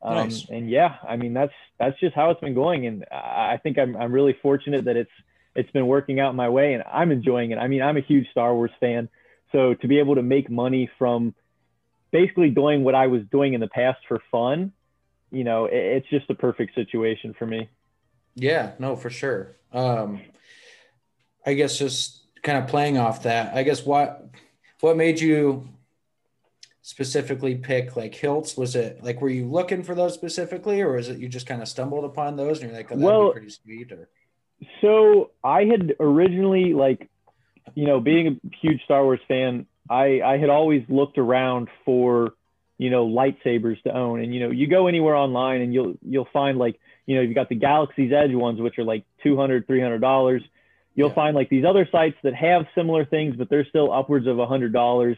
Um, 0.03 0.14
Nice. 0.14 0.49
And 0.49 0.70
yeah, 0.70 0.97
I 1.07 1.16
mean 1.16 1.35
that's 1.35 1.53
that's 1.78 1.99
just 2.01 2.14
how 2.14 2.31
it's 2.31 2.41
been 2.41 2.55
going, 2.55 2.87
and 2.87 3.05
I 3.11 3.55
I 3.55 3.61
think 3.62 3.78
I'm 3.78 3.97
I'm 3.97 4.12
really 4.12 4.37
fortunate 4.41 4.85
that 4.87 4.97
it's 4.97 5.11
it's 5.55 5.70
been 5.72 5.87
working 5.87 6.20
out 6.20 6.35
my 6.35 6.49
way, 6.49 6.74
and 6.74 6.83
I'm 6.91 7.11
enjoying 7.12 7.51
it. 7.51 7.59
I 7.59 7.68
mean 7.68 7.83
I'm 7.83 7.97
a 7.97 8.01
huge 8.01 8.31
Star 8.31 8.55
Wars 8.55 8.70
fan, 8.81 9.09
so 9.53 9.74
to 9.74 9.89
be 9.89 9.99
able 9.99 10.14
to 10.14 10.22
make 10.22 10.49
money 10.49 10.91
from 10.99 11.35
basically 12.11 12.51
doing 12.51 12.83
what 12.83 12.95
I 12.95 13.07
was 13.09 13.22
doing 13.31 13.55
in 13.55 13.61
the 13.61 13.68
past 13.68 13.99
for 14.09 14.20
fun, 14.31 14.72
you 15.31 15.45
know, 15.45 15.66
it, 15.66 15.74
it's 15.74 16.09
just 16.09 16.28
a 16.31 16.35
perfect 16.35 16.74
situation 16.74 17.35
for 17.39 17.47
me. 17.47 17.68
Yeah, 18.35 18.72
no, 18.78 18.97
for 18.97 19.11
sure. 19.11 19.57
Um, 19.72 20.20
I 21.45 21.55
guess 21.55 21.78
just 21.78 22.20
kind 22.43 22.59
of 22.59 22.66
playing 22.68 22.99
off 22.99 23.22
that. 23.24 23.55
I 23.55 23.62
guess 23.62 23.84
what 23.84 24.26
what 24.80 24.97
made 24.97 25.20
you 25.20 25.68
specifically 26.82 27.55
pick 27.57 27.97
like 27.97 28.14
hilts? 28.14 28.57
Was 28.57 28.74
it 28.76 29.03
like 29.03 29.20
were 29.20 29.28
you 29.28 29.47
looking 29.47 29.82
for 29.82 29.95
those 29.95 30.14
specifically, 30.14 30.80
or 30.80 30.93
was 30.93 31.09
it 31.09 31.18
you 31.18 31.28
just 31.28 31.47
kind 31.47 31.62
of 31.62 31.68
stumbled 31.68 32.05
upon 32.05 32.36
those 32.36 32.61
and 32.61 32.70
you're 32.70 32.76
like, 32.78 32.91
oh, 32.93 32.97
that'd 32.97 33.05
Well- 33.05 33.26
be 33.28 33.32
pretty 33.32 33.51
sweet? 33.51 33.93
Or 33.93 34.09
So 34.80 35.30
I 35.43 35.64
had 35.64 35.95
originally 36.01 36.74
like, 36.74 37.09
you 37.74 37.86
know, 37.86 38.01
being 38.01 38.26
a 38.28 38.57
huge 38.61 38.82
Star 38.84 39.03
Wars 39.05 39.20
fan, 39.28 39.66
I 39.88 40.20
I 40.22 40.38
had 40.38 40.51
always 40.51 40.82
looked 40.88 41.18
around 41.18 41.68
for, 41.84 42.34
you 42.78 42.91
know, 42.91 43.07
lightsabers 43.07 43.80
to 43.82 43.97
own. 43.97 44.20
And 44.20 44.34
you 44.34 44.41
know, 44.41 44.51
you 44.51 44.66
go 44.66 44.86
anywhere 44.86 45.14
online 45.16 45.61
and 45.61 45.72
you'll 45.72 45.95
you'll 46.03 46.28
find 46.32 46.59
like, 46.59 46.78
you 47.07 47.16
know, 47.16 47.22
you've 47.22 47.34
got 47.34 47.49
the 47.49 47.55
Galaxy's 47.55 48.12
Edge 48.12 48.34
ones 48.34 48.61
which 48.61 48.78
are 48.78 48.84
like 48.84 49.05
200 49.22 49.66
300 49.66 50.01
dollars. 50.01 50.43
You'll 50.95 51.09
Yeah. 51.09 51.14
find 51.14 51.36
like 51.36 51.49
these 51.49 51.64
other 51.64 51.86
sites 51.91 52.16
that 52.22 52.34
have 52.34 52.66
similar 52.74 53.05
things, 53.05 53.36
but 53.36 53.49
they're 53.49 53.64
still 53.64 53.93
upwards 53.93 54.26
of 54.26 54.38
a 54.38 54.47
hundred 54.47 54.72
dollars. 54.72 55.16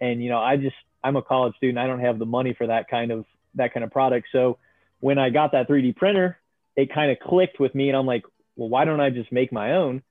And 0.00 0.22
you 0.22 0.28
know, 0.28 0.38
I 0.38 0.56
just 0.56 0.76
I'm 1.02 1.16
a 1.16 1.22
college 1.22 1.56
student. 1.56 1.78
I 1.78 1.86
don't 1.86 2.00
have 2.00 2.18
the 2.18 2.26
money 2.26 2.52
for 2.52 2.66
that 2.66 2.88
kind 2.88 3.10
of 3.10 3.24
that 3.54 3.72
kind 3.72 3.84
of 3.84 3.90
product. 3.90 4.28
So 4.32 4.58
when 5.00 5.18
I 5.18 5.30
got 5.30 5.52
that 5.52 5.68
3D 5.68 5.96
printer, 5.96 6.38
it 6.76 6.92
kind 6.92 7.10
of 7.10 7.18
clicked 7.18 7.58
with 7.58 7.74
me, 7.74 7.88
and 7.88 7.96
I'm 7.96 8.06
like, 8.06 8.24
well, 8.56 8.68
why 8.68 8.84
don't 8.84 9.00
I 9.00 9.10
just 9.10 9.32
make 9.32 9.52
my 9.52 9.72
own? 9.72 10.02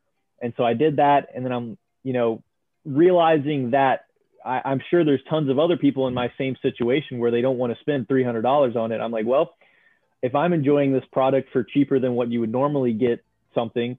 And 0.41 0.53
so 0.58 0.64
I 0.64 0.74
did 0.74 0.97
that. 0.97 1.30
And 1.34 1.45
then 1.45 1.51
I'm, 1.51 1.78
you 2.03 2.14
know, 2.14 2.43
realizing 2.86 3.72
that 3.72 4.06
I, 4.43 4.62
I'm 4.66 4.82
sure 4.89 5.03
there's 5.03 5.24
tons 5.30 5.49
of 5.49 5.60
other 5.60 5.78
people 5.78 6.08
in 6.08 6.14
my 6.14 6.32
same 6.38 6.56
situation 6.62 7.20
where 7.20 7.32
they 7.32 7.41
don't 7.41 7.58
want 7.58 7.74
to 7.74 7.80
spend 7.80 8.08
$300 8.08 8.76
on 8.76 8.91
it. 8.91 8.99
I'm 8.99 9.12
like, 9.12 9.26
well, 9.26 9.56
if 10.22 10.36
I'm 10.36 10.53
enjoying 10.53 10.93
this 10.93 11.03
product 11.12 11.49
for 11.51 11.64
cheaper 11.64 11.99
than 11.99 12.14
what 12.14 12.32
you 12.32 12.39
would 12.41 12.51
normally 12.51 12.93
get 12.93 13.24
something, 13.53 13.97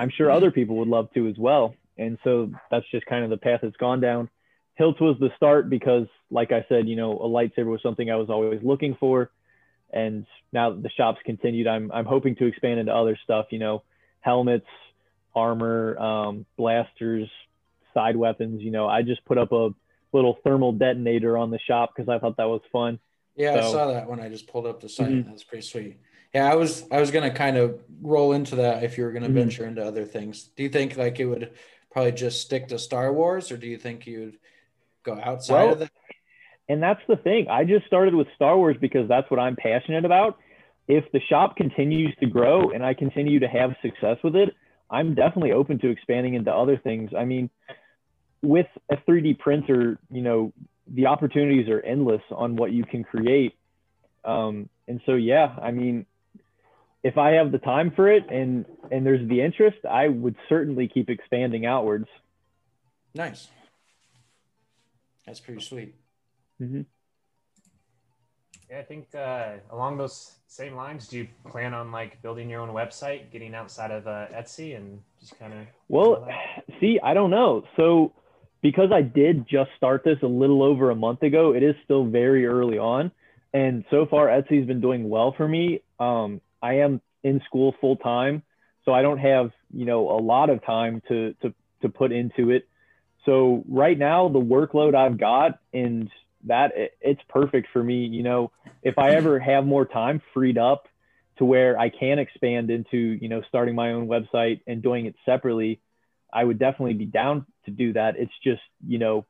I'm 0.00 0.10
sure 0.10 0.30
other 0.30 0.50
people 0.50 0.76
would 0.76 0.88
love 0.88 1.12
to 1.12 1.28
as 1.28 1.36
well. 1.36 1.74
And 1.98 2.16
so 2.24 2.50
that's 2.70 2.86
just 2.90 3.04
kind 3.04 3.22
of 3.24 3.28
the 3.30 3.36
path 3.36 3.60
it's 3.62 3.76
gone 3.76 4.00
down. 4.00 4.30
Hilts 4.78 4.98
was 5.00 5.16
the 5.20 5.30
start 5.36 5.68
because, 5.68 6.06
like 6.30 6.52
I 6.52 6.64
said, 6.70 6.88
you 6.88 6.96
know, 6.96 7.12
a 7.12 7.28
lightsaber 7.28 7.66
was 7.66 7.82
something 7.82 8.10
I 8.10 8.16
was 8.16 8.30
always 8.30 8.62
looking 8.62 8.96
for. 8.98 9.30
And 9.92 10.24
now 10.52 10.70
that 10.70 10.82
the 10.82 10.88
shop's 10.88 11.20
continued, 11.26 11.66
I'm 11.66 11.92
I'm 11.92 12.06
hoping 12.06 12.34
to 12.36 12.46
expand 12.46 12.80
into 12.80 12.94
other 12.94 13.18
stuff. 13.24 13.46
You 13.50 13.58
know, 13.58 13.82
helmets, 14.20 14.66
armor, 15.34 15.98
um, 15.98 16.46
blasters, 16.56 17.28
side 17.92 18.16
weapons. 18.16 18.62
You 18.62 18.70
know, 18.70 18.88
I 18.88 19.02
just 19.02 19.22
put 19.26 19.36
up 19.36 19.52
a 19.52 19.70
little 20.12 20.38
thermal 20.44 20.72
detonator 20.72 21.36
on 21.36 21.50
the 21.50 21.58
shop 21.58 21.92
because 21.94 22.08
I 22.08 22.18
thought 22.18 22.38
that 22.38 22.48
was 22.48 22.62
fun. 22.72 22.98
Yeah, 23.36 23.56
I 23.56 23.60
saw 23.60 23.88
that 23.92 24.08
when 24.08 24.20
I 24.20 24.28
just 24.30 24.46
pulled 24.46 24.66
up 24.66 24.80
the 24.80 24.88
site. 24.88 25.08
Mhm. 25.08 25.26
That's 25.26 25.44
pretty 25.44 25.62
sweet. 25.62 25.98
Yeah, 26.34 26.50
I 26.50 26.54
was 26.54 26.86
I 26.90 27.00
was 27.00 27.10
gonna 27.10 27.32
kind 27.32 27.56
of 27.56 27.82
roll 28.00 28.32
into 28.32 28.56
that 28.56 28.84
if 28.84 28.96
you 28.96 29.04
were 29.04 29.12
gonna 29.12 29.28
Mhm. 29.28 29.34
venture 29.34 29.66
into 29.66 29.84
other 29.84 30.04
things. 30.04 30.44
Do 30.44 30.62
you 30.62 30.68
think 30.68 30.96
like 30.96 31.18
it 31.20 31.26
would 31.26 31.52
probably 31.90 32.12
just 32.12 32.40
stick 32.40 32.68
to 32.68 32.78
Star 32.78 33.12
Wars, 33.12 33.50
or 33.50 33.56
do 33.56 33.66
you 33.66 33.76
think 33.78 34.06
you'd 34.06 34.38
go 35.02 35.14
outside 35.20 35.54
Well, 35.54 35.72
of 35.72 35.78
that? 35.80 35.90
And 36.68 36.82
that's 36.82 37.00
the 37.08 37.16
thing. 37.16 37.48
I 37.48 37.64
just 37.64 37.86
started 37.86 38.14
with 38.14 38.28
Star 38.36 38.56
Wars 38.56 38.76
because 38.80 39.08
that's 39.08 39.28
what 39.30 39.40
I'm 39.40 39.56
passionate 39.56 40.04
about. 40.04 40.38
If 40.86 41.10
the 41.12 41.20
shop 41.20 41.56
continues 41.56 42.14
to 42.20 42.26
grow 42.26 42.70
and 42.70 42.84
I 42.84 42.94
continue 42.94 43.40
to 43.40 43.48
have 43.48 43.74
success 43.82 44.18
with 44.22 44.36
it, 44.36 44.54
I'm 44.88 45.14
definitely 45.14 45.52
open 45.52 45.78
to 45.80 45.88
expanding 45.88 46.34
into 46.34 46.52
other 46.52 46.76
things. 46.76 47.10
I 47.16 47.24
mean, 47.24 47.50
with 48.42 48.66
a 48.90 48.96
3D 48.98 49.34
printer, 49.34 49.98
you 50.10 50.22
know, 50.22 50.52
the 50.86 51.06
opportunities 51.06 51.68
are 51.68 51.80
endless 51.80 52.22
on 52.30 52.56
what 52.56 52.72
you 52.72 52.84
can 52.84 53.04
create. 53.04 53.54
Um, 54.24 54.68
and 54.88 55.00
so, 55.06 55.14
yeah, 55.14 55.56
I 55.60 55.70
mean, 55.72 56.06
if 57.02 57.16
I 57.16 57.32
have 57.32 57.52
the 57.52 57.58
time 57.58 57.90
for 57.90 58.10
it 58.10 58.24
and 58.30 58.64
and 58.90 59.04
there's 59.06 59.26
the 59.28 59.40
interest, 59.40 59.78
I 59.88 60.08
would 60.08 60.36
certainly 60.48 60.88
keep 60.88 61.08
expanding 61.08 61.66
outwards. 61.66 62.08
Nice. 63.14 63.48
That's 65.26 65.40
pretty 65.40 65.60
sweet. 65.60 65.94
Mhm. 66.60 66.86
Yeah, 68.70 68.78
I 68.78 68.82
think 68.82 69.12
uh, 69.16 69.54
along 69.70 69.98
those 69.98 70.36
same 70.46 70.76
lines, 70.76 71.08
do 71.08 71.18
you 71.18 71.28
plan 71.50 71.74
on 71.74 71.90
like 71.90 72.22
building 72.22 72.48
your 72.48 72.60
own 72.60 72.68
website, 72.68 73.32
getting 73.32 73.54
outside 73.54 73.90
of 73.90 74.06
uh, 74.06 74.26
Etsy, 74.32 74.76
and 74.76 75.00
just 75.18 75.36
kind 75.40 75.52
of? 75.52 75.60
Well, 75.88 76.28
see, 76.80 77.00
I 77.02 77.14
don't 77.14 77.30
know. 77.30 77.64
So, 77.76 78.12
because 78.62 78.92
I 78.92 79.02
did 79.02 79.48
just 79.48 79.70
start 79.76 80.04
this 80.04 80.18
a 80.22 80.26
little 80.26 80.62
over 80.62 80.90
a 80.90 80.94
month 80.94 81.22
ago, 81.22 81.52
it 81.52 81.64
is 81.64 81.74
still 81.84 82.04
very 82.04 82.46
early 82.46 82.78
on. 82.78 83.10
And 83.52 83.84
so 83.90 84.06
far, 84.06 84.28
Etsy's 84.28 84.66
been 84.66 84.80
doing 84.80 85.08
well 85.08 85.34
for 85.36 85.48
me. 85.48 85.82
Um, 85.98 86.40
I 86.62 86.74
am 86.74 87.00
in 87.22 87.40
school 87.46 87.74
full 87.80 87.96
time, 87.96 88.42
so 88.84 88.92
I 88.92 89.02
don't 89.02 89.18
have, 89.18 89.50
you 89.72 89.84
know, 89.84 90.10
a 90.10 90.20
lot 90.20 90.50
of 90.50 90.64
time 90.64 91.02
to, 91.08 91.34
to, 91.42 91.54
to 91.82 91.88
put 91.88 92.12
into 92.12 92.50
it. 92.50 92.68
So, 93.26 93.64
right 93.68 93.98
now, 93.98 94.28
the 94.28 94.40
workload 94.40 94.94
I've 94.94 95.18
got 95.18 95.58
and 95.74 96.10
that 96.44 96.72
it, 96.74 96.92
it's 97.00 97.20
perfect 97.28 97.68
for 97.72 97.82
me. 97.82 98.06
You 98.06 98.22
know, 98.22 98.52
if 98.82 98.98
I 98.98 99.10
ever 99.10 99.38
have 99.50 99.66
more 99.66 99.84
time 99.84 100.22
freed 100.32 100.58
up 100.58 100.88
to 101.38 101.44
where 101.44 101.78
I 101.78 101.90
can 101.90 102.18
expand 102.18 102.70
into, 102.70 102.96
you 102.96 103.28
know, 103.28 103.42
starting 103.48 103.74
my 103.74 103.92
own 103.92 104.08
website 104.08 104.60
and 104.66 104.82
doing 104.82 105.06
it 105.06 105.14
separately, 105.24 105.80
I 106.32 106.44
would 106.44 106.58
definitely 106.58 106.94
be 106.94 107.06
down 107.06 107.46
to 107.64 107.70
do 107.70 107.92
that. 107.94 108.16
It's 108.16 108.32
just, 108.42 108.62
you 108.86 108.98
know, 108.98 109.26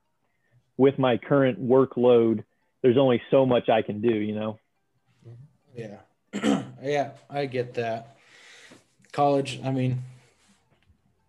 with 0.76 0.98
my 0.98 1.18
current 1.18 1.60
workload, 1.60 2.44
there's 2.82 2.98
only 2.98 3.22
so 3.30 3.46
much 3.46 3.68
I 3.68 3.82
can 3.82 4.00
do, 4.00 4.12
you 4.14 4.34
know. 4.34 4.58
Yeah. 5.74 5.98
Yeah, 6.82 7.10
I 7.28 7.46
get 7.46 7.74
that. 7.74 8.16
College, 9.12 9.60
I 9.64 9.70
mean, 9.70 10.02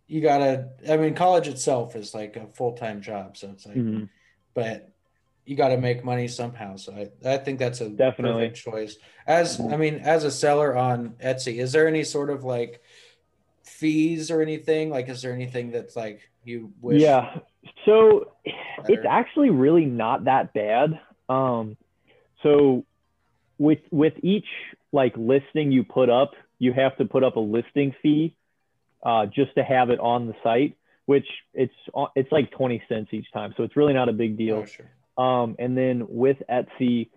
you 0.07 0.21
gotta, 0.21 0.69
I 0.89 0.97
mean, 0.97 1.13
college 1.15 1.47
itself 1.47 1.95
is 1.95 2.13
like 2.13 2.35
a 2.35 2.47
full 2.47 2.73
time 2.73 3.01
job. 3.01 3.37
So 3.37 3.49
it's 3.49 3.65
like, 3.65 3.77
Mhm. 3.77 4.09
but 4.53 4.89
you 5.45 5.55
got 5.55 5.69
to 5.69 5.77
make 5.77 6.03
money 6.03 6.27
somehow. 6.27 6.75
So 6.75 6.93
I, 6.93 7.33
I 7.33 7.37
think 7.37 7.59
that's 7.59 7.81
a 7.81 7.89
Definitely. 7.89 8.49
perfect 8.49 8.57
choice. 8.63 8.97
As 9.25 9.59
I 9.59 9.77
mean, 9.77 9.95
as 9.95 10.23
a 10.23 10.31
seller 10.31 10.77
on 10.77 11.15
Etsy, 11.23 11.59
is 11.59 11.71
there 11.71 11.87
any 11.87 12.03
sort 12.03 12.29
of 12.29 12.43
like 12.43 12.81
fees 13.63 14.29
or 14.29 14.41
anything? 14.41 14.89
Like, 14.89 15.09
is 15.09 15.21
there 15.21 15.33
anything 15.33 15.71
that's 15.71 15.95
like 15.95 16.29
you 16.43 16.71
wish? 16.81 17.01
Yeah. 17.01 17.39
So 17.85 18.33
it's 18.87 19.05
actually 19.09 19.49
really 19.49 19.85
not 19.85 20.25
that 20.25 20.53
bad. 20.53 20.99
Um, 21.29 21.77
so 22.43 22.85
with 23.57 23.79
with 23.91 24.13
each 24.21 24.47
like 24.91 25.13
listing 25.17 25.71
you 25.71 25.83
put 25.83 26.09
up, 26.09 26.31
you 26.59 26.73
have 26.73 26.97
to 26.97 27.05
put 27.05 27.23
up 27.23 27.35
a 27.35 27.39
listing 27.39 27.95
fee 28.01 28.35
uh, 29.03 29.25
just 29.25 29.55
to 29.55 29.63
have 29.63 29.89
it 29.89 29.99
on 29.99 30.27
the 30.27 30.35
site, 30.43 30.77
which 31.05 31.25
it's 31.53 31.73
it's 32.15 32.31
like 32.31 32.51
20 32.51 32.83
cents 32.87 33.09
each 33.11 33.31
time. 33.31 33.53
So 33.57 33.63
it's 33.63 33.75
really 33.75 33.93
not 33.93 34.09
a 34.09 34.13
big 34.13 34.37
deal. 34.37 34.57
Oh, 34.57 34.65
sure. 34.65 34.89
Um, 35.17 35.55
and 35.59 35.77
then 35.77 36.05
with 36.07 36.37
Etsy, 36.49 37.09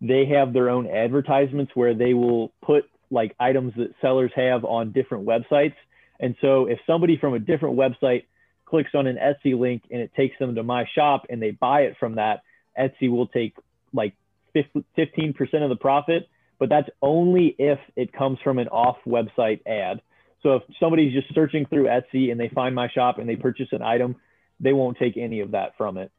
they 0.00 0.26
have 0.26 0.52
their 0.52 0.68
own 0.68 0.88
advertisements 0.88 1.72
where 1.74 1.94
they 1.94 2.14
will 2.14 2.52
put 2.62 2.84
like 3.10 3.34
items 3.38 3.74
that 3.76 3.94
sellers 4.00 4.32
have 4.34 4.64
on 4.64 4.92
different 4.92 5.26
websites. 5.26 5.74
And 6.18 6.34
so 6.40 6.66
if 6.66 6.78
somebody 6.86 7.18
from 7.18 7.34
a 7.34 7.38
different 7.38 7.76
website 7.76 8.24
clicks 8.64 8.90
on 8.94 9.06
an 9.06 9.16
Etsy 9.16 9.58
link 9.58 9.82
and 9.90 10.00
it 10.00 10.12
takes 10.14 10.38
them 10.38 10.54
to 10.54 10.62
my 10.62 10.86
shop 10.94 11.26
and 11.28 11.42
they 11.42 11.50
buy 11.50 11.82
it 11.82 11.96
from 11.98 12.14
that, 12.16 12.42
Etsy 12.78 13.10
will 13.10 13.26
take 13.26 13.54
like 13.92 14.14
15% 14.54 15.36
of 15.62 15.68
the 15.68 15.76
profit, 15.76 16.28
but 16.62 16.68
that's 16.68 16.88
only 17.02 17.56
if 17.58 17.80
it 17.96 18.12
comes 18.12 18.38
from 18.44 18.60
an 18.60 18.68
off 18.68 18.98
website 19.04 19.66
ad. 19.66 20.00
So 20.44 20.54
if 20.54 20.62
somebody's 20.78 21.12
just 21.12 21.34
searching 21.34 21.66
through 21.66 21.86
Etsy 21.86 22.30
and 22.30 22.38
they 22.38 22.50
find 22.50 22.72
my 22.72 22.88
shop 22.88 23.18
and 23.18 23.28
they 23.28 23.34
purchase 23.34 23.66
an 23.72 23.82
item, 23.82 24.14
they 24.60 24.72
won't 24.72 24.96
take 24.96 25.16
any 25.16 25.40
of 25.40 25.50
that 25.50 25.76
from 25.76 25.96
it. 25.98 26.12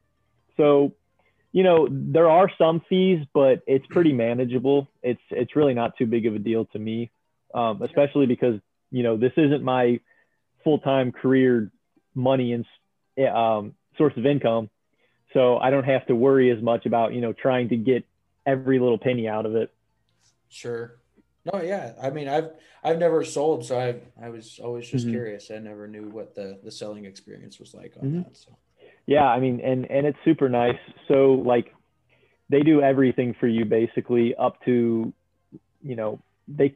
So, 0.57 0.95
you 1.53 1.63
know, 1.63 1.87
there 1.89 2.29
are 2.29 2.51
some 2.57 2.81
fees, 2.89 3.25
but 3.33 3.61
it's 3.67 3.85
pretty 3.87 4.11
manageable. 4.11 4.89
It's 5.01 5.21
it's 5.29 5.55
really 5.55 5.75
not 5.75 5.97
too 5.97 6.07
big 6.07 6.25
of 6.25 6.35
a 6.35 6.39
deal 6.39 6.65
to 6.73 6.77
me, 6.77 7.09
um, 7.55 7.81
especially 7.81 8.25
because 8.25 8.59
you 8.91 9.03
know 9.03 9.15
this 9.15 9.31
isn't 9.37 9.63
my 9.63 10.01
full 10.65 10.79
time 10.79 11.13
career 11.13 11.71
money 12.13 12.51
and 12.51 12.65
um, 13.33 13.75
source 13.97 14.13
of 14.17 14.25
income, 14.25 14.69
so 15.31 15.57
I 15.57 15.69
don't 15.69 15.85
have 15.85 16.05
to 16.07 16.15
worry 16.17 16.51
as 16.51 16.61
much 16.61 16.85
about 16.85 17.13
you 17.13 17.21
know 17.21 17.31
trying 17.31 17.69
to 17.69 17.77
get 17.77 18.03
every 18.45 18.79
little 18.79 18.97
penny 18.97 19.29
out 19.29 19.45
of 19.45 19.55
it. 19.55 19.71
Sure. 20.53 20.99
No, 21.51 21.61
yeah. 21.61 21.93
I 22.01 22.09
mean, 22.11 22.27
I've 22.29 22.51
I've 22.83 22.99
never 22.99 23.25
sold, 23.25 23.65
so 23.65 23.77
I 23.77 23.95
I 24.23 24.29
was 24.29 24.59
always 24.63 24.87
just 24.87 25.07
Mhm. 25.07 25.11
curious. 25.11 25.49
I 25.51 25.57
never 25.57 25.87
knew 25.87 26.09
what 26.09 26.35
the 26.35 26.59
the 26.63 26.71
selling 26.71 27.05
experience 27.05 27.59
was 27.59 27.73
like 27.73 27.97
on 27.99 28.11
Mhm. 28.11 28.23
that. 28.25 28.37
So 28.37 28.55
Yeah, 29.07 29.27
I 29.27 29.39
mean, 29.39 29.59
and 29.61 29.89
and 29.91 30.05
it's 30.07 30.17
super 30.23 30.47
nice. 30.47 30.79
So 31.07 31.33
like, 31.33 31.73
they 32.49 32.61
do 32.61 32.81
everything 32.81 33.33
for 33.33 33.47
you 33.47 33.65
basically, 33.65 34.35
up 34.35 34.63
to, 34.65 35.11
you 35.81 35.95
know, 35.95 36.19
they, 36.47 36.75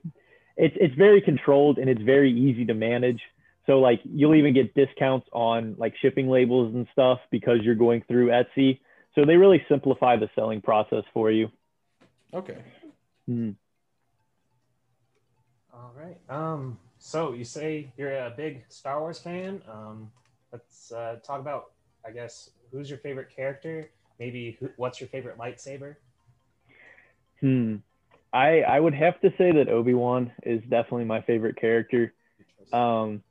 it's 0.57 0.75
it's 0.79 0.95
very 0.95 1.21
controlled 1.21 1.77
and 1.77 1.89
it's 1.89 2.01
very 2.01 2.31
easy 2.31 2.65
to 2.65 2.73
manage. 2.73 3.21
So 3.67 3.79
like, 3.79 4.01
you'll 4.03 4.35
even 4.35 4.53
get 4.53 4.73
discounts 4.73 5.27
on 5.31 5.75
like 5.77 5.95
shipping 5.97 6.27
labels 6.29 6.73
and 6.73 6.87
stuff 6.91 7.19
because 7.31 7.61
you're 7.63 7.75
going 7.75 8.01
through 8.07 8.27
Etsy. 8.29 8.79
So 9.13 9.23
they 9.23 9.37
really 9.37 9.63
simplify 9.69 10.15
the 10.17 10.29
selling 10.35 10.61
process 10.61 11.03
for 11.13 11.31
you. 11.31 11.51
okay. 12.33 12.57
Mhm. 13.29 13.55
All 15.77 15.93
right. 15.95 16.17
Um. 16.29 16.79
So 16.99 17.33
you 17.33 17.43
say 17.43 17.93
you're 17.97 18.11
a 18.11 18.33
big 18.35 18.63
Star 18.69 18.99
Wars 18.99 19.19
fan. 19.19 19.61
Um. 19.71 20.11
Let's 20.51 20.91
uh, 20.91 21.17
talk 21.25 21.41
about, 21.41 21.71
I 22.05 22.11
guess, 22.11 22.51
who's 22.71 22.89
your 22.89 22.99
favorite 22.99 23.27
character? 23.35 23.89
Maybe 24.17 24.57
who, 24.59 24.69
what's 24.77 25.01
your 25.01 25.09
favorite 25.09 25.37
lightsaber? 25.37 25.95
Hmm. 27.41 27.75
I 28.33 28.61
I 28.61 28.79
would 28.79 28.93
have 28.93 29.19
to 29.21 29.29
say 29.37 29.51
that 29.51 29.69
Obi 29.69 29.93
Wan 29.93 30.31
is 30.43 30.61
definitely 30.61 31.05
my 31.05 31.21
favorite 31.21 31.57
character. 31.57 32.13
Um, 32.73 33.21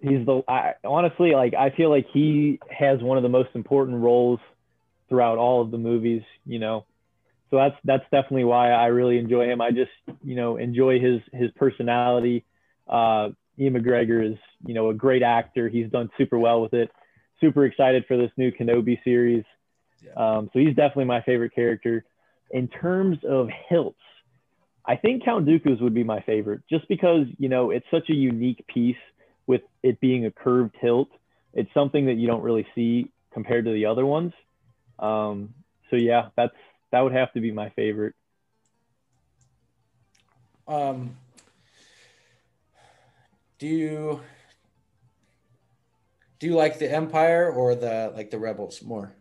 he's 0.00 0.24
the 0.24 0.42
I, 0.48 0.74
honestly 0.84 1.32
like 1.32 1.54
I 1.54 1.70
feel 1.70 1.90
like 1.90 2.06
he 2.12 2.58
has 2.70 3.02
one 3.02 3.16
of 3.16 3.22
the 3.22 3.28
most 3.28 3.50
important 3.54 3.98
roles 3.98 4.40
throughout 5.08 5.38
all 5.38 5.60
of 5.60 5.70
the 5.70 5.78
movies. 5.78 6.22
You 6.46 6.60
know, 6.60 6.86
so 7.50 7.56
that's 7.56 7.76
that's 7.84 8.04
definitely 8.04 8.44
why 8.44 8.70
I 8.70 8.86
really 8.86 9.18
enjoy 9.18 9.48
him. 9.48 9.60
I 9.60 9.70
just 9.70 9.90
you 10.22 10.36
know 10.36 10.56
enjoy 10.56 11.00
his 11.00 11.20
his 11.32 11.50
personality. 11.56 12.44
Uh, 12.88 13.30
Ewan 13.56 13.82
McGregor 13.82 14.32
is 14.32 14.38
you 14.64 14.74
know 14.74 14.90
a 14.90 14.94
great 14.94 15.22
actor. 15.22 15.68
He's 15.68 15.90
done 15.90 16.10
super 16.16 16.38
well 16.38 16.62
with 16.62 16.74
it. 16.74 16.90
Super 17.40 17.64
excited 17.64 18.04
for 18.06 18.16
this 18.16 18.30
new 18.36 18.52
Kenobi 18.52 19.02
series. 19.02 19.44
Yeah. 20.04 20.12
Um, 20.12 20.50
so 20.52 20.60
he's 20.60 20.76
definitely 20.76 21.06
my 21.06 21.22
favorite 21.22 21.54
character. 21.54 22.04
In 22.52 22.68
terms 22.68 23.18
of 23.28 23.48
hilts, 23.68 23.98
I 24.86 24.96
think 24.96 25.24
Count 25.24 25.46
Dooku's 25.46 25.80
would 25.80 25.94
be 25.94 26.04
my 26.04 26.20
favorite, 26.20 26.62
just 26.70 26.86
because 26.88 27.26
you 27.38 27.48
know 27.48 27.70
it's 27.70 27.86
such 27.90 28.10
a 28.10 28.14
unique 28.14 28.64
piece 28.68 28.96
with 29.46 29.62
it 29.82 29.98
being 30.00 30.26
a 30.26 30.30
curved 30.30 30.76
hilt. 30.80 31.08
It's 31.52 31.72
something 31.74 32.06
that 32.06 32.14
you 32.14 32.28
don't 32.28 32.42
really 32.42 32.66
see 32.76 33.10
compared 33.32 33.64
to 33.64 33.72
the 33.72 33.86
other 33.86 34.06
ones. 34.06 34.32
Um, 35.00 35.54
so 35.90 35.96
yeah, 35.96 36.28
that's 36.36 36.54
that 36.92 37.00
would 37.00 37.12
have 37.12 37.32
to 37.32 37.40
be 37.40 37.50
my 37.50 37.70
favorite. 37.70 38.14
Um, 40.66 41.16
do 43.58 43.66
you 43.66 44.20
do 46.38 46.46
you 46.46 46.54
like 46.54 46.78
the 46.78 46.90
Empire 46.92 47.50
or 47.50 47.74
the 47.74 48.12
like 48.14 48.30
the 48.30 48.38
Rebels 48.38 48.82
more? 48.82 49.12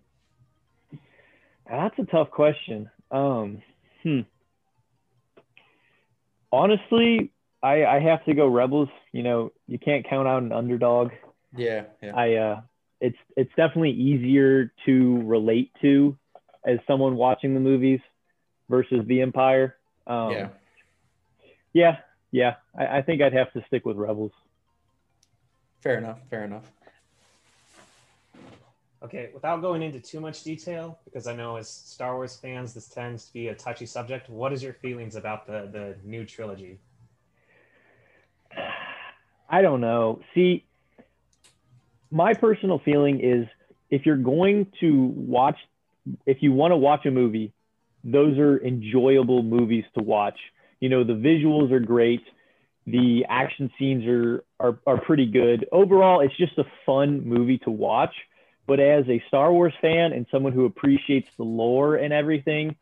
That's 1.70 1.98
a 2.00 2.06
tough 2.06 2.32
question. 2.32 2.90
Um, 3.12 3.62
hmm. 4.04 4.22
Honestly, 6.52 7.32
I 7.62 7.86
I 7.86 8.00
have 8.00 8.24
to 8.26 8.34
go 8.34 8.48
Rebels. 8.48 8.90
You 9.12 9.24
know, 9.24 9.52
you 9.68 9.78
can't 9.78 10.08
count 10.08 10.28
out 10.28 10.44
an 10.44 10.52
underdog. 10.52 11.12
Yeah, 11.56 11.84
yeah. 12.02 12.16
I 12.16 12.34
uh, 12.36 12.62
it's 13.02 13.18
it's 13.36 13.52
definitely 13.56 13.92
easier 13.92 14.72
to 14.86 15.22
relate 15.24 15.72
to 15.82 16.18
as 16.66 16.80
someone 16.88 17.16
watching 17.16 17.54
the 17.54 17.60
movies 17.60 18.00
versus 18.70 19.06
the 19.08 19.22
Empire. 19.22 19.76
Um, 20.08 20.32
yeah. 20.32 20.50
yeah, 21.74 21.98
yeah. 22.32 22.56
I, 22.78 22.98
I 22.98 23.02
think 23.02 23.22
I'd 23.22 23.34
have 23.34 23.52
to 23.54 23.64
stick 23.68 23.86
with 23.86 23.98
Rebels. 23.98 24.32
Fair 25.82 25.98
enough. 25.98 26.20
Fair 26.30 26.44
enough. 26.44 26.64
Okay, 29.02 29.30
without 29.34 29.62
going 29.62 29.82
into 29.82 30.00
too 30.00 30.20
much 30.20 30.44
detail, 30.44 31.00
because 31.06 31.26
I 31.26 31.34
know 31.34 31.56
as 31.56 31.70
Star 31.70 32.16
Wars 32.16 32.36
fans, 32.36 32.74
this 32.74 32.90
tends 32.90 33.26
to 33.26 33.34
be 33.34 33.48
a 33.48 33.56
touchy 33.56 33.86
subject. 33.86 34.30
What 34.30 34.52
is 34.52 34.62
your 34.62 34.74
feelings 34.74 35.16
about 35.16 35.48
the 35.48 35.70
the 35.72 35.96
new 36.04 36.26
trilogy? 36.26 36.80
I 39.50 39.62
don't 39.62 39.80
know. 39.80 40.20
See, 40.36 40.66
my 42.12 42.34
personal 42.34 42.80
feeling 42.80 43.22
is 43.22 43.48
if 43.90 44.06
you're 44.06 44.18
going 44.18 44.68
to 44.82 45.06
watch, 45.16 45.58
if 46.26 46.38
you 46.42 46.52
want 46.52 46.72
to 46.72 46.78
watch 46.78 47.06
a 47.06 47.12
movie, 47.12 47.54
those 48.04 48.38
are 48.38 48.58
enjoyable 48.64 49.44
movies 49.44 49.84
to 49.98 50.04
watch. 50.04 50.38
You 50.80 50.90
know, 50.90 51.04
the 51.04 51.14
visuals 51.14 51.72
are 51.72 51.80
great. 51.80 52.22
The 52.88 53.26
action 53.30 53.72
scenes 53.78 54.06
are, 54.08 54.44
are, 54.60 54.80
are 54.88 55.02
pretty 55.02 55.26
good. 55.26 55.68
Overall, 55.72 56.22
it's 56.22 56.36
just 56.38 56.58
a 56.58 56.64
fun 56.86 57.28
movie 57.28 57.60
to 57.60 57.70
watch. 57.70 58.14
But 58.68 58.80
as 58.80 59.06
a 59.10 59.22
Star 59.28 59.52
Wars 59.52 59.74
fan 59.82 60.14
and 60.14 60.28
someone 60.32 60.54
who 60.54 60.66
appreciates 60.66 61.28
the 61.38 61.44
lore 61.44 61.96
and 61.96 62.14
everything, 62.14 62.76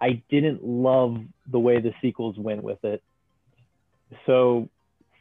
I 0.00 0.22
didn't 0.30 0.64
love 0.64 1.18
the 1.50 1.58
way 1.58 1.80
the 1.80 1.92
sequels 2.00 2.38
went 2.38 2.62
with 2.62 2.82
it. 2.84 3.02
So, 4.26 4.68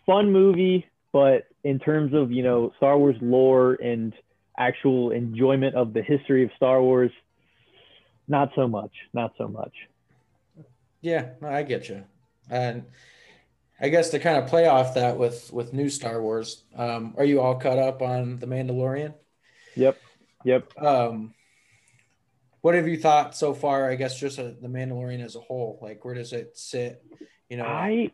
fun 0.05 0.31
movie, 0.31 0.85
but 1.11 1.47
in 1.63 1.79
terms 1.79 2.13
of 2.13 2.31
you 2.31 2.43
know 2.43 2.71
Star 2.77 2.97
Wars 2.97 3.17
lore 3.21 3.73
and 3.73 4.13
actual 4.59 5.11
enjoyment 5.11 5.75
of 5.75 5.93
the 5.93 6.01
history 6.03 6.43
of 6.43 6.51
Star 6.55 6.81
Wars, 6.81 7.11
not 8.27 8.51
so 8.55 8.67
much. 8.67 8.91
Not 9.13 9.33
so 9.37 9.47
much. 9.47 9.73
Yeah, 11.01 11.29
I 11.41 11.63
get 11.63 11.89
you. 11.89 12.03
And 12.49 12.85
I 13.79 13.89
guess 13.89 14.09
to 14.09 14.19
kind 14.19 14.37
of 14.37 14.49
play 14.49 14.67
off 14.67 14.95
that 14.95 15.17
with 15.17 15.51
with 15.53 15.73
new 15.73 15.89
Star 15.89 16.21
Wars, 16.21 16.63
um, 16.75 17.15
are 17.17 17.25
you 17.25 17.41
all 17.41 17.55
caught 17.55 17.79
up 17.79 18.01
on 18.01 18.37
the 18.39 18.47
Mandalorian? 18.47 19.13
Yep. 19.75 19.97
Yep. 20.43 20.81
Um, 20.81 21.33
what 22.61 22.75
have 22.75 22.87
you 22.87 22.97
thought 22.97 23.35
so 23.35 23.53
far? 23.53 23.89
I 23.89 23.95
guess 23.95 24.19
just 24.19 24.37
uh 24.37 24.51
the 24.61 24.67
Mandalorian 24.67 25.23
as 25.23 25.35
a 25.35 25.39
whole. 25.39 25.79
Like, 25.81 26.03
where 26.03 26.15
does 26.15 26.33
it 26.33 26.57
sit? 26.57 27.03
You 27.49 27.57
know, 27.57 27.65
I 27.65 28.11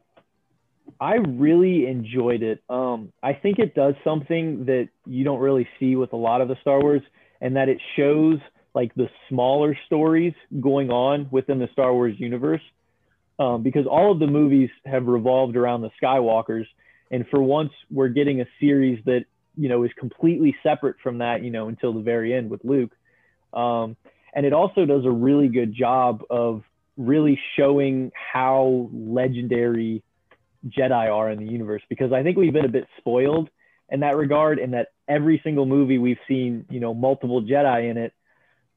I 0.99 1.15
really 1.15 1.87
enjoyed 1.87 2.41
it. 2.43 2.63
Um, 2.69 3.11
I 3.21 3.33
think 3.33 3.59
it 3.59 3.75
does 3.75 3.95
something 4.03 4.65
that 4.65 4.89
you 5.05 5.23
don't 5.23 5.39
really 5.39 5.67
see 5.79 5.95
with 5.95 6.13
a 6.13 6.17
lot 6.17 6.41
of 6.41 6.47
the 6.47 6.55
Star 6.61 6.79
Wars, 6.79 7.01
and 7.41 7.55
that 7.55 7.69
it 7.69 7.79
shows 7.95 8.39
like 8.73 8.93
the 8.95 9.09
smaller 9.29 9.77
stories 9.85 10.33
going 10.59 10.89
on 10.89 11.27
within 11.31 11.59
the 11.59 11.69
Star 11.73 11.93
Wars 11.93 12.15
universe. 12.17 12.61
Um, 13.37 13.63
because 13.63 13.85
all 13.85 14.13
of 14.13 14.19
the 14.19 14.27
movies 14.27 14.69
have 14.85 15.07
revolved 15.07 15.57
around 15.57 15.81
the 15.81 15.91
Skywalkers, 16.01 16.65
and 17.11 17.25
for 17.29 17.41
once 17.41 17.71
we're 17.91 18.07
getting 18.07 18.39
a 18.39 18.45
series 18.61 19.03
that 19.05 19.25
you 19.57 19.67
know 19.67 19.83
is 19.83 19.91
completely 19.97 20.55
separate 20.63 20.95
from 21.03 21.17
that. 21.17 21.43
You 21.43 21.51
know, 21.51 21.67
until 21.67 21.93
the 21.93 22.01
very 22.01 22.33
end 22.33 22.49
with 22.49 22.63
Luke. 22.63 22.91
Um, 23.53 23.97
and 24.33 24.45
it 24.45 24.53
also 24.53 24.85
does 24.85 25.05
a 25.05 25.11
really 25.11 25.47
good 25.47 25.73
job 25.73 26.23
of 26.29 26.63
really 26.97 27.39
showing 27.57 28.11
how 28.33 28.89
legendary 28.93 30.03
Jedi 30.67 31.11
are 31.11 31.29
in 31.29 31.39
the 31.39 31.51
universe 31.51 31.81
because 31.89 32.11
I 32.11 32.23
think 32.23 32.37
we've 32.37 32.53
been 32.53 32.65
a 32.65 32.69
bit 32.69 32.87
spoiled 32.97 33.49
in 33.89 33.99
that 33.99 34.15
regard 34.15 34.59
in 34.59 34.71
that 34.71 34.89
every 35.07 35.39
single 35.43 35.65
movie 35.65 35.97
we've 35.97 36.19
seen, 36.27 36.65
you 36.69 36.79
know, 36.79 36.93
multiple 36.93 37.41
Jedi 37.41 37.89
in 37.89 37.97
it 37.97 38.13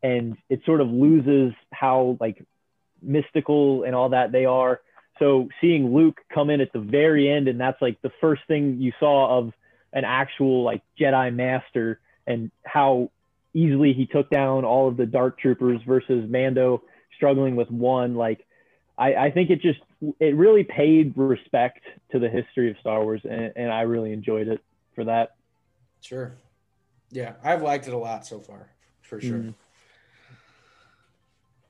and 0.02 0.36
it 0.48 0.60
sort 0.64 0.80
of 0.80 0.88
loses 0.88 1.54
how 1.72 2.16
like 2.20 2.44
mystical 3.02 3.84
and 3.84 3.94
all 3.94 4.10
that 4.10 4.32
they 4.32 4.44
are. 4.44 4.80
So 5.18 5.48
seeing 5.60 5.94
Luke 5.94 6.20
come 6.32 6.50
in 6.50 6.60
at 6.60 6.72
the 6.72 6.80
very 6.80 7.30
end 7.30 7.48
and 7.48 7.60
that's 7.60 7.80
like 7.80 8.00
the 8.02 8.12
first 8.20 8.42
thing 8.46 8.80
you 8.80 8.92
saw 9.00 9.38
of 9.38 9.52
an 9.92 10.04
actual 10.04 10.62
like 10.62 10.82
Jedi 11.00 11.34
master 11.34 12.00
and 12.26 12.50
how 12.64 13.10
easily 13.54 13.94
he 13.94 14.06
took 14.06 14.30
down 14.30 14.64
all 14.64 14.88
of 14.88 14.96
the 14.96 15.06
dark 15.06 15.38
troopers 15.38 15.80
versus 15.86 16.28
Mando 16.28 16.82
struggling 17.16 17.56
with 17.56 17.70
one 17.70 18.14
like 18.14 18.44
I, 18.96 19.14
I 19.14 19.30
think 19.30 19.50
it 19.50 19.62
just 19.62 19.80
it 20.20 20.36
really 20.36 20.64
paid 20.64 21.12
respect 21.16 21.80
to 22.12 22.18
the 22.18 22.28
history 22.28 22.70
of 22.70 22.76
Star 22.80 23.02
Wars, 23.02 23.20
and, 23.24 23.52
and 23.56 23.72
I 23.72 23.82
really 23.82 24.12
enjoyed 24.12 24.48
it 24.48 24.60
for 24.94 25.04
that. 25.04 25.36
Sure. 26.00 26.36
Yeah, 27.10 27.34
I've 27.42 27.62
liked 27.62 27.88
it 27.88 27.94
a 27.94 27.98
lot 27.98 28.26
so 28.26 28.40
far, 28.40 28.70
for 29.02 29.20
sure. 29.20 29.38
Mhm. 29.38 29.54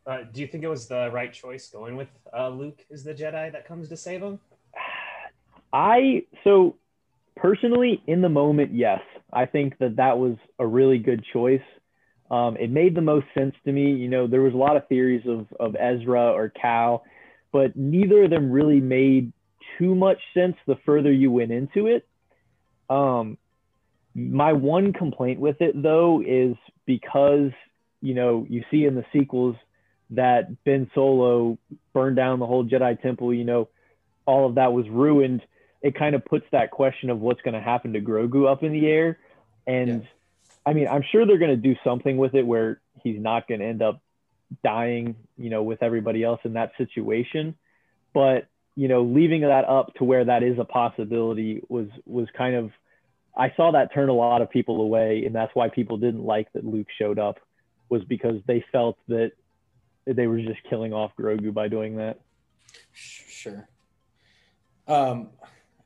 Uh, 0.06 0.22
do 0.32 0.40
you 0.40 0.46
think 0.46 0.64
it 0.64 0.68
was 0.68 0.88
the 0.88 1.10
right 1.12 1.32
choice 1.32 1.68
going 1.68 1.94
with 1.94 2.08
uh, 2.36 2.48
Luke 2.48 2.84
as 2.90 3.04
the 3.04 3.12
Jedi 3.12 3.52
that 3.52 3.66
comes 3.66 3.90
to 3.90 3.96
save 3.96 4.22
him? 4.22 4.40
I 5.72 6.24
so 6.44 6.76
personally 7.36 8.02
in 8.06 8.22
the 8.22 8.28
moment, 8.30 8.72
yes, 8.72 9.00
I 9.32 9.44
think 9.44 9.76
that 9.78 9.96
that 9.96 10.18
was 10.18 10.36
a 10.58 10.66
really 10.66 10.98
good 10.98 11.24
choice. 11.30 11.62
Um, 12.30 12.56
it 12.56 12.70
made 12.70 12.94
the 12.94 13.02
most 13.02 13.26
sense 13.34 13.54
to 13.66 13.72
me. 13.72 13.92
You 13.92 14.08
know, 14.08 14.26
there 14.26 14.40
was 14.40 14.54
a 14.54 14.56
lot 14.56 14.76
of 14.76 14.88
theories 14.88 15.26
of 15.26 15.46
of 15.60 15.76
Ezra 15.76 16.32
or 16.32 16.48
Cal, 16.48 17.04
but 17.52 17.76
neither 17.76 18.24
of 18.24 18.30
them 18.30 18.50
really 18.50 18.80
made 18.80 19.32
too 19.78 19.94
much 19.94 20.18
sense 20.34 20.56
the 20.66 20.76
further 20.84 21.12
you 21.12 21.30
went 21.30 21.52
into 21.52 21.86
it. 21.86 22.06
Um, 22.90 23.38
my 24.14 24.52
one 24.52 24.92
complaint 24.92 25.38
with 25.40 25.60
it 25.60 25.80
though 25.80 26.22
is 26.26 26.56
because 26.86 27.50
you 28.00 28.14
know 28.14 28.46
you 28.48 28.64
see 28.70 28.84
in 28.84 28.94
the 28.94 29.04
sequels 29.12 29.56
that 30.10 30.64
Ben 30.64 30.90
Solo 30.94 31.58
burned 31.92 32.16
down 32.16 32.38
the 32.38 32.46
whole 32.46 32.64
Jedi 32.64 33.00
Temple. 33.00 33.32
You 33.34 33.44
know, 33.44 33.68
all 34.26 34.46
of 34.46 34.54
that 34.56 34.72
was 34.72 34.88
ruined. 34.88 35.42
It 35.82 35.94
kind 35.94 36.14
of 36.14 36.24
puts 36.24 36.46
that 36.50 36.70
question 36.70 37.10
of 37.10 37.20
what's 37.20 37.40
going 37.42 37.54
to 37.54 37.60
happen 37.60 37.92
to 37.92 38.00
Grogu 38.00 38.50
up 38.50 38.62
in 38.62 38.72
the 38.72 38.86
air. 38.86 39.18
And 39.66 40.02
Yeah. 40.02 40.08
I 40.66 40.72
mean, 40.72 40.88
I'm 40.88 41.04
sure 41.12 41.26
they're 41.26 41.38
going 41.38 41.50
to 41.50 41.56
do 41.56 41.76
something 41.84 42.16
with 42.16 42.34
it 42.34 42.46
where 42.46 42.80
he's 43.02 43.20
not 43.20 43.46
going 43.48 43.60
to 43.60 43.66
end 43.66 43.82
up 43.82 44.02
dying, 44.64 45.16
you 45.36 45.50
know, 45.50 45.62
with 45.62 45.82
everybody 45.82 46.22
else 46.22 46.40
in 46.44 46.54
that 46.54 46.72
situation. 46.78 47.54
But, 48.14 48.46
you 48.74 48.88
know, 48.88 49.02
leaving 49.02 49.42
that 49.42 49.64
up 49.68 49.94
to 49.94 50.04
where 50.04 50.24
that 50.24 50.42
is 50.42 50.58
a 50.58 50.64
possibility 50.64 51.62
was 51.68 51.88
was 52.06 52.28
kind 52.36 52.54
of 52.54 52.70
I 53.36 53.52
saw 53.56 53.70
that 53.72 53.94
turn 53.94 54.08
a 54.08 54.14
lot 54.14 54.42
of 54.42 54.50
people 54.50 54.80
away, 54.80 55.24
and 55.24 55.34
that's 55.34 55.54
why 55.54 55.68
people 55.68 55.96
didn't 55.96 56.24
like 56.24 56.52
that 56.54 56.64
Luke 56.64 56.88
showed 56.98 57.20
up, 57.20 57.38
was 57.88 58.02
because 58.04 58.40
they 58.46 58.64
felt 58.72 58.98
that 59.06 59.32
they 60.06 60.26
were 60.26 60.40
just 60.40 60.60
killing 60.68 60.92
off 60.92 61.12
Grogu 61.16 61.54
by 61.54 61.68
doing 61.68 61.96
that. 61.96 62.18
Sure. 62.92 63.68
Um, 64.88 65.28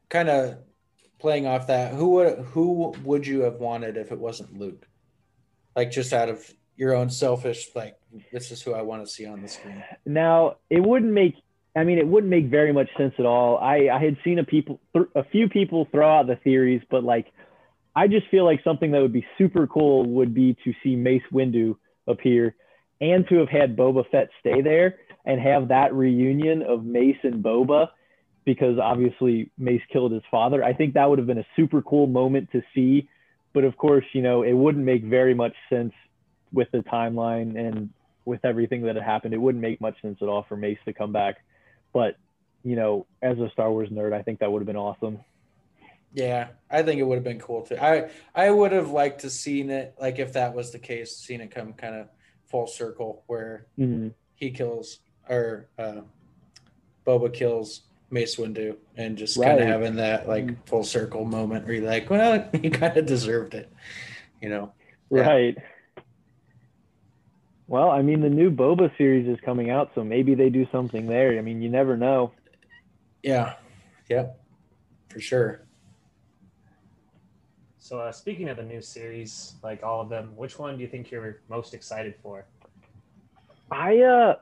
kind 0.08 0.30
of 0.30 0.58
playing 1.18 1.46
off 1.46 1.66
that, 1.66 1.92
who 1.92 2.08
would 2.10 2.38
who 2.38 2.94
would 3.04 3.26
you 3.26 3.40
have 3.42 3.56
wanted 3.56 3.96
if 3.98 4.12
it 4.12 4.18
wasn't 4.18 4.58
Luke? 4.58 4.86
Like 5.76 5.90
just 5.90 6.12
out 6.12 6.30
of 6.30 6.50
your 6.76 6.94
own 6.94 7.10
selfish, 7.10 7.68
like 7.74 7.96
this 8.32 8.50
is 8.50 8.62
who 8.62 8.74
I 8.74 8.82
want 8.82 9.04
to 9.04 9.10
see 9.10 9.26
on 9.26 9.42
the 9.42 9.48
screen. 9.48 9.82
Now, 10.04 10.56
it 10.70 10.80
wouldn't 10.80 11.12
make 11.12 11.34
I 11.74 11.84
mean, 11.84 11.98
it 11.98 12.06
wouldn't 12.06 12.30
make 12.30 12.46
very 12.46 12.72
much 12.72 12.90
sense 12.98 13.14
at 13.18 13.24
all. 13.24 13.56
I, 13.56 13.88
I 13.90 13.98
had 13.98 14.18
seen 14.22 14.38
a 14.38 14.44
people 14.44 14.80
th- 14.92 15.06
a 15.14 15.24
few 15.24 15.48
people 15.48 15.88
throw 15.90 16.18
out 16.18 16.26
the 16.26 16.36
theories, 16.36 16.82
but 16.90 17.02
like 17.02 17.32
I 17.96 18.08
just 18.08 18.28
feel 18.28 18.44
like 18.44 18.62
something 18.64 18.90
that 18.92 19.00
would 19.00 19.12
be 19.12 19.26
super 19.38 19.66
cool 19.66 20.04
would 20.04 20.34
be 20.34 20.56
to 20.64 20.72
see 20.82 20.96
Mace 20.96 21.22
Windu 21.32 21.76
appear 22.06 22.54
and 23.00 23.26
to 23.28 23.36
have 23.36 23.48
had 23.48 23.76
Boba 23.76 24.08
Fett 24.10 24.28
stay 24.40 24.60
there 24.60 24.98
and 25.24 25.40
have 25.40 25.68
that 25.68 25.94
reunion 25.94 26.62
of 26.62 26.84
Mace 26.84 27.18
and 27.22 27.42
Boba 27.42 27.88
because 28.44 28.78
obviously 28.78 29.50
Mace 29.56 29.82
killed 29.92 30.12
his 30.12 30.22
father. 30.30 30.64
I 30.64 30.72
think 30.72 30.94
that 30.94 31.08
would 31.08 31.18
have 31.18 31.26
been 31.26 31.38
a 31.38 31.46
super 31.56 31.80
cool 31.82 32.06
moment 32.06 32.50
to 32.52 32.62
see. 32.74 33.08
But 33.54 33.64
of 33.64 33.76
course, 33.76 34.04
you 34.14 34.22
know, 34.22 34.42
it 34.42 34.52
wouldn't 34.52 34.84
make 34.84 35.04
very 35.04 35.34
much 35.34 35.54
sense 35.68 35.92
with 36.52 36.70
the 36.70 36.78
timeline 36.78 37.58
and 37.58 37.90
with 38.24 38.44
everything 38.44 38.82
that 38.82 38.94
had 38.96 39.04
happened. 39.04 39.34
It 39.34 39.38
wouldn't 39.38 39.62
make 39.62 39.80
much 39.80 40.00
sense 40.02 40.18
at 40.22 40.28
all 40.28 40.44
for 40.48 40.56
Mace 40.56 40.78
to 40.84 40.92
come 40.92 41.12
back. 41.12 41.42
But, 41.92 42.16
you 42.62 42.76
know, 42.76 43.06
as 43.20 43.38
a 43.38 43.50
Star 43.50 43.70
Wars 43.70 43.88
nerd, 43.88 44.12
I 44.12 44.22
think 44.22 44.38
that 44.40 44.50
would 44.52 44.60
have 44.60 44.66
been 44.66 44.76
awesome. 44.76 45.18
Yeah, 46.14 46.48
I 46.70 46.82
think 46.82 47.00
it 47.00 47.04
would 47.04 47.14
have 47.16 47.24
been 47.24 47.38
cool 47.40 47.62
too. 47.62 47.78
I 47.80 48.10
I 48.34 48.50
would 48.50 48.72
have 48.72 48.90
liked 48.90 49.22
to 49.22 49.30
seen 49.30 49.70
it 49.70 49.94
like 49.98 50.18
if 50.18 50.34
that 50.34 50.54
was 50.54 50.70
the 50.70 50.78
case, 50.78 51.16
seen 51.16 51.40
it 51.40 51.50
come 51.50 51.72
kind 51.72 51.94
of 51.94 52.08
full 52.44 52.66
circle 52.66 53.24
where 53.28 53.66
Mhm. 53.78 54.12
he 54.34 54.50
kills 54.50 54.98
or 55.30 55.68
uh, 55.78 56.02
Boba 57.06 57.32
kills 57.32 57.82
Mace 58.10 58.36
Windu 58.36 58.76
and 58.96 59.16
just 59.16 59.40
kind 59.40 59.58
of 59.58 59.66
having 59.66 59.96
that 59.96 60.28
like 60.28 60.66
full 60.66 60.84
circle 60.84 61.24
moment 61.24 61.64
where 61.64 61.74
you're 61.76 61.86
like, 61.86 62.10
well, 62.10 62.46
he 62.60 62.68
kind 62.68 62.94
of 62.98 63.06
deserved 63.06 63.54
it, 63.54 63.72
you 64.42 64.50
know? 64.50 64.72
Yeah. 65.10 65.22
Right. 65.22 65.58
Well, 67.72 67.90
I 67.90 68.02
mean, 68.02 68.20
the 68.20 68.28
new 68.28 68.50
Boba 68.50 68.94
series 68.98 69.26
is 69.26 69.38
coming 69.42 69.70
out, 69.70 69.92
so 69.94 70.04
maybe 70.04 70.34
they 70.34 70.50
do 70.50 70.66
something 70.70 71.06
there. 71.06 71.38
I 71.38 71.40
mean, 71.40 71.62
you 71.62 71.70
never 71.70 71.96
know. 71.96 72.32
Yeah. 73.22 73.54
Yep. 74.10 74.38
For 75.08 75.20
sure. 75.20 75.62
So, 77.78 77.98
uh, 77.98 78.12
speaking 78.12 78.50
of 78.50 78.58
the 78.58 78.62
new 78.62 78.82
series, 78.82 79.54
like 79.62 79.82
all 79.82 80.02
of 80.02 80.10
them, 80.10 80.36
which 80.36 80.58
one 80.58 80.76
do 80.76 80.82
you 80.82 80.86
think 80.86 81.10
you're 81.10 81.40
most 81.48 81.72
excited 81.72 82.14
for? 82.22 82.44
I 83.70 84.00
uh, 84.00 84.34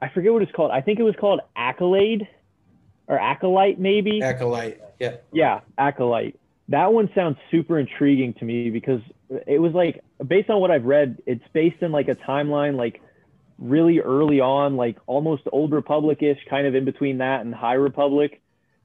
I 0.00 0.08
forget 0.08 0.32
what 0.32 0.40
it's 0.40 0.52
called. 0.52 0.70
I 0.70 0.80
think 0.80 0.98
it 0.98 1.02
was 1.02 1.14
called 1.20 1.40
Accolade, 1.56 2.26
or 3.06 3.18
Acolyte, 3.18 3.78
maybe. 3.78 4.22
Acolyte. 4.22 4.80
Yeah. 4.98 5.16
Yeah, 5.30 5.60
Acolyte. 5.76 6.40
That 6.68 6.90
one 6.90 7.10
sounds 7.14 7.36
super 7.50 7.78
intriguing 7.78 8.32
to 8.38 8.46
me 8.46 8.70
because 8.70 9.02
it 9.46 9.60
was 9.60 9.72
like 9.72 10.02
based 10.26 10.50
on 10.50 10.60
what 10.60 10.70
I've 10.70 10.84
read, 10.84 11.22
it's 11.26 11.44
based 11.52 11.82
in 11.82 11.92
like 11.92 12.08
a 12.08 12.14
timeline 12.14 12.76
like 12.76 13.00
really 13.58 14.00
early 14.00 14.40
on, 14.40 14.76
like 14.76 14.96
almost 15.06 15.42
old 15.52 15.72
Republic-ish, 15.72 16.38
kind 16.48 16.66
of 16.66 16.74
in 16.74 16.84
between 16.84 17.18
that 17.18 17.40
and 17.40 17.54
High 17.54 17.74
Republic. 17.74 18.40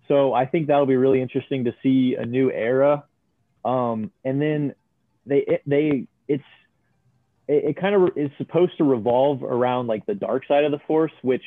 So 0.07 0.33
I 0.33 0.45
think 0.45 0.67
that'll 0.67 0.85
be 0.85 0.95
really 0.95 1.21
interesting 1.21 1.65
to 1.65 1.75
see 1.81 2.15
a 2.19 2.25
new 2.25 2.51
era. 2.51 3.05
Um, 3.63 4.11
and 4.25 4.41
then 4.41 4.75
they 5.25 5.39
it, 5.39 5.61
they 5.65 6.07
it's 6.27 6.43
it, 7.47 7.63
it 7.69 7.77
kind 7.77 7.95
of 7.95 8.17
is 8.17 8.31
supposed 8.37 8.77
to 8.77 8.83
revolve 8.83 9.43
around 9.43 9.87
like 9.87 10.05
the 10.05 10.15
dark 10.15 10.45
side 10.47 10.65
of 10.65 10.71
the 10.71 10.79
Force, 10.87 11.13
which 11.21 11.43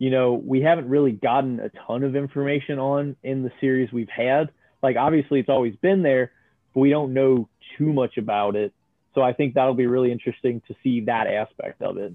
you 0.00 0.10
know 0.10 0.32
we 0.32 0.62
haven't 0.62 0.88
really 0.88 1.12
gotten 1.12 1.60
a 1.60 1.68
ton 1.86 2.02
of 2.02 2.16
information 2.16 2.78
on 2.80 3.14
in 3.22 3.44
the 3.44 3.52
series 3.60 3.92
we've 3.92 4.08
had 4.08 4.50
like 4.82 4.96
obviously 4.96 5.38
it's 5.38 5.48
always 5.48 5.76
been 5.76 6.02
there 6.02 6.32
but 6.74 6.80
we 6.80 6.90
don't 6.90 7.14
know 7.14 7.48
too 7.76 7.92
much 7.92 8.16
about 8.16 8.56
it 8.56 8.72
so 9.14 9.22
i 9.22 9.32
think 9.32 9.54
that'll 9.54 9.74
be 9.74 9.86
really 9.86 10.10
interesting 10.12 10.60
to 10.68 10.74
see 10.82 11.00
that 11.02 11.26
aspect 11.26 11.80
of 11.82 11.96
it 11.98 12.12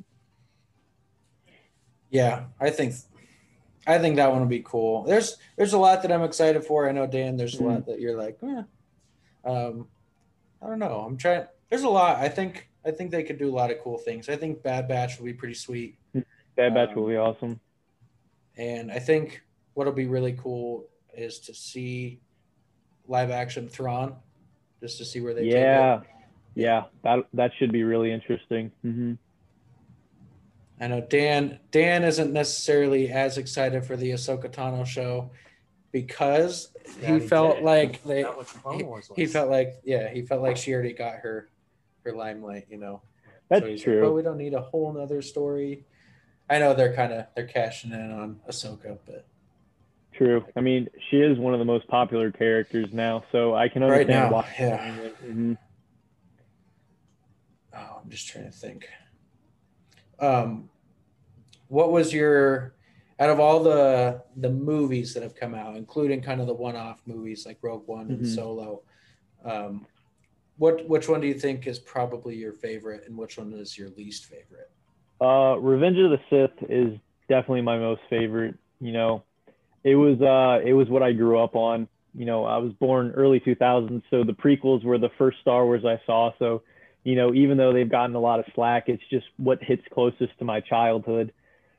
Yeah. 2.10 2.46
I 2.60 2.70
think, 2.70 2.94
I 3.88 3.98
think 3.98 4.16
that 4.16 4.32
one 4.32 4.40
will 4.40 4.48
be 4.48 4.62
cool. 4.64 5.04
There's, 5.04 5.38
there's 5.58 5.74
a 5.74 5.78
lot 5.78 6.02
that 6.04 6.12
I'm 6.12 6.24
excited 6.24 6.64
for. 6.64 6.88
I 6.88 6.92
know 6.92 7.08
Dan, 7.08 7.36
there's 7.36 7.56
a 7.56 7.58
Mm-hmm. 7.58 7.68
lot 7.68 7.86
that 7.88 8.00
you're 8.00 8.18
like, 8.18 8.38
eh. 8.44 8.64
um, 9.44 9.88
I 10.62 10.68
don't 10.68 10.80
know. 10.80 11.00
I'm 11.06 11.18
trying, 11.18 11.46
there's 11.70 11.84
a 11.84 11.90
lot. 11.90 12.18
I 12.18 12.30
think, 12.30 12.70
I 12.86 12.92
think 12.92 13.12
they 13.12 13.24
could 13.24 13.38
do 13.38 13.50
a 13.50 13.56
lot 13.56 13.72
of 13.72 13.80
cool 13.82 13.98
things. 13.98 14.30
I 14.30 14.36
think 14.38 14.64
Bad 14.64 14.88
Batch 14.88 15.18
will 15.18 15.26
be 15.26 15.34
pretty 15.34 15.56
sweet. 15.56 15.98
bad 16.56 16.74
batch 16.74 16.90
Um, 16.90 16.96
will 16.96 17.08
be 17.10 17.18
awesome 17.18 17.60
And 18.58 18.92
I 18.92 19.00
think 19.00 19.42
what'll 19.74 19.92
be 19.94 20.08
really 20.08 20.34
cool 20.34 20.88
is 21.14 21.40
to 21.40 21.54
see 21.54 22.22
live 23.08 23.30
action 23.32 23.68
Thrawn, 23.68 24.16
just 24.86 24.98
to 25.00 25.06
see 25.06 25.20
where 25.22 25.34
they 25.34 25.46
yeah 25.46 26.00
take 26.02 26.10
it. 26.10 26.62
yeah. 26.62 26.84
That 27.04 27.26
that 27.34 27.52
should 27.58 27.72
be 27.72 27.84
really 27.84 28.12
interesting. 28.12 28.72
Hmm 28.84 29.14
I 30.80 30.88
know 30.88 31.02
Dan 31.02 31.60
Dan 31.72 32.04
isn't 32.04 32.32
necessarily 32.34 33.10
as 33.10 33.38
excited 33.38 33.86
for 33.86 33.96
the 33.96 34.12
Ahsoka 34.12 34.50
Tano 34.54 34.86
show 34.86 35.32
because 35.92 36.70
Yeah, 37.02 37.14
he 37.16 37.20
he 37.22 37.28
felt 37.28 37.56
did. 37.58 37.64
like 37.66 38.04
they 38.04 38.24
Not 38.24 38.38
the 38.40 38.46
Clone 38.46 38.86
Wars 38.86 39.10
he 39.16 39.26
felt 39.26 39.50
like 39.50 39.76
yeah 39.86 40.10
he 40.10 40.22
felt 40.22 40.42
like 40.42 40.58
she 40.58 40.74
already 40.74 40.94
got 40.94 41.16
her 41.16 41.50
her 42.04 42.12
limelight 42.12 42.68
you 42.70 42.78
know? 42.78 43.02
That's 43.50 43.66
so 43.66 43.76
true 43.78 43.94
like, 43.96 44.04
well 44.04 44.14
we 44.14 44.22
don't 44.22 44.38
need 44.38 44.54
a 44.54 44.62
whole 44.62 44.92
nother 44.94 45.22
story. 45.22 45.86
I 46.50 46.60
know 46.60 46.74
they're 46.76 46.94
kind 46.94 47.12
of 47.14 47.26
they're 47.36 47.48
cashing 47.48 47.92
in 47.92 48.12
on 48.12 48.40
Ahsoka 48.50 48.98
but 49.06 49.26
true 50.18 50.46
i 50.56 50.62
mean 50.62 50.88
she 51.10 51.18
is 51.18 51.38
one 51.38 51.54
of 51.54 51.60
the 51.60 51.66
most 51.66 51.88
popular 51.88 52.32
characters 52.32 52.88
now 52.92 53.24
so 53.32 53.54
i 53.56 53.68
can 53.68 53.82
right 53.84 53.92
understand 54.10 54.32
now 54.32 54.32
why 54.32 54.56
yeah 54.60 54.94
Mhm. 55.26 55.58
Oh, 57.78 58.00
I'm 58.02 58.10
just 58.10 58.28
trying 58.28 58.46
to 58.46 58.52
think. 58.52 58.88
Um, 60.20 60.70
what 61.68 61.92
was 61.92 62.14
your 62.14 62.76
out 63.20 63.30
of 63.30 63.40
all 63.40 63.64
the 63.64 64.24
the 64.38 64.50
movies 64.50 65.14
that 65.14 65.24
have 65.24 65.36
come 65.36 65.54
out, 65.54 65.76
including 65.76 66.22
kind 66.22 66.40
of 66.40 66.48
the 66.48 66.54
one-off 66.54 67.02
movies 67.06 67.46
like 67.46 67.58
Rogue 67.62 67.88
One 67.88 68.12
and 68.12 68.22
Mhm. 68.22 68.28
Solo? 68.28 68.82
Um, 69.44 69.88
what 70.58 70.88
which 70.88 71.10
one 71.10 71.20
do 71.20 71.28
you 71.28 71.34
think 71.34 71.68
is 71.68 71.80
probably 71.80 72.36
your 72.36 72.54
favorite, 72.54 73.06
and 73.08 73.18
which 73.18 73.38
one 73.38 73.52
is 73.54 73.78
your 73.78 73.90
least 73.90 74.26
favorite? 74.26 74.72
Uh, 75.20 75.58
Revenge 75.60 75.98
of 75.98 76.12
the 76.12 76.20
Sith 76.30 76.70
is 76.70 76.98
definitely 77.28 77.62
my 77.62 77.78
most 77.78 78.02
favorite. 78.10 78.56
You 78.80 78.94
know, 78.94 79.24
it 79.86 79.96
was 79.96 80.20
uh, 80.20 80.68
it 80.68 80.74
was 80.74 80.90
what 80.90 81.04
I 81.04 81.14
grew 81.14 81.40
up 81.40 81.56
on. 81.56 81.88
You 82.16 82.26
know, 82.26 82.44
I 82.44 82.58
was 82.58 82.74
born 82.74 83.12
early 83.12 83.40
2000s, 83.40 84.02
so 84.10 84.24
the 84.24 84.34
prequels 84.34 84.84
were 84.84 84.98
the 84.98 85.12
first 85.18 85.38
Star 85.42 85.64
Wars 85.66 85.86
I 85.86 86.02
saw. 86.06 86.32
So, 86.40 86.64
you 87.04 87.16
know, 87.16 87.34
even 87.34 87.58
though 87.58 87.72
they've 87.72 87.90
gotten 87.90 88.16
a 88.16 88.20
lot 88.20 88.40
of 88.40 88.46
slack, 88.56 88.86
it's 88.88 89.04
just 89.12 89.28
what 89.38 89.62
hits 89.62 89.84
closest 89.94 90.38
to 90.40 90.46
my 90.46 90.60
childhood. 90.60 91.34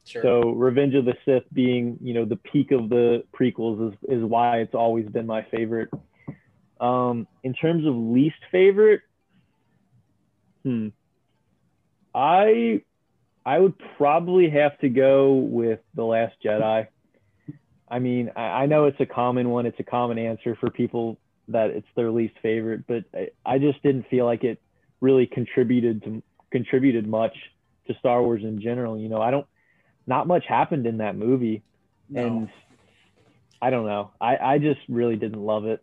Sure. 0.04 0.22
So, 0.22 0.50
Revenge 0.50 0.94
of 0.94 1.04
the 1.04 1.14
Sith 1.24 1.42
being, 1.52 1.98
you 2.00 2.14
know, 2.14 2.24
the 2.24 2.36
peak 2.36 2.70
of 2.70 2.88
the 2.88 3.24
prequels 3.36 3.88
is 3.88 3.98
is 4.08 4.22
why 4.22 4.58
it's 4.58 4.74
always 4.74 5.08
been 5.08 5.26
my 5.26 5.42
favorite. 5.50 5.90
Um, 6.80 7.26
in 7.42 7.54
terms 7.54 7.86
of 7.86 7.96
least 7.96 8.36
favorite, 8.52 9.00
hmm, 10.62 10.88
I 12.14 12.82
I 13.44 13.58
would 13.58 13.74
probably 13.96 14.48
have 14.50 14.78
to 14.78 14.88
go 14.90 15.34
with 15.34 15.80
The 15.94 16.04
Last 16.04 16.36
Jedi. 16.44 16.86
I 17.88 17.98
mean, 17.98 18.30
I, 18.36 18.42
I 18.42 18.66
know 18.66 18.86
it's 18.86 19.00
a 19.00 19.06
common 19.06 19.50
one, 19.50 19.66
it's 19.66 19.78
a 19.80 19.84
common 19.84 20.18
answer 20.18 20.56
for 20.56 20.70
people 20.70 21.18
that 21.48 21.70
it's 21.70 21.86
their 21.94 22.10
least 22.10 22.34
favorite, 22.42 22.86
but 22.86 23.04
I, 23.14 23.28
I 23.44 23.58
just 23.58 23.82
didn't 23.82 24.08
feel 24.08 24.24
like 24.24 24.44
it 24.44 24.60
really 25.00 25.26
contributed 25.26 26.02
to 26.04 26.22
contributed 26.50 27.06
much 27.06 27.36
to 27.86 27.94
Star 27.98 28.22
Wars 28.22 28.42
in 28.42 28.60
general. 28.60 28.98
You 28.98 29.08
know, 29.08 29.20
I 29.20 29.30
don't 29.30 29.46
not 30.06 30.26
much 30.26 30.46
happened 30.46 30.86
in 30.86 30.98
that 30.98 31.16
movie. 31.16 31.62
no. 32.08 32.26
And 32.26 32.48
I 33.60 33.70
don't 33.70 33.86
know. 33.86 34.10
I, 34.20 34.36
I 34.36 34.58
just 34.58 34.80
really 34.88 35.16
didn't 35.16 35.40
love 35.40 35.64
it. 35.64 35.82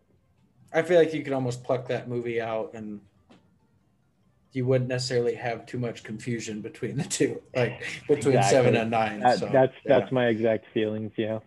I 0.72 0.82
feel 0.84 0.98
like 0.98 1.14
you 1.14 1.24
could 1.24 1.34
almost 1.34 1.64
pluck 1.64 1.88
that 1.88 2.08
movie 2.08 2.42
out 2.42 2.72
and 2.74 3.02
you 4.54 4.66
wouldn't 4.66 4.90
necessarily 4.90 5.36
have 5.36 5.66
too 5.66 5.80
much 5.80 6.04
confusion 6.04 6.62
between 6.62 6.98
the 6.98 7.04
two, 7.04 7.42
like 7.56 7.84
between 8.08 8.36
Exactly. 8.36 8.50
seven 8.50 8.76
and 8.76 8.92
nine. 8.92 9.20
That, 9.20 9.40
so, 9.40 9.50
that's 9.52 9.74
yeah. 9.86 10.00
that's 10.00 10.12
my 10.12 10.28
exact 10.28 10.66
feelings, 10.74 11.12
yeah. 11.18 11.40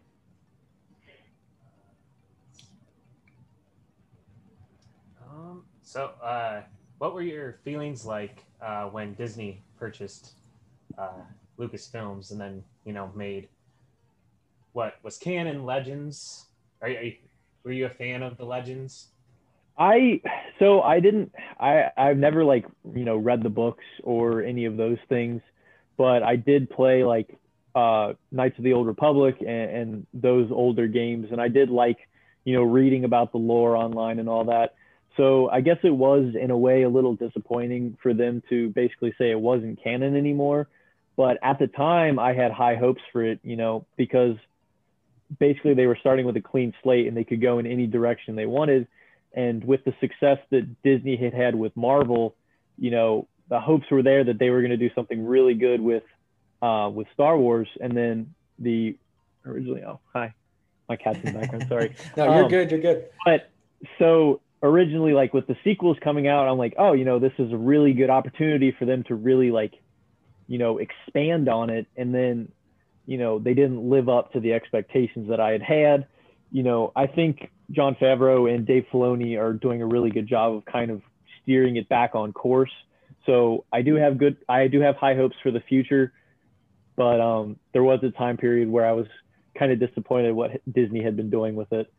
Um, 5.24 5.65
so, 5.97 6.10
uh, 6.23 6.60
what 6.98 7.14
were 7.14 7.23
your 7.23 7.55
feelings 7.64 8.05
like 8.05 8.44
uh, 8.60 8.85
when 8.85 9.14
Disney 9.14 9.62
purchased 9.78 10.35
uh, 10.98 11.23
Lucasfilms 11.59 12.32
and 12.32 12.39
then 12.39 12.62
you 12.85 12.93
know 12.93 13.10
made 13.14 13.48
what 14.74 14.98
was 15.02 15.16
canon 15.16 15.64
Legends? 15.64 16.48
Are 16.82 16.90
you, 16.90 16.98
are 16.98 17.02
you 17.02 17.14
were 17.64 17.73
you 17.73 17.86
a 17.86 17.90
fan 17.90 18.23
of 18.23 18.36
the 18.36 18.44
Legends? 18.44 19.06
I 19.78 20.20
so 20.59 20.82
I 20.82 21.01
didn't 21.01 21.32
I 21.59 21.90
I've 21.97 22.18
never 22.18 22.44
like 22.44 22.66
you 22.94 23.06
know 23.06 23.16
read 23.16 23.43
the 23.43 23.48
books 23.48 23.85
or 24.02 24.43
any 24.43 24.66
of 24.66 24.77
those 24.77 24.98
things, 25.09 25.40
but 25.97 26.23
I 26.23 26.36
did 26.36 26.68
play 26.68 27.05
like 27.05 27.39
uh, 27.74 28.12
Knights 28.31 28.59
of 28.59 28.64
the 28.64 28.74
Old 28.74 28.86
Republic 28.86 29.36
and, 29.40 29.48
and 29.48 30.06
those 30.12 30.51
older 30.52 30.89
games, 30.89 31.28
and 31.32 31.40
I 31.40 31.48
did 31.48 31.70
like 31.70 31.97
you 32.44 32.55
know 32.55 32.64
reading 32.64 33.05
about 33.05 33.32
the 33.32 33.39
lore 33.39 33.78
online 33.78 34.18
and 34.18 34.28
all 34.28 34.44
that. 34.44 34.74
So 35.16 35.48
I 35.51 35.60
guess 35.60 35.78
it 35.82 35.90
was 35.90 36.34
in 36.40 36.51
a 36.51 36.59
way 36.59 36.82
a 36.82 36.88
little 36.88 37.14
disappointing 37.14 37.97
for 38.02 38.12
them 38.12 38.43
to 38.51 38.70
basically 38.70 39.14
say 39.18 39.30
it 39.30 39.40
wasn't 39.40 39.82
canon 39.82 40.16
anymore. 40.16 40.68
But 41.16 41.38
at 41.43 41.59
the 41.59 41.66
time, 41.66 42.18
I 42.18 42.34
had 42.34 42.52
high 42.52 42.74
hopes 42.74 43.01
for 43.12 43.24
it, 43.24 43.40
you 43.43 43.56
know, 43.56 43.86
because 43.97 44.36
basically 45.38 45.74
they 45.74 45.86
were 45.86 45.97
starting 45.98 46.26
with 46.26 46.36
a 46.36 46.43
clean 46.43 46.74
slate 46.82 47.06
and 47.06 47.16
they 47.16 47.24
could 47.24 47.40
go 47.40 47.59
in 47.59 47.66
any 47.66 47.86
direction 47.86 48.36
they 48.36 48.47
wanted 48.47 48.86
and 49.36 49.62
with 49.62 49.84
the 49.84 49.94
success 50.01 50.38
that 50.51 50.82
Disney 50.82 51.16
had 51.16 51.34
had 51.34 51.55
with 51.55 51.76
Marvel, 51.76 52.34
you 52.78 52.90
know, 52.90 53.28
the 53.48 53.60
hopes 53.60 53.88
were 53.90 54.02
there 54.02 54.24
that 54.24 54.38
they 54.38 54.48
were 54.48 54.60
going 54.60 54.70
to 54.70 54.78
do 54.78 54.90
something 54.94 55.24
really 55.24 55.55
good 55.55 55.80
with 55.80 56.02
uh, 56.62 56.90
with 56.93 57.06
Star 57.12 57.36
Wars, 57.36 57.68
and 57.80 57.94
then 57.94 58.34
the 58.59 58.97
originally, 59.44 59.84
oh 59.84 60.01
hi, 60.12 60.34
my 60.88 60.97
cat's 60.97 61.18
in 61.18 61.34
the 61.34 61.38
background, 61.38 61.66
sorry. 61.68 61.94
no, 62.16 62.24
you're 62.24 62.44
um, 62.44 62.51
good. 62.51 62.70
You're 62.70 62.80
good. 62.80 63.05
But 63.24 63.51
so 63.98 64.40
originally, 64.62 65.12
like 65.12 65.35
with 65.35 65.47
the 65.47 65.57
sequels 65.65 65.97
coming 66.03 66.28
out, 66.28 66.49
I'm 66.49 66.59
like, 66.59 66.74
oh, 66.78 66.93
you 66.93 67.05
know, 67.05 67.19
this 67.19 67.33
is 67.39 67.53
a 67.53 67.57
really 67.57 67.93
good 67.93 68.11
opportunity 68.11 68.74
for 68.78 68.85
them 68.85 69.05
to 69.05 69.15
really 69.15 69.51
like, 69.51 69.74
you 70.49 70.59
know, 70.59 70.78
expand 70.78 71.49
on 71.49 71.70
it, 71.70 71.87
and 71.97 72.15
then, 72.15 72.51
you 73.07 73.19
know, 73.19 73.39
they 73.39 73.55
didn't 73.55 73.89
live 73.89 74.09
up 74.09 74.33
to 74.33 74.41
the 74.41 74.53
expectations 74.53 75.28
that 75.28 75.41
I 75.41 75.53
had 75.53 75.62
had. 75.62 76.07
You 76.51 76.62
know, 76.62 76.93
I 76.95 77.07
think 77.07 77.51
Jon 77.70 77.97
Favreau 77.97 78.53
and 78.53 78.66
Dave 78.66 78.87
Filoni 78.93 79.39
are 79.39 79.53
doing 79.53 79.83
a 79.83 79.87
really 79.87 80.11
good 80.11 80.28
job 80.28 80.55
of 80.55 80.65
kind 80.65 80.91
of 80.91 81.03
steering 81.43 81.77
it 81.77 81.89
back 81.89 82.15
on 82.15 82.33
course. 82.33 82.70
So 83.27 83.65
I 83.73 83.83
do 83.83 83.97
have 83.97 84.19
good, 84.19 84.37
I 84.49 84.69
do 84.69 84.81
have 84.81 84.97
high 84.97 85.16
hopes 85.16 85.37
for 85.43 85.51
the 85.51 85.61
future, 85.61 86.12
but 86.97 87.20
um, 87.20 87.59
there 87.73 87.83
was 87.83 88.01
a 88.03 88.11
time 88.11 88.37
period 88.37 88.70
where 88.70 88.87
I 88.87 88.93
was 88.93 89.07
kind 89.59 89.73
of 89.73 89.81
disappointed 89.81 90.33
what 90.33 90.61
Disney 90.73 91.03
had 91.03 91.16
been 91.16 91.31
doing 91.31 91.57
with 91.57 91.73
it. 91.73 91.93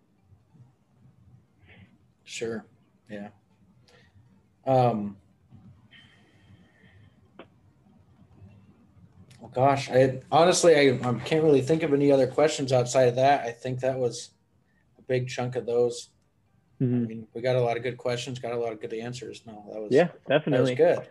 Sure. 2.28 2.66
Yeah. 3.10 3.30
Um. 4.66 5.16
Well, 9.40 9.49
gosh, 9.56 9.90
I 9.90 10.20
honestly 10.30 10.76
I, 10.76 10.99
I 11.10 11.14
can't 11.20 11.44
really 11.44 11.62
think 11.62 11.84
of 11.84 11.94
any 11.94 12.12
other 12.12 12.28
questions 12.28 12.74
outside 12.74 13.08
of 13.08 13.16
that. 13.16 13.45
I 13.45 13.52
think 13.52 13.80
that 13.80 13.98
was 13.98 14.32
a 14.99 15.02
big 15.04 15.30
chunk 15.30 15.56
of 15.56 15.66
those. 15.66 16.10
I 16.82 16.84
Mhm. 16.84 17.08
mean, 17.08 17.28
we 17.34 17.41
got 17.41 17.56
a 17.56 17.62
lot 17.62 17.78
of 17.78 17.84
good 17.84 17.98
questions, 17.98 18.40
got 18.40 18.52
a 18.52 18.58
lot 18.58 18.74
of 18.74 18.82
good 18.82 18.94
answers. 18.94 19.44
No, 19.45 19.64
that 19.72 19.80
was 19.82 19.94
Yeah, 19.94 20.10
definitely 20.28 20.76
that 20.76 20.90
was 20.90 21.08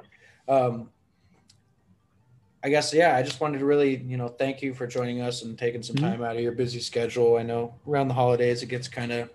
good. 0.47 0.53
Um, 0.55 0.91
I 2.63 2.69
guess 2.69 2.93
yeah. 2.93 3.17
I 3.17 3.23
just 3.23 3.41
wanted 3.41 3.61
to 3.61 3.65
really 3.65 3.97
you 3.97 4.19
know 4.19 4.29
thank 4.29 4.61
you 4.61 4.75
for 4.75 4.87
joining 4.87 5.23
us 5.23 5.43
and 5.43 5.59
taking 5.59 5.83
some 5.83 5.97
Mhm. 5.97 6.01
time 6.03 6.23
out 6.23 6.37
of 6.37 6.43
your 6.43 6.53
busy 6.53 6.81
schedule. 6.81 7.39
I 7.39 7.43
know 7.43 7.75
around 7.89 8.09
the 8.09 8.15
holidays 8.15 8.63
it 8.63 8.67
gets 8.67 8.87
kind 8.87 9.13
of 9.13 9.31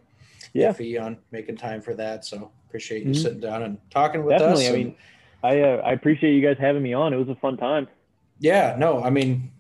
Yeah, 0.54 0.72
iffy 0.74 1.02
on 1.02 1.18
making 1.32 1.58
time 1.58 1.82
for 1.82 1.94
that. 1.96 2.26
So 2.26 2.52
appreciate 2.68 3.04
you 3.04 3.12
Mhm. 3.12 3.16
sitting 3.22 3.40
down 3.40 3.64
and 3.64 3.78
talking 3.90 4.24
with 4.24 4.38
definitely. 4.38 4.66
us. 4.68 4.72
I 4.72 4.76
mean, 4.76 4.96
I 5.44 5.62
uh, 5.62 5.78
I 5.86 5.94
appreciate 5.94 6.34
you 6.34 6.42
guys 6.46 6.58
having 6.60 6.84
me 6.84 6.94
on. 6.94 7.14
It 7.14 7.18
was 7.18 7.30
a 7.30 7.36
fun 7.36 7.58
time. 7.58 7.88
yeah, 8.40 8.76
no, 8.78 9.02
I 9.04 9.10
mean, 9.10 9.52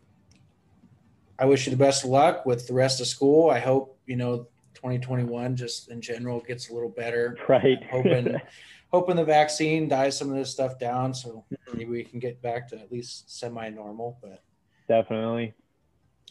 I 1.40 1.46
wish 1.46 1.66
you 1.66 1.72
the 1.72 1.78
best 1.78 2.04
of 2.04 2.10
luck 2.10 2.46
with 2.46 2.68
the 2.68 2.74
rest 2.74 3.00
of 3.02 3.08
school. 3.08 3.50
I 3.50 3.60
hope 3.60 3.98
you 4.06 4.16
know 4.16 4.48
2021 4.76 5.56
just 5.56 5.90
in 5.92 6.02
general 6.02 6.40
gets 6.42 6.70
a 6.70 6.74
little 6.74 6.90
better. 6.90 7.38
Right. 7.48 7.80
I'm 7.84 7.90
hoping 7.90 8.42
hoping 8.92 9.16
the 9.16 9.24
vaccine 9.26 9.88
dies 9.88 10.18
some 10.18 10.30
of 10.30 10.36
this 10.36 10.52
stuff 10.52 10.78
down, 10.78 11.14
so 11.14 11.46
maybe 11.74 11.90
we 11.90 12.04
can 12.04 12.20
get 12.20 12.42
back 12.42 12.68
to 12.70 12.80
at 12.80 12.92
least 12.92 13.38
semi-normal. 13.40 14.18
But 14.22 14.44
definitely. 14.88 15.54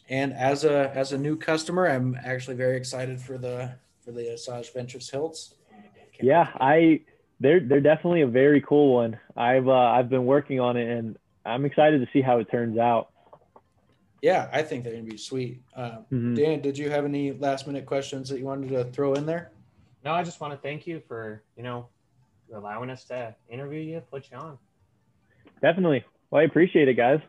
and 0.09 0.33
as 0.33 0.65
a 0.65 0.91
as 0.95 1.13
a 1.13 1.19
new 1.19 1.37
customer, 1.37 1.89
I'm 1.89 2.17
actually 2.23 2.57
very 2.57 2.77
excited 2.77 3.21
for 3.21 3.39
the 3.39 3.73
for 4.05 4.13
the 4.13 4.23
Asajj 4.23 4.73
Ventress 4.75 5.11
Hilts. 5.11 5.55
Can't 6.13 6.23
Yeah. 6.23 6.49
I 6.61 7.01
they're 7.39 7.61
they're 7.61 7.81
definitely 7.81 8.23
a 8.23 8.27
very 8.27 8.61
cool 8.61 8.95
one. 8.95 9.19
I've 9.37 9.69
uh, 9.69 9.73
I've 9.73 10.09
been 10.09 10.27
working 10.27 10.61
on 10.61 10.77
it 10.77 10.89
and 10.89 11.17
I'm 11.45 11.65
excited 11.65 12.01
to 12.01 12.09
see 12.13 12.21
how 12.21 12.39
it 12.39 12.51
turns 12.51 12.79
out. 12.79 13.09
yeah, 14.23 14.49
I 14.53 14.63
think 14.63 14.85
they're 14.85 14.93
gonna 14.93 15.05
be 15.05 15.17
sweet. 15.17 15.63
Um, 15.75 16.05
Mhm. 16.13 16.37
Dan, 16.37 16.61
did 16.61 16.77
you 16.77 16.91
have 16.91 17.05
any 17.05 17.33
last 17.33 17.67
minute 17.67 17.87
questions 17.87 18.29
that 18.29 18.39
you 18.39 18.45
wanted 18.45 18.69
to 18.71 18.85
throw 18.85 19.15
in 19.15 19.25
there? 19.27 19.53
No, 20.05 20.13
I 20.13 20.23
just 20.23 20.41
want 20.41 20.53
to 20.53 20.59
thank 20.59 20.87
you 20.87 21.01
for 21.09 21.43
you 21.57 21.63
know 21.63 21.89
allowing 22.55 22.91
us 22.91 23.05
to 23.07 23.35
interview 23.49 23.81
you, 23.81 24.01
put 24.11 24.31
you 24.31 24.37
on. 24.37 24.59
Definitely. 25.63 26.05
Well, 26.31 26.41
I 26.43 26.45
appreciate 26.45 26.89
it, 26.89 26.95
guys. 26.95 27.21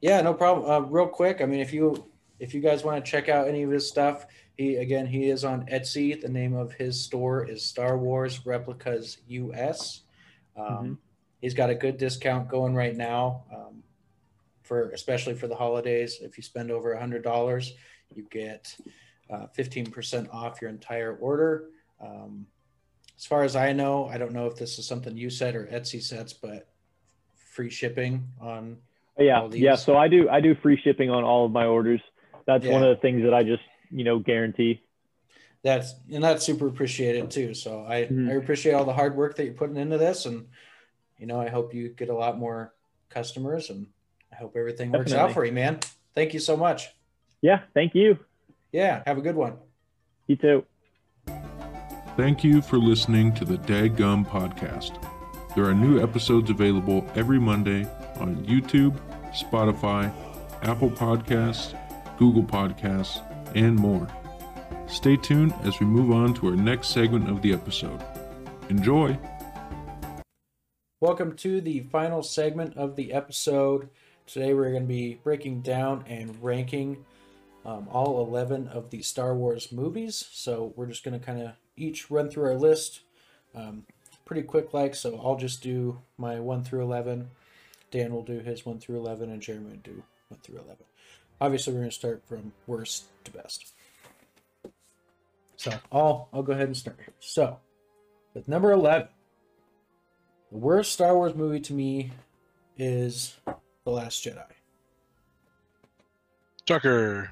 Yeah, 0.00 0.20
no 0.22 0.32
problem. 0.34 0.68
Uh, 0.70 0.80
real 0.88 1.06
quick, 1.06 1.40
I 1.40 1.46
mean, 1.46 1.60
if 1.60 1.72
you 1.72 2.04
if 2.40 2.54
you 2.54 2.60
guys 2.60 2.82
want 2.82 3.04
to 3.04 3.08
check 3.10 3.28
out 3.28 3.46
any 3.46 3.62
of 3.62 3.70
his 3.70 3.86
stuff, 3.86 4.26
he 4.60 4.76
again 4.76 5.06
he 5.06 5.30
is 5.30 5.42
on 5.42 5.64
Etsy. 5.66 6.20
The 6.20 6.28
name 6.28 6.54
of 6.54 6.72
his 6.72 7.02
store 7.02 7.48
is 7.48 7.64
Star 7.64 7.96
Wars 7.96 8.44
Replicas 8.44 9.18
US. 9.28 10.02
Um, 10.54 10.66
Mhm. 10.66 10.98
He's 11.40 11.54
got 11.54 11.70
a 11.70 11.74
good 11.74 11.96
discount 11.96 12.48
going 12.48 12.74
right 12.74 12.94
now, 12.94 13.44
um, 13.50 13.82
for 14.62 14.90
especially 14.90 15.32
for 15.32 15.48
the 15.48 15.54
holidays. 15.54 16.20
If 16.20 16.36
you 16.36 16.42
spend 16.42 16.70
over 16.70 16.92
a 16.92 17.00
hundred 17.00 17.22
dollars, 17.22 17.72
you 18.14 18.26
get 18.30 18.76
uh, 19.30 19.46
fifteen 19.46 19.86
percent 19.86 20.28
off 20.30 20.60
your 20.60 20.68
entire 20.68 21.16
order. 21.16 21.70
Um, 21.98 22.46
as 23.16 23.24
far 23.24 23.42
as 23.44 23.56
I 23.56 23.72
know, 23.72 24.06
I 24.08 24.18
don't 24.18 24.32
know 24.32 24.46
if 24.46 24.56
this 24.56 24.78
is 24.78 24.86
something 24.86 25.16
you 25.16 25.30
said 25.30 25.54
or 25.56 25.66
Etsy 25.68 26.02
sets, 26.02 26.34
but 26.34 26.68
free 27.34 27.70
shipping 27.70 28.28
on 28.38 28.76
Yeah, 29.18 29.48
yeah. 29.52 29.76
So 29.76 29.96
I 29.96 30.08
do 30.08 30.28
I 30.28 30.42
do 30.42 30.54
free 30.56 30.78
shipping 30.84 31.08
on 31.08 31.24
all 31.24 31.46
of 31.46 31.52
my 31.52 31.64
orders. 31.64 32.02
That's 32.44 32.66
one 32.66 32.82
of 32.82 32.94
the 32.94 33.00
things 33.00 33.22
that 33.22 33.32
I 33.32 33.42
just 33.42 33.62
you 33.90 34.04
know 34.04 34.18
guarantee. 34.18 34.82
that's 35.62 35.94
and 36.10 36.24
that's 36.24 36.44
super 36.44 36.66
appreciated 36.68 37.30
too. 37.30 37.52
So 37.54 37.84
I, 37.86 38.04
Mhm. 38.06 38.30
I 38.30 38.34
appreciate 38.34 38.72
all 38.72 38.84
the 38.86 38.94
hard 38.94 39.14
work 39.16 39.36
that 39.36 39.44
you're 39.44 39.52
putting 39.54 39.76
into 39.76 39.98
this, 39.98 40.24
and 40.26 40.46
you 41.18 41.26
know 41.26 41.38
I 41.40 41.48
hope 41.48 41.74
you 41.74 41.90
get 41.90 42.08
a 42.08 42.14
lot 42.14 42.38
more 42.38 42.72
customers, 43.10 43.68
and 43.70 43.86
I 44.32 44.36
hope 44.36 44.56
everything 44.56 44.90
works 44.92 45.12
out 45.12 45.32
for 45.32 45.44
you, 45.44 45.52
man. 45.52 45.80
Thank 46.14 46.32
you 46.32 46.40
so 46.40 46.56
much. 46.56 46.88
Yeah, 47.42 47.60
thank 47.74 47.94
you. 47.94 48.18
Yeah, 48.72 49.02
have 49.06 49.18
a 49.18 49.20
good 49.22 49.36
one. 49.36 49.58
You 50.28 50.36
too. 50.36 50.64
Thank 52.16 52.44
you 52.44 52.60
for 52.62 52.76
listening 52.78 53.32
to 53.34 53.44
the 53.44 53.56
Daggum 53.58 54.26
Podcast. 54.26 54.92
There 55.54 55.64
are 55.64 55.74
new 55.74 56.00
episodes 56.02 56.50
available 56.50 57.06
every 57.14 57.38
Monday 57.40 57.86
on 58.18 58.44
YouTube, 58.46 58.98
Spotify, 59.32 60.12
Apple 60.62 60.90
Podcasts, 60.90 61.74
Google 62.18 62.42
Podcasts, 62.44 63.20
and 63.54 63.76
more. 63.76 64.08
Stay 64.86 65.16
tuned 65.16 65.54
as 65.62 65.78
we 65.80 65.86
move 65.86 66.10
on 66.10 66.34
to 66.34 66.48
our 66.48 66.56
next 66.56 66.88
segment 66.88 67.28
of 67.28 67.42
the 67.42 67.52
episode. 67.52 68.02
Enjoy! 68.68 69.18
Welcome 71.00 71.34
to 71.36 71.60
the 71.60 71.80
final 71.80 72.22
segment 72.22 72.76
of 72.76 72.96
the 72.96 73.12
episode. 73.12 73.88
Today 74.26 74.52
we're 74.52 74.70
going 74.70 74.82
to 74.82 74.88
be 74.88 75.14
breaking 75.22 75.62
down 75.62 76.04
and 76.06 76.42
ranking 76.42 77.04
um, 77.64 77.88
all 77.90 78.24
11 78.26 78.68
of 78.68 78.90
the 78.90 79.02
Star 79.02 79.34
Wars 79.34 79.72
movies. 79.72 80.28
So 80.30 80.72
we're 80.76 80.86
just 80.86 81.04
going 81.04 81.18
to 81.18 81.24
kind 81.24 81.40
of 81.40 81.52
each 81.76 82.10
run 82.10 82.30
through 82.30 82.44
our 82.44 82.54
list 82.54 83.00
um, 83.54 83.84
pretty 84.24 84.42
quick 84.42 84.72
like. 84.72 84.94
So 84.94 85.20
I'll 85.24 85.36
just 85.36 85.62
do 85.62 86.00
my 86.18 86.38
1 86.38 86.64
through 86.64 86.82
11. 86.82 87.30
Dan 87.90 88.12
will 88.12 88.22
do 88.22 88.38
his 88.38 88.64
1 88.64 88.78
through 88.78 88.98
11 88.98 89.30
and 89.30 89.42
Jeremy 89.42 89.70
will 89.70 89.76
do 89.78 90.02
1 90.28 90.40
through 90.42 90.58
11. 90.58 90.76
Obviously 91.40 91.72
we're 91.72 91.80
going 91.80 91.90
to 91.90 91.96
start 91.96 92.22
from 92.26 92.52
worst 92.66 93.04
to 93.24 93.30
best. 93.30 93.72
So 95.56 95.72
I'll, 95.92 96.28
I'll 96.32 96.42
go 96.42 96.52
ahead 96.52 96.66
and 96.66 96.76
start. 96.76 96.98
Here. 96.98 97.14
So 97.20 97.58
with 98.34 98.48
number 98.48 98.72
11. 98.72 99.08
The 100.50 100.58
worst 100.58 100.92
Star 100.92 101.14
Wars 101.14 101.34
movie 101.34 101.60
to 101.60 101.72
me 101.72 102.10
is 102.76 103.36
The 103.84 103.90
Last 103.90 104.24
Jedi. 104.24 104.44
Tucker. 106.66 107.30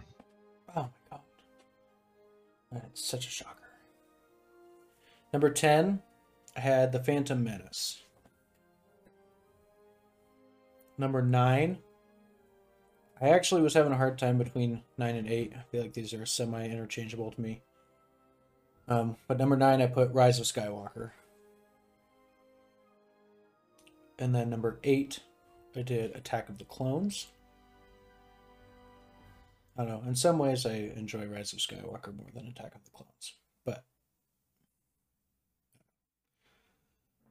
Oh 0.77 0.83
my 0.83 0.89
god. 1.11 1.21
That's 2.73 3.05
such 3.05 3.27
a 3.27 3.31
shocker. 3.31 3.55
Number 5.33 5.51
10, 5.51 6.01
I 6.57 6.61
had 6.61 6.93
The 6.93 7.01
Phantom 7.01 7.43
Menace. 7.43 8.03
Number 10.97 11.23
9, 11.23 11.79
I 13.21 13.31
actually 13.31 13.63
was 13.63 13.75
having 13.75 13.93
a 13.93 13.97
hard 13.97 14.19
time 14.19 14.39
between 14.39 14.83
9 14.97 15.17
and 15.17 15.29
8. 15.29 15.53
I 15.57 15.63
feel 15.71 15.83
like 15.83 15.93
these 15.93 16.15
are 16.15 16.25
semi 16.25 16.65
interchangeable 16.65 17.33
to 17.33 17.41
me. 17.41 17.63
Um, 18.87 19.17
but 19.27 19.39
number 19.39 19.57
9, 19.57 19.83
I 19.83 19.87
put 19.87 20.13
Rise 20.13 20.39
of 20.39 20.47
Skywalker. 20.47 21.11
And 24.19 24.35
then 24.35 24.51
number 24.51 24.79
8, 24.85 25.21
I 25.77 25.83
did 25.83 26.15
Attack 26.17 26.49
of 26.49 26.59
the 26.59 26.65
Clones. 26.65 27.29
I 29.77 29.85
don't 29.85 29.91
know. 29.91 30.09
In 30.09 30.17
some 30.17 30.39
ways, 30.39 30.67
I 30.67 30.93
enjoy 30.97 31.27
Rise 31.27 31.53
of 31.53 31.61
Skywalker 31.61 32.17
more 32.17 32.27
than 32.35 32.49
Attack 32.49 32.75
of 32.75 32.85
the 32.85 32.91
Clones. 32.91 33.35
But 33.65 33.85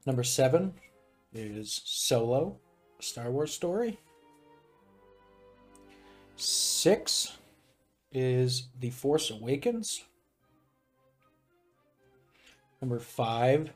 number 0.05 0.23
seven 0.23 0.73
is 1.33 1.81
Solo, 1.83 2.57
Star 2.99 3.31
Wars 3.31 3.53
story. 3.53 3.99
Six 6.39 7.35
is 8.11 8.67
The 8.79 8.91
Force 8.91 9.31
Awakens. 9.31 10.03
Number 12.79 12.99
five 12.99 13.71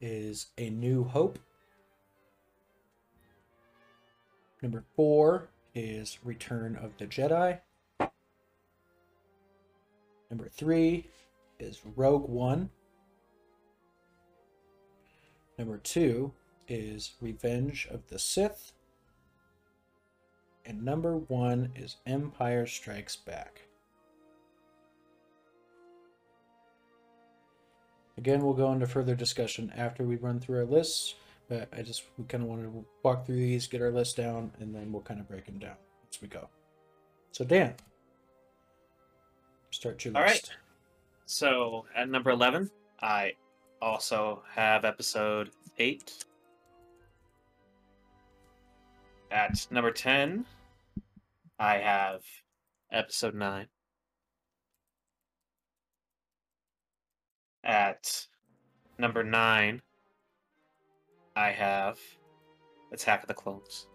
is 0.00 0.46
A 0.56 0.70
New 0.70 1.04
Hope. 1.04 1.38
Number 4.62 4.84
four 4.96 5.48
is 5.74 6.18
Return 6.24 6.76
of 6.76 6.96
the 6.96 7.06
Jedi. 7.06 7.60
Number 10.30 10.48
three 10.48 11.08
is 11.60 11.82
Rogue 11.94 12.26
One. 12.26 12.70
Number 15.58 15.76
two 15.76 16.32
is 16.68 17.12
Revenge 17.20 17.86
of 17.90 18.08
the 18.08 18.18
Sith. 18.18 18.72
And 20.66 20.82
number 20.82 21.16
one 21.16 21.70
is 21.76 21.96
Empire 22.06 22.66
Strikes 22.66 23.14
Back. 23.14 23.62
Again, 28.18 28.42
we'll 28.42 28.54
go 28.54 28.72
into 28.72 28.86
further 28.86 29.14
discussion 29.14 29.72
after 29.76 30.02
we 30.02 30.16
run 30.16 30.40
through 30.40 30.58
our 30.58 30.64
lists, 30.64 31.14
but 31.48 31.68
I 31.76 31.82
just 31.82 32.04
we 32.18 32.24
kind 32.24 32.42
of 32.42 32.48
wanted 32.48 32.64
to 32.64 32.84
walk 33.02 33.26
through 33.26 33.36
these, 33.36 33.68
get 33.68 33.80
our 33.80 33.90
list 33.90 34.16
down, 34.16 34.50
and 34.58 34.74
then 34.74 34.90
we'll 34.90 35.02
kind 35.02 35.20
of 35.20 35.28
break 35.28 35.46
them 35.46 35.58
down 35.58 35.76
as 36.10 36.20
we 36.20 36.26
go. 36.26 36.48
So, 37.30 37.44
Dan, 37.44 37.74
start 39.70 40.04
your 40.04 40.16
All 40.16 40.22
right. 40.22 40.30
list. 40.30 40.52
So 41.26 41.84
at 41.94 42.08
number 42.08 42.30
11, 42.30 42.70
I 43.02 43.32
also 43.82 44.42
have 44.52 44.84
episode 44.84 45.50
8. 45.78 46.24
At 49.30 49.66
number 49.70 49.90
10, 49.90 50.46
I 51.58 51.78
have 51.78 52.22
episode 52.92 53.34
nine 53.34 53.68
at 57.66 58.26
number 58.98 59.24
nine. 59.24 59.82
I 61.34 61.50
have 61.50 61.98
Attack 62.92 63.22
of 63.22 63.28
the 63.28 63.34
Clones. 63.34 63.88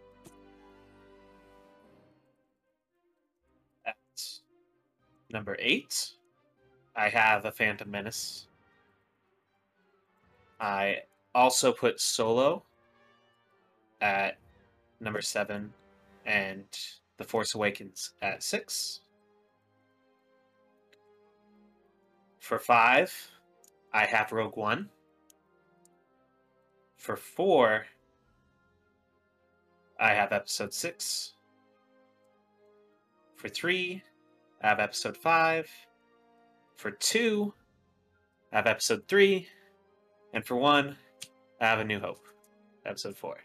At 3.86 3.96
number 5.32 5.56
eight, 5.60 6.12
I 6.96 7.10
have 7.10 7.46
A 7.46 7.52
Phantom 7.52 7.90
Menace. 7.90 8.48
I 10.60 10.98
also 11.34 11.72
put 11.72 12.00
Solo 12.00 12.64
at 14.02 14.38
number 15.00 15.22
seven 15.22 15.74
and 16.26 16.66
the 17.18 17.24
Force 17.24 17.54
Awakens 17.54 18.14
at 18.22 18.44
six. 18.44 19.02
For 22.40 22.58
five, 22.58 23.14
I 23.94 24.06
have 24.06 24.32
Rogue 24.32 24.58
One. 24.58 24.90
For 26.98 27.16
four, 27.16 27.86
I 30.00 30.14
have 30.14 30.32
episode 30.32 30.74
six. 30.74 31.34
For 33.36 33.50
three, 33.50 34.04
I 34.64 34.68
have 34.70 34.80
episode 34.80 35.18
five. 35.18 35.70
For 36.76 36.92
two, 36.92 37.54
I 38.52 38.58
have 38.58 38.68
episode 38.68 39.08
three. 39.08 39.48
And 40.34 40.46
for 40.46 40.56
one, 40.56 40.98
I 41.60 41.68
have 41.68 41.80
A 41.80 41.84
New 41.84 42.00
Hope, 42.00 42.26
episode 42.86 43.16
four. 43.16 43.38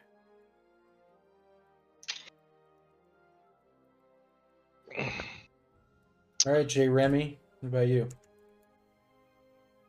All 4.99 6.53
right, 6.53 6.67
Jeremy, 6.67 7.39
what 7.61 7.69
about 7.69 7.89
you? 7.89 8.09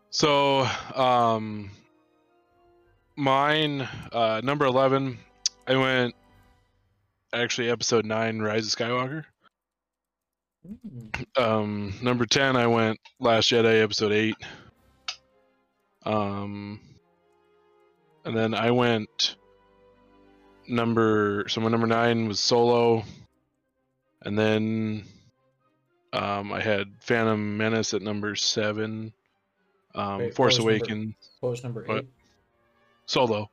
So, 0.09 0.67
um, 0.95 1.69
mine, 3.15 3.87
uh, 4.11 4.41
number 4.43 4.65
11, 4.65 5.17
I 5.67 5.75
went 5.75 6.15
actually 7.33 7.69
episode 7.69 8.05
9, 8.05 8.39
Rise 8.39 8.73
of 8.73 8.79
Skywalker. 8.79 9.25
Mm, 10.67 11.25
Um, 11.41 11.93
number 12.01 12.25
10, 12.25 12.55
I 12.55 12.67
went 12.67 12.99
Last 13.19 13.51
Jedi, 13.51 13.81
episode 13.81 14.11
8. 14.11 14.35
Um, 16.03 16.79
and 18.25 18.35
then 18.35 18.53
I 18.53 18.71
went 18.71 19.35
number, 20.67 21.45
so 21.49 21.61
my 21.61 21.69
number 21.69 21.87
9 21.87 22.27
was 22.27 22.39
Solo. 22.39 23.03
And 24.27 24.37
then, 24.37 25.05
um, 26.11 26.51
I 26.51 26.59
had 26.59 26.87
Phantom 26.99 27.55
Menace 27.55 27.93
at 27.93 28.01
number 28.01 28.35
7. 28.35 29.13
Um, 29.95 30.17
Wait, 30.17 30.35
Force 30.35 30.59
number- 30.59 31.13
What 31.39 31.49
was 31.51 31.63
number 31.63 31.83
What? 31.85 31.99
eight? 31.99 32.07
Solo. 33.05 33.49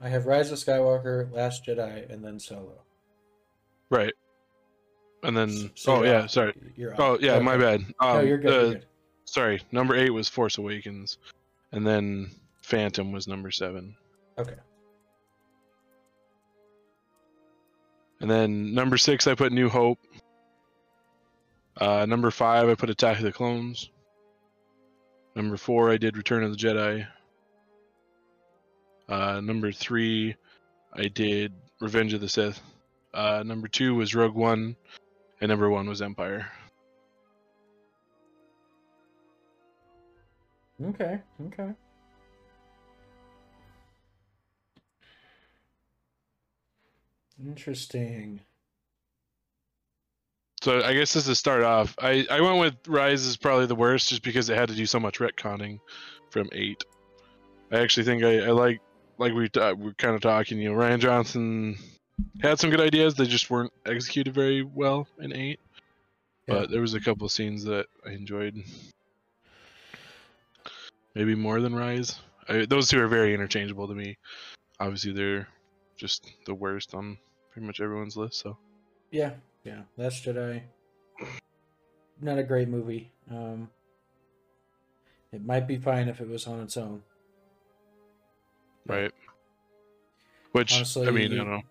I 0.00 0.08
have 0.08 0.26
Rise 0.26 0.50
of 0.50 0.58
Skywalker, 0.58 1.30
Last 1.32 1.64
Jedi, 1.64 2.10
and 2.12 2.24
then 2.24 2.40
Solo. 2.40 2.82
Right. 3.90 4.12
And 5.22 5.36
then, 5.36 5.70
So 5.76 5.98
oh 5.98 6.02
yeah, 6.02 6.22
off. 6.24 6.30
sorry. 6.30 6.52
Oh 6.98 7.16
yeah, 7.20 7.38
my 7.38 7.54
Okay. 7.54 7.62
bad. 7.62 7.94
No, 8.02 8.08
Um, 8.08 8.26
you're 8.26 8.38
good. 8.38 8.50
uh, 8.52 8.60
you're 8.64 8.74
good. 8.74 8.86
Sorry, 9.24 9.62
number 9.70 9.94
eight 9.94 10.10
was 10.10 10.28
Force 10.28 10.58
Awakens, 10.58 11.18
and 11.70 11.86
then 11.86 12.32
Phantom 12.62 13.12
was 13.12 13.28
number 13.28 13.52
seven, 13.52 13.96
Okay. 14.36 14.56
And 18.22 18.30
then 18.30 18.72
number 18.72 18.96
six 18.96 19.26
I 19.26 19.34
put 19.34 19.52
New 19.52 19.68
Hope. 19.68 19.98
Uh, 21.76 22.06
number 22.06 22.30
five 22.30 22.68
I 22.68 22.76
put 22.76 22.88
Attack 22.88 23.18
of 23.18 23.24
the 23.24 23.32
Clones. 23.32 23.90
Number 25.34 25.56
four 25.56 25.90
I 25.90 25.96
did 25.96 26.16
Return 26.16 26.44
of 26.44 26.52
the 26.52 26.56
Jedi. 26.56 27.06
Uh, 29.08 29.40
number 29.40 29.72
three 29.72 30.36
I 30.94 31.08
did 31.08 31.52
Revenge 31.80 32.14
of 32.14 32.20
the 32.20 32.28
Sith. 32.28 32.60
Uh, 33.12 33.42
number 33.44 33.66
two 33.66 33.96
was 33.96 34.14
Rogue 34.14 34.36
One, 34.36 34.76
and 35.40 35.48
number 35.48 35.68
one 35.68 35.88
was 35.88 36.00
Empire. 36.00 36.46
Okay. 40.80 41.18
Okay. 41.46 41.72
Interesting. 47.40 48.40
So 50.62 50.82
I 50.82 50.94
guess 50.94 51.14
just 51.14 51.26
to 51.26 51.34
start 51.34 51.64
off, 51.64 51.94
I, 52.00 52.24
I 52.30 52.40
went 52.40 52.60
with 52.60 52.74
Rise 52.86 53.24
is 53.24 53.36
probably 53.36 53.66
the 53.66 53.74
worst 53.74 54.10
just 54.10 54.22
because 54.22 54.48
it 54.48 54.56
had 54.56 54.68
to 54.68 54.76
do 54.76 54.86
so 54.86 55.00
much 55.00 55.18
retconning 55.18 55.80
from 56.30 56.48
eight. 56.52 56.84
I 57.72 57.80
actually 57.80 58.04
think 58.04 58.22
I, 58.22 58.44
I 58.44 58.50
like 58.50 58.80
like 59.18 59.32
we 59.32 59.50
uh, 59.60 59.74
we're 59.74 59.94
kind 59.94 60.14
of 60.14 60.20
talking. 60.20 60.58
You 60.58 60.70
know, 60.70 60.78
Rian 60.78 61.00
Johnson 61.00 61.76
had 62.40 62.60
some 62.60 62.70
good 62.70 62.80
ideas. 62.80 63.14
They 63.14 63.26
just 63.26 63.50
weren't 63.50 63.72
executed 63.86 64.34
very 64.34 64.62
well 64.62 65.08
in 65.18 65.32
eight. 65.32 65.58
Yeah. 66.46 66.54
But 66.54 66.70
there 66.70 66.80
was 66.80 66.94
a 66.94 67.00
couple 67.00 67.24
of 67.24 67.32
scenes 67.32 67.64
that 67.64 67.86
I 68.06 68.10
enjoyed. 68.10 68.62
Maybe 71.14 71.34
more 71.34 71.60
than 71.60 71.74
Rise. 71.74 72.20
I, 72.48 72.66
those 72.66 72.88
two 72.88 73.00
are 73.00 73.08
very 73.08 73.34
interchangeable 73.34 73.88
to 73.88 73.94
me. 73.94 74.16
Obviously, 74.80 75.12
they're 75.12 75.48
just 75.96 76.30
the 76.46 76.54
worst 76.54 76.94
on 76.94 77.18
pretty 77.50 77.66
much 77.66 77.80
everyone's 77.80 78.16
list. 78.16 78.40
So 78.40 78.56
Yeah. 79.10 79.32
Yeah. 79.64 79.82
Last 79.96 80.24
Jedi. 80.24 80.62
Not 82.20 82.38
a 82.38 82.42
great 82.42 82.68
movie. 82.68 83.10
Um, 83.30 83.70
it 85.32 85.44
might 85.44 85.66
be 85.66 85.76
fine 85.76 86.08
if 86.08 86.20
it 86.20 86.28
was 86.28 86.46
on 86.46 86.60
its 86.60 86.76
own. 86.76 87.02
right. 88.86 89.12
Which 90.52 90.74
Honestly, 90.74 91.06
I 91.08 91.10
mean, 91.10 91.28
I 91.30 91.34
you- 91.34 91.36
don't 91.38 91.50
know. 91.50 91.62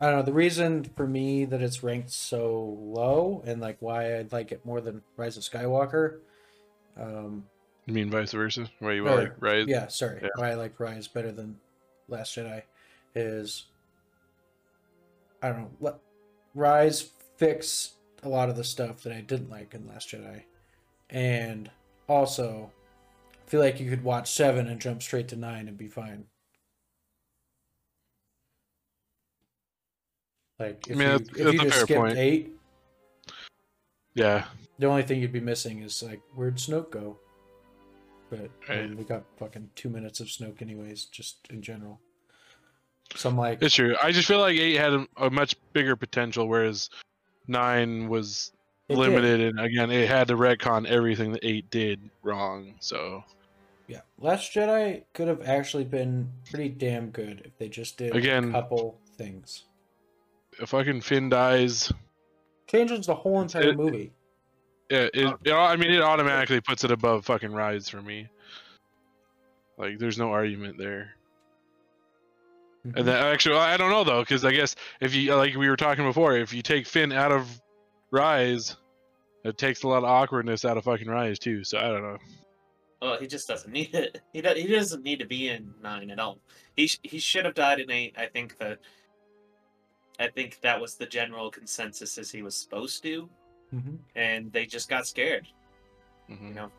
I 0.00 0.06
don't 0.10 0.16
know. 0.18 0.22
The 0.24 0.32
reason 0.32 0.84
for 0.84 1.06
me 1.06 1.44
that 1.46 1.62
it's 1.62 1.82
ranked 1.82 2.10
so 2.10 2.78
low 2.80 3.42
and 3.46 3.60
like 3.60 3.78
why 3.80 4.18
I'd 4.18 4.32
like 4.32 4.52
it 4.52 4.64
more 4.66 4.80
than 4.80 5.02
Rise 5.16 5.36
of 5.36 5.42
Skywalker. 5.44 6.20
Um, 6.96 7.46
You 7.86 7.94
mean 7.94 8.10
vice 8.10 8.32
versa? 8.32 8.68
Why 8.80 8.92
you 8.92 9.08
or- 9.08 9.16
like 9.16 9.32
Rise? 9.42 9.66
Yeah, 9.66 9.86
sorry. 9.88 10.20
Yeah. 10.22 10.28
Why 10.36 10.50
I 10.50 10.54
like 10.54 10.78
Rise 10.78 11.08
better 11.08 11.32
than 11.32 11.58
Last 12.08 12.36
Jedi 12.36 12.62
is 13.14 13.64
I 15.42 15.48
don't 15.48 15.60
know. 15.60 15.70
Let, 15.80 15.94
Rise 16.54 17.10
fix 17.36 17.92
a 18.22 18.28
lot 18.28 18.48
of 18.48 18.56
the 18.56 18.64
stuff 18.64 19.02
that 19.02 19.12
I 19.12 19.20
didn't 19.20 19.50
like 19.50 19.74
in 19.74 19.86
Last 19.86 20.08
Jedi, 20.10 20.42
and 21.10 21.70
also 22.08 22.70
I 23.46 23.50
feel 23.50 23.60
like 23.60 23.80
you 23.80 23.90
could 23.90 24.04
watch 24.04 24.30
seven 24.32 24.68
and 24.68 24.80
jump 24.80 25.02
straight 25.02 25.28
to 25.28 25.36
nine 25.36 25.68
and 25.68 25.76
be 25.76 25.88
fine. 25.88 26.24
Like 30.58 30.86
if 30.88 30.96
I 30.96 30.98
mean, 30.98 31.08
you, 31.08 31.18
that's- 31.18 31.36
if 31.36 31.44
that's 31.44 31.52
you 31.54 31.60
just 31.70 31.80
skipped 31.82 32.00
point. 32.00 32.16
eight, 32.18 32.52
Yeah. 34.14 34.44
the 34.78 34.86
only 34.86 35.02
thing 35.02 35.20
you'd 35.20 35.32
be 35.32 35.40
missing 35.40 35.82
is 35.82 36.02
like 36.02 36.20
where'd 36.34 36.56
Snoke 36.56 36.90
go? 36.90 37.18
But 38.30 38.50
I 38.68 38.76
mean, 38.82 38.96
we 38.96 39.04
got 39.04 39.24
fucking 39.38 39.70
two 39.74 39.90
minutes 39.90 40.20
of 40.20 40.28
Snoke 40.28 40.62
anyways, 40.62 41.06
just 41.06 41.38
in 41.50 41.60
general. 41.62 42.00
So 43.14 43.28
I'm 43.28 43.36
like, 43.36 43.62
It's 43.62 43.74
true. 43.74 43.94
I 44.02 44.10
just 44.12 44.26
feel 44.28 44.38
like 44.40 44.56
eight 44.58 44.76
had 44.76 44.92
a, 44.92 45.06
a 45.18 45.30
much 45.30 45.54
bigger 45.72 45.94
potential, 45.96 46.48
whereas 46.48 46.90
nine 47.46 48.08
was 48.08 48.52
it 48.88 48.94
did. 48.94 48.98
limited, 49.00 49.40
and 49.40 49.60
again, 49.60 49.90
it 49.90 50.08
had 50.08 50.28
to 50.28 50.34
retcon 50.36 50.86
everything 50.86 51.32
that 51.32 51.44
eight 51.44 51.70
did 51.70 52.00
wrong. 52.22 52.74
So 52.80 53.22
Yeah, 53.86 54.00
Last 54.18 54.52
Jedi 54.52 55.04
could 55.14 55.28
have 55.28 55.42
actually 55.46 55.84
been 55.84 56.28
pretty 56.50 56.70
damn 56.70 57.10
good 57.10 57.42
if 57.44 57.56
they 57.58 57.68
just 57.68 57.96
did 57.96 58.14
Again- 58.16 58.48
a 58.48 58.52
couple 58.52 58.98
things. 59.16 59.64
if 60.60 60.70
fucking 60.70 61.00
Finn 61.02 61.28
dies, 61.28 61.92
Changes 62.66 63.06
the 63.06 63.14
whole 63.14 63.40
entire 63.42 63.68
It- 63.68 63.76
movie. 63.76 64.12
yeah, 64.90 65.06
it, 65.14 65.34
it, 65.44 65.52
I 65.52 65.76
mean, 65.76 65.90
it 65.92 66.02
automatically 66.02 66.60
puts 66.60 66.82
it 66.82 66.90
above 66.90 67.24
fucking 67.26 67.52
Rise 67.52 67.88
for 67.88 68.02
me. 68.02 68.28
Like, 69.76 69.98
there's 69.98 70.18
no 70.18 70.30
argument 70.32 70.78
there. 70.78 71.14
And 72.84 73.06
then 73.08 73.08
actually, 73.16 73.56
I 73.56 73.76
don't 73.76 73.90
know 73.90 74.04
though, 74.04 74.20
because 74.20 74.44
I 74.44 74.52
guess 74.52 74.76
if 75.00 75.14
you 75.14 75.34
like 75.34 75.54
we 75.56 75.68
were 75.68 75.76
talking 75.76 76.04
before, 76.04 76.36
if 76.36 76.52
you 76.52 76.60
take 76.62 76.86
Finn 76.86 77.12
out 77.12 77.32
of 77.32 77.48
Rise, 78.10 78.76
it 79.44 79.56
takes 79.56 79.82
a 79.84 79.88
lot 79.88 79.98
of 79.98 80.04
awkwardness 80.04 80.64
out 80.64 80.76
of 80.76 80.84
fucking 80.84 81.08
Rise 81.08 81.38
too. 81.38 81.64
So 81.64 81.78
I 81.78 81.82
don't 81.88 82.02
know. 82.02 82.18
Well, 83.00 83.18
he 83.18 83.26
just 83.26 83.48
doesn't 83.48 83.72
need 83.72 83.94
it. 83.94 84.20
He 84.32 84.40
do, 84.42 84.50
he 84.54 84.66
doesn't 84.66 85.02
need 85.02 85.18
to 85.20 85.26
be 85.26 85.48
in 85.48 85.72
nine 85.82 86.10
at 86.10 86.18
all. 86.18 86.38
He 86.76 86.86
sh- 86.86 87.00
he 87.02 87.18
should 87.18 87.44
have 87.46 87.54
died 87.54 87.80
in 87.80 87.90
eight. 87.90 88.14
I 88.18 88.26
think 88.26 88.58
that. 88.58 88.78
I 90.18 90.28
think 90.28 90.60
that 90.60 90.80
was 90.80 90.94
the 90.94 91.06
general 91.06 91.50
consensus 91.50 92.18
as 92.18 92.30
he 92.30 92.42
was 92.42 92.54
supposed 92.54 93.02
to, 93.02 93.28
Mhm. 93.74 93.98
and 94.14 94.52
they 94.52 94.64
just 94.64 94.88
got 94.88 95.06
scared. 95.08 95.48
Mhm. 96.30 96.48
You 96.48 96.54
know, 96.54 96.70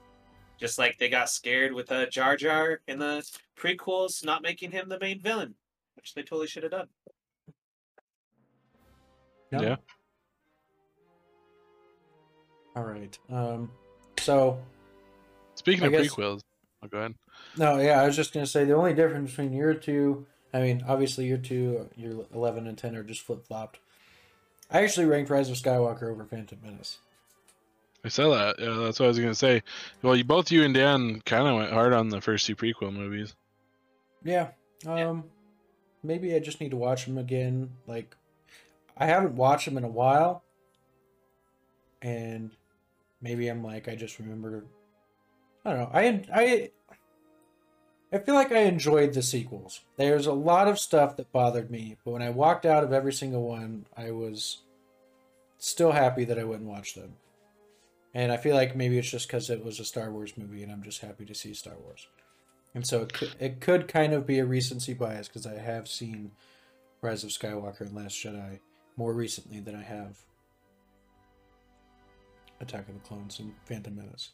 just 0.58 0.80
like 0.80 0.98
they 0.98 1.10
got 1.10 1.30
scared 1.30 1.74
with 1.74 1.92
uh, 1.92 2.06
Jar 2.06 2.38
Jar 2.38 2.80
in 2.88 2.98
the 2.98 3.30
prequels, 3.58 4.24
not 4.24 4.42
making 4.42 4.72
him 4.72 4.88
the 4.88 4.98
main 5.00 5.20
villain, 5.20 5.54
which 5.96 6.14
they 6.14 6.22
totally 6.22 6.48
should 6.48 6.64
have 6.64 6.72
done. 6.72 6.88
No? 9.52 9.62
Yeah. 9.62 9.76
All 12.76 12.84
right. 12.84 13.18
Um. 13.32 13.72
So 14.20 14.60
Speaking 15.56 15.84
I 15.84 15.88
of 15.88 15.92
guess- 15.94 16.08
prequels, 16.14 16.42
oh, 16.84 16.88
go 16.88 16.98
ahead. 17.00 17.16
No, 17.58 17.80
yeah, 17.80 18.02
I 18.02 18.06
was 18.08 18.16
just 18.16 18.34
gonna 18.34 18.46
say 18.46 18.66
the 18.66 18.74
only 18.76 18.94
difference 18.94 19.30
between 19.32 19.54
year 19.54 19.74
two. 19.74 20.26
I 20.54 20.62
mean, 20.62 20.84
obviously 20.88 21.26
year 21.26 21.38
two, 21.38 21.90
year 21.96 22.14
eleven 22.34 22.68
and 22.68 22.78
ten 22.78 22.96
are 22.96 23.04
just 23.04 23.22
flip 23.22 23.46
flopped. 23.46 23.80
I 24.72 24.84
actually 24.84 25.06
ranked 25.06 25.30
Rise 25.30 25.50
of 25.50 25.56
Skywalker 25.58 26.04
over 26.12 26.26
Phantom 26.26 26.58
Menace. 26.64 26.98
I 28.04 28.10
saw 28.10 28.30
that. 28.36 28.60
Yeah, 28.60 28.84
that's 28.84 29.00
what 29.00 29.06
I 29.06 29.10
was 29.10 29.20
gonna 29.20 29.36
say. 29.36 29.64
Well, 30.02 30.16
you 30.16 30.24
both 30.24 30.52
you 30.52 30.64
and 30.64 30.74
Dan 30.74 31.22
kind 31.26 31.48
of 31.48 31.56
went 31.56 31.72
hard 31.72 31.94
on 31.94 32.10
the 32.10 32.22
first 32.22 32.46
two 32.46 32.56
prequel 32.56 32.94
movies. 32.94 33.36
Yeah. 34.24 34.50
Um, 34.86 35.24
maybe 36.06 36.36
I 36.36 36.40
just 36.40 36.62
need 36.62 36.72
to 36.72 36.78
watch 36.78 37.06
them 37.06 37.18
again. 37.18 37.72
Like, 37.88 38.16
I 38.98 39.06
haven't 39.06 39.36
watched 39.36 39.66
them 39.66 39.78
in 39.78 39.84
a 39.84 39.90
while, 39.90 40.44
and 42.02 42.52
maybe 43.22 43.48
I'm 43.48 43.64
like 43.64 43.88
I 43.88 43.96
just 43.96 44.20
remember. 44.20 44.66
I 45.66 45.70
don't 45.72 45.80
know. 45.80 45.92
I 45.94 46.24
I 46.34 46.72
I 48.14 48.20
feel 48.20 48.36
like 48.36 48.52
I 48.52 48.62
enjoyed 48.62 49.14
the 49.14 49.22
sequels. 49.22 49.82
There's 49.98 50.28
a 50.28 50.34
lot 50.34 50.68
of 50.68 50.80
stuff 50.80 51.18
that 51.18 51.32
bothered 51.32 51.70
me, 51.72 51.98
but 52.06 52.12
when 52.12 52.22
I 52.22 52.30
walked 52.30 52.66
out 52.66 52.84
of 52.84 52.94
every 52.94 53.12
single 53.12 53.44
one, 53.44 53.88
I 53.98 54.12
was 54.12 54.62
still 55.58 55.92
happy 55.92 56.24
that 56.26 56.40
I 56.40 56.44
wouldn't 56.44 56.70
watch 56.70 56.94
them. 56.94 57.14
And 58.14 58.32
I 58.32 58.38
feel 58.38 58.56
like 58.56 58.76
maybe 58.76 58.98
it's 58.98 59.10
just 59.10 59.28
because 59.28 59.50
it 59.50 59.66
was 59.66 59.80
a 59.80 59.86
Star 59.86 60.12
Wars 60.12 60.38
movie, 60.38 60.64
and 60.64 60.72
I'm 60.72 60.84
just 60.84 61.02
happy 61.02 61.26
to 61.26 61.36
see 61.36 61.54
Star 61.54 61.74
Wars. 61.84 62.08
And 62.76 62.86
so 62.86 63.02
it 63.02 63.14
could, 63.14 63.36
it 63.40 63.62
could 63.62 63.88
kind 63.88 64.14
of 64.14 64.28
be 64.28 64.38
a 64.38 64.46
recency 64.46 64.94
bias 64.94 65.30
because 65.30 65.48
I 65.48 65.58
have 65.58 65.88
seen 65.88 66.32
Rise 67.02 67.24
of 67.24 67.30
Skywalker 67.30 67.82
and 67.82 67.96
Last 67.96 68.16
Jedi 68.18 68.60
more 68.98 69.14
recently 69.14 69.62
than 69.62 69.76
I 69.76 69.82
have 69.82 70.18
Attack 72.60 72.90
of 72.90 72.96
the 72.96 73.00
Clones 73.00 73.40
and 73.40 73.54
Phantom 73.66 73.96
Menace. 73.96 74.32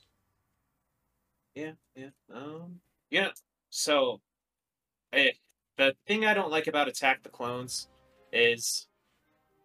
Yeah, 1.53 1.73
yeah. 1.95 2.09
Um, 2.34 2.80
yeah. 3.11 3.30
So, 3.69 4.22
eh, 5.13 5.31
the 5.77 5.95
thing 6.07 6.26
I 6.26 6.34
don't 6.34 6.51
like 6.51 6.68
about 6.68 6.88
Attack 6.88 7.22
the 7.23 7.30
Clones 7.30 7.89
is 8.34 8.88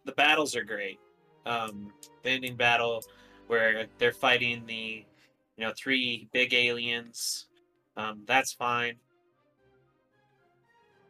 the 0.05 0.11
battles 0.11 0.55
are 0.55 0.63
great. 0.63 0.99
Um, 1.47 1.93
the 2.23 2.29
ending 2.29 2.55
battle 2.55 3.03
where 3.47 3.87
they're 3.97 4.11
fighting 4.11 4.65
the, 4.67 5.05
you 5.55 5.65
know, 5.65 5.73
three 5.75 6.27
big 6.31 6.53
aliens. 6.53 7.46
Um, 7.97 8.21
that's 8.25 8.53
fine. 8.53 8.95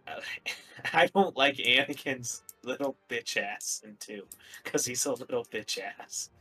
Uh, 0.08 0.22
I 0.94 1.08
don't 1.08 1.38
like 1.38 1.58
Anakin's 1.58 2.42
little 2.64 2.96
bitch 3.10 3.38
ass 3.38 3.82
in 3.86 3.96
two 4.00 4.24
because 4.64 4.86
he's 4.86 5.06
a 5.06 5.12
little 5.12 5.46
bitch 5.46 5.78
ass. 5.80 6.30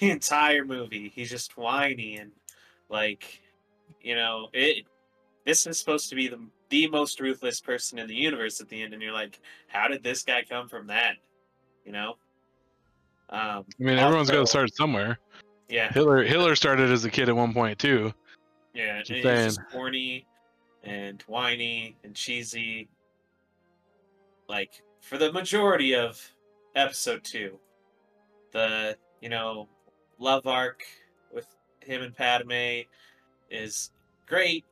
The 0.00 0.10
entire 0.10 0.64
movie, 0.64 1.12
he's 1.14 1.28
just 1.28 1.58
whiny 1.58 2.16
and 2.16 2.32
like 2.88 3.42
you 4.00 4.14
know 4.14 4.48
it 4.52 4.84
this 5.44 5.66
is 5.66 5.78
supposed 5.78 6.08
to 6.10 6.14
be 6.14 6.28
the 6.28 6.38
the 6.70 6.86
most 6.88 7.20
ruthless 7.20 7.60
person 7.60 7.98
in 7.98 8.06
the 8.06 8.14
universe 8.14 8.60
at 8.60 8.68
the 8.68 8.82
end 8.82 8.92
and 8.92 9.02
you're 9.02 9.12
like 9.12 9.40
how 9.68 9.88
did 9.88 10.02
this 10.02 10.22
guy 10.22 10.42
come 10.48 10.68
from 10.68 10.86
that 10.86 11.16
you 11.84 11.92
know 11.92 12.16
um 13.30 13.64
I 13.78 13.82
mean, 13.82 13.98
everyone's 13.98 14.30
got 14.30 14.40
to 14.40 14.46
start 14.46 14.74
somewhere. 14.74 15.18
yeah 15.68 15.92
Hitler 15.92 16.22
Hitler 16.22 16.54
started 16.56 16.90
as 16.90 17.04
a 17.04 17.10
kid 17.10 17.28
at 17.28 17.36
one 17.36 17.52
point 17.52 17.78
too. 17.78 18.12
Yeah 18.74 18.96
and 18.96 19.04
Just 19.06 19.12
he's 19.12 19.22
saying. 19.24 19.44
just 19.48 19.60
corny 19.70 20.26
and 20.82 21.22
whiny 21.26 21.96
and 22.04 22.14
cheesy 22.14 22.88
like 24.48 24.82
for 25.00 25.18
the 25.18 25.32
majority 25.32 25.94
of 25.94 26.20
episode 26.74 27.22
two 27.24 27.58
the 28.52 28.96
you 29.20 29.28
know 29.28 29.68
love 30.18 30.46
arc 30.46 30.82
with 31.32 31.46
him 31.80 32.02
and 32.02 32.14
Padme 32.16 32.82
is 33.50 33.90
great 34.26 34.64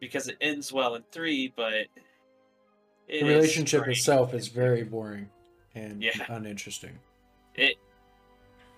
because 0.00 0.28
it 0.28 0.36
ends 0.40 0.72
well 0.72 0.94
in 0.96 1.02
three, 1.12 1.52
but 1.56 1.72
it 1.72 1.88
The 3.08 3.22
relationship 3.24 3.80
draining. 3.84 3.98
itself 3.98 4.34
is 4.34 4.48
very 4.48 4.82
boring 4.84 5.28
and 5.74 6.02
Yeah. 6.02 6.12
uninteresting. 6.28 6.98
It. 7.54 7.76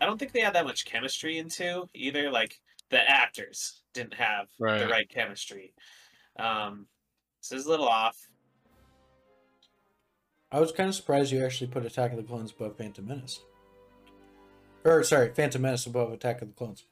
I 0.01 0.07
don't 0.07 0.19
think 0.19 0.33
they 0.33 0.41
had 0.41 0.55
that 0.55 0.65
much 0.65 0.85
chemistry 0.85 1.39
in 1.39 1.49
two 1.49 1.89
either. 1.95 2.31
Like 2.31 2.61
the 2.91 3.11
actors 3.11 3.83
didn't 3.93 4.15
have 4.15 4.49
the 4.59 4.65
Right. 4.65 4.91
right 4.91 5.09
chemistry. 5.09 5.75
Um, 6.39 6.87
so 7.41 7.57
it's 7.57 7.67
a 7.67 7.69
little 7.69 7.89
off. 7.89 8.17
I 10.53 10.61
was 10.61 10.71
kind 10.73 10.89
of 10.89 10.95
surprised 10.95 11.33
you 11.33 11.45
actually 11.45 11.67
put 11.69 11.85
Attack 11.85 12.13
of 12.13 12.17
the 12.19 12.23
Clones 12.23 12.53
above 12.53 12.77
Phantom 12.77 13.07
Menace. 13.07 13.41
Or 14.85 15.03
sorry, 15.03 15.33
Phantom 15.35 15.61
Menace 15.61 15.87
above 15.87 16.13
Attack 16.13 16.43
of 16.43 16.49
the 16.49 16.55
Clones. 16.55 16.87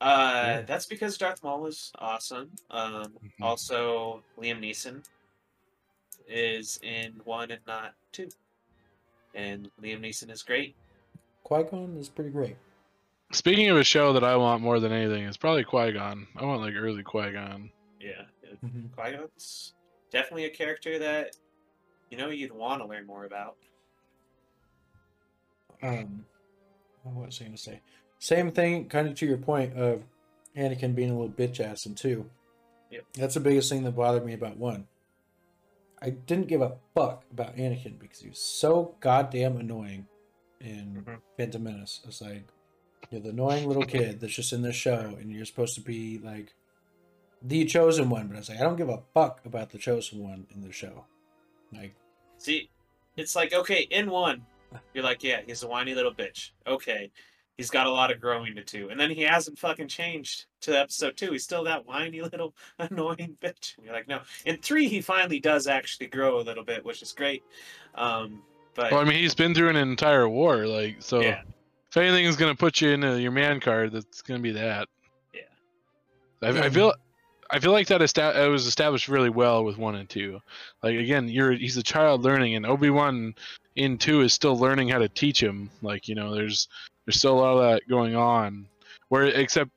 Uh, 0.00 0.42
Yeah. 0.58 0.60
that's 0.62 0.86
because 0.86 1.16
Darth 1.16 1.42
Maul 1.42 1.66
is 1.66 1.92
awesome. 1.98 2.54
Um, 2.70 3.14
Mhm. 3.22 3.30
also 3.42 4.24
Liam 4.36 4.58
Neeson 4.60 5.06
is 6.26 6.78
in 6.82 7.12
one 7.24 7.50
and 7.52 7.64
not 7.66 7.94
two, 8.12 8.28
and 9.34 9.70
Liam 9.80 10.00
Neeson 10.00 10.30
is 10.30 10.42
great. 10.42 10.76
Qui 11.44 11.62
Gon 11.62 11.96
is 11.96 12.08
pretty 12.08 12.30
great. 12.30 12.56
Speaking 13.32 13.68
of 13.70 13.76
a 13.76 13.84
show 13.84 14.12
that 14.12 14.24
I 14.24 14.36
want 14.36 14.62
more 14.62 14.78
than 14.80 14.92
anything, 14.92 15.24
it's 15.24 15.36
probably 15.36 15.64
Qui 15.64 15.92
Gon. 15.92 16.26
I 16.36 16.44
want 16.44 16.60
like 16.62 16.74
early 16.76 17.02
Qui 17.02 17.32
Gon. 17.32 17.70
Yeah, 18.00 18.22
Mhm. 18.64 18.92
Qui 18.94 19.12
Gon's 19.16 19.74
definitely 20.10 20.44
a 20.44 20.50
character 20.50 20.98
that 21.00 21.36
you 22.10 22.16
know 22.16 22.30
you'd 22.30 22.52
want 22.52 22.80
to 22.82 22.86
learn 22.88 23.04
more 23.06 23.24
about. 23.24 23.56
Um, 25.82 26.24
what 27.02 27.26
was 27.26 27.40
I 27.40 27.44
going 27.44 27.56
to 27.56 27.62
say? 27.62 27.80
Same 28.18 28.50
thing, 28.50 28.88
kind 28.88 29.08
of 29.08 29.14
to 29.16 29.26
your 29.26 29.36
point 29.38 29.76
of 29.76 30.04
Anakin 30.56 30.94
being 30.94 31.10
a 31.10 31.18
little 31.18 31.28
bitch 31.34 31.60
ass 31.60 31.84
in 31.84 31.94
two. 31.94 32.30
Yep. 32.90 33.04
That's 33.14 33.34
the 33.34 33.40
biggest 33.40 33.68
thing 33.70 33.82
that 33.84 33.92
bothered 33.92 34.24
me 34.24 34.32
about 34.32 34.56
one. 34.56 34.86
I 36.00 36.10
didn't 36.10 36.46
give 36.48 36.62
a 36.62 36.78
fuck 36.94 37.24
about 37.30 37.56
Anakin 37.56 37.98
because 37.98 38.20
he 38.20 38.28
was 38.28 38.38
so 38.38 38.94
goddamn 39.00 39.56
annoying 39.58 40.06
in 40.60 41.04
Mhm. 41.06 41.20
Phantom 41.36 41.62
Menace. 41.64 42.00
It's 42.06 42.22
like 42.22 42.44
you're 43.10 43.20
the 43.20 43.30
annoying 43.30 43.66
little 43.66 43.84
kid 43.84 44.20
that's 44.20 44.34
just 44.34 44.52
in 44.52 44.62
this 44.62 44.76
show, 44.76 45.16
and 45.20 45.30
you're 45.30 45.44
supposed 45.44 45.74
to 45.76 45.80
be 45.80 46.18
like 46.18 46.54
the 47.42 47.64
chosen 47.64 48.08
one. 48.08 48.26
But 48.26 48.36
I 48.36 48.38
was 48.38 48.48
like, 48.48 48.60
I 48.60 48.62
don't 48.62 48.76
give 48.76 48.88
a 48.88 49.02
fuck 49.14 49.40
about 49.44 49.70
the 49.70 49.78
chosen 49.78 50.22
one 50.22 50.46
in 50.54 50.60
the 50.60 50.72
show. 50.72 51.04
Like, 51.72 51.94
See, 52.38 52.70
it's 53.16 53.34
like 53.36 53.52
okay, 53.52 53.86
in 53.90 54.10
one, 54.10 54.44
you're 54.94 55.04
like, 55.04 55.22
yeah, 55.22 55.40
he's 55.46 55.62
a 55.62 55.68
whiny 55.68 55.94
little 55.94 56.14
bitch. 56.14 56.50
Okay, 56.66 57.10
he's 57.56 57.70
got 57.70 57.86
a 57.86 57.90
lot 57.90 58.10
of 58.10 58.20
growing 58.20 58.54
to 58.54 58.64
do, 58.64 58.90
and 58.90 58.98
then 58.98 59.10
he 59.10 59.22
hasn't 59.22 59.58
fucking 59.58 59.88
changed 59.88 60.46
to 60.62 60.78
episode 60.78 61.16
two. 61.16 61.32
He's 61.32 61.44
still 61.44 61.64
that 61.64 61.86
whiny 61.86 62.20
little 62.20 62.54
annoying 62.78 63.36
bitch. 63.42 63.76
And 63.76 63.86
you're 63.86 63.94
like, 63.94 64.08
no. 64.08 64.20
In 64.44 64.58
three, 64.58 64.88
he 64.88 65.00
finally 65.00 65.40
does 65.40 65.66
actually 65.66 66.08
grow 66.08 66.40
a 66.40 66.42
little 66.42 66.64
bit, 66.64 66.84
which 66.84 67.02
is 67.02 67.12
great. 67.12 67.42
Um, 67.94 68.42
but 68.74 68.92
Well, 68.92 69.00
I 69.00 69.04
mean, 69.04 69.18
he's 69.18 69.34
been 69.34 69.54
through 69.54 69.70
an 69.70 69.76
entire 69.76 70.28
war, 70.28 70.66
like 70.66 70.96
so. 71.00 71.20
Yeah. 71.20 71.42
If 71.96 72.02
anything 72.02 72.26
is 72.26 72.36
gonna 72.36 72.54
put 72.54 72.82
you 72.82 72.90
into 72.90 73.18
your 73.18 73.32
man 73.32 73.58
card, 73.58 73.92
that's 73.92 74.20
gonna 74.20 74.40
be 74.40 74.52
that. 74.52 74.86
Yeah. 75.32 75.40
I, 76.42 76.66
I 76.66 76.68
feel, 76.68 76.92
I 77.50 77.58
feel 77.58 77.72
like 77.72 77.86
that 77.86 78.02
esta- 78.02 78.44
it 78.44 78.48
was 78.48 78.66
established 78.66 79.08
really 79.08 79.30
well 79.30 79.64
with 79.64 79.78
one 79.78 79.94
and 79.94 80.06
two. 80.06 80.40
Like 80.82 80.96
again, 80.96 81.26
you're 81.26 81.52
he's 81.52 81.78
a 81.78 81.82
child 81.82 82.22
learning, 82.22 82.54
and 82.54 82.66
Obi 82.66 82.90
Wan 82.90 83.34
in 83.76 83.96
two 83.96 84.20
is 84.20 84.34
still 84.34 84.58
learning 84.58 84.90
how 84.90 84.98
to 84.98 85.08
teach 85.08 85.42
him. 85.42 85.70
Like 85.80 86.06
you 86.06 86.14
know, 86.14 86.34
there's 86.34 86.68
there's 87.06 87.16
still 87.16 87.32
a 87.32 87.40
lot 87.40 87.56
of 87.56 87.62
that 87.62 87.88
going 87.88 88.14
on. 88.14 88.66
Where 89.08 89.24
except 89.24 89.70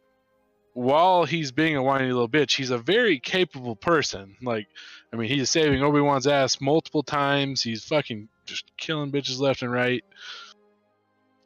while 0.74 1.24
he's 1.24 1.54
being 1.54 1.78
a 1.78 1.84
whiny 1.84 2.08
little 2.08 2.28
bitch, 2.28 2.58
he's 2.58 2.70
a 2.70 2.78
very 2.78 3.18
capable 3.18 3.78
person. 3.78 4.36
Like, 4.41 4.68
I 5.14 5.16
mean, 5.16 5.30
he's 5.30 5.50
saving 5.50 5.82
Obi 5.84 6.02
Wan's 6.02 6.28
ass 6.28 6.60
multiple 6.60 7.04
times. 7.04 7.64
He's 7.64 7.86
fucking 7.86 8.28
just 8.46 8.66
killing 8.76 9.10
bitches 9.10 9.40
left 9.40 9.62
and 9.62 9.72
right. 9.72 10.04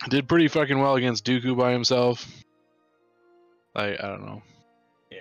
Did 0.10 0.28
pretty 0.28 0.48
fucking 0.48 0.80
well 0.80 0.96
against 0.96 1.26
Dooku 1.26 1.58
by 1.58 1.72
himself. 1.72 2.28
I 3.76 3.94
I 3.94 4.08
don't 4.08 4.26
know. 4.26 4.42
yeah, 5.12 5.20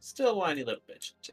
still 0.00 0.30
a 0.30 0.34
whiny 0.36 0.64
little 0.64 0.82
bitch 0.88 1.12
too. 1.22 1.32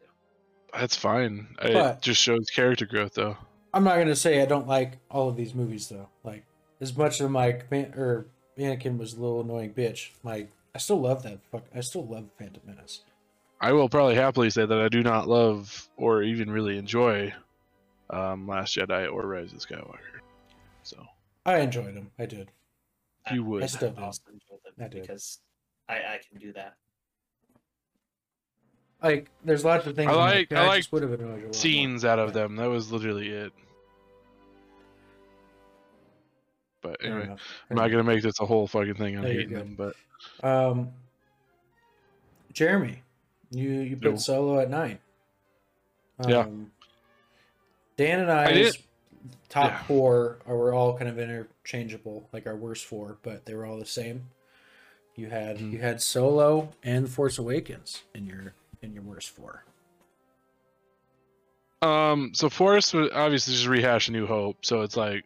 That's 0.72 0.96
fine. 0.96 1.48
It 1.62 2.00
just 2.00 2.22
shows 2.22 2.48
character 2.48 2.86
growth, 2.86 3.14
though. 3.14 3.36
I'm 3.74 3.84
not 3.84 3.98
gonna 3.98 4.16
say 4.16 4.40
I 4.40 4.46
don't 4.46 4.66
like 4.66 4.98
all 5.10 5.28
of 5.28 5.36
these 5.36 5.54
movies 5.54 5.88
though. 5.88 6.08
Like 6.24 6.44
as 6.80 6.96
much 6.96 7.20
as 7.20 7.28
my 7.28 7.52
command 7.52 7.94
or 7.94 8.26
Anakin 8.58 8.98
was 8.98 9.14
a 9.14 9.20
little 9.20 9.40
annoying 9.40 9.72
bitch, 9.74 10.10
like 10.22 10.50
I 10.74 10.78
still 10.78 11.00
love 11.00 11.22
that. 11.24 11.38
Fuck, 11.50 11.64
I 11.74 11.80
still 11.80 12.06
love 12.06 12.26
Phantom 12.38 12.62
Menace. 12.66 13.02
I 13.60 13.72
will 13.72 13.88
probably 13.88 14.14
happily 14.14 14.48
say 14.50 14.64
that 14.64 14.78
I 14.78 14.88
do 14.88 15.02
not 15.02 15.28
love 15.28 15.88
or 15.96 16.22
even 16.22 16.50
really 16.50 16.78
enjoy 16.78 17.34
um, 18.08 18.48
Last 18.48 18.76
Jedi 18.76 19.12
or 19.12 19.26
Rise 19.26 19.52
of 19.52 19.58
Skywalker. 19.58 20.20
So 20.82 21.04
I 21.44 21.58
enjoyed 21.58 21.94
them. 21.94 22.10
I 22.18 22.26
did. 22.26 22.50
You 23.32 23.44
I- 23.44 23.48
would. 23.48 23.62
I 23.62 23.66
still 23.66 23.90
do. 23.90 24.02
also 24.02 24.22
enjoy 24.32 24.56
them 24.64 24.74
I 24.78 24.88
did. 24.88 25.02
because 25.02 25.38
I 25.88 25.94
I 25.94 26.20
can 26.28 26.38
do 26.40 26.52
that. 26.54 26.74
Like 29.02 29.30
there's 29.44 29.64
lots 29.64 29.86
of 29.86 29.96
things. 29.96 30.10
I 30.10 30.14
like- 30.14 30.52
I 30.52 30.66
like 30.66 30.80
just 30.80 30.92
would 30.92 31.02
have 31.02 31.12
enjoyed 31.12 31.38
it 31.38 31.42
a 31.42 31.46
lot 31.46 31.54
scenes 31.54 32.04
out 32.04 32.18
of 32.18 32.28
Yeah, 32.30 32.42
them. 32.42 32.56
That 32.56 32.66
was 32.68 32.92
literally 32.92 33.28
it. 33.28 33.52
But 36.82 36.96
anyway, 37.04 37.28
I'm 37.30 37.36
fair 37.68 37.76
not 37.76 37.88
gonna 37.90 38.04
make 38.04 38.22
this 38.22 38.40
a 38.40 38.46
whole 38.46 38.66
fucking 38.66 38.94
thing 38.94 39.16
on 39.16 39.22
No, 39.24 39.28
you're 39.28 39.42
hating 39.42 39.56
them. 39.56 39.74
But. 39.76 39.96
Um, 40.46 40.92
Jeremy, 42.52 43.02
You 43.50 43.68
you 43.70 43.96
put 43.96 44.10
No. 44.12 44.16
Solo 44.16 44.60
at 44.60 44.70
nine. 44.70 44.98
Yeah. 46.26 46.40
Um, 46.40 46.70
Dan 47.96 48.20
and 48.20 48.30
I 48.30 48.44
I's 48.50 48.76
did- 48.76 48.84
top 49.50 49.70
yeah. 49.72 49.82
four 49.82 50.38
are 50.46 50.56
were 50.56 50.72
all 50.72 50.96
kind 50.96 51.10
of 51.10 51.18
interchangeable, 51.18 52.28
like 52.32 52.46
our 52.46 52.56
worst 52.56 52.86
four, 52.86 53.18
but 53.22 53.44
they 53.44 53.54
were 53.54 53.66
all 53.66 53.78
the 53.78 53.84
same. 53.84 54.30
You 55.16 55.28
had 55.28 55.58
Mhm. 55.58 55.72
you 55.72 55.78
had 55.80 56.00
Solo 56.00 56.72
and 56.82 57.10
Force 57.10 57.36
Awakens 57.36 58.04
in 58.14 58.24
your 58.26 58.54
in 58.80 58.94
your 58.94 59.02
worst 59.02 59.28
four. 59.30 59.64
Um, 61.82 62.32
so 62.34 62.48
Force 62.48 62.92
would 62.94 63.12
obviously 63.12 63.54
just 63.54 63.66
rehash 63.66 64.08
a 64.08 64.12
New 64.12 64.26
Hope, 64.26 64.64
so 64.64 64.82
it's 64.82 64.96
like, 64.96 65.24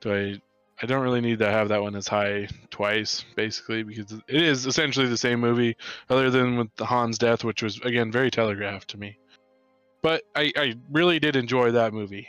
do 0.00 0.14
I? 0.14 0.40
I 0.82 0.86
don't 0.86 1.02
really 1.02 1.20
need 1.20 1.38
to 1.38 1.48
have 1.50 1.68
that 1.68 1.82
one 1.82 1.94
as 1.94 2.08
high 2.08 2.48
twice, 2.70 3.24
basically, 3.36 3.84
because 3.84 4.12
it 4.12 4.42
is 4.42 4.66
essentially 4.66 5.06
the 5.06 5.16
same 5.16 5.40
movie, 5.40 5.76
other 6.10 6.30
than 6.30 6.56
with 6.58 6.74
the 6.76 6.84
Han's 6.84 7.16
death, 7.16 7.44
which 7.44 7.62
was 7.62 7.78
again 7.80 8.10
very 8.10 8.30
telegraphed 8.30 8.90
to 8.90 8.98
me. 8.98 9.16
But 10.02 10.24
I, 10.34 10.52
I 10.56 10.74
really 10.90 11.18
did 11.20 11.36
enjoy 11.36 11.70
that 11.72 11.94
movie. 11.94 12.28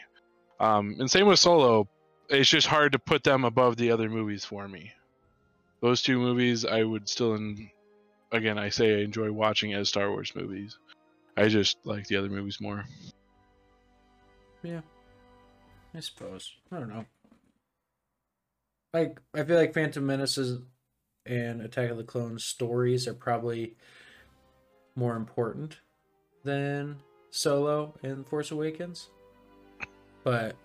Um, 0.59 0.95
and 0.99 1.09
same 1.09 1.27
with 1.27 1.39
Solo. 1.39 1.87
It's 2.29 2.49
just 2.49 2.67
hard 2.67 2.93
to 2.93 2.99
put 2.99 3.23
them 3.23 3.45
above 3.45 3.77
the 3.77 3.91
other 3.91 4.09
movies 4.09 4.45
for 4.45 4.67
me. 4.67 4.91
Those 5.81 6.01
two 6.01 6.17
movies, 6.17 6.65
I 6.65 6.83
would 6.83 7.07
still, 7.07 7.35
in, 7.35 7.69
again, 8.31 8.57
I 8.57 8.69
say 8.69 8.95
I 8.95 9.03
enjoy 9.03 9.31
watching 9.31 9.73
as 9.73 9.89
Star 9.89 10.09
Wars 10.09 10.33
movies. 10.35 10.77
I 11.37 11.49
just 11.49 11.77
like 11.83 12.07
the 12.07 12.15
other 12.15 12.29
movies 12.29 12.61
more. 12.61 12.85
Yeah. 14.63 14.81
I 15.93 15.99
suppose. 15.99 16.51
I 16.71 16.79
don't 16.79 16.89
know. 16.89 17.05
Like 18.93 19.19
I 19.33 19.43
feel 19.43 19.57
like 19.57 19.73
Phantom 19.73 20.05
Menaces 20.05 20.61
and 21.25 21.61
Attack 21.61 21.89
of 21.89 21.97
the 21.97 22.03
Clones 22.03 22.43
stories 22.43 23.07
are 23.07 23.13
probably 23.13 23.75
more 24.95 25.15
important 25.15 25.79
than 26.43 26.97
Solo 27.29 27.93
and 28.03 28.25
Force 28.25 28.51
Awakens. 28.51 29.09
But 30.25 30.55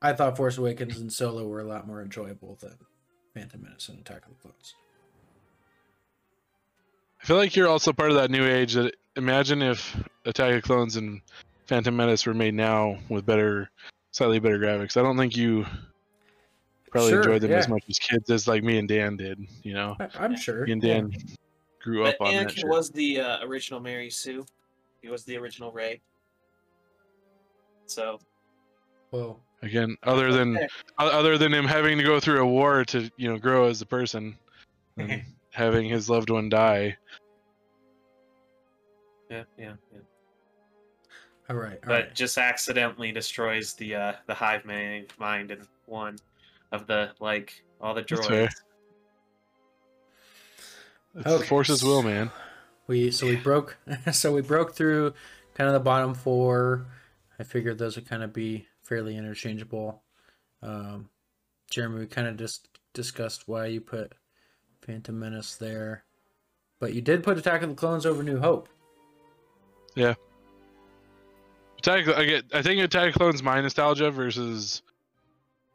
I 0.00 0.12
thought 0.12 0.36
Force 0.36 0.56
Awakens 0.56 0.98
and 1.00 1.12
Solo 1.12 1.46
were 1.48 1.60
a 1.60 1.64
lot 1.64 1.88
more 1.88 2.00
enjoyable 2.00 2.56
than 2.60 2.76
Phantom 3.34 3.60
Menace 3.60 3.88
and 3.88 3.98
Attack 3.98 4.22
of 4.24 4.28
the 4.30 4.34
Clones. 4.36 4.74
I 7.20 7.26
feel 7.26 7.36
like 7.36 7.56
you're 7.56 7.68
also 7.68 7.92
part 7.92 8.10
of 8.10 8.16
that 8.16 8.30
new 8.30 8.46
age 8.46 8.74
that 8.74 8.94
imagine 9.16 9.60
if 9.60 9.96
Attack 10.24 10.54
of 10.54 10.62
Clones 10.62 10.94
and 10.94 11.20
Phantom 11.66 11.96
Menace 11.96 12.24
were 12.24 12.32
made 12.32 12.54
now 12.54 12.96
with 13.08 13.26
better, 13.26 13.68
slightly 14.12 14.38
better 14.38 14.60
graphics. 14.60 14.96
I 14.96 15.02
don't 15.02 15.16
think 15.16 15.36
you 15.36 15.66
probably 16.92 17.10
Sure, 17.10 17.22
enjoyed 17.22 17.42
them 17.42 17.52
as 17.52 17.68
much 17.68 17.82
as 17.90 17.98
kids 17.98 18.30
as 18.30 18.46
like 18.46 18.62
me 18.62 18.78
and 18.78 18.86
Dan 18.86 19.16
did. 19.16 19.44
You 19.64 19.74
know, 19.74 19.96
I, 19.98 20.08
I'm 20.20 20.36
sure. 20.36 20.64
me 20.64 20.72
and 20.72 20.82
yeah. 20.84 20.94
Dan 20.94 21.12
grew 21.82 22.04
up 22.06 22.14
But 22.20 22.28
on 22.28 22.34
that. 22.34 22.48
Anakin 22.50 22.68
was 22.68 22.90
the 22.90 23.20
uh, 23.20 23.44
original 23.44 23.80
Mary 23.80 24.10
Sue. 24.10 24.46
He 25.02 25.08
was 25.08 25.24
the 25.24 25.36
original 25.36 25.72
Rey. 25.72 26.00
So 27.86 28.18
Well, 29.10 29.40
Again, 29.62 29.96
other 30.02 30.32
than 30.32 30.56
Okay. 30.56 30.68
other 30.98 31.38
than 31.38 31.52
him 31.52 31.64
having 31.64 31.96
to 31.98 32.04
go 32.04 32.20
through 32.20 32.42
a 32.42 32.46
war 32.46 32.84
to 32.84 33.10
you 33.16 33.28
know 33.28 33.38
grow 33.38 33.68
as 33.68 33.80
a 33.80 33.86
person, 33.86 34.36
and 34.98 35.24
having 35.50 35.88
his 35.88 36.10
loved 36.10 36.28
one 36.30 36.48
die. 36.48 36.96
yeah, 39.30 39.44
yeah, 39.58 39.72
yeah. 39.92 40.00
all 41.48 41.56
right. 41.56 41.78
All 41.82 41.88
but 41.88 42.04
right. 42.06 42.14
just 42.14 42.38
accidentally 42.38 43.12
destroys 43.12 43.74
the 43.74 43.94
uh, 43.94 44.12
the 44.26 44.34
hive 44.34 44.64
mind 44.64 45.12
mind 45.18 45.50
in 45.50 45.66
one 45.86 46.16
of 46.70 46.86
the 46.86 47.12
like 47.18 47.64
all 47.80 47.94
the 47.94 48.02
That's 48.02 48.26
fair. 48.26 48.46
droids. 48.46 48.52
It's 51.16 51.38
the 51.38 51.44
force's 51.46 51.82
will, 51.82 52.02
man. 52.02 52.30
We 52.86 53.10
so 53.10 53.26
we 53.26 53.36
broke 53.36 53.78
so 54.12 54.32
we 54.32 54.42
broke 54.42 54.74
through 54.74 55.14
kind 55.54 55.68
of 55.68 55.74
the 55.74 55.80
bottom 55.80 56.14
four. 56.14 56.86
I 57.38 57.44
figured 57.44 57.78
those 57.78 57.96
would 57.96 58.08
kind 58.08 58.22
of 58.22 58.32
be 58.32 58.66
fairly 58.82 59.16
interchangeable. 59.16 60.02
Um, 60.62 61.10
Jeremy, 61.70 62.00
we 62.00 62.06
kind 62.06 62.28
of 62.28 62.36
just 62.36 62.68
discussed 62.94 63.46
why 63.46 63.66
you 63.66 63.80
put 63.80 64.14
Phantom 64.80 65.18
Menace 65.18 65.56
there, 65.56 66.04
but 66.80 66.94
you 66.94 67.02
did 67.02 67.22
put 67.22 67.38
Attack 67.38 67.62
of 67.62 67.68
the 67.68 67.74
Clones 67.74 68.06
over 68.06 68.22
New 68.22 68.38
Hope. 68.38 68.68
Yeah. 69.94 70.14
Attack, 71.78 72.08
I 72.08 72.24
get. 72.24 72.44
I 72.52 72.62
think 72.62 72.82
Attack 72.82 73.08
of 73.08 73.12
the 73.14 73.18
Clones 73.18 73.42
my 73.42 73.60
nostalgia 73.60 74.10
versus 74.10 74.82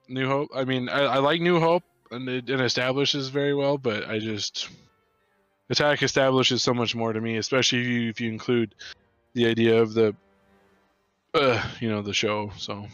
New 0.07 0.27
Hope. 0.27 0.49
I 0.55 0.63
mean, 0.63 0.89
I, 0.89 1.01
I 1.01 1.17
like 1.19 1.41
New 1.41 1.59
Hope 1.59 1.83
and 2.11 2.27
it, 2.27 2.49
it 2.49 2.59
establishes 2.59 3.29
very 3.29 3.53
well, 3.53 3.77
but 3.77 4.07
I 4.07 4.19
just 4.19 4.69
Attack 5.69 6.03
establishes 6.03 6.61
so 6.61 6.73
much 6.73 6.95
more 6.95 7.13
to 7.13 7.21
me, 7.21 7.38
especially 7.38 7.79
if 7.79 7.88
you, 7.88 8.09
if 8.09 8.21
you 8.21 8.29
include 8.29 8.75
the 9.33 9.47
idea 9.47 9.81
of 9.81 9.93
the, 9.93 10.13
uh, 11.33 11.69
you 11.79 11.89
know, 11.89 12.01
the 12.01 12.13
show. 12.13 12.51
So, 12.57 12.87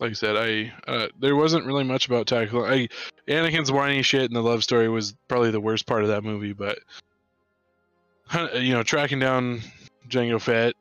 like 0.00 0.10
I 0.10 0.14
said, 0.14 0.36
I 0.36 0.72
uh, 0.90 1.08
there 1.18 1.36
wasn't 1.36 1.66
really 1.66 1.84
much 1.84 2.06
about 2.06 2.22
Attack. 2.22 2.52
of 2.52 2.64
I 2.64 2.88
Anakin's 3.28 3.72
whiny 3.72 4.02
shit 4.02 4.24
and 4.24 4.36
the 4.36 4.42
love 4.42 4.62
story 4.62 4.88
was 4.88 5.14
probably 5.28 5.50
the 5.50 5.60
worst 5.60 5.86
part 5.86 6.02
of 6.02 6.08
that 6.08 6.24
movie, 6.24 6.52
but 6.52 6.78
you 8.54 8.72
know, 8.72 8.82
tracking 8.82 9.18
down 9.18 9.62
Jango 10.08 10.40
Fett. 10.40 10.74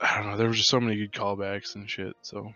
I 0.00 0.16
don't 0.16 0.30
know. 0.30 0.36
There 0.36 0.48
were 0.48 0.54
just 0.54 0.68
so 0.68 0.80
many 0.80 0.96
good 0.96 1.12
callbacks 1.12 1.76
and 1.76 1.88
shit. 1.88 2.14
So, 2.22 2.52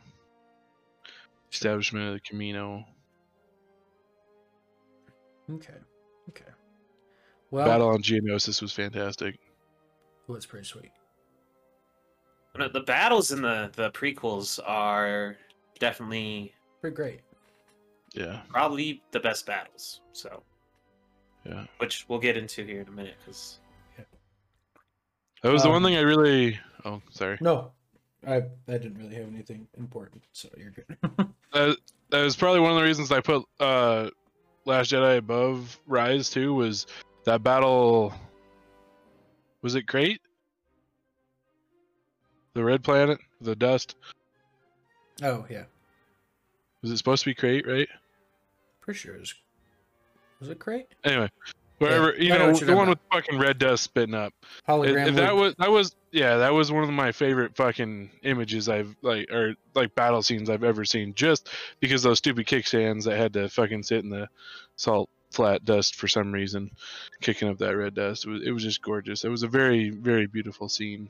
establishment 1.51 2.09
of 2.09 2.15
the 2.15 2.21
Kamino, 2.21 2.85
Okay. 5.55 5.75
Okay. 6.29 6.45
Well, 7.51 7.67
battle 7.67 7.89
on 7.89 8.03
Geonosis 8.03 8.61
was 8.61 8.73
fantastic. 8.73 9.39
Well, 10.29 10.37
it's 10.37 10.47
pretty 10.47 10.67
sweet. 10.67 10.91
No, 12.57 12.69
The 12.69 12.81
battles 12.81 13.31
in 13.33 13.43
the 13.43 13.71
the 13.75 13.91
prequels 13.91 14.59
are 14.67 15.37
definitely 15.79 16.53
Pretty 16.81 16.95
great. 16.97 17.21
Yeah, 18.15 18.41
probably 18.49 19.03
the 19.11 19.21
best 19.21 19.47
battles. 19.47 20.01
So, 20.13 20.43
yeah. 21.45 21.65
which 21.79 22.05
we'll 22.09 22.19
get 22.21 22.37
into 22.37 22.65
here 22.65 22.81
in 22.81 22.89
a 22.89 22.93
minute 22.93 23.17
because 23.21 23.59
That 25.43 25.53
was 25.53 25.63
the 25.63 25.69
one 25.69 25.79
Um, 25.79 25.85
thing 25.85 25.97
I 25.97 26.01
really. 26.01 26.59
Oh, 26.85 27.01
sorry. 27.11 27.39
No, 27.41 27.73
I 28.27 28.37
I 28.37 28.43
didn't 28.67 28.99
really 28.99 29.15
have 29.17 29.29
anything 29.29 29.67
important, 29.77 30.23
so 30.33 30.49
you're 30.57 30.71
good. 30.73 30.97
That 31.53 31.77
that 32.11 32.23
was 32.23 32.37
probably 32.37 32.61
one 32.61 32.73
of 32.73 32.77
the 32.77 32.83
reasons 32.83 33.11
I 33.11 33.21
put 33.21 33.43
uh, 33.61 34.11
Last 34.67 34.93
Jedi 34.93 35.17
above 35.19 35.79
Rise 35.87 36.29
too. 36.29 36.55
Was 36.55 36.87
that 37.25 37.43
battle? 37.43 38.13
Was 39.63 39.75
it 39.75 39.83
great? 39.83 40.21
The 42.55 42.65
red 42.65 42.83
planet, 42.83 43.19
the 43.41 43.55
dust. 43.55 43.97
oh 45.23 45.47
yeah, 45.49 45.65
Was 46.83 46.91
it 46.91 46.97
supposed 46.97 47.23
to 47.25 47.31
be 47.31 47.35
great, 47.35 47.67
right? 47.67 47.89
pretty 48.81 48.99
sure 48.99 49.15
it 49.15 49.21
was. 49.21 49.35
Was 50.41 50.49
it 50.49 50.59
great? 50.59 50.87
Anyway, 51.05 51.31
wherever 51.79 52.15
you 52.17 52.31
know 52.31 52.53
know, 52.53 52.59
the 52.59 52.75
one 52.75 52.89
with 52.89 52.99
fucking 53.13 53.39
red 53.39 53.59
dust 53.59 53.85
spitting 53.85 54.15
up. 54.15 54.33
Hologram. 54.69 55.09
if 55.09 55.15
that 55.17 55.35
was 55.37 55.55
that 55.59 55.71
was 55.71 55.95
yeah, 56.11 56.39
that 56.39 56.53
was 56.55 56.73
one 56.73 56.85
of 56.85 56.91
my 56.91 57.13
favorite 57.13 57.55
fucking 57.55 58.11
images 58.23 58.69
I've 58.69 58.97
like 59.03 59.31
or 59.31 59.55
like 59.75 59.95
battle 59.95 60.23
scenes 60.23 60.49
I've 60.49 60.65
ever 60.65 60.85
seen. 60.85 61.15
Just 61.15 61.51
because 61.81 62.03
those 62.03 62.19
stupid 62.19 62.47
kickstands 62.47 63.05
that 63.05 63.19
had 63.19 63.33
to 63.35 63.49
fucking 63.49 63.83
sit 63.83 64.03
in 64.05 64.11
the 64.11 64.29
salt 64.77 65.11
flat 65.31 65.65
dust 65.65 65.95
for 65.95 66.09
some 66.09 66.33
reason, 66.33 66.71
kicking 67.21 67.49
up 67.49 67.59
that 67.59 67.77
red 67.77 67.95
dust. 67.95 68.27
It 68.27 68.31
was, 68.31 68.43
it 68.47 68.51
was 68.51 68.63
just 68.63 68.83
gorgeous. 68.83 69.25
It 69.25 69.29
was 69.29 69.43
a 69.43 69.49
very 69.49 69.91
very 69.91 70.27
beautiful 70.27 70.69
scene. 70.69 71.09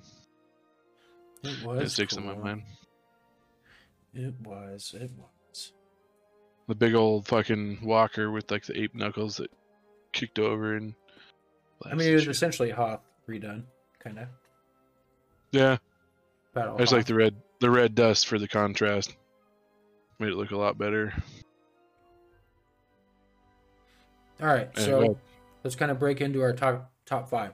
It 1.42 1.62
It 1.62 1.64
was 1.64 1.92
sticks 1.92 2.16
in 2.16 2.26
my 2.26 2.34
mind. 2.34 2.62
It 4.14 4.34
was. 4.42 4.94
It 4.98 5.10
was. 5.16 5.72
The 6.66 6.74
big 6.74 6.94
old 6.94 7.26
fucking 7.26 7.78
walker 7.82 8.30
with 8.30 8.50
like 8.50 8.64
the 8.64 8.80
ape 8.80 8.94
knuckles 8.94 9.36
that 9.36 9.50
kicked 10.12 10.38
over 10.38 10.74
and. 10.76 10.94
I 11.84 11.94
mean, 11.94 12.10
it 12.10 12.14
was 12.14 12.26
essentially 12.26 12.70
Hoth 12.70 13.00
redone, 13.28 13.62
kind 14.00 14.18
of. 14.18 14.28
yeah. 15.52 15.78
Battle. 16.54 16.74
I 16.74 16.78
just 16.78 16.92
like 16.92 17.06
the 17.06 17.14
red 17.14 17.36
the 17.60 17.70
red 17.70 17.94
dust 17.94 18.26
for 18.26 18.38
the 18.38 18.48
contrast. 18.48 19.14
Made 20.18 20.30
it 20.30 20.36
look 20.36 20.50
a 20.50 20.56
lot 20.56 20.76
better. 20.76 21.14
All 24.40 24.46
right, 24.46 24.68
And, 24.76 24.84
so 24.84 25.18
let's 25.64 25.74
kind 25.76 25.90
of 25.90 25.98
break 25.98 26.20
into 26.20 26.42
our 26.42 26.52
top 26.52 26.90
top 27.04 27.28
five. 27.28 27.52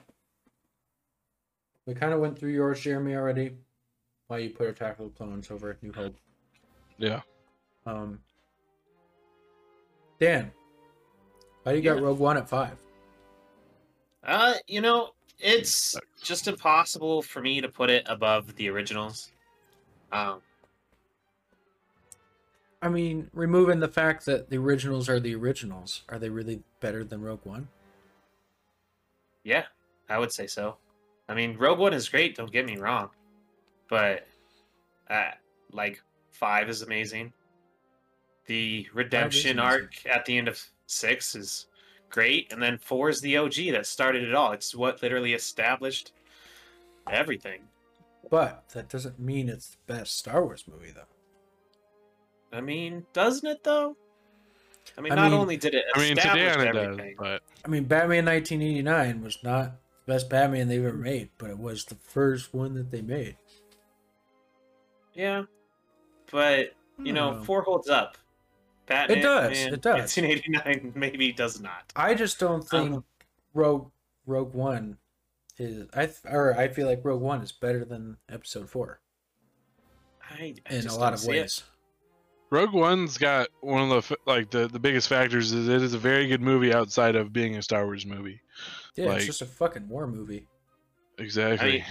We 1.86 1.94
kind 1.94 2.12
of 2.12 2.20
went 2.20 2.38
through 2.38 2.52
yours, 2.52 2.80
Jeremy, 2.80 3.14
already. 3.14 3.52
Why 4.28 4.38
you 4.38 4.50
put 4.50 4.68
Attack 4.68 4.98
of 4.98 5.06
the 5.06 5.10
Clones 5.10 5.50
over 5.50 5.76
New 5.82 5.92
Hope? 5.92 6.14
yeah. 6.98 7.20
Um, 7.86 8.20
Dan, 10.18 10.50
why 11.62 11.72
do 11.72 11.78
you 11.78 11.84
got 11.84 12.00
Rogue 12.00 12.18
One 12.18 12.36
at 12.36 12.48
five? 12.48 12.78
uh, 14.26 14.54
you 14.66 14.80
know, 14.80 15.10
it's 15.38 15.96
just 16.22 16.48
impossible 16.48 17.20
for 17.20 17.42
me 17.42 17.60
to 17.60 17.68
put 17.68 17.90
it 17.90 18.04
above 18.06 18.54
the 18.56 18.68
originals. 18.70 19.30
Um, 20.12 20.40
I 22.84 22.90
mean, 22.90 23.30
removing 23.32 23.80
the 23.80 23.88
fact 23.88 24.26
that 24.26 24.50
the 24.50 24.58
originals 24.58 25.08
are 25.08 25.18
the 25.18 25.34
originals, 25.34 26.02
are 26.10 26.18
they 26.18 26.28
really 26.28 26.62
better 26.80 27.02
than 27.02 27.22
Rogue 27.22 27.40
One? 27.44 27.68
Yeah, 29.42 29.64
I 30.10 30.18
would 30.18 30.30
say 30.30 30.46
so. 30.46 30.76
I 31.26 31.34
mean, 31.34 31.56
Rogue 31.56 31.78
One 31.78 31.94
is 31.94 32.10
great. 32.10 32.36
Don't 32.36 32.52
get 32.52 32.66
me 32.66 32.76
wrong, 32.76 33.08
but 33.88 34.26
uh, 35.08 35.30
like 35.72 36.02
five 36.30 36.68
is 36.68 36.82
amazing. 36.82 37.32
The 38.44 38.86
redemption 38.92 39.58
amazing. 39.58 39.80
arc 39.80 40.06
at 40.06 40.26
the 40.26 40.36
end 40.36 40.48
of 40.48 40.62
six 40.86 41.34
is 41.34 41.68
great, 42.10 42.52
and 42.52 42.62
then 42.62 42.76
four 42.76 43.08
is 43.08 43.22
the 43.22 43.38
OG 43.38 43.54
that 43.72 43.86
started 43.86 44.24
it 44.24 44.34
all. 44.34 44.52
It's 44.52 44.74
what 44.74 45.02
literally 45.02 45.32
established 45.32 46.12
everything. 47.10 47.62
But 48.28 48.68
that 48.74 48.90
doesn't 48.90 49.18
mean 49.18 49.48
it's 49.48 49.70
the 49.70 49.94
best 49.94 50.18
Star 50.18 50.44
Wars 50.44 50.64
movie, 50.70 50.92
though. 50.94 51.13
I 52.54 52.60
mean, 52.60 53.04
doesn't 53.12 53.48
it 53.48 53.64
though? 53.64 53.96
I 54.96 55.00
mean, 55.00 55.12
I 55.12 55.16
not 55.16 55.30
mean- 55.30 55.40
only 55.40 55.56
did 55.56 55.74
it 55.74 55.84
I 55.94 55.98
mean, 55.98 56.16
establish 56.16 56.52
today 56.52 56.60
on 56.60 56.66
it 56.68 56.72
does, 56.72 56.84
everything, 56.88 57.16
but 57.18 57.42
I 57.64 57.68
mean, 57.68 57.84
Batman 57.84 58.24
1989 58.26 59.22
was 59.22 59.38
not 59.42 59.72
the 60.06 60.12
best 60.12 60.28
Batman 60.30 60.68
they've 60.68 60.84
ever 60.84 60.96
made, 60.96 61.30
but 61.38 61.50
it 61.50 61.58
was 61.58 61.84
the 61.86 61.94
first 61.96 62.54
one 62.54 62.74
that 62.74 62.90
they 62.90 63.02
made. 63.02 63.36
yeah, 65.14 65.44
but 66.30 66.74
you 66.98 67.12
know, 67.12 67.34
Hmm. 67.34 67.42
four 67.44 67.62
holds 67.62 67.88
up. 67.88 68.16
Batman, 68.86 69.18
it 69.18 69.22
does, 69.22 69.58
it 69.58 69.80
does. 69.80 70.16
1989 70.16 70.92
maybe 70.96 71.32
does 71.32 71.60
not. 71.60 71.92
I 71.96 72.14
just 72.14 72.38
don't 72.38 72.62
think 72.68 72.94
Um, 72.96 73.04
Rogue 73.54 73.90
Rogue 74.26 74.52
One 74.54 74.98
is 75.58 75.86
I 75.94 76.06
th- 76.06 76.18
or 76.26 76.54
I 76.58 76.68
feel 76.68 76.86
like 76.86 77.00
Rogue 77.04 77.22
One 77.22 77.40
is 77.40 77.52
better 77.52 77.84
than 77.84 78.18
Episode 78.28 78.68
Four 78.68 79.00
I, 80.30 80.34
I 80.34 80.72
in 80.74 80.78
a 80.78 80.82
just 80.82 80.98
lot 81.00 81.10
don't 81.10 81.20
of 81.22 81.26
ways. 81.26 81.58
it. 81.58 81.64
Ways. 82.50 82.62
Rogue 82.66 82.74
One's 82.74 83.18
got 83.18 83.48
one 83.60 83.90
of 83.90 84.08
the 84.08 84.16
like 84.26 84.50
the 84.50 84.68
the 84.68 84.78
biggest 84.78 85.08
factors 85.08 85.52
is 85.52 85.68
it 85.68 85.82
is 85.82 85.94
a 85.94 85.98
very 85.98 86.26
good 86.26 86.40
movie 86.42 86.72
outside 86.74 87.16
of 87.16 87.32
being 87.32 87.56
a 87.56 87.62
Star 87.62 87.84
Wars 87.84 88.06
movie. 88.06 88.40
Yeah, 88.96 89.06
Like- 89.06 89.16
it's 89.18 89.26
just 89.26 89.42
a 89.42 89.46
fucking 89.46 89.88
war 89.88 90.06
movie. 90.06 90.46
Exactly. 91.18 91.84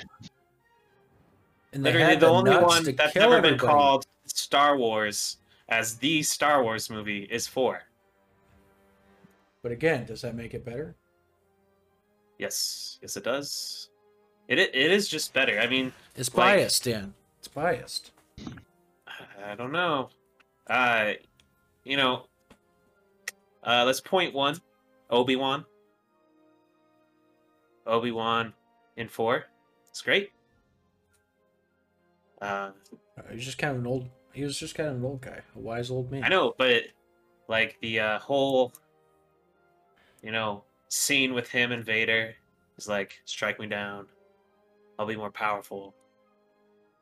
And 1.72 1.82
Literally, 1.84 2.06
had 2.06 2.20
the 2.20 2.28
only 2.28 2.52
one 2.52 2.84
that's 2.84 3.16
ever 3.16 3.20
never 3.30 3.42
been 3.42 3.54
everybody. 3.56 3.58
called 3.58 4.06
Star 4.26 4.78
Wars 4.78 5.38
as 5.70 5.96
the 5.96 6.22
Star 6.22 6.62
Wars 6.64 6.90
movie 6.90 7.24
is 7.24 7.48
four. 7.48 7.82
But 9.64 9.72
again, 9.72 10.06
does 10.06 10.22
that 10.22 10.36
make 10.36 10.54
it 10.54 10.64
better? 10.66 10.96
Yes, 12.38 13.00
yes, 13.02 13.16
it 13.18 13.24
does. 13.24 13.90
It 14.48 14.60
it, 14.60 14.76
it 14.76 14.92
is 14.92 15.08
just 15.08 15.34
better. 15.34 15.60
I 15.60 15.68
mean, 15.68 15.94
It's 16.16 16.34
Like- 16.36 16.58
biased, 16.58 16.84
Dan. 16.84 17.14
It's 17.40 17.48
biased. 17.48 18.12
I 19.44 19.56
don't 19.56 19.72
know. 19.72 20.10
Uh, 20.68 21.14
you 21.84 21.98
know, 21.98 22.26
uh, 23.64 23.84
let's 23.86 24.02
point 24.02 24.34
one. 24.34 24.60
Obi 25.10 25.36
Wan. 25.36 25.66
Obi 27.86 28.12
Wan 28.12 28.54
in 28.98 29.08
four. 29.08 29.46
It's 29.90 30.02
great. 30.02 30.32
Uh, 32.42 32.72
He's 33.32 33.46
just 33.46 33.58
kind 33.58 33.76
of 33.76 33.82
an 33.82 33.88
old. 33.88 34.10
He 34.34 34.44
was 34.44 34.58
just 34.58 34.76
kind 34.76 34.90
of 34.90 34.96
an 34.96 35.06
old 35.06 35.22
guy, 35.22 35.42
a 35.56 35.60
wise 35.60 35.92
old 35.92 36.12
man. 36.12 36.24
I 36.24 36.30
know, 36.30 36.56
but 36.58 36.84
like 37.48 37.78
the 37.82 38.00
uh, 38.00 38.20
whole, 38.20 38.74
you 40.24 40.32
know, 40.32 40.64
scene 40.90 41.34
with 41.34 41.50
him 41.50 41.72
and 41.72 41.86
Vader 41.86 42.34
is 42.78 42.88
like, 42.88 43.22
strike 43.26 43.60
me 43.60 43.68
down, 43.68 44.08
I'll 44.98 45.06
be 45.06 45.16
more 45.16 45.32
powerful, 45.32 45.94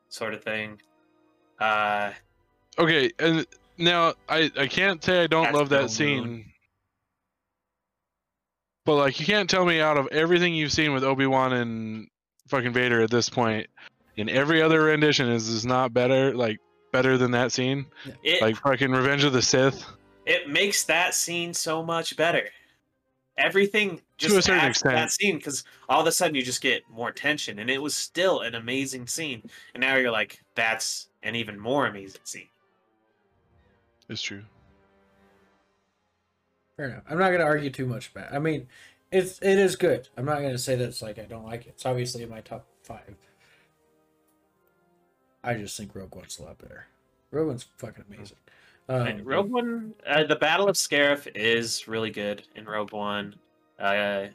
sort 0.10 0.34
of 0.34 0.44
thing. 0.44 0.82
Uh, 1.60 2.12
Okay, 2.80 3.12
and 3.20 3.46
now 3.78 4.14
I 4.30 4.52
I 4.58 4.68
can't 4.68 5.04
say 5.04 5.24
I 5.24 5.28
don't 5.28 5.44
That's 5.44 5.56
love 5.56 5.70
that 5.70 5.90
scene. 5.90 6.24
moon. 6.24 6.46
But 8.86 8.96
like 8.96 9.20
you 9.20 9.26
can't 9.26 9.50
tell 9.50 9.66
me 9.66 9.80
out 9.80 9.98
of 9.98 10.08
everything 10.08 10.54
you've 10.56 10.72
seen 10.72 10.94
with 10.94 11.04
Obi-Wan 11.04 11.54
and 11.54 12.08
fucking 12.48 12.74
Vader 12.74 13.02
at 13.02 13.12
this 13.12 13.30
point, 13.30 13.68
in 14.16 14.28
every 14.30 14.62
other 14.62 14.84
rendition 14.84 15.30
is 15.30 15.48
is 15.50 15.66
not 15.66 15.94
better 15.94 16.34
like 16.34 16.58
better 16.92 17.18
than 17.18 17.32
that 17.32 17.52
scene? 17.52 17.86
it 18.24 18.42
Like 18.42 18.56
fucking 18.58 18.92
Revenge 18.92 19.24
of 19.24 19.34
the 19.34 19.42
Sith? 19.42 19.86
it 20.26 20.50
makes 20.50 20.84
that 20.86 21.14
scene 21.14 21.54
so 21.54 21.84
much 21.84 22.16
better. 22.18 22.48
Everything 23.38 23.98
To 23.98 24.02
just 24.18 24.38
a 24.38 24.42
certain 24.42 24.62
adds 24.62 24.80
to 24.82 24.90
that 24.90 25.12
scene 25.12 25.38
because 25.38 25.64
all 25.90 26.02
of 26.02 26.08
a 26.08 26.12
sudden 26.12 26.36
you 26.36 26.42
just 26.44 26.62
get 26.62 26.84
more 26.90 27.12
tension, 27.12 27.60
and 27.60 27.70
it 27.70 27.82
was 27.82 27.96
still 27.96 28.42
an 28.42 28.56
amazing 28.56 29.08
scene. 29.08 29.44
And 29.74 29.82
now 29.82 29.96
you're 29.96 30.12
like, 30.12 30.42
that's 30.56 31.08
an 31.24 31.36
even 31.36 31.58
more 31.60 31.88
amazing 31.88 32.22
scene. 32.24 32.48
It's 34.12 34.22
true. 34.22 34.44
Fair 36.76 36.90
enough. 36.90 37.04
I'm 37.10 37.18
not 37.18 37.32
gonna 37.32 37.46
argue 37.46 37.70
too 37.70 37.86
much 37.86 38.12
about. 38.12 38.32
It. 38.32 38.36
I 38.36 38.40
mean, 38.40 38.68
it's 39.10 39.40
it 39.40 39.58
is 39.58 39.78
good. 39.78 40.10
I'm 40.18 40.26
not 40.26 40.42
gonna 40.42 40.58
say 40.58 40.76
that 40.76 40.84
it's 40.84 41.02
like 41.02 41.18
I 41.18 41.24
don't 41.24 41.46
like 41.46 41.62
it. 41.62 41.70
It's 41.70 41.86
obviously 41.86 42.22
in 42.22 42.30
my 42.30 42.42
top 42.42 42.66
five. 42.84 43.16
I 45.44 45.54
just 45.56 45.78
think 45.78 45.96
Rogue 45.96 46.14
One's 46.14 46.38
a 46.40 46.44
lot 46.44 46.58
better. 46.58 46.88
Rogue 47.32 47.48
One's 47.48 47.66
fucking 47.78 48.04
amazing. 48.10 48.38
Um, 48.90 49.24
Rogue 49.24 49.50
One, 49.50 49.94
uh, 50.06 50.26
the 50.26 50.36
Battle 50.36 50.68
of 50.68 50.76
Scarif 50.76 51.28
is 51.34 51.88
really 51.88 52.10
good 52.10 52.44
in 52.56 52.66
Rogue 52.66 52.92
One. 52.92 53.36
Uh, 53.80 54.26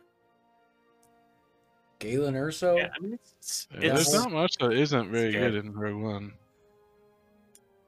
Galen 1.98 2.34
Erso. 2.34 2.78
yeah, 2.78 2.88
I 2.94 2.98
mean, 2.98 3.18
it's, 3.38 3.68
Yeah, 3.72 3.92
it's, 3.92 4.10
There's 4.10 4.24
not 4.24 4.32
much 4.32 4.56
that 4.56 4.72
isn't 4.72 5.10
very 5.10 5.32
good. 5.32 5.52
good 5.52 5.64
in 5.66 5.72
Rogue 5.74 6.02
One. 6.02 6.32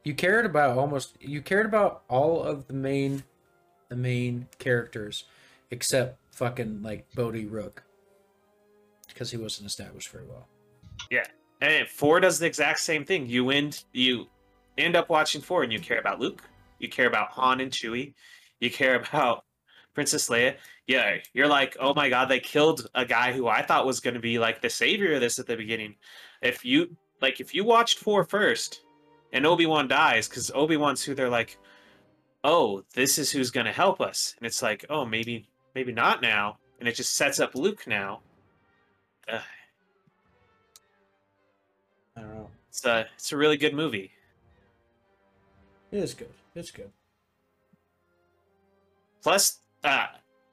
You 0.08 0.14
cared 0.14 0.46
about 0.46 0.78
almost. 0.78 1.18
You 1.20 1.42
cared 1.42 1.66
about 1.66 2.02
all 2.08 2.42
of 2.42 2.66
the 2.66 2.72
main, 2.72 3.24
the 3.90 3.94
main 3.94 4.48
characters, 4.58 5.24
except 5.70 6.16
fucking 6.32 6.82
like 6.82 7.06
Bodhi 7.14 7.44
Rook, 7.44 7.82
because 9.06 9.30
he 9.30 9.36
wasn't 9.36 9.66
established 9.66 10.08
very 10.08 10.24
well. 10.24 10.48
Yeah, 11.10 11.26
and 11.60 11.86
four 11.86 12.20
does 12.20 12.38
the 12.38 12.46
exact 12.46 12.78
same 12.78 13.04
thing. 13.04 13.26
You 13.26 13.50
end 13.50 13.84
you 13.92 14.28
end 14.78 14.96
up 14.96 15.10
watching 15.10 15.42
four, 15.42 15.62
and 15.62 15.70
you 15.70 15.78
care 15.78 15.98
about 15.98 16.20
Luke, 16.20 16.42
you 16.78 16.88
care 16.88 17.06
about 17.06 17.28
Han 17.32 17.60
and 17.60 17.70
Chewie, 17.70 18.14
you 18.60 18.70
care 18.70 18.94
about 18.94 19.44
Princess 19.94 20.30
Leia. 20.30 20.56
Yeah, 20.86 21.18
you're 21.34 21.48
like, 21.48 21.76
oh 21.78 21.92
my 21.92 22.08
god, 22.08 22.30
they 22.30 22.40
killed 22.40 22.88
a 22.94 23.04
guy 23.04 23.34
who 23.34 23.46
I 23.46 23.60
thought 23.60 23.84
was 23.84 24.00
going 24.00 24.14
to 24.14 24.20
be 24.20 24.38
like 24.38 24.62
the 24.62 24.70
savior 24.70 25.12
of 25.12 25.20
this 25.20 25.38
at 25.38 25.46
the 25.46 25.56
beginning. 25.56 25.96
If 26.40 26.64
you 26.64 26.96
like, 27.20 27.40
if 27.40 27.54
you 27.54 27.62
watched 27.62 27.98
four 27.98 28.24
first, 28.24 28.84
and 29.32 29.46
Obi 29.46 29.66
Wan 29.66 29.88
dies, 29.88 30.28
because 30.28 30.50
Obi 30.54 30.76
Wan's 30.76 31.02
who 31.02 31.14
they're 31.14 31.28
like, 31.28 31.58
oh, 32.44 32.84
this 32.94 33.18
is 33.18 33.30
who's 33.30 33.50
going 33.50 33.66
to 33.66 33.72
help 33.72 34.00
us, 34.00 34.34
and 34.38 34.46
it's 34.46 34.62
like, 34.62 34.84
oh, 34.88 35.04
maybe, 35.04 35.48
maybe 35.74 35.92
not 35.92 36.22
now, 36.22 36.58
and 36.78 36.88
it 36.88 36.94
just 36.94 37.14
sets 37.14 37.40
up 37.40 37.54
Luke 37.54 37.86
now. 37.86 38.20
Ugh, 39.30 39.40
I 42.16 42.20
don't 42.20 42.34
know. 42.34 42.50
it's 42.68 42.84
a, 42.84 43.06
it's 43.16 43.32
a 43.32 43.36
really 43.36 43.56
good 43.56 43.74
movie. 43.74 44.12
It 45.90 45.98
is 45.98 46.14
good. 46.14 46.32
It's 46.54 46.70
good. 46.70 46.90
Plus, 49.22 49.58
uh, 49.84 50.06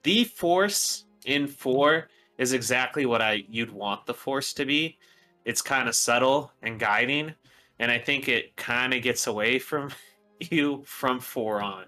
the 0.04 0.24
Force 0.24 1.06
in 1.26 1.48
four 1.48 2.10
is 2.38 2.54
exactly 2.54 3.06
what 3.06 3.22
I 3.22 3.46
you'd 3.50 3.72
want 3.72 4.06
the 4.06 4.14
Force 4.14 4.54
to 4.54 4.66
be. 4.66 4.98
It's 5.46 5.62
kind 5.62 5.88
of 5.88 5.96
subtle 5.96 6.52
and 6.62 6.80
guiding, 6.80 7.34
and 7.80 7.92
I 7.92 7.98
think 8.00 8.28
it 8.30 8.56
kind 8.58 8.94
of 8.94 9.02
gets 9.02 9.28
away 9.28 9.60
from 9.60 9.92
you 10.40 10.84
from 10.86 11.20
four 11.20 11.62
on. 11.62 11.86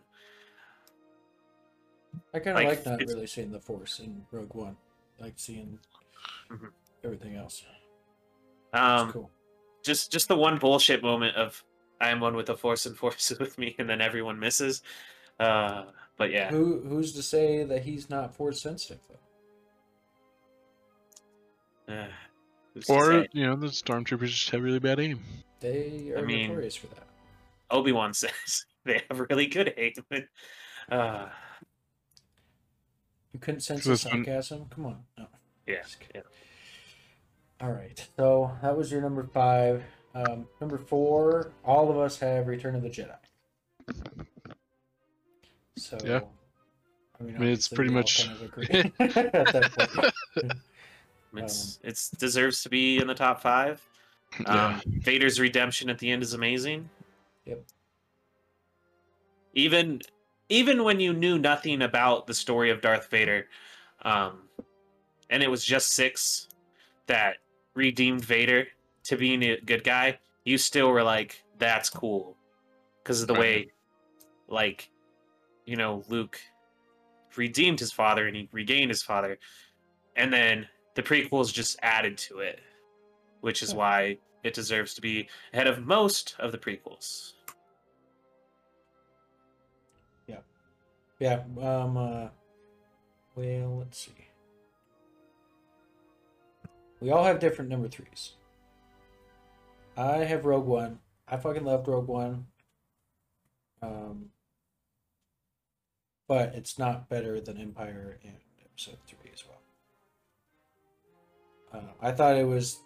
I 2.34 2.40
kind 2.40 2.58
of 2.58 2.64
Like, 2.64 2.78
like, 2.78 2.86
not 2.86 3.02
it's- 3.02 3.14
really 3.14 3.28
seeing 3.28 3.52
the 3.52 3.60
Force 3.60 4.00
in 4.00 4.26
Rogue 4.32 4.54
One, 4.56 4.76
like 5.20 5.34
seeing 5.38 5.80
Mhm. 6.50 6.72
everything 7.04 7.36
else. 7.36 7.64
It's 8.74 8.80
Um, 8.82 9.12
cool. 9.12 9.32
just 9.84 10.12
just 10.12 10.28
the 10.28 10.36
one 10.36 10.58
bullshit 10.58 11.02
moment 11.04 11.36
of 11.36 11.64
I 12.02 12.10
am 12.10 12.20
one 12.20 12.36
with 12.36 12.46
the 12.48 12.56
Force 12.58 12.86
and 12.86 12.96
Force 13.04 13.32
is 13.32 13.40
with 13.40 13.58
me, 13.58 13.76
and 13.80 13.90
then 13.90 14.02
everyone 14.02 14.40
misses. 14.40 14.82
Uh, 15.40 15.86
but 16.18 16.32
yeah, 16.32 16.50
Who 16.50 16.82
who's 16.82 17.14
to 17.14 17.22
say 17.24 17.64
that 17.64 17.84
he's 17.84 18.10
not 18.10 18.36
Force 18.36 18.62
sensitive 18.62 19.00
though? 21.88 21.94
uh, 21.94 22.08
Or 22.90 23.26
you 23.34 23.46
know 23.46 23.56
the 23.56 23.68
stormtroopers 23.68 24.28
just 24.30 24.50
have 24.50 24.62
really 24.62 24.80
bad 24.80 25.00
aim. 25.00 25.22
They 25.60 26.12
are 26.16 26.20
I 26.20 26.22
mean- 26.22 26.50
notorious 26.50 26.76
for 26.76 26.88
that. 26.88 27.04
Obi 27.70 27.92
Wan 27.92 28.14
says 28.14 28.66
they 28.86 29.02
have 29.10 29.20
really 29.30 29.48
good 29.48 29.74
aim. 29.78 29.94
Uh, 30.90 31.28
You 33.34 33.40
couldn't 33.40 33.62
sense 33.62 33.84
the 33.84 33.92
it's 33.94 34.06
when- 34.06 34.24
sarcasm? 34.26 34.68
Come 34.70 34.86
on. 34.86 35.04
No. 35.18 35.28
yeah, 35.68 35.84
yeah. 36.16 36.22
All 37.60 37.72
right. 37.72 38.08
So 38.18 38.52
that 38.62 38.78
was 38.78 38.92
your 38.92 39.02
number 39.02 39.24
five. 39.24 39.84
Um, 40.16 40.48
number 40.62 40.78
four, 40.78 41.52
all 41.66 41.90
of 41.90 41.98
us 41.98 42.18
have 42.20 42.48
Return 42.48 42.76
of 42.76 42.82
the 42.84 42.90
Jedi. 42.90 43.18
So 45.76 45.98
Yeah. 46.04 46.22
I 47.20 47.24
mean, 47.24 47.36
I 47.36 47.40
mean, 47.40 47.50
it's 47.50 47.68
pretty 47.68 47.92
much- 47.92 48.28
kind 48.28 48.38
of 48.38 48.42
agree 48.50 48.68
at 49.00 49.14
that 49.54 50.12
point. 50.34 50.54
It's 51.36 51.80
it's 51.84 52.10
deserves 52.12 52.64
to 52.64 52.70
be 52.70 52.98
in 53.00 53.08
the 53.08 53.14
top 53.14 53.42
five. 53.42 53.82
Yeah. 54.40 54.66
Um, 54.68 54.82
Vader's 54.86 55.40
redemption 55.40 55.90
at 55.90 56.00
the 56.00 56.12
end 56.12 56.24
is 56.24 56.34
amazing. 56.34 56.90
Yep. 57.46 57.64
Even 59.54 60.02
even 60.50 60.84
when 60.84 61.00
you 61.00 61.14
knew 61.14 61.38
nothing 61.38 61.82
about 61.82 62.28
the 62.28 62.34
story 62.34 62.70
of 62.70 62.82
Darth 62.82 63.10
Vader, 63.10 63.48
um, 64.04 64.44
and 65.30 65.44
it 65.44 65.50
was 65.50 65.64
just 65.64 65.94
six 65.94 66.48
that 67.08 67.38
redeemed 67.74 68.24
Vader 68.24 68.68
to 69.04 69.18
being 69.18 69.44
a 69.44 69.60
good 69.62 69.84
guy, 69.84 70.20
you 70.46 70.58
still 70.58 70.92
were 70.92 71.04
like, 71.04 71.44
"That's 71.58 71.90
cool," 71.90 72.38
because 73.04 73.22
of 73.22 73.28
the 73.28 73.34
way, 73.34 73.72
like, 74.48 74.90
you 75.66 75.76
know, 75.76 76.04
Luke 76.08 76.40
redeemed 77.36 77.80
his 77.80 77.92
father 77.92 78.28
and 78.28 78.36
he 78.36 78.50
regained 78.52 78.90
his 78.90 79.04
father, 79.04 79.40
and 80.16 80.32
then 80.32 80.68
the 80.96 81.04
prequels 81.04 81.54
just 81.54 81.78
added 81.82 82.18
to 82.18 82.40
it, 82.40 82.60
which 83.48 83.64
is 83.64 83.74
why 83.74 84.18
it 84.44 84.54
deserves 84.54 84.94
to 84.94 85.02
be 85.02 85.30
ahead 85.54 85.68
of 85.68 85.86
most 85.86 86.36
of 86.38 86.52
the 86.52 86.58
prequels. 86.58 87.32
Yeah. 91.20 91.44
Um. 91.62 91.98
Uh, 91.98 92.28
well, 93.36 93.78
let's 93.80 93.98
see. 93.98 94.12
We 97.00 97.10
all 97.10 97.24
have 97.24 97.40
different 97.40 97.70
number 97.70 97.88
threes. 97.88 98.34
I 99.96 100.18
have 100.18 100.46
Rogue 100.46 100.66
One. 100.68 101.00
I 101.28 101.38
fucking 101.38 101.64
loved 101.64 101.88
Rogue 101.88 102.08
One. 102.08 102.48
Um. 103.82 104.26
But 106.28 106.54
it's 106.54 106.78
not 106.78 107.08
better 107.10 107.40
than 107.40 107.58
Empire 107.58 108.20
and 108.24 108.34
Episode 108.64 108.98
Three 109.08 109.32
as 109.34 109.44
well. 109.48 109.62
Uh, 111.74 111.94
I 112.02 112.12
thought 112.12 112.36
it 112.36 112.46
was. 112.46 112.82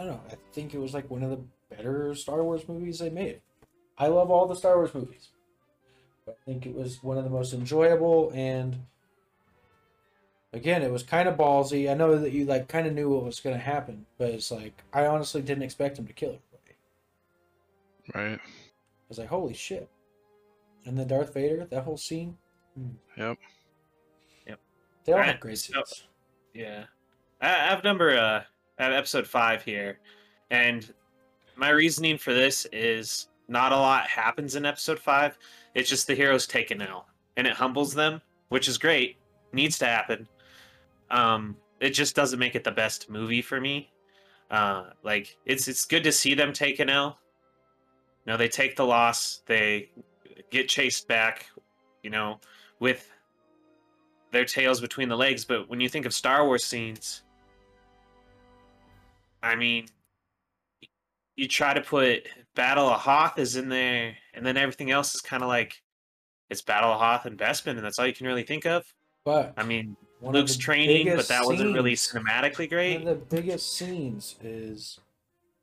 I 0.00 0.04
don't 0.04 0.12
know. 0.12 0.20
I 0.30 0.36
think 0.52 0.72
it 0.72 0.78
was 0.78 0.94
like 0.94 1.10
one 1.10 1.22
of 1.22 1.28
the 1.30 1.40
better 1.68 2.14
Star 2.14 2.42
Wars 2.42 2.66
movies 2.66 3.00
they 3.00 3.10
made. 3.10 3.42
I 3.98 4.06
love 4.06 4.30
all 4.30 4.46
the 4.46 4.56
Star 4.56 4.76
Wars 4.76 4.94
movies. 4.94 5.28
I 6.26 6.32
think 6.46 6.64
it 6.64 6.74
was 6.74 7.02
one 7.02 7.18
of 7.18 7.24
the 7.24 7.30
most 7.30 7.52
enjoyable 7.52 8.30
and 8.34 8.78
again 10.52 10.82
it 10.82 10.90
was 10.90 11.02
kind 11.02 11.28
of 11.28 11.36
ballsy. 11.36 11.90
I 11.90 11.94
know 11.94 12.16
that 12.16 12.32
you 12.32 12.46
like 12.46 12.66
kind 12.68 12.86
of 12.86 12.94
knew 12.94 13.10
what 13.10 13.24
was 13.24 13.40
going 13.40 13.56
to 13.56 13.62
happen, 13.62 14.06
but 14.16 14.30
it's 14.30 14.50
like 14.50 14.82
I 14.92 15.04
honestly 15.06 15.42
didn't 15.42 15.64
expect 15.64 15.98
him 15.98 16.06
to 16.06 16.12
kill 16.14 16.38
everybody. 18.14 18.30
Right. 18.32 18.40
I 18.40 19.06
was 19.08 19.18
like, 19.18 19.28
holy 19.28 19.54
shit! 19.54 19.88
And 20.86 20.96
then 20.96 21.08
Darth 21.08 21.34
Vader, 21.34 21.66
that 21.70 21.84
whole 21.84 21.96
scene. 21.98 22.38
hmm. 22.76 22.90
Yep. 23.16 23.38
They 25.04 25.12
all 25.12 25.18
Alright, 25.18 25.32
have 25.32 25.40
great 25.40 25.58
so- 25.58 25.72
scenes. 25.84 26.04
Yeah, 26.54 26.84
I 27.40 27.48
I 27.48 27.66
have 27.70 27.82
number 27.84 28.16
uh, 28.16 28.42
I 28.42 28.44
have 28.82 28.92
episode 28.92 29.26
five 29.26 29.62
here, 29.62 29.98
and 30.50 30.92
my 31.56 31.70
reasoning 31.70 32.18
for 32.18 32.32
this 32.32 32.66
is 32.72 33.28
not 33.48 33.72
a 33.72 33.76
lot 33.76 34.06
happens 34.06 34.56
in 34.56 34.64
episode 34.64 34.98
five. 34.98 35.38
It's 35.74 35.88
just 35.88 36.06
the 36.06 36.14
heroes 36.14 36.46
take 36.46 36.70
an 36.70 36.82
L, 36.82 37.06
and 37.36 37.46
it 37.46 37.52
humbles 37.54 37.94
them, 37.94 38.20
which 38.48 38.68
is 38.68 38.78
great. 38.78 39.16
Needs 39.52 39.78
to 39.78 39.86
happen. 39.86 40.28
Um, 41.10 41.56
it 41.80 41.90
just 41.90 42.14
doesn't 42.14 42.38
make 42.38 42.54
it 42.54 42.64
the 42.64 42.70
best 42.70 43.10
movie 43.10 43.42
for 43.42 43.60
me. 43.60 43.90
Uh, 44.50 44.90
like 45.02 45.36
it's 45.44 45.68
it's 45.68 45.84
good 45.84 46.04
to 46.04 46.12
see 46.12 46.34
them 46.34 46.52
take 46.52 46.80
an 46.80 46.88
L. 46.88 47.18
Know, 48.26 48.36
they 48.36 48.48
take 48.48 48.76
the 48.76 48.84
loss. 48.86 49.42
They 49.46 49.90
get 50.50 50.68
chased 50.68 51.08
back. 51.08 51.46
You 52.02 52.10
know, 52.10 52.40
with 52.78 53.10
their 54.30 54.44
tails 54.44 54.80
between 54.80 55.08
the 55.08 55.16
legs. 55.16 55.44
But 55.44 55.68
when 55.68 55.80
you 55.80 55.88
think 55.88 56.06
of 56.06 56.14
Star 56.14 56.46
Wars 56.46 56.64
scenes, 56.64 57.22
I 59.42 59.56
mean, 59.56 59.86
you 61.36 61.48
try 61.48 61.74
to 61.74 61.80
put 61.80 62.28
Battle 62.54 62.86
of 62.86 63.00
Hoth 63.00 63.38
is 63.38 63.56
in 63.56 63.68
there, 63.68 64.16
and 64.34 64.44
then 64.44 64.56
everything 64.56 64.90
else 64.90 65.14
is 65.14 65.20
kind 65.20 65.42
of 65.42 65.48
like 65.48 65.82
it's 66.50 66.62
Battle 66.62 66.90
of 66.90 67.00
Hoth 67.00 67.26
and 67.26 67.38
Bespin, 67.38 67.76
and 67.76 67.84
that's 67.84 67.98
all 67.98 68.06
you 68.06 68.12
can 68.12 68.26
really 68.26 68.42
think 68.42 68.66
of. 68.66 68.84
But 69.24 69.54
I 69.56 69.64
mean, 69.64 69.96
one 70.20 70.34
Luke's 70.34 70.56
training, 70.56 71.06
but 71.06 71.12
biggest 71.12 71.28
that 71.28 71.44
wasn't 71.46 71.74
really 71.74 71.94
cinematically 71.94 72.68
great. 72.68 72.98
One 72.98 73.08
of 73.08 73.20
the 73.20 73.36
biggest 73.36 73.72
scenes 73.72 74.36
is 74.42 75.00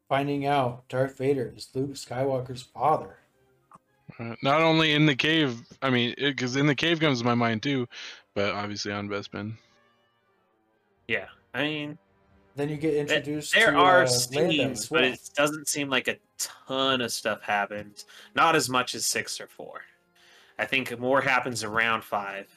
finding 0.09 0.45
out 0.45 0.87
Darth 0.89 1.17
Vader 1.17 1.53
is 1.55 1.69
Luke 1.73 1.91
Skywalker's 1.91 2.61
father. 2.61 3.17
Uh, 4.19 4.35
not 4.41 4.61
only 4.61 4.93
in 4.93 5.05
the 5.05 5.15
cave, 5.15 5.61
I 5.81 5.89
mean, 5.89 6.15
because 6.17 6.55
in 6.55 6.65
the 6.65 6.75
cave 6.75 6.99
comes 6.99 7.19
to 7.19 7.25
my 7.25 7.35
mind 7.35 7.61
too, 7.61 7.87
but 8.33 8.53
obviously 8.53 8.91
on 8.91 9.09
Bespin. 9.09 9.53
Yeah, 11.07 11.27
I 11.53 11.63
mean, 11.63 11.97
Then 12.57 12.69
you 12.69 12.77
get 12.77 12.95
introduced 12.95 13.53
there 13.53 13.71
to 13.71 13.77
are 13.77 14.01
uh, 14.01 14.07
scenes, 14.07 14.89
but 14.89 15.03
it 15.03 15.29
doesn't 15.35 15.67
seem 15.67 15.91
like 15.91 16.07
a 16.07 16.17
ton 16.39 17.01
of 17.01 17.11
stuff 17.11 17.43
happens. 17.43 18.05
Not 18.35 18.55
as 18.55 18.67
much 18.67 18.95
as 18.95 19.05
six 19.05 19.39
or 19.39 19.45
four. 19.45 19.81
I 20.57 20.65
think 20.65 20.99
more 20.99 21.21
happens 21.21 21.63
around 21.63 22.03
five. 22.03 22.47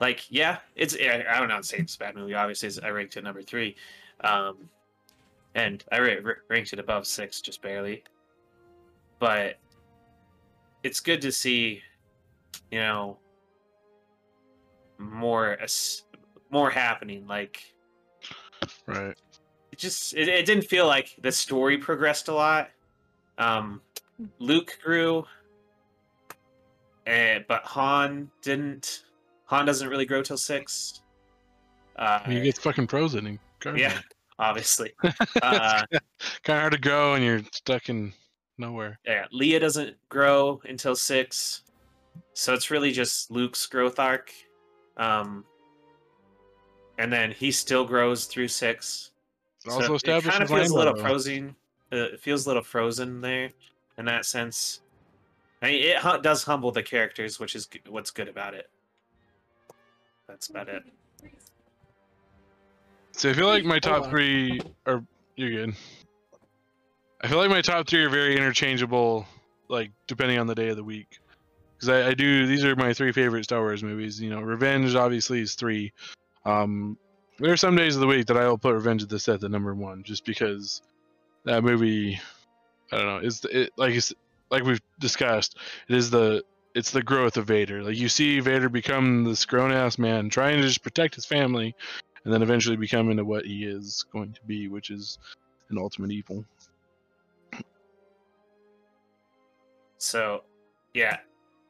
Like, 0.00 0.24
yeah, 0.30 0.58
it's 0.76 0.96
I 0.96 1.24
I 1.28 1.38
don't 1.38 1.48
know. 1.48 1.60
Say 1.60 1.76
it's 1.76 1.94
a 1.94 1.98
bad 1.98 2.14
movie. 2.14 2.32
Obviously, 2.32 2.70
I 2.82 2.88
ranked 2.88 3.18
it 3.18 3.22
number 3.22 3.42
three, 3.42 3.76
um, 4.22 4.70
and 5.54 5.84
I 5.92 6.00
ra- 6.00 6.14
ra- 6.22 6.34
ranked 6.48 6.72
it 6.72 6.78
above 6.78 7.06
six 7.06 7.42
just 7.42 7.60
barely. 7.60 8.02
But 9.18 9.58
it's 10.82 11.00
good 11.00 11.20
to 11.20 11.30
see, 11.30 11.82
you 12.70 12.78
know, 12.78 13.18
more 14.98 15.58
more 16.50 16.70
happening. 16.70 17.26
Like 17.26 17.62
Right. 18.86 19.16
It 19.74 19.78
just 19.78 20.14
it, 20.14 20.28
it 20.28 20.46
didn't 20.46 20.66
feel 20.66 20.86
like 20.86 21.16
the 21.20 21.32
story 21.32 21.78
progressed 21.78 22.28
a 22.28 22.32
lot. 22.32 22.70
Um 23.38 23.80
luke 24.38 24.78
grew 24.80 25.26
uh, 27.08 27.40
but 27.48 27.62
han 27.64 28.30
didn't 28.40 29.02
han 29.46 29.66
doesn't 29.66 29.88
really 29.88 30.06
grow 30.06 30.22
till 30.22 30.36
six. 30.36 31.02
Uh 31.96 32.20
he 32.20 32.40
gets 32.40 32.60
fucking 32.60 32.86
frozen 32.86 33.26
and 33.26 33.76
yeah 33.76 33.98
obviously. 34.38 34.92
Uh 35.42 35.82
kind 36.44 36.56
of 36.56 36.60
hard 36.60 36.72
to 36.74 36.78
grow, 36.78 37.14
and 37.14 37.24
you're 37.24 37.42
stuck 37.52 37.88
in 37.88 38.12
nowhere. 38.58 39.00
yeah 39.04 39.24
Leia 39.34 39.58
doesn't 39.58 39.96
grow 40.08 40.62
until 40.66 40.94
six. 40.94 41.64
So 42.34 42.54
it's 42.54 42.70
really 42.70 42.92
just 42.92 43.28
luke's 43.32 43.66
growth 43.66 43.98
arc. 43.98 44.30
Um 44.98 45.44
and 46.96 47.12
then 47.12 47.32
he 47.32 47.50
still 47.50 47.84
grows 47.84 48.26
through 48.26 48.46
six 48.46 49.10
It 49.64 49.70
also 49.70 49.94
it 49.94 50.24
kind 50.24 50.42
of 50.42 50.48
feels 50.48 50.70
a 50.70 50.74
little 50.74 50.92
Lando. 50.92 51.08
frozen. 51.08 51.56
Uh, 51.92 51.96
it 51.96 52.20
feels 52.20 52.46
a 52.46 52.48
little 52.48 52.62
frozen 52.62 53.20
there, 53.20 53.50
in 53.98 54.04
that 54.06 54.26
sense. 54.26 54.80
I 55.62 55.66
mean, 55.66 55.82
it 55.82 55.98
hu- 55.98 56.20
does 56.20 56.44
humble 56.44 56.70
the 56.70 56.82
characters, 56.82 57.40
which 57.40 57.54
is 57.54 57.66
g- 57.66 57.80
what's 57.88 58.10
good 58.10 58.28
about 58.28 58.54
it. 58.54 58.68
That's 60.28 60.48
about 60.48 60.68
it. 60.68 60.82
So 63.12 63.30
I 63.30 63.32
feel 63.32 63.46
like 63.46 63.64
my 63.64 63.78
top 63.78 64.10
three 64.10 64.60
are 64.86 65.02
you're 65.36 65.50
good. 65.50 65.74
I 67.22 67.28
feel 67.28 67.38
like 67.38 67.50
my 67.50 67.62
top 67.62 67.88
three 67.88 68.04
are 68.04 68.10
very 68.10 68.36
interchangeable, 68.36 69.26
like 69.68 69.92
depending 70.06 70.38
on 70.38 70.46
the 70.46 70.54
day 70.54 70.68
of 70.68 70.76
the 70.76 70.84
week. 70.84 71.18
Because 71.76 71.88
I, 71.88 72.08
I 72.10 72.14
do 72.14 72.46
these 72.46 72.64
are 72.64 72.76
my 72.76 72.92
three 72.92 73.12
favorite 73.12 73.44
Star 73.44 73.60
Wars 73.60 73.82
movies. 73.82 74.20
You 74.20 74.30
know, 74.30 74.40
Revenge 74.40 74.94
obviously 74.94 75.40
is 75.40 75.54
three. 75.54 75.92
Um, 76.44 76.98
there 77.38 77.52
are 77.52 77.56
some 77.56 77.76
days 77.76 77.94
of 77.94 78.00
the 78.00 78.06
week 78.06 78.26
that 78.26 78.36
I 78.36 78.46
will 78.46 78.58
put 78.58 78.74
Revenge 78.74 79.02
of 79.02 79.08
the 79.08 79.18
Sith 79.18 79.44
at 79.44 79.50
number 79.50 79.74
one, 79.74 80.02
just 80.02 80.24
because 80.24 80.82
that 81.44 81.64
movie. 81.64 82.20
I 82.92 82.96
don't 82.98 83.06
know. 83.06 83.18
Is 83.18 83.44
it 83.44 83.72
like 83.76 83.94
it's, 83.94 84.12
like 84.50 84.62
we've 84.64 84.80
discussed? 85.00 85.56
It 85.88 85.96
is 85.96 86.10
the 86.10 86.44
it's 86.74 86.90
the 86.90 87.02
growth 87.02 87.36
of 87.36 87.46
Vader. 87.46 87.82
Like 87.82 87.96
you 87.96 88.08
see 88.08 88.40
Vader 88.40 88.68
become 88.68 89.24
this 89.24 89.44
grown 89.44 89.72
ass 89.72 89.98
man 89.98 90.28
trying 90.28 90.56
to 90.56 90.62
just 90.62 90.82
protect 90.82 91.14
his 91.14 91.24
family, 91.24 91.74
and 92.24 92.32
then 92.32 92.42
eventually 92.42 92.76
become 92.76 93.10
into 93.10 93.24
what 93.24 93.44
he 93.44 93.64
is 93.64 94.04
going 94.12 94.32
to 94.32 94.40
be, 94.46 94.68
which 94.68 94.90
is 94.90 95.18
an 95.70 95.78
ultimate 95.78 96.10
evil. 96.10 96.44
So, 99.98 100.42
yeah, 100.92 101.18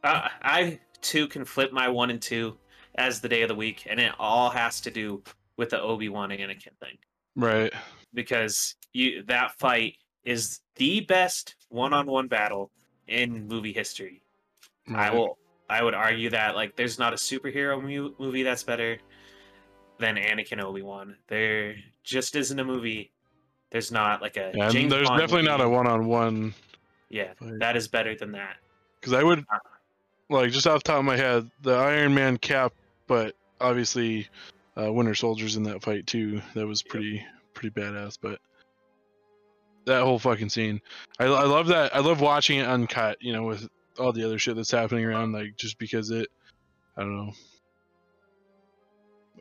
uh, 0.02 0.28
I 0.42 0.80
too 1.00 1.28
can 1.28 1.44
flip 1.44 1.72
my 1.72 1.88
one 1.88 2.10
and 2.10 2.20
two 2.20 2.56
as 2.96 3.20
the 3.20 3.28
day 3.28 3.42
of 3.42 3.48
the 3.48 3.54
week, 3.54 3.86
and 3.88 4.00
it 4.00 4.12
all 4.18 4.50
has 4.50 4.80
to 4.82 4.90
do 4.90 5.22
with 5.56 5.70
the 5.70 5.80
Obi 5.80 6.08
Wan 6.08 6.30
Anakin 6.30 6.76
thing 6.80 6.98
Right. 7.36 7.72
because 8.12 8.74
you 8.92 9.22
that 9.24 9.58
fight 9.58 9.96
is 10.24 10.60
the 10.76 11.00
best 11.00 11.54
one-on-one 11.68 12.28
battle 12.28 12.70
in 13.08 13.46
movie 13.46 13.72
history. 13.72 14.22
I 14.94 15.10
will. 15.10 15.38
I 15.68 15.82
would 15.82 15.94
argue 15.94 16.30
that 16.30 16.54
like 16.54 16.76
there's 16.76 16.98
not 16.98 17.12
a 17.12 17.16
superhero 17.16 17.82
mu- 17.82 18.14
movie 18.18 18.42
that's 18.42 18.62
better 18.62 18.98
than 19.98 20.16
Anakin 20.16 20.62
Obi 20.62 20.82
Wan. 20.82 21.16
There 21.28 21.76
just 22.02 22.34
isn't 22.36 22.58
a 22.58 22.64
movie. 22.64 23.10
There's 23.70 23.90
not 23.90 24.20
like 24.22 24.36
a. 24.36 24.52
Yeah, 24.54 24.70
and 24.70 24.90
there's 24.90 25.08
Bond 25.08 25.20
definitely 25.20 25.46
not 25.48 25.60
a 25.60 25.68
one-on-one 25.68 26.54
Yeah, 27.08 27.32
that 27.40 27.76
is 27.76 27.88
better 27.88 28.14
than 28.14 28.32
that. 28.32 28.56
because 29.00 29.12
I 29.14 29.22
would 29.22 29.40
Uh, 29.52 29.58
like 30.30 30.52
just 30.52 30.66
off 30.66 30.82
the 30.84 30.88
top 30.92 30.98
of 31.00 31.04
my 31.04 31.16
head 31.16 31.50
the 31.62 31.74
Iron 31.74 32.14
Man 32.14 32.36
cap, 32.38 32.72
but 33.06 33.34
obviously 33.60 34.28
uh, 34.80 34.92
Winter 34.92 35.14
Soldier's 35.14 35.56
in 35.56 35.62
that 35.64 35.82
fight 35.82 36.06
too. 36.06 36.40
That 36.54 36.66
was 36.66 36.82
pretty 36.82 37.24
pretty 37.54 37.70
badass, 37.70 38.18
but 38.20 38.40
that 39.86 40.02
whole 40.02 40.18
fucking 40.18 40.48
scene, 40.48 40.80
I, 41.18 41.24
I 41.24 41.44
love 41.44 41.68
that. 41.68 41.94
I 41.94 42.00
love 42.00 42.20
watching 42.20 42.58
it 42.58 42.66
uncut. 42.66 43.18
You 43.20 43.32
know, 43.32 43.44
with 43.44 43.68
all 43.98 44.12
the 44.12 44.24
other 44.24 44.38
shit 44.38 44.56
that's 44.56 44.70
happening 44.70 45.04
around, 45.04 45.32
like 45.32 45.56
just 45.56 45.78
because 45.78 46.10
it, 46.10 46.28
I 46.96 47.02
don't 47.02 47.16
know. 47.16 47.32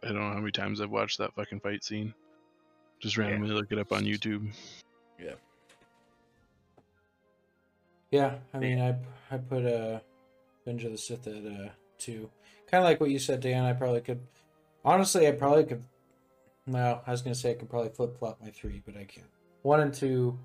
I 0.04 0.08
don't 0.08 0.16
know 0.16 0.34
how 0.34 0.40
many 0.40 0.52
times 0.52 0.82
I've 0.82 0.92
watched 0.92 1.18
that 1.20 1.34
fucking 1.34 1.62
fight 1.62 1.84
scene. 1.84 2.14
Just 3.00 3.18
randomly 3.18 3.54
look 3.54 3.72
it 3.72 3.80
up 3.80 3.92
on 3.92 4.04
YouTube. 4.04 4.50
Yeah, 5.20 5.34
Yeah, 8.12 8.36
I 8.54 8.60
mean, 8.60 8.80
I 8.80 8.96
I 9.34 9.38
put 9.38 9.66
uh, 9.66 10.00
Revenge 10.66 10.86
of 10.86 10.92
the 10.92 10.98
Sith 10.98 11.28
at 11.28 11.46
uh, 11.46 11.70
two. 11.98 12.30
Kind 12.70 12.84
of 12.84 12.90
like 12.90 13.00
what 13.00 13.10
you 13.12 13.20
said, 13.20 13.40
Dan. 13.42 13.64
I 13.64 13.74
probably 13.74 14.02
could. 14.02 14.22
Honestly, 14.86 15.28
I 15.28 15.32
probably 15.32 15.66
could. 15.66 15.84
No, 16.66 17.02
I 17.06 17.12
was 17.12 17.22
gonna 17.22 17.36
say 17.36 17.52
I 17.52 17.56
could 17.56 17.70
probably 17.70 17.90
flip 17.90 18.18
flop 18.18 18.40
my 18.42 18.50
three, 18.50 18.82
but 18.86 18.96
I 18.96 19.06
can't. 19.06 19.28
One 19.62 19.80
and 19.80 19.94
two, 19.94 20.38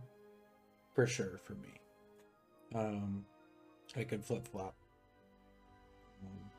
for 0.94 1.06
sure 1.06 1.38
for 1.44 1.54
me. 1.54 1.80
Um, 2.74 3.24
I 3.96 4.04
could 4.04 4.24
flip 4.24 4.46
flop. 4.46 4.74
Um, 6.22 6.50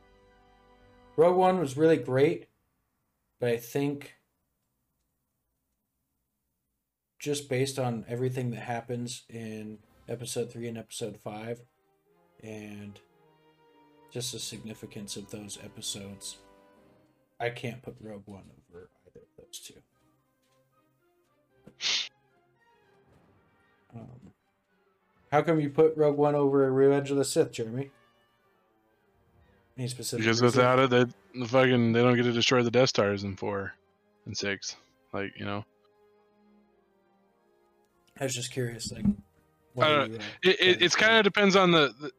Rogue 1.15 1.37
One 1.37 1.59
was 1.59 1.77
really 1.77 1.97
great, 1.97 2.47
but 3.39 3.49
I 3.49 3.57
think 3.57 4.15
just 7.19 7.49
based 7.49 7.77
on 7.77 8.05
everything 8.07 8.51
that 8.51 8.61
happens 8.61 9.23
in 9.29 9.79
episode 10.07 10.51
three 10.51 10.67
and 10.67 10.77
episode 10.77 11.17
five, 11.17 11.61
and 12.41 12.99
just 14.11 14.31
the 14.31 14.39
significance 14.39 15.15
of 15.17 15.29
those 15.29 15.59
episodes, 15.63 16.37
I 17.39 17.49
can't 17.49 17.81
put 17.81 17.95
Rogue 18.01 18.23
One 18.25 18.43
over 18.73 18.89
either 19.07 19.21
of 19.21 19.37
those 19.37 19.59
two. 19.59 19.73
Um, 23.95 24.33
how 25.31 25.41
come 25.41 25.59
you 25.59 25.69
put 25.69 25.95
Rogue 25.95 26.17
One 26.17 26.35
over 26.35 26.67
a 26.67 26.71
Revenge 26.71 27.11
of 27.11 27.17
the 27.17 27.25
Sith, 27.25 27.51
Jeremy? 27.51 27.91
Any 29.77 29.87
specific? 29.87 30.25
Because 30.25 30.41
reason? 30.41 30.57
without 30.57 30.79
it, 30.79 30.89
they 30.89 31.05
the 31.39 31.47
fucking 31.47 31.93
they 31.93 32.01
don't 32.01 32.15
get 32.15 32.23
to 32.23 32.33
destroy 32.33 32.61
the 32.61 32.71
Death 32.71 32.89
Stars 32.89 33.23
in 33.23 33.35
four 33.35 33.73
and 34.25 34.37
six. 34.37 34.75
Like 35.13 35.31
you 35.37 35.45
know, 35.45 35.63
I 38.19 38.25
was 38.25 38.35
just 38.35 38.51
curious, 38.51 38.91
like. 38.91 39.03
Don't- 39.03 40.11
you, 40.11 40.17
uh, 40.17 40.21
it, 40.43 40.59
it 40.59 40.81
it's 40.81 40.95
kind 40.95 41.15
of 41.15 41.23
depends 41.23 41.55
on 41.55 41.71
the, 41.71 41.93
the. 42.01 42.11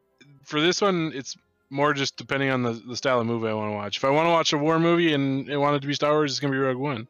For 0.44 0.60
this 0.60 0.80
one, 0.80 1.12
it's 1.14 1.36
more 1.70 1.94
just 1.94 2.16
depending 2.16 2.50
on 2.50 2.62
the, 2.62 2.72
the 2.72 2.96
style 2.96 3.20
of 3.20 3.26
movie 3.26 3.48
I 3.48 3.54
want 3.54 3.70
to 3.70 3.76
watch. 3.76 3.96
If 3.96 4.04
I 4.04 4.10
want 4.10 4.26
to 4.26 4.30
watch 4.30 4.52
a 4.52 4.58
war 4.58 4.78
movie 4.78 5.14
and 5.14 5.48
it 5.48 5.56
wanted 5.56 5.80
to 5.82 5.88
be 5.88 5.94
Star 5.94 6.12
Wars, 6.12 6.32
it's 6.32 6.40
gonna 6.40 6.52
be 6.52 6.58
Rogue 6.58 6.76
One. 6.76 7.06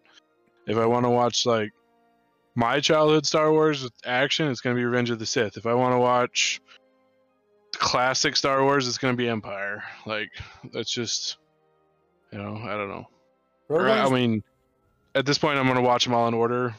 If 0.66 0.76
I 0.76 0.86
want 0.86 1.04
to 1.04 1.10
watch 1.10 1.46
like 1.46 1.72
my 2.54 2.80
childhood 2.80 3.26
Star 3.26 3.50
Wars 3.50 3.82
with 3.82 3.92
action, 4.04 4.48
it's 4.48 4.60
gonna 4.60 4.76
be 4.76 4.84
Revenge 4.84 5.10
of 5.10 5.18
the 5.18 5.26
Sith. 5.26 5.56
If 5.56 5.66
I 5.66 5.74
want 5.74 5.94
to 5.94 5.98
watch 5.98 6.60
classic 7.72 8.36
Star 8.36 8.62
Wars, 8.62 8.86
it's 8.86 8.98
gonna 8.98 9.16
be 9.16 9.28
Empire. 9.28 9.82
Like 10.04 10.30
that's 10.72 10.90
just, 10.90 11.38
you 12.30 12.38
know, 12.38 12.56
I 12.56 12.76
don't 12.76 12.88
know. 12.88 13.06
Or, 13.68 13.88
I 13.88 14.08
mean, 14.08 14.42
at 15.14 15.24
this 15.24 15.38
point, 15.38 15.58
I'm 15.58 15.66
gonna 15.66 15.80
watch 15.80 16.04
them 16.04 16.14
all 16.14 16.28
in 16.28 16.34
order. 16.34 16.74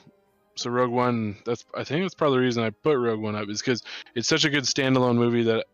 So 0.56 0.70
Rogue 0.70 0.92
One, 0.92 1.38
that's 1.46 1.66
I 1.74 1.84
think 1.84 2.04
that's 2.04 2.14
probably 2.14 2.40
the 2.40 2.44
reason 2.44 2.64
I 2.64 2.70
put 2.70 2.98
Rogue 2.98 3.22
One 3.22 3.36
up 3.36 3.50
is 3.50 3.62
because 3.62 3.82
it's 4.14 4.28
such 4.28 4.46
a 4.46 4.50
good 4.50 4.66
standalone 4.66 5.16
movie 5.16 5.44
that, 5.44 5.66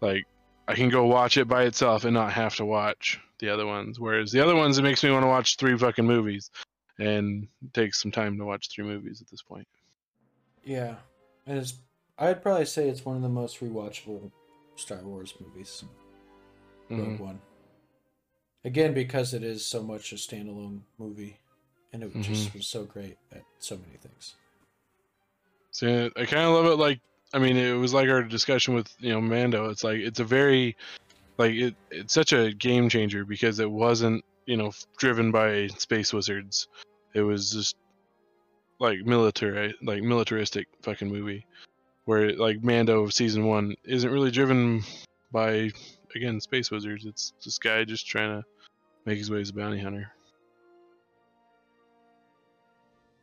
like, 0.00 0.24
I 0.68 0.74
can 0.74 0.90
go 0.90 1.06
watch 1.06 1.38
it 1.38 1.48
by 1.48 1.62
itself 1.64 2.04
and 2.04 2.12
not 2.12 2.30
have 2.34 2.54
to 2.56 2.64
watch 2.66 3.18
the 3.38 3.48
other 3.48 3.66
ones. 3.66 3.98
Whereas 3.98 4.30
the 4.30 4.40
other 4.40 4.54
ones, 4.54 4.76
it 4.76 4.82
makes 4.82 5.02
me 5.02 5.10
want 5.10 5.22
to 5.22 5.28
watch 5.28 5.56
three 5.56 5.76
fucking 5.76 6.06
movies, 6.06 6.50
and 6.98 7.48
it 7.64 7.72
takes 7.72 8.02
some 8.02 8.12
time 8.12 8.36
to 8.36 8.44
watch 8.44 8.68
three 8.68 8.84
movies 8.84 9.22
at 9.22 9.30
this 9.30 9.40
point. 9.40 9.66
Yeah, 10.62 10.96
and 11.46 11.58
it's. 11.58 11.74
I'd 12.18 12.42
probably 12.42 12.66
say 12.66 12.88
it's 12.88 13.04
one 13.04 13.16
of 13.16 13.22
the 13.22 13.28
most 13.28 13.60
rewatchable 13.60 14.30
Star 14.76 14.98
Wars 14.98 15.32
movies. 15.40 15.84
Rogue 16.90 17.00
Mhm. 17.00 17.20
One. 17.20 17.40
Again, 18.64 18.92
because 18.92 19.32
it 19.32 19.42
is 19.42 19.64
so 19.64 19.82
much 19.82 20.12
a 20.12 20.16
standalone 20.16 20.80
movie, 20.98 21.38
and 21.92 22.02
it 22.02 22.12
just 22.20 22.52
was 22.52 22.66
so 22.66 22.84
great 22.84 23.16
at 23.32 23.42
so 23.58 23.76
many 23.76 23.96
things. 23.96 24.34
So 25.70 26.10
I 26.16 26.26
kind 26.26 26.42
of 26.42 26.54
love 26.54 26.66
it. 26.66 26.76
Like, 26.76 27.00
I 27.32 27.38
mean, 27.38 27.56
it 27.56 27.74
was 27.74 27.92
like 27.92 28.08
our 28.08 28.22
discussion 28.22 28.74
with 28.74 28.92
you 28.98 29.10
know 29.10 29.20
Mando. 29.20 29.68
It's 29.68 29.84
like 29.84 29.98
it's 29.98 30.20
a 30.20 30.24
very, 30.24 30.76
like 31.36 31.52
it. 31.52 31.74
It's 31.90 32.14
such 32.14 32.32
a 32.32 32.52
game 32.52 32.88
changer 32.88 33.24
because 33.24 33.60
it 33.60 33.70
wasn't 33.70 34.24
you 34.46 34.56
know 34.56 34.72
driven 34.96 35.30
by 35.30 35.66
space 35.68 36.12
wizards. 36.12 36.68
It 37.14 37.22
was 37.22 37.52
just 37.52 37.76
like 38.78 39.04
military, 39.04 39.74
like 39.82 40.02
militaristic 40.02 40.68
fucking 40.82 41.08
movie, 41.08 41.44
where 42.06 42.32
like 42.32 42.62
Mando 42.62 43.02
of 43.02 43.12
season 43.12 43.44
one 43.44 43.74
isn't 43.84 44.10
really 44.10 44.30
driven 44.30 44.82
by 45.30 45.70
again 46.14 46.40
space 46.40 46.70
wizards. 46.70 47.04
It's 47.04 47.34
this 47.44 47.58
guy 47.58 47.84
just 47.84 48.06
trying 48.06 48.40
to 48.40 48.46
make 49.04 49.18
his 49.18 49.30
way 49.30 49.42
as 49.42 49.50
a 49.50 49.54
bounty 49.54 49.80
hunter. 49.80 50.12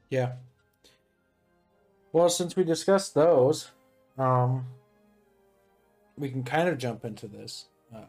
Yeah. 0.10 0.34
Well, 2.14 2.30
since 2.30 2.56
we 2.56 2.64
discussed 2.64 3.14
those, 3.14 3.72
um, 4.18 4.66
we 6.18 6.30
can 6.30 6.44
kind 6.44 6.70
of 6.70 6.78
jump 6.78 7.06
into 7.06 7.28
this. 7.28 7.66
Uh, 7.94 8.06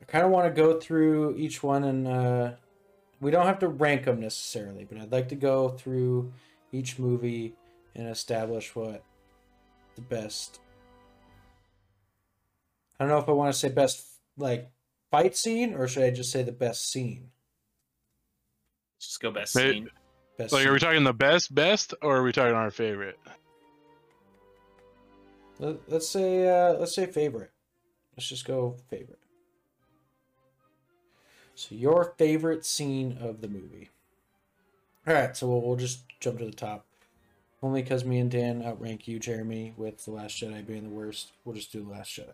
I 0.00 0.04
kind 0.06 0.24
of 0.24 0.30
want 0.30 0.46
to 0.46 0.62
go 0.62 0.78
through 0.80 1.36
each 1.36 1.62
one, 1.62 1.84
and 1.84 2.06
uh, 2.08 2.52
we 3.20 3.30
don't 3.30 3.46
have 3.46 3.58
to 3.60 3.68
rank 3.68 4.04
them 4.04 4.20
necessarily, 4.20 4.84
but 4.84 4.98
I'd 4.98 5.12
like 5.12 5.28
to 5.30 5.34
go 5.36 5.68
through 5.70 6.32
each 6.72 6.98
movie 6.98 7.54
and 7.94 8.08
establish 8.08 8.74
what 8.74 9.02
the 9.94 10.02
best. 10.02 10.60
I 12.98 13.04
don't 13.04 13.10
know 13.10 13.18
if 13.18 13.28
I 13.28 13.32
want 13.32 13.52
to 13.52 13.58
say 13.58 13.68
best 13.68 14.06
like 14.38 14.70
fight 15.10 15.36
scene 15.36 15.74
or 15.74 15.88
should 15.88 16.02
I 16.04 16.10
just 16.10 16.30
say 16.30 16.42
the 16.42 16.52
best 16.52 16.90
scene? 16.90 17.30
Just 18.98 19.20
go 19.20 19.30
best 19.30 19.54
May- 19.56 19.72
scene. 19.72 19.90
Best 20.38 20.52
Like, 20.52 20.66
are 20.66 20.72
we 20.72 20.78
talking 20.78 21.04
the 21.04 21.14
best, 21.14 21.54
best, 21.54 21.94
or 22.02 22.16
are 22.18 22.22
we 22.22 22.32
talking 22.32 22.54
our 22.54 22.70
favorite? 22.70 23.18
Let, 25.58 25.76
let's 25.88 26.08
say 26.08 26.46
uh, 26.48 26.74
let's 26.74 26.94
say 26.94 27.06
favorite. 27.06 27.52
Let's 28.16 28.28
just 28.28 28.44
go 28.44 28.76
favorite. 28.90 29.18
So 31.54 31.74
your 31.74 32.14
favorite 32.18 32.66
scene 32.66 33.16
of 33.20 33.40
the 33.40 33.48
movie. 33.48 33.88
All 35.06 35.14
right, 35.14 35.34
so 35.36 35.48
we'll, 35.48 35.62
we'll 35.62 35.76
just 35.76 36.02
jump 36.20 36.38
to 36.38 36.44
the 36.44 36.50
top. 36.50 36.84
Only 37.62 37.82
because 37.82 38.04
me 38.04 38.18
and 38.18 38.30
Dan 38.30 38.62
outrank 38.62 39.08
you, 39.08 39.18
Jeremy, 39.18 39.72
with 39.76 40.04
the 40.04 40.10
Last 40.10 40.42
Jedi 40.42 40.66
being 40.66 40.82
the 40.82 40.90
worst. 40.90 41.32
We'll 41.44 41.54
just 41.54 41.72
do 41.72 41.82
the 41.82 41.90
Last 41.90 42.10
Jedi. 42.10 42.32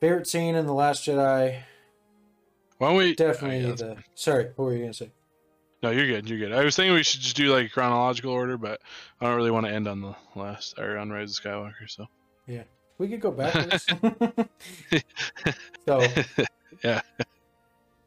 Favorite 0.00 0.26
scene 0.26 0.56
in 0.56 0.66
the 0.66 0.74
Last 0.74 1.06
Jedi, 1.06 1.60
Why 2.78 2.88
don't 2.88 2.96
we? 2.96 3.14
definitely 3.14 3.64
uh, 3.64 3.68
yeah, 3.68 3.74
the. 3.74 3.96
Sorry, 4.14 4.50
what 4.56 4.64
were 4.64 4.74
you 4.74 4.80
gonna 4.80 4.94
say? 4.94 5.10
No, 5.82 5.90
you're 5.90 6.06
good. 6.06 6.28
You're 6.28 6.38
good. 6.38 6.52
I 6.52 6.64
was 6.64 6.74
thinking 6.74 6.94
we 6.94 7.02
should 7.04 7.20
just 7.20 7.36
do 7.36 7.52
like 7.54 7.70
chronological 7.70 8.32
order, 8.32 8.58
but 8.58 8.80
I 9.20 9.26
don't 9.26 9.36
really 9.36 9.50
want 9.52 9.66
to 9.66 9.72
end 9.72 9.86
on 9.86 10.00
the 10.00 10.14
last 10.34 10.78
or 10.78 10.98
on 10.98 11.10
Rise 11.10 11.38
of 11.38 11.44
Skywalker. 11.44 11.88
So 11.88 12.06
yeah, 12.46 12.64
We 12.98 13.08
could 13.08 13.20
go 13.20 13.30
backwards. 13.30 13.86
so 15.86 16.06
Yeah. 16.84 17.00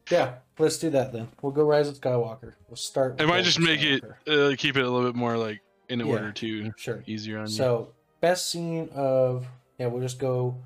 Yeah, 0.10 0.34
let's 0.60 0.78
do 0.78 0.90
that 0.90 1.14
then. 1.14 1.30
We'll 1.42 1.54
go 1.54 1.64
Rise 1.64 1.88
of 1.88 1.96
Skywalker. 2.00 2.54
We'll 2.68 2.76
start. 2.76 3.22
I 3.22 3.26
might 3.26 3.44
just 3.46 3.60
make 3.60 3.82
it 3.82 4.04
uh, 4.28 4.54
keep 4.58 4.76
it 4.76 4.84
a 4.84 4.90
little 4.90 5.10
bit 5.10 5.16
more 5.16 5.38
like 5.38 5.62
in 5.88 6.00
Yeah. 6.00 6.06
order 6.08 6.32
too, 6.34 6.72
Sure. 6.78 7.04
easier 7.08 7.38
on 7.40 7.46
you. 7.48 7.54
So 7.54 7.94
best 8.20 8.50
scene 8.50 8.90
of 8.94 9.48
yeah, 9.80 9.88
we'll 9.88 10.02
just 10.02 10.20
go 10.20 10.58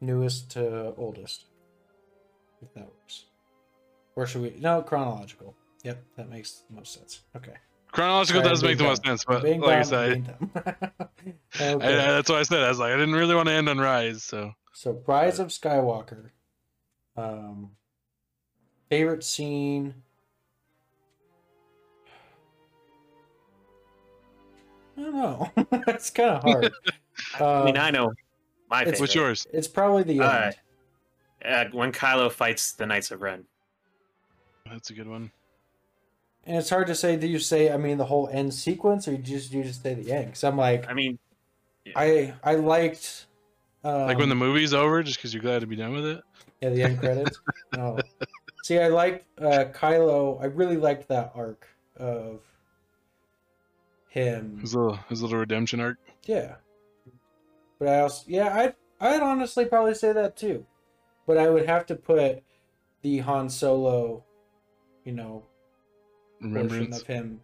newest 0.00 0.50
to 0.52 0.94
oldest. 0.96 1.44
If 2.62 2.72
that 2.74 2.86
works. 2.86 3.26
Or 4.16 4.26
should 4.26 4.40
we 4.42 4.54
no 4.58 4.80
chronological. 4.82 5.54
Yep, 5.84 6.02
that 6.16 6.28
makes 6.28 6.62
the 6.68 6.74
most 6.76 6.94
sense. 6.94 7.20
Okay. 7.36 7.54
Chronological 7.92 8.42
Sorry, 8.42 8.50
does 8.52 8.62
make 8.62 8.78
the 8.78 8.84
most 8.84 9.04
sense, 9.04 9.24
but 9.24 9.42
Being 9.42 9.60
like 9.60 9.78
I 9.78 9.82
said, 9.82 10.10
being 10.12 10.22
dumb. 10.24 10.50
I, 11.58 11.74
that's 11.78 12.28
why 12.28 12.40
I 12.40 12.42
said 12.42 12.62
I 12.62 12.68
was 12.68 12.78
like 12.78 12.92
I 12.92 12.96
didn't 12.96 13.14
really 13.14 13.34
want 13.34 13.48
to 13.48 13.54
end 13.54 13.68
on 13.68 13.78
Rise. 13.78 14.22
So 14.24 14.52
So 14.74 15.02
Rise 15.06 15.38
of 15.38 15.48
Skywalker. 15.48 16.30
Um 17.16 17.70
favorite 18.90 19.24
scene. 19.24 19.94
I 24.96 25.00
don't 25.00 25.14
know. 25.14 25.50
it's 25.86 26.10
kind 26.10 26.30
of 26.30 26.42
hard. 26.42 26.72
I 27.40 27.64
mean, 27.64 27.76
Um, 27.76 27.82
I 27.82 27.90
know 27.90 28.12
my 28.68 28.84
favorite. 28.84 29.00
what's 29.00 29.14
yours? 29.14 29.46
It's 29.52 29.68
probably 29.68 30.02
the 30.02 30.12
end. 30.14 30.22
Alright. 30.22 30.56
Uh, 31.44 31.64
when 31.72 31.92
Kylo 31.92 32.30
fights 32.30 32.72
the 32.72 32.84
Knights 32.84 33.10
of 33.12 33.22
Ren. 33.22 33.44
That's 34.68 34.90
a 34.90 34.92
good 34.92 35.06
one. 35.08 35.30
And 36.48 36.56
it's 36.56 36.70
hard 36.70 36.86
to 36.86 36.94
say. 36.94 37.16
Do 37.16 37.26
you 37.26 37.38
say? 37.38 37.70
I 37.70 37.76
mean, 37.76 37.98
the 37.98 38.06
whole 38.06 38.26
end 38.32 38.54
sequence, 38.54 39.06
or 39.06 39.12
you 39.12 39.18
just 39.18 39.52
you 39.52 39.62
just 39.62 39.82
say 39.82 39.92
the 39.92 40.10
end? 40.10 40.26
Because 40.26 40.44
I'm 40.44 40.56
like, 40.56 40.88
I 40.88 40.94
mean, 40.94 41.18
I 41.94 42.32
I 42.42 42.54
liked. 42.54 43.26
Um, 43.84 44.06
Like 44.06 44.16
when 44.18 44.30
the 44.30 44.34
movie's 44.34 44.72
over, 44.72 45.02
just 45.02 45.18
because 45.18 45.34
you're 45.34 45.42
glad 45.42 45.60
to 45.60 45.66
be 45.66 45.76
done 45.76 45.92
with 45.92 46.06
it. 46.06 46.22
yeah 46.62 46.70
the 46.70 46.82
end 46.82 46.98
credits. 47.00 47.38
no, 47.76 47.98
see, 48.64 48.78
I 48.78 48.88
liked 48.88 49.26
uh, 49.38 49.66
Kylo. 49.74 50.40
I 50.42 50.46
really 50.46 50.78
liked 50.78 51.08
that 51.08 51.32
arc 51.34 51.68
of 51.98 52.40
him. 54.08 54.58
His 54.60 54.74
little 54.74 54.98
his 55.10 55.20
little 55.22 55.38
redemption 55.38 55.80
arc. 55.80 55.98
Yeah, 56.24 56.54
but 57.78 57.88
I 57.88 58.00
also 58.00 58.24
yeah 58.26 58.54
i'd 58.54 58.74
I'd 59.00 59.22
honestly 59.22 59.66
probably 59.66 59.94
say 59.94 60.12
that 60.12 60.34
too, 60.36 60.64
but 61.26 61.36
I 61.36 61.50
would 61.50 61.66
have 61.66 61.84
to 61.86 61.94
put 61.94 62.42
the 63.02 63.18
Han 63.18 63.48
Solo, 63.50 64.24
you 65.04 65.12
know, 65.12 65.44
portion 66.40 66.92
of 66.92 67.02
him 67.02 67.40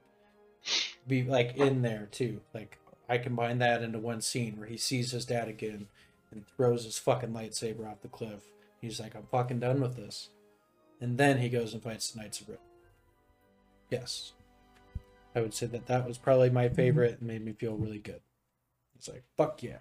be 1.06 1.22
like 1.22 1.56
in 1.56 1.82
there 1.82 2.08
too. 2.10 2.40
Like 2.52 2.78
I 3.08 3.18
combine 3.18 3.58
that 3.58 3.82
into 3.82 3.98
one 3.98 4.20
scene 4.20 4.56
where 4.58 4.68
he 4.68 4.76
sees 4.76 5.10
his 5.10 5.24
dad 5.24 5.48
again 5.48 5.86
and 6.30 6.46
throws 6.46 6.84
his 6.84 6.98
fucking 6.98 7.30
lightsaber 7.30 7.90
off 7.90 8.02
the 8.02 8.08
cliff. 8.08 8.42
He's 8.80 9.00
like, 9.00 9.14
I'm 9.14 9.26
fucking 9.30 9.60
done 9.60 9.80
with 9.80 9.96
this. 9.96 10.30
And 11.00 11.18
then 11.18 11.38
he 11.38 11.48
goes 11.48 11.74
and 11.74 11.82
fights 11.82 12.10
the 12.10 12.20
Knights 12.20 12.40
of 12.40 12.48
Ren. 12.48 12.58
Yes. 13.90 14.32
I 15.34 15.40
would 15.40 15.54
say 15.54 15.66
that 15.66 15.86
that 15.86 16.06
was 16.06 16.18
probably 16.18 16.50
my 16.50 16.66
mm-hmm. 16.66 16.74
favorite 16.74 17.18
and 17.18 17.28
made 17.28 17.44
me 17.44 17.52
feel 17.52 17.76
really 17.76 17.98
good. 17.98 18.20
It's 18.96 19.08
like, 19.08 19.24
fuck 19.36 19.62
yeah. 19.62 19.78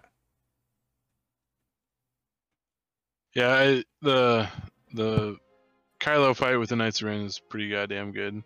Yeah, 3.35 3.49
I, 3.49 3.83
the 4.01 4.47
the 4.93 5.37
Kylo 5.99 6.35
fight 6.35 6.57
with 6.57 6.69
the 6.69 6.75
Knights 6.75 7.01
of 7.01 7.07
Ren 7.07 7.21
is 7.21 7.39
pretty 7.39 7.69
goddamn 7.69 8.11
good. 8.11 8.43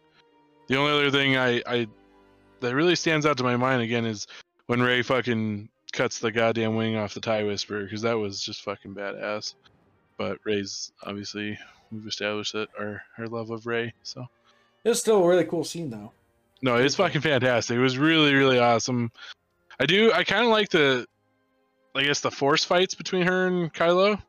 The 0.67 0.77
only 0.77 0.91
other 0.91 1.11
thing 1.11 1.37
I, 1.37 1.61
I 1.65 1.87
that 2.59 2.75
really 2.75 2.95
stands 2.95 3.25
out 3.25 3.37
to 3.37 3.43
my 3.43 3.55
mind 3.55 3.81
again 3.81 4.05
is 4.05 4.27
when 4.65 4.81
Rey 4.81 5.01
fucking 5.01 5.69
cuts 5.93 6.19
the 6.19 6.31
goddamn 6.31 6.75
wing 6.75 6.95
off 6.97 7.13
the 7.13 7.21
Tie 7.21 7.43
Whisperer 7.43 7.83
because 7.83 8.01
that 8.01 8.17
was 8.17 8.41
just 8.41 8.61
fucking 8.63 8.93
badass. 8.93 9.53
But 10.17 10.39
Rey's 10.43 10.91
obviously 11.03 11.57
we've 11.91 12.07
established 12.07 12.53
that 12.53 12.69
our 12.79 13.01
our 13.17 13.27
love 13.27 13.49
of 13.51 13.65
Rey, 13.65 13.93
so 14.03 14.27
It 14.83 14.89
was 14.89 14.99
still 14.99 15.23
a 15.23 15.27
really 15.27 15.45
cool 15.45 15.63
scene 15.63 15.89
though. 15.89 16.11
no, 16.61 16.75
it's 16.77 16.95
fucking 16.95 17.21
fantastic. 17.21 17.77
It 17.77 17.81
was 17.81 17.97
really 17.97 18.33
really 18.33 18.59
awesome. 18.59 19.11
I 19.79 19.85
do 19.85 20.11
I 20.11 20.23
kind 20.23 20.43
of 20.43 20.49
like 20.51 20.69
the 20.69 21.05
I 21.95 22.03
guess 22.03 22.19
the 22.19 22.31
force 22.31 22.63
fights 22.63 22.93
between 22.95 23.25
her 23.25 23.47
and 23.47 23.73
Kylo, 23.73 24.21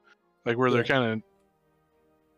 like 0.44 0.56
where 0.56 0.70
they're 0.70 0.85
kind 0.85 1.12
of 1.12 1.23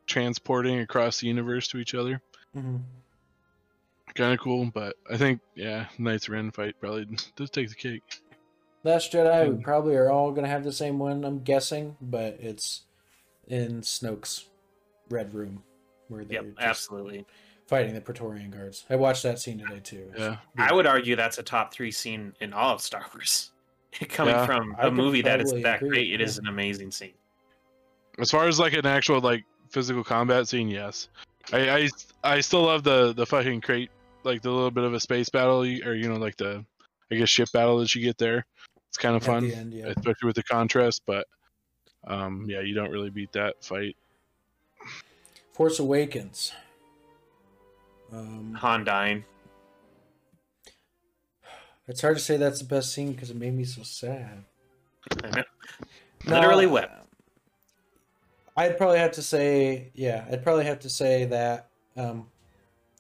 transporting 0.06 0.80
across 0.80 1.20
the 1.20 1.26
universe 1.26 1.68
to 1.68 1.78
each 1.78 1.94
other. 1.94 2.20
Mm-hmm. 2.56 2.76
Kind 4.14 4.32
of 4.32 4.40
cool, 4.40 4.70
but 4.72 4.96
I 5.10 5.16
think 5.16 5.40
yeah, 5.54 5.86
Knights 5.98 6.28
Ren 6.28 6.50
fight 6.50 6.74
probably 6.80 7.06
does 7.36 7.50
take 7.50 7.68
the 7.68 7.74
cake. 7.74 8.02
Last 8.82 9.12
Jedi, 9.12 9.48
we 9.48 9.56
Mm. 9.56 9.62
probably 9.62 9.94
are 9.96 10.10
all 10.10 10.32
gonna 10.32 10.48
have 10.48 10.64
the 10.64 10.72
same 10.72 10.98
one, 10.98 11.24
I'm 11.24 11.40
guessing, 11.40 11.96
but 12.00 12.38
it's 12.40 12.82
in 13.46 13.82
Snoke's 13.82 14.48
red 15.10 15.34
room 15.34 15.62
where 16.08 16.24
they're 16.24 16.42
Yep, 16.42 16.54
just 16.56 16.60
absolutely. 16.60 17.26
fighting 17.66 17.94
the 17.94 18.00
Praetorian 18.00 18.50
guards. 18.50 18.84
I 18.90 18.96
watched 18.96 19.22
that 19.22 19.38
scene 19.38 19.58
today 19.58 19.80
too. 19.80 20.12
Yeah. 20.16 20.38
I 20.58 20.72
would 20.72 20.86
argue 20.86 21.14
that's 21.14 21.38
a 21.38 21.42
top 21.42 21.72
three 21.72 21.90
scene 21.92 22.34
in 22.40 22.52
all 22.52 22.74
of 22.74 22.80
Star 22.80 23.04
Wars. 23.14 23.52
Coming 24.08 24.34
Yeah, 24.34 24.46
from 24.46 24.74
I 24.78 24.82
a 24.82 24.84
could 24.84 24.94
movie 24.94 25.22
that 25.22 25.40
is 25.40 25.50
probably 25.50 25.62
that 25.64 25.76
agree, 25.76 25.88
great, 25.90 26.12
it 26.14 26.20
is 26.20 26.36
yeah. 26.36 26.40
an 26.42 26.48
amazing 26.48 26.90
scene. 26.90 27.12
As 28.18 28.30
far 28.30 28.46
as 28.48 28.58
like 28.58 28.72
an 28.72 28.86
actual 28.86 29.20
like 29.20 29.44
physical 29.68 30.02
combat 30.04 30.48
scene, 30.48 30.68
yes. 30.68 31.08
I 31.52 31.70
I, 31.70 31.88
I 32.36 32.40
still 32.40 32.62
love 32.62 32.82
the 32.82 33.12
the 33.12 33.26
fucking 33.26 33.60
crate, 33.62 33.90
like 34.24 34.42
the 34.42 34.50
little 34.50 34.70
bit 34.70 34.84
of 34.84 34.94
a 34.94 35.00
space 35.00 35.28
battle, 35.28 35.64
you- 35.66 35.82
or 35.84 35.94
you 35.94 36.08
know, 36.08 36.16
like 36.16 36.36
the 36.36 36.64
I 37.10 37.14
guess 37.16 37.28
ship 37.28 37.48
battle 37.52 37.78
that 37.78 37.94
you 37.94 38.02
get 38.02 38.18
there. 38.18 38.46
It's 38.88 38.96
kind 38.98 39.14
of 39.16 39.22
At 39.22 39.26
fun, 39.26 39.50
end, 39.50 39.72
yeah. 39.74 39.86
especially 39.86 40.26
with 40.26 40.36
the 40.36 40.42
contrast. 40.42 41.02
But 41.06 41.26
um, 42.06 42.46
yeah, 42.48 42.60
you 42.60 42.74
don't 42.74 42.90
really 42.90 43.10
beat 43.10 43.32
that 43.32 43.62
fight. 43.64 43.96
Force 45.52 45.78
Awakens. 45.78 46.52
Um, 48.12 48.54
Han 48.58 48.84
dying. 48.84 49.24
it's 51.86 52.00
hard 52.00 52.16
to 52.16 52.22
say 52.22 52.36
that's 52.36 52.58
the 52.60 52.64
best 52.64 52.92
scene 52.92 53.12
because 53.12 53.30
it 53.30 53.36
made 53.36 53.54
me 53.54 53.64
so 53.64 53.82
sad. 53.82 54.44
I. 55.24 55.44
Literally 56.26 56.66
No, 56.66 56.72
wept. 56.72 57.06
I'd 58.56 58.76
probably 58.76 58.98
have 58.98 59.12
to 59.12 59.22
say, 59.22 59.90
yeah, 59.94 60.26
I'd 60.30 60.42
probably 60.42 60.64
have 60.66 60.80
to 60.80 60.90
say 60.90 61.24
that 61.26 61.68
um, 61.96 62.26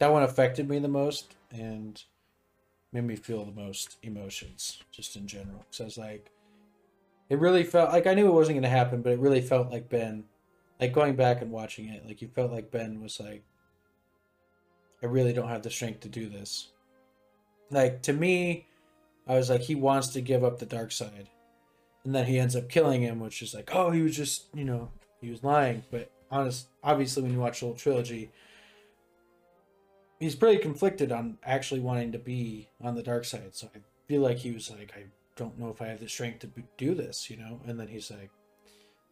that 0.00 0.10
one 0.10 0.22
affected 0.22 0.68
me 0.68 0.78
the 0.78 0.88
most 0.88 1.36
and 1.52 2.02
made 2.92 3.04
me 3.04 3.16
feel 3.16 3.44
the 3.44 3.52
most 3.52 3.98
emotions, 4.02 4.82
just 4.90 5.14
in 5.14 5.26
general. 5.26 5.58
Because 5.58 5.80
I 5.80 5.84
was 5.84 5.98
like, 5.98 6.30
it 7.28 7.38
really 7.38 7.62
felt 7.62 7.92
like 7.92 8.06
I 8.06 8.14
knew 8.14 8.26
it 8.26 8.34
wasn't 8.34 8.56
going 8.56 8.62
to 8.64 8.68
happen, 8.68 9.02
but 9.02 9.12
it 9.12 9.20
really 9.20 9.42
felt 9.42 9.70
like 9.70 9.88
Ben, 9.88 10.24
like 10.80 10.92
going 10.92 11.14
back 11.14 11.42
and 11.42 11.52
watching 11.52 11.88
it, 11.90 12.04
like 12.06 12.22
you 12.22 12.28
felt 12.28 12.50
like 12.50 12.72
Ben 12.72 13.00
was 13.00 13.20
like, 13.20 13.44
I 15.02 15.06
really 15.06 15.32
don't 15.32 15.48
have 15.48 15.62
the 15.62 15.70
strength 15.70 16.00
to 16.00 16.08
do 16.08 16.28
this. 16.28 16.72
Like 17.70 18.02
to 18.02 18.12
me, 18.12 18.66
I 19.28 19.36
was 19.36 19.50
like, 19.50 19.60
he 19.60 19.74
wants 19.74 20.08
to 20.08 20.20
give 20.20 20.42
up 20.42 20.58
the 20.58 20.66
dark 20.66 20.92
side, 20.92 21.28
and 22.04 22.14
then 22.14 22.24
he 22.24 22.38
ends 22.38 22.56
up 22.56 22.70
killing 22.70 23.02
him, 23.02 23.20
which 23.20 23.42
is 23.42 23.54
like, 23.54 23.70
oh, 23.74 23.90
he 23.90 24.02
was 24.02 24.16
just, 24.16 24.46
you 24.54 24.64
know, 24.64 24.90
he 25.20 25.30
was 25.30 25.44
lying. 25.44 25.84
But 25.90 26.10
honest, 26.30 26.68
obviously, 26.82 27.22
when 27.22 27.32
you 27.32 27.38
watch 27.38 27.60
the 27.60 27.66
whole 27.66 27.74
trilogy, 27.74 28.32
he's 30.20 30.36
pretty 30.36 30.62
conflicted 30.62 31.10
on 31.10 31.38
actually 31.44 31.80
wanting 31.80 32.12
to 32.12 32.18
be 32.18 32.68
on 32.80 32.94
the 32.94 33.02
dark 33.02 33.24
side. 33.24 33.54
So 33.54 33.68
I 33.74 33.80
feel 34.06 34.20
like 34.20 34.38
he 34.38 34.52
was 34.52 34.70
like, 34.70 34.92
I 34.96 35.04
don't 35.34 35.58
know 35.58 35.70
if 35.70 35.82
I 35.82 35.86
have 35.86 36.00
the 36.00 36.08
strength 36.08 36.40
to 36.40 36.50
do 36.76 36.94
this, 36.94 37.28
you 37.30 37.36
know. 37.36 37.60
And 37.66 37.80
then 37.80 37.88
he's 37.88 38.10
like, 38.10 38.30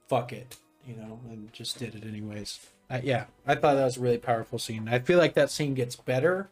fuck 0.07 0.33
it, 0.33 0.57
you 0.87 0.95
know, 0.95 1.19
and 1.31 1.53
just 1.53 1.79
did 1.79 1.95
it 1.95 2.05
anyways. 2.05 2.61
I, 2.91 3.01
yeah, 3.01 3.25
I 3.47 3.55
thought 3.55 3.75
that 3.75 3.85
was 3.85 3.97
a 3.97 4.01
really 4.01 4.19
powerful 4.19 4.59
scene. 4.59 4.89
I 4.89 4.99
feel 5.01 5.19
like 5.19 5.35
that 5.35 5.51
scene 5.51 5.75
gets 5.75 5.97
better 5.97 6.51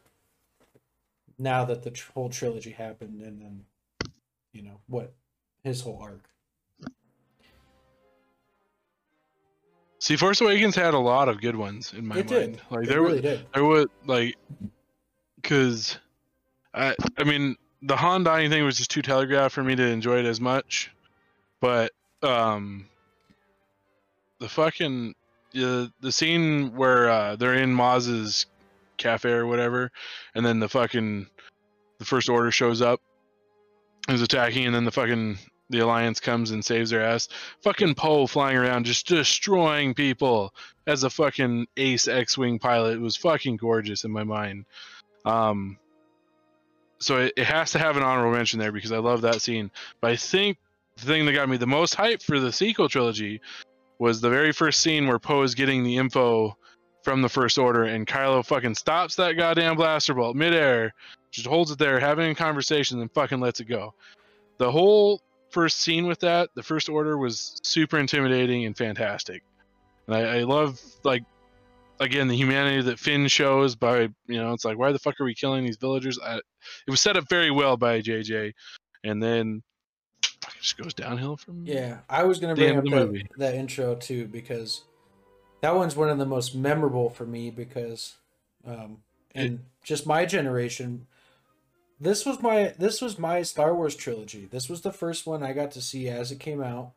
now 1.38 1.64
that 1.66 1.82
the 1.82 1.98
whole 2.14 2.30
trilogy 2.30 2.70
happened, 2.70 3.20
and 3.20 3.40
then 3.40 3.64
you 4.52 4.62
know 4.62 4.80
what 4.86 5.14
his 5.62 5.82
whole 5.82 5.98
arc. 6.00 6.28
See, 10.06 10.14
Force 10.14 10.40
Awakens 10.40 10.76
had 10.76 10.94
a 10.94 10.98
lot 11.00 11.28
of 11.28 11.40
good 11.40 11.56
ones 11.56 11.92
in 11.92 12.06
my 12.06 12.18
it 12.18 12.30
mind. 12.30 12.52
did. 12.52 12.60
Like 12.70 12.84
it 12.84 12.88
there 12.88 13.02
really 13.02 13.14
was 13.14 13.22
did. 13.22 13.46
I 13.52 13.60
would 13.60 13.88
like, 14.06 14.36
cause, 15.42 15.98
I 16.72 16.94
I 17.18 17.24
mean 17.24 17.56
the 17.82 17.96
Han 17.96 18.22
dying 18.22 18.48
thing 18.48 18.64
was 18.64 18.76
just 18.76 18.88
too 18.88 19.02
telegraphed 19.02 19.52
for 19.52 19.64
me 19.64 19.74
to 19.74 19.82
enjoy 19.82 20.20
it 20.20 20.24
as 20.24 20.40
much, 20.40 20.92
but 21.60 21.90
um, 22.22 22.86
the 24.38 24.48
fucking 24.48 25.16
the 25.50 25.92
the 26.00 26.12
scene 26.12 26.76
where 26.76 27.10
uh, 27.10 27.34
they're 27.34 27.54
in 27.54 27.74
Maz's 27.74 28.46
cafe 28.98 29.32
or 29.32 29.48
whatever, 29.48 29.90
and 30.36 30.46
then 30.46 30.60
the 30.60 30.68
fucking 30.68 31.26
the 31.98 32.04
first 32.04 32.28
order 32.28 32.52
shows 32.52 32.80
up, 32.80 33.00
is 34.08 34.22
attacking, 34.22 34.66
and 34.66 34.74
then 34.76 34.84
the 34.84 34.92
fucking 34.92 35.36
the 35.70 35.80
alliance 35.80 36.20
comes 36.20 36.50
and 36.50 36.64
saves 36.64 36.90
their 36.90 37.02
ass. 37.02 37.28
Fucking 37.62 37.94
Poe 37.94 38.26
flying 38.26 38.56
around 38.56 38.86
just 38.86 39.06
destroying 39.06 39.94
people 39.94 40.54
as 40.86 41.04
a 41.04 41.10
fucking 41.10 41.66
ace 41.76 42.06
X-wing 42.06 42.58
pilot 42.58 42.94
it 42.94 43.00
was 43.00 43.16
fucking 43.16 43.56
gorgeous 43.56 44.04
in 44.04 44.10
my 44.10 44.24
mind. 44.24 44.64
Um, 45.24 45.78
so 46.98 47.18
it, 47.18 47.32
it 47.36 47.46
has 47.46 47.72
to 47.72 47.78
have 47.78 47.96
an 47.96 48.02
honorable 48.02 48.36
mention 48.36 48.58
there 48.58 48.72
because 48.72 48.92
I 48.92 48.98
love 48.98 49.22
that 49.22 49.42
scene. 49.42 49.70
But 50.00 50.12
I 50.12 50.16
think 50.16 50.58
the 50.96 51.06
thing 51.06 51.26
that 51.26 51.32
got 51.32 51.48
me 51.48 51.56
the 51.56 51.66
most 51.66 51.94
hype 51.94 52.22
for 52.22 52.40
the 52.40 52.52
sequel 52.52 52.88
trilogy 52.88 53.40
was 53.98 54.20
the 54.20 54.30
very 54.30 54.52
first 54.52 54.80
scene 54.80 55.06
where 55.06 55.18
Poe 55.18 55.42
is 55.42 55.54
getting 55.54 55.82
the 55.82 55.96
info 55.96 56.56
from 57.02 57.22
the 57.22 57.28
First 57.28 57.56
Order 57.56 57.84
and 57.84 58.06
Kylo 58.06 58.44
fucking 58.44 58.74
stops 58.74 59.14
that 59.16 59.34
goddamn 59.34 59.76
blaster 59.76 60.12
bolt 60.12 60.36
midair, 60.36 60.92
just 61.30 61.46
holds 61.46 61.70
it 61.70 61.78
there, 61.78 62.00
having 62.00 62.30
a 62.30 62.34
conversation, 62.34 63.00
and 63.00 63.12
fucking 63.12 63.40
lets 63.40 63.60
it 63.60 63.66
go. 63.66 63.94
The 64.58 64.70
whole 64.70 65.22
first 65.56 65.80
scene 65.80 66.06
with 66.06 66.20
that, 66.20 66.50
the 66.54 66.62
First 66.62 66.90
Order 66.90 67.16
was 67.16 67.58
super 67.62 67.98
intimidating 67.98 68.66
and 68.66 68.76
fantastic. 68.76 69.42
And 70.06 70.14
I, 70.14 70.40
I 70.40 70.42
love 70.42 70.78
like 71.02 71.24
again 71.98 72.28
the 72.28 72.36
humanity 72.36 72.82
that 72.82 72.98
Finn 72.98 73.26
shows 73.26 73.74
by 73.74 74.00
you 74.26 74.36
know 74.36 74.52
it's 74.52 74.66
like 74.66 74.76
why 74.76 74.92
the 74.92 74.98
fuck 74.98 75.18
are 75.18 75.24
we 75.24 75.34
killing 75.34 75.64
these 75.64 75.78
villagers? 75.78 76.18
I, 76.22 76.36
it 76.36 76.90
was 76.90 77.00
set 77.00 77.16
up 77.16 77.24
very 77.30 77.50
well 77.50 77.78
by 77.78 78.02
JJ, 78.02 78.52
and 79.02 79.22
then 79.22 79.62
it 80.30 80.60
just 80.60 80.76
goes 80.76 80.92
downhill 80.92 81.38
from 81.38 81.64
Yeah, 81.64 82.00
I 82.10 82.24
was 82.24 82.38
gonna 82.38 82.54
bring 82.54 82.76
up 82.76 82.84
that, 82.84 83.22
that 83.38 83.54
intro 83.54 83.94
too 83.94 84.26
because 84.26 84.82
that 85.62 85.74
one's 85.74 85.96
one 85.96 86.10
of 86.10 86.18
the 86.18 86.26
most 86.26 86.54
memorable 86.54 87.08
for 87.08 87.24
me 87.24 87.50
because 87.50 88.16
um 88.66 88.98
and 89.34 89.60
just 89.82 90.06
my 90.06 90.26
generation 90.26 91.06
this 92.00 92.26
was 92.26 92.40
my 92.42 92.74
this 92.78 93.00
was 93.00 93.18
my 93.18 93.42
Star 93.42 93.74
Wars 93.74 93.96
trilogy. 93.96 94.46
This 94.50 94.68
was 94.68 94.82
the 94.82 94.92
first 94.92 95.26
one 95.26 95.42
I 95.42 95.52
got 95.52 95.70
to 95.72 95.82
see 95.82 96.08
as 96.08 96.30
it 96.30 96.40
came 96.40 96.62
out. 96.62 96.92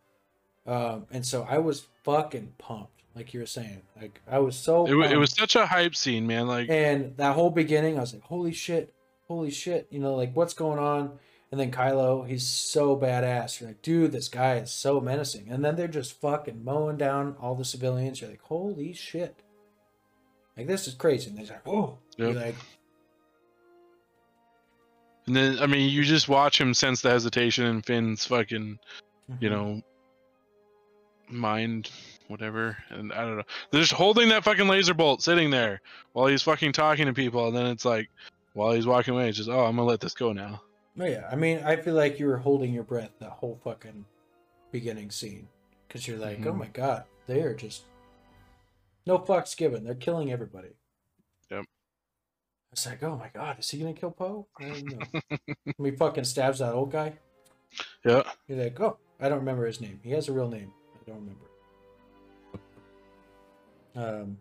Um 0.67 1.07
and 1.11 1.26
so 1.26 1.45
I 1.49 1.59
was 1.59 1.88
fucking 2.03 2.53
pumped 2.57 3.03
like 3.15 3.34
you 3.34 3.39
were 3.39 3.45
saying. 3.45 3.81
Like 3.99 4.21
I 4.30 4.39
was 4.39 4.55
so 4.55 4.85
It, 4.85 4.95
wa- 4.95 5.05
it 5.05 5.17
was 5.17 5.31
such 5.31 5.55
a 5.55 5.65
hype 5.65 5.95
scene, 5.95 6.27
man. 6.27 6.47
Like 6.47 6.69
And 6.69 7.15
that 7.17 7.35
whole 7.35 7.49
beginning, 7.49 7.97
I 7.97 8.01
was 8.01 8.13
like, 8.13 8.23
holy 8.23 8.53
shit, 8.53 8.93
holy 9.27 9.51
shit, 9.51 9.88
you 9.89 9.99
know, 9.99 10.15
like 10.15 10.35
what's 10.35 10.53
going 10.53 10.80
on? 10.80 11.19
And 11.51 11.59
then 11.59 11.71
Kylo, 11.71 12.27
he's 12.27 12.47
so 12.47 12.95
badass. 12.95 13.59
You're 13.59 13.69
like, 13.69 13.81
dude, 13.81 14.11
this 14.11 14.27
guy 14.27 14.57
is 14.57 14.69
so 14.71 15.01
menacing. 15.01 15.49
And 15.49 15.65
then 15.65 15.76
they're 15.76 15.88
just 15.88 16.19
fucking 16.21 16.63
mowing 16.63 16.97
down 16.97 17.35
all 17.41 17.55
the 17.55 17.65
civilians. 17.65 18.21
You're 18.21 18.30
like, 18.30 18.43
holy 18.43 18.93
shit. 18.93 19.35
Like, 20.55 20.67
this 20.67 20.88
is 20.88 20.93
crazy. 20.93 21.30
And 21.30 21.39
they're 21.39 21.47
like, 21.47 21.65
whoa. 21.65 21.97
You're 22.17 22.34
like, 22.34 22.55
And 25.30 25.35
then 25.35 25.60
I 25.60 25.68
mean, 25.68 25.91
you 25.91 26.03
just 26.03 26.27
watch 26.27 26.60
him 26.60 26.73
sense 26.73 27.01
the 27.03 27.11
hesitation 27.11 27.64
in 27.68 27.84
Finn's 27.84 28.26
fucking, 28.26 28.80
you 29.39 29.47
mhm. 29.47 29.51
know, 29.51 29.81
mind 31.30 31.91
whatever. 32.30 32.76
And 32.89 33.14
I 33.14 33.22
don't 33.22 33.38
know. 33.38 33.43
They're 33.69 33.81
just 33.81 33.93
holding 33.93 34.30
that 34.30 34.43
fucking 34.43 34.68
laser 34.68 34.95
bolt 34.95 35.22
sitting 35.22 35.51
there 35.51 35.81
while 36.14 36.26
he's 36.26 36.41
fucking 36.41 36.72
talking 36.72 37.06
to 37.06 37.14
people, 37.14 37.47
and 37.47 37.56
then 37.56 37.68
it's 37.68 37.85
like 37.85 38.10
while 38.53 38.72
he's 38.72 38.88
walking 38.88 39.14
away, 39.14 39.30
it's 39.30 39.38
just 39.38 39.49
oh, 39.49 39.65
I'm 39.65 39.76
gonna 39.76 39.88
let 39.88 39.99
this 39.99 40.15
go 40.15 40.34
now. 40.34 40.64
Oh 40.99 41.06
yeah, 41.06 41.30
I 41.31 41.35
mean, 41.35 41.60
I 41.64 41.76
feel 41.76 41.93
like 41.93 42.19
you 42.19 42.26
were 42.26 42.38
holding 42.38 42.73
your 42.73 42.84
breath 42.84 43.11
that 43.19 43.30
whole 43.30 43.60
fucking 43.64 44.03
beginning 44.72 45.11
scene 45.11 45.47
because 45.88 46.07
you're 46.07 46.18
like, 46.18 46.43
oh 46.47 46.53
Mhm. 46.53 46.57
my 46.57 46.68
god, 46.69 47.03
they 47.27 47.43
are 47.43 47.53
just 47.53 47.84
no 49.06 49.19
fucks 49.19 49.56
given. 49.56 49.84
They're 49.84 49.93
killing 49.93 50.31
everybody. 50.31 50.69
Yep. 52.69 52.73
It's 52.73 52.85
like, 52.85 53.03
oh 53.03 53.17
my 53.17 53.29
god, 53.33 53.59
is 53.59 53.69
he 53.69 53.79
gonna 53.79 53.93
kill 53.93 54.11
Poe? 54.11 54.47
I 54.59 54.63
don't 54.69 54.85
know. 54.85 55.19
when 55.77 55.91
he 55.91 55.97
fucking 55.97 56.23
stabs 56.23 56.59
that 56.59 56.73
old 56.73 56.91
guy, 56.91 57.13
Yeah. 58.05 58.23
you're 58.47 58.63
like, 58.63 58.79
oh, 58.79 58.97
I 59.19 59.27
don't 59.29 59.39
remember 59.39 59.65
his 59.65 59.81
name. 59.81 59.99
He 60.03 60.11
has 60.11 60.27
a 60.29 60.33
real 60.33 60.47
name. 60.49 60.71
I 60.95 61.09
don't 61.09 61.19
remember. 61.19 61.45
Um. 63.95 64.37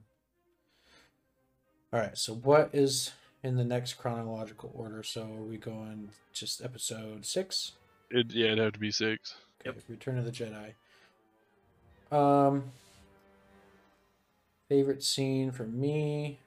All 1.92 2.00
right. 2.00 2.16
So 2.18 2.34
what 2.34 2.70
is 2.74 3.12
in 3.42 3.56
the 3.56 3.64
next 3.64 3.94
chronological 3.94 4.70
order? 4.74 5.02
So 5.02 5.22
are 5.22 5.42
we 5.42 5.56
going 5.56 6.10
just 6.32 6.62
episode 6.62 7.24
six? 7.24 7.72
It, 8.10 8.32
yeah, 8.32 8.48
it'd 8.48 8.58
have 8.58 8.72
to 8.74 8.78
be 8.78 8.90
six. 8.90 9.34
Okay, 9.66 9.76
Return 9.88 10.18
of 10.18 10.24
the 10.26 10.30
Jedi. 10.30 10.72
Um, 12.16 12.64
favorite 14.68 15.02
scene 15.02 15.50
for 15.50 15.64
me. 15.64 16.40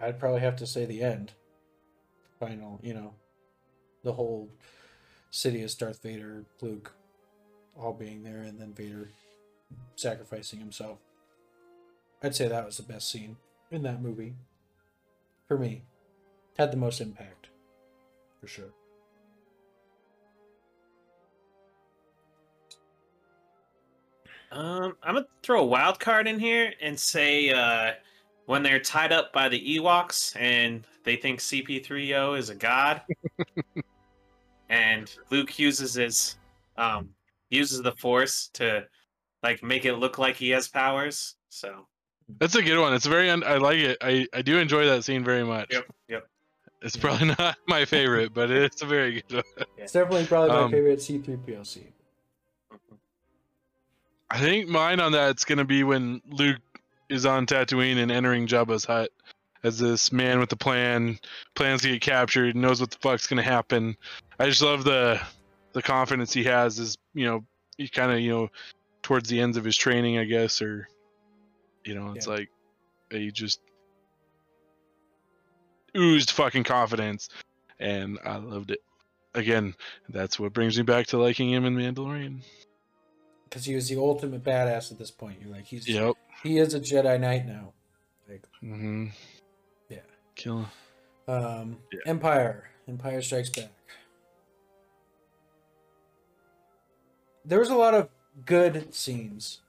I'd 0.00 0.18
probably 0.18 0.40
have 0.40 0.56
to 0.56 0.66
say 0.66 0.84
the 0.86 1.02
end. 1.02 1.32
Final, 2.38 2.80
you 2.82 2.94
know, 2.94 3.14
the 4.02 4.12
whole 4.12 4.48
city 5.30 5.60
is 5.60 5.74
Darth 5.74 6.02
Vader, 6.02 6.44
Luke, 6.62 6.92
all 7.78 7.92
being 7.92 8.22
there, 8.22 8.42
and 8.42 8.58
then 8.58 8.72
Vader 8.72 9.10
sacrificing 9.96 10.58
himself. 10.58 10.98
I'd 12.22 12.34
say 12.34 12.48
that 12.48 12.64
was 12.64 12.78
the 12.78 12.82
best 12.82 13.10
scene 13.10 13.36
in 13.70 13.82
that 13.82 14.02
movie. 14.02 14.34
For 15.48 15.58
me, 15.58 15.82
had 16.56 16.72
the 16.72 16.76
most 16.76 17.00
impact, 17.00 17.48
for 18.40 18.46
sure. 18.46 18.72
Um, 24.52 24.96
I'm 25.02 25.14
gonna 25.14 25.26
throw 25.42 25.60
a 25.60 25.66
wild 25.66 26.00
card 26.00 26.26
in 26.26 26.38
here 26.38 26.72
and 26.80 26.98
say 26.98 27.50
uh, 27.50 27.92
when 28.46 28.62
they're 28.62 28.80
tied 28.80 29.12
up 29.12 29.32
by 29.32 29.48
the 29.48 29.78
Ewoks 29.78 30.34
and 30.40 30.86
they 31.04 31.16
think 31.16 31.40
CP3O 31.40 32.36
is 32.38 32.50
a 32.50 32.54
god, 32.54 33.02
and 34.68 35.12
Luke 35.30 35.58
uses 35.58 35.94
his 35.94 36.36
um 36.76 37.10
uses 37.50 37.82
the 37.82 37.92
Force 37.92 38.48
to 38.54 38.86
like 39.42 39.62
make 39.62 39.84
it 39.84 39.94
look 39.94 40.18
like 40.18 40.36
he 40.36 40.50
has 40.50 40.68
powers. 40.68 41.36
So 41.48 41.86
That's 42.38 42.54
a 42.54 42.62
good 42.62 42.78
one. 42.80 42.94
It's 42.94 43.06
very. 43.06 43.30
Un- 43.30 43.44
I 43.44 43.56
like 43.56 43.78
it. 43.78 43.98
I 44.00 44.26
I 44.32 44.42
do 44.42 44.58
enjoy 44.58 44.86
that 44.86 45.04
scene 45.04 45.24
very 45.24 45.44
much. 45.44 45.68
yep, 45.72 45.86
yep. 46.08 46.26
It's 46.82 46.96
probably 46.96 47.26
not 47.38 47.56
my 47.66 47.84
favorite, 47.84 48.32
but 48.32 48.50
it's 48.50 48.82
a 48.82 48.86
very 48.86 49.22
good 49.28 49.44
one. 49.56 49.66
It's 49.76 49.92
definitely 49.92 50.26
probably 50.26 50.50
my 50.50 50.62
Um, 50.62 50.70
favorite 50.70 50.98
C3PO 51.00 51.66
scene. 51.66 51.92
I 54.30 54.38
think 54.38 54.68
mine 54.68 55.00
on 55.00 55.10
that's 55.12 55.44
gonna 55.44 55.64
be 55.64 55.82
when 55.82 56.22
Luke 56.30 56.60
is 57.10 57.26
on 57.26 57.44
Tatooine 57.44 57.98
and 57.98 58.10
entering 58.10 58.46
Jabba's 58.46 58.84
hut 58.84 59.10
as 59.62 59.78
this 59.78 60.10
man 60.12 60.38
with 60.38 60.50
a 60.52 60.56
plan, 60.56 61.18
plans 61.54 61.82
to 61.82 61.88
get 61.88 62.00
captured, 62.00 62.56
knows 62.56 62.80
what 62.80 62.90
the 62.90 62.98
fuck's 62.98 63.26
gonna 63.26 63.42
happen. 63.42 63.96
I 64.38 64.46
just 64.46 64.62
love 64.62 64.84
the 64.84 65.20
the 65.72 65.82
confidence 65.82 66.32
he 66.32 66.44
has. 66.44 66.78
Is 66.78 66.96
you 67.12 67.26
know 67.26 67.44
he 67.76 67.88
kind 67.88 68.12
of 68.12 68.20
you 68.20 68.30
know 68.30 68.48
towards 69.02 69.28
the 69.28 69.40
ends 69.40 69.56
of 69.56 69.64
his 69.64 69.76
training, 69.76 70.18
I 70.18 70.24
guess, 70.24 70.62
or 70.62 70.88
you 71.84 71.94
know 71.94 72.12
it's 72.14 72.26
Yeah. 72.26 72.34
like 72.34 72.48
he 73.10 73.30
just 73.30 73.60
oozed 75.96 76.30
fucking 76.30 76.64
confidence, 76.64 77.28
and 77.78 78.18
I 78.24 78.36
loved 78.36 78.70
it. 78.70 78.80
Again, 79.34 79.74
that's 80.08 80.40
what 80.40 80.52
brings 80.52 80.76
me 80.76 80.82
back 80.84 81.08
to 81.08 81.18
liking 81.18 81.50
him 81.50 81.64
in 81.64 81.76
Mandalorian. 81.76 82.42
Because 83.50 83.64
he 83.64 83.74
was 83.74 83.88
the 83.88 83.96
ultimate 83.98 84.44
badass 84.44 84.92
at 84.92 84.98
this 84.98 85.10
point. 85.10 85.38
You're 85.42 85.50
like, 85.52 85.64
he's 85.66 85.86
Yep. 85.88 86.14
he 86.42 86.58
is 86.58 86.72
a 86.72 86.80
Jedi 86.80 87.18
Knight 87.20 87.46
now. 87.46 87.72
Like, 88.28 88.44
Mm-hmm. 88.62 89.06
Yeah. 89.88 89.98
Kill. 90.36 90.66
um, 91.26 91.78
Yeah. 91.92 91.98
Empire. 92.06 92.70
Empire 92.86 93.20
Strikes 93.20 93.50
Back. 93.50 93.70
There 97.44 97.58
was 97.58 97.70
a 97.70 97.74
lot 97.74 97.94
of 97.94 98.08
good 98.46 98.94
scenes 98.94 99.60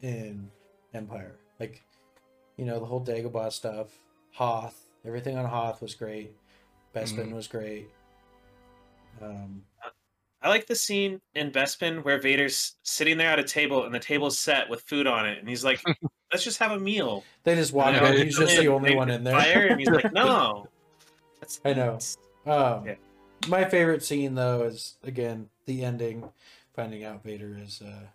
in 0.00 0.50
Empire. 0.94 1.36
Like, 1.60 1.82
you 2.56 2.64
know, 2.64 2.78
the 2.80 2.86
whole 2.86 3.04
Dagobah 3.04 3.52
stuff, 3.52 3.88
Hoth, 4.32 4.86
everything 5.04 5.36
on 5.36 5.44
Hoth 5.44 5.82
was 5.82 5.94
great. 5.94 6.32
Bespin 6.94 7.28
Mhm. 7.28 7.34
was 7.34 7.48
great. 7.48 7.88
Um, 9.20 9.64
I 10.42 10.48
like 10.48 10.66
the 10.66 10.74
scene 10.74 11.20
in 11.34 11.50
Bespin 11.52 12.04
where 12.04 12.20
Vader's 12.20 12.74
sitting 12.82 13.16
there 13.16 13.28
at 13.28 13.38
a 13.38 13.44
table 13.44 13.84
and 13.84 13.94
the 13.94 13.98
table's 14.00 14.38
set 14.38 14.68
with 14.68 14.82
food 14.82 15.06
on 15.06 15.26
it, 15.26 15.38
and 15.38 15.48
he's 15.48 15.64
like, 15.64 15.80
"Let's 16.32 16.42
just 16.44 16.58
have 16.58 16.72
a 16.72 16.78
meal." 16.80 17.24
they 17.44 17.54
just 17.54 17.72
walk 17.72 17.94
Yeah, 17.94 18.10
in. 18.12 18.26
He's 18.26 18.38
just 18.38 18.56
the 18.56 18.68
only 18.68 18.96
one 18.96 19.08
in 19.10 19.22
there. 19.24 19.38
Fire, 19.38 19.66
and 19.68 19.78
he's 19.80 19.88
like, 19.88 20.12
"No." 20.12 20.66
That's, 21.40 21.60
I 21.64 21.72
know. 21.74 21.98
Um, 22.46 22.86
Yeah. 22.86 22.94
My 23.48 23.64
favorite 23.64 24.02
scene, 24.04 24.34
though, 24.36 24.62
is 24.62 24.96
again 25.02 25.48
the 25.66 25.84
ending, 25.84 26.28
finding 26.76 27.02
out 27.04 27.24
Vader 27.24 27.58
is 27.60 27.82
uh, 27.82 28.06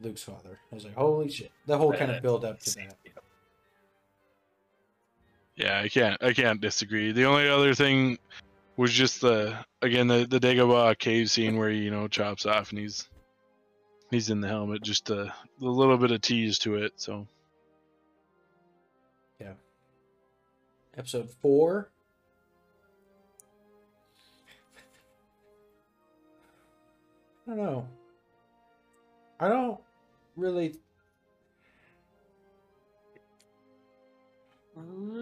Luke's 0.00 0.22
father. 0.22 0.58
I 0.72 0.74
was 0.74 0.84
like, 0.84 0.94
holy 0.94 1.30
shit! 1.30 1.52
The 1.66 1.78
whole 1.78 1.92
kind 1.92 2.10
of 2.10 2.20
build 2.22 2.44
up 2.44 2.58
to 2.60 2.74
that. 2.76 2.96
yeah. 3.04 3.12
Yeah, 5.56 5.80
I 5.80 5.88
can't. 5.88 6.22
I 6.22 6.32
can't 6.32 6.60
disagree. 6.60 7.12
The 7.12 7.24
only 7.24 7.48
other 7.48 7.74
thing 7.74 8.18
was 8.80 8.94
just 8.94 9.20
the 9.20 9.54
again 9.82 10.06
the 10.06 10.26
the 10.26 10.40
Dagobah 10.40 10.98
cave 10.98 11.30
scene 11.30 11.58
where 11.58 11.68
he, 11.68 11.80
you 11.80 11.90
know 11.90 12.08
chops 12.08 12.46
off 12.46 12.70
and 12.70 12.78
he's 12.78 13.10
he's 14.10 14.30
in 14.30 14.40
the 14.40 14.48
helmet. 14.48 14.82
Just 14.82 15.10
a, 15.10 15.24
a 15.24 15.32
little 15.60 15.98
bit 15.98 16.12
of 16.12 16.22
tease 16.22 16.58
to 16.60 16.76
it. 16.76 16.94
So 16.96 17.28
yeah, 19.38 19.52
Episode 20.96 21.28
four. 21.42 21.90
I 27.46 27.54
don't 27.54 27.58
know. 27.58 27.88
I 29.40 29.48
don't 29.48 29.78
really. 30.36 30.76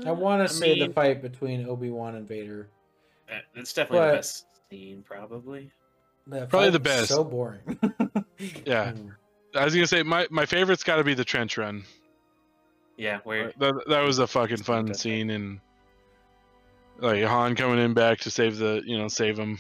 I 0.07 0.13
want 0.13 0.47
to 0.47 0.55
say 0.55 0.79
the 0.79 0.93
fight 0.93 1.23
between 1.23 1.67
Obi 1.69 1.91
Wan 1.91 2.15
and 2.15 2.29
Vader. 2.29 2.69
Uh, 3.33 3.39
It's 3.55 3.73
definitely 3.73 3.99
but- 4.07 4.11
the 4.11 4.17
best 4.19 4.47
scene, 4.71 5.03
probably. 5.07 5.71
That 6.27 6.51
Probably 6.51 6.71
the 6.71 6.79
best. 6.81 7.09
So 7.09 7.25
boring. 7.25 7.61
Yeah. 8.67 8.93
Mm. 8.97 9.15
I 9.55 9.65
was 9.65 9.75
gonna 9.75 9.87
say 9.87 10.03
my 10.03 10.27
my 10.31 10.45
favorite's 10.45 10.85
got 10.85 10.97
to 10.97 11.05
be 11.05 11.15
the 11.15 11.25
trench 11.25 11.57
run. 11.57 11.83
Yeah, 12.99 13.21
where 13.25 13.51
That 13.59 13.73
that 13.89 14.03
was 14.03 14.19
a 14.19 14.27
fucking 14.27 14.59
fun 14.59 14.85
Definitely. 14.85 14.95
scene 14.99 15.31
and 15.31 15.61
like 16.99 17.25
Han 17.25 17.55
coming 17.57 17.79
in 17.79 17.95
back 17.95 18.19
to 18.21 18.31
save 18.31 18.59
the 18.59 18.83
you 18.85 18.99
know 18.99 19.09
save 19.09 19.39
him 19.39 19.59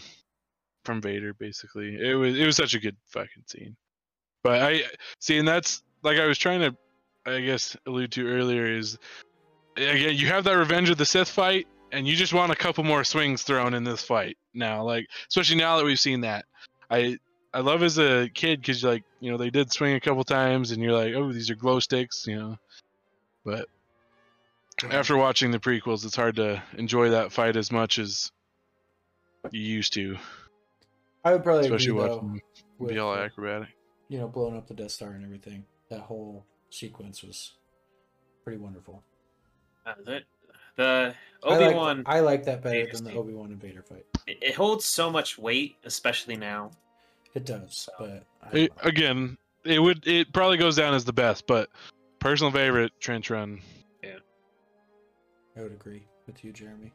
from 0.85 1.01
Vader 1.01 1.32
basically. 1.35 1.97
It 1.99 2.15
was 2.15 2.36
it 2.39 2.45
was 2.45 2.55
such 2.57 2.74
a 2.74 2.78
good 2.81 2.97
fucking 3.07 3.45
scene. 3.47 3.77
But 4.45 4.61
I 4.62 4.82
see 5.20 5.39
and 5.39 5.49
that's 5.49 5.82
like 6.03 6.19
I 6.19 6.27
was 6.27 6.36
trying 6.36 6.61
to 6.61 6.77
I 7.24 7.40
guess 7.40 7.77
allude 7.86 8.12
to 8.12 8.28
earlier 8.28 8.66
is 8.66 8.99
again 9.78 10.16
you 10.16 10.27
have 10.27 10.45
that 10.45 10.53
Revenge 10.53 10.90
of 10.90 10.99
the 10.99 11.07
Sith 11.07 11.28
fight 11.31 11.66
and 11.93 12.06
you 12.06 12.16
just 12.16 12.32
want 12.32 12.52
a 12.52 12.56
couple 12.56 12.85
more 12.85 13.05
swings 13.05 13.43
thrown 13.43 13.74
in 13.74 13.85
this 13.85 14.02
fight 14.02 14.36
now 14.55 14.82
like 14.82 15.06
especially 15.28 15.56
now 15.56 15.77
that 15.77 15.85
we've 15.85 16.01
seen 16.01 16.20
that. 16.23 16.44
I 16.90 17.19
I 17.52 17.60
love 17.60 17.82
as 17.82 17.98
a 17.98 18.28
kid 18.35 18.60
because 18.60 18.85
like 18.85 19.05
you 19.20 19.31
know 19.31 19.36
they 19.36 19.51
did 19.51 19.73
swing 19.73 19.94
a 19.94 20.01
couple 20.01 20.24
times 20.24 20.70
and 20.70 20.82
you're 20.82 20.93
like 20.93 21.15
oh 21.15 21.32
these 21.32 21.51
are 21.51 21.55
glow 21.55 21.81
sticks 21.81 22.27
you 22.27 22.39
know 22.39 22.59
but 23.44 23.66
after 24.90 25.16
watching 25.16 25.51
the 25.51 25.59
prequels, 25.59 26.05
it's 26.05 26.16
hard 26.16 26.36
to 26.36 26.62
enjoy 26.77 27.10
that 27.10 27.32
fight 27.32 27.56
as 27.56 27.73
much 27.73 27.98
as 27.98 28.31
you 29.51 29.60
used 29.60 29.93
to, 29.94 30.16
I 31.24 31.32
would 31.32 31.43
probably 31.43 31.65
especially 31.65 31.90
agree, 31.90 32.01
though, 32.02 32.15
watching 32.15 32.28
them 32.28 32.43
with, 32.78 32.90
be 32.90 32.98
all 32.98 33.15
acrobatic. 33.15 33.69
you 34.09 34.19
know, 34.19 34.28
blowing 34.28 34.56
up 34.56 34.69
the 34.69 34.74
Death 34.74 34.93
Star 34.93 35.10
and 35.10 35.24
everything. 35.24 35.65
That 35.90 36.01
whole 36.01 36.44
sequence 36.70 37.23
was 37.23 37.55
pretty 38.44 38.59
wonderful. 38.59 39.02
uh, 39.86 39.94
the, 40.05 40.20
the 40.77 41.15
I 41.15 41.27
Obi 41.43 41.65
like- 41.66 41.77
Wan 41.77 42.02
I 42.06 42.20
like 42.20 42.44
that 42.44 42.62
better 42.62 42.86
than 42.93 43.05
the 43.05 43.10
scene. 43.10 43.19
Obi 43.19 43.32
Wan 43.32 43.47
and 43.52 43.60
Vader 43.60 43.82
fight. 43.82 44.05
it, 44.27 44.39
it 44.43 44.55
holds 44.55 44.85
so 44.85 45.10
much 45.10 45.39
weight, 45.39 45.77
especially 45.85 46.36
now. 46.36 46.70
It 47.35 47.44
does, 47.44 47.89
but 47.98 48.24
It, 48.52 48.73
again, 48.82 49.36
it 49.65 49.78
would 49.78 50.06
it 50.06 50.32
probably 50.32 50.56
goes 50.56 50.77
down 50.77 50.94
as 50.94 51.05
the 51.05 51.12
best, 51.12 51.47
but 51.47 51.69
personal 52.19 52.51
favorite 52.51 52.93
trench 53.01 53.31
run. 53.31 53.60
Yeah, 54.02 54.16
I 55.56 55.62
would 55.62 55.73
agree 55.73 56.02
with 56.27 56.43
you, 56.44 56.52
Jeremy. 56.52 56.93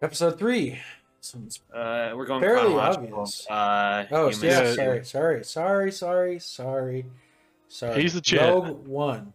Episode 0.00 0.38
three, 0.38 0.80
Someone's- 1.20 1.60
Uh, 1.72 2.12
we're 2.16 2.26
going 2.26 2.40
Fairly 2.40 2.62
chronological. 2.72 3.20
obvious. 3.20 3.46
Uh, 3.48 4.06
Oh, 4.10 4.28
you 4.28 4.36
yeah, 4.42 4.74
sorry, 4.74 5.04
sorry, 5.04 5.44
sorry, 5.44 5.90
sorry, 5.92 6.40
sorry, 6.40 7.06
sorry. 7.68 8.02
He's 8.02 8.14
the 8.14 8.20
chat. 8.20 8.48
Rogue 8.52 8.86
One. 8.88 9.32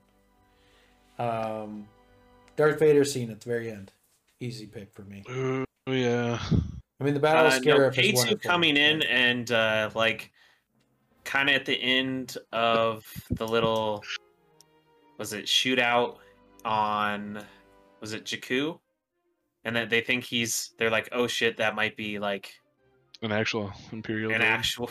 Um, 1.17 1.87
Darth 2.57 2.79
Vader 2.79 3.05
scene 3.05 3.31
at 3.31 3.39
the 3.39 3.49
very 3.49 3.71
end. 3.71 3.93
Easy 4.41 4.65
pick 4.67 4.91
for 4.91 5.03
me. 5.03 5.23
Ooh, 5.29 5.63
yeah. 5.87 6.39
I 6.99 7.03
mean, 7.03 7.13
the 7.13 7.19
Battle 7.19 7.45
of 7.47 7.53
Uh, 7.53 7.59
no, 7.59 7.61
Scarif 7.77 7.89
is 7.91 7.95
K2 7.97 8.15
wonderful, 8.15 8.49
coming 8.49 8.75
in 8.77 9.01
and 9.03 9.51
uh, 9.51 9.89
like 9.95 10.31
kind 11.23 11.49
of 11.49 11.55
at 11.55 11.65
the 11.65 11.75
end 11.75 12.37
of 12.51 13.05
the 13.31 13.47
little 13.47 14.03
was 15.17 15.33
it 15.33 15.45
shootout 15.45 16.17
on 16.65 17.43
was 18.01 18.13
it 18.13 18.25
Jakku? 18.25 18.79
And 19.63 19.75
then 19.75 19.89
they 19.89 20.01
think 20.01 20.23
he's 20.23 20.71
they're 20.77 20.89
like, 20.91 21.09
oh 21.11 21.27
shit, 21.27 21.57
that 21.57 21.75
might 21.75 21.95
be 21.95 22.19
like 22.19 22.53
An 23.21 23.31
actual 23.31 23.71
Imperial. 23.91 24.31
an 24.33 24.41
droid. 24.41 24.43
actual 24.45 24.89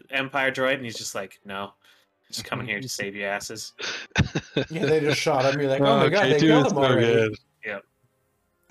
Empire 0.10 0.50
droid, 0.50 0.74
and 0.74 0.84
he's 0.84 0.96
just 0.98 1.14
like, 1.14 1.38
no, 1.44 1.72
just 2.30 2.44
coming 2.44 2.66
here 2.66 2.80
to 2.80 2.88
save 2.88 3.14
your 3.14 3.28
asses. 3.28 3.72
Yeah, 4.68 4.84
they 4.86 5.00
just 5.00 5.20
shot 5.20 5.44
him. 5.44 5.60
You're 5.60 5.70
like, 5.70 5.80
oh 5.80 5.96
my 5.98 6.08
god, 6.08 6.26
K2 6.26 6.30
they 6.32 6.40
killed 6.40 6.66
is 6.66 6.72
him 6.72 6.76
so 6.78 6.84
already. 6.84 7.06
good. 7.06 7.36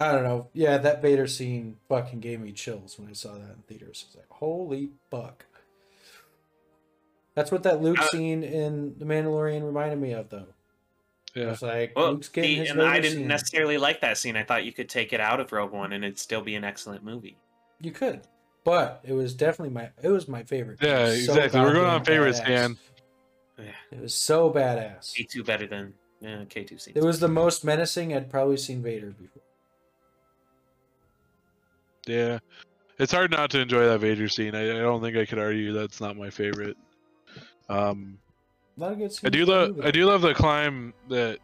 I 0.02 0.14
don't 0.14 0.24
know. 0.24 0.48
Yeah, 0.54 0.78
that 0.78 1.02
Vader 1.02 1.28
scene 1.28 1.76
fucking 1.90 2.22
gave 2.22 2.40
me 2.40 2.54
chills 2.54 2.98
when 2.98 3.10
I 3.10 3.14
saw 3.14 3.34
that 3.34 3.42
in 3.56 3.64
theaters. 3.68 4.06
It's 4.08 4.16
like, 4.16 4.30
holy 4.30 4.92
fuck. 5.12 5.46
That's 7.36 7.52
what 7.52 7.64
that 7.64 7.82
Luke 7.82 8.00
Uh, 8.00 8.08
scene 8.08 8.44
in 8.44 8.96
The 8.98 9.04
Mandalorian 9.06 9.66
reminded 9.66 10.00
me 10.00 10.14
of, 10.14 10.30
though. 10.30 10.48
Yeah. 11.36 11.52
It's 11.52 11.62
like, 11.62 11.94
Well, 11.98 12.12
Luke's 12.14 12.30
getting 12.30 12.50
see, 12.52 12.56
his 12.62 12.70
and 12.72 12.82
I 12.82 13.00
didn't 13.02 13.20
scene. 13.20 13.28
necessarily 13.28 13.78
like 13.78 14.00
that 14.02 14.18
scene. 14.18 14.36
I 14.38 14.44
thought 14.44 14.64
you 14.64 14.72
could 14.72 14.88
take 14.90 15.12
it 15.14 15.20
out 15.20 15.40
of 15.42 15.52
Rogue 15.52 15.72
One 15.72 15.92
and 15.94 16.04
it'd 16.06 16.18
still 16.18 16.42
be 16.42 16.56
an 16.56 16.64
excellent 16.64 17.04
movie. 17.04 17.38
You 17.82 17.92
could, 17.92 18.22
but 18.64 19.02
it 19.06 19.14
was 19.14 19.34
definitely 19.34 19.74
my. 19.74 19.90
It 20.02 20.10
was 20.10 20.28
my 20.30 20.44
favorite. 20.44 20.80
Yeah, 20.82 21.06
so 21.08 21.12
exactly. 21.34 21.60
We're 21.62 21.74
going 21.74 21.86
on 21.90 22.04
favorites, 22.06 22.40
badass. 22.40 22.48
Dan. 23.64 23.74
Yeah, 23.92 23.98
It 23.98 24.02
was 24.02 24.14
so 24.14 24.52
badass. 24.52 25.14
K2 25.14 25.46
better 25.46 25.68
than 25.68 25.94
yeah, 26.22 26.44
K2 26.46 26.80
scene. 26.82 26.94
It 26.96 27.04
was 27.04 27.20
the 27.20 27.28
most 27.28 27.64
menacing 27.64 28.14
I'd 28.16 28.30
probably 28.30 28.58
seen 28.58 28.82
Vader 28.82 29.12
before. 29.12 29.42
Yeah. 32.06 32.40
It's 32.98 33.12
hard 33.14 33.32
not 33.32 33.50
to 33.52 33.60
enjoy 33.62 33.86
that 33.86 34.00
Vader 34.00 34.28
scene. 34.28 34.56
I, 34.56 34.64
I 34.72 34.80
don't 34.82 35.02
think 35.02 35.16
I 35.16 35.26
could 35.26 35.40
argue 35.40 35.72
that's 35.74 36.02
not 36.02 36.18
my 36.18 36.30
favorite. 36.30 36.76
Um, 37.70 38.18
not 38.76 38.94
A 38.94 38.96
good 38.96 39.12
scenes. 39.14 39.24
I 39.26 39.30
do 39.30 39.46
love. 39.46 39.80
I 39.84 39.92
do 39.92 40.06
love 40.06 40.22
the 40.22 40.34
climb 40.34 40.94
that 41.10 41.40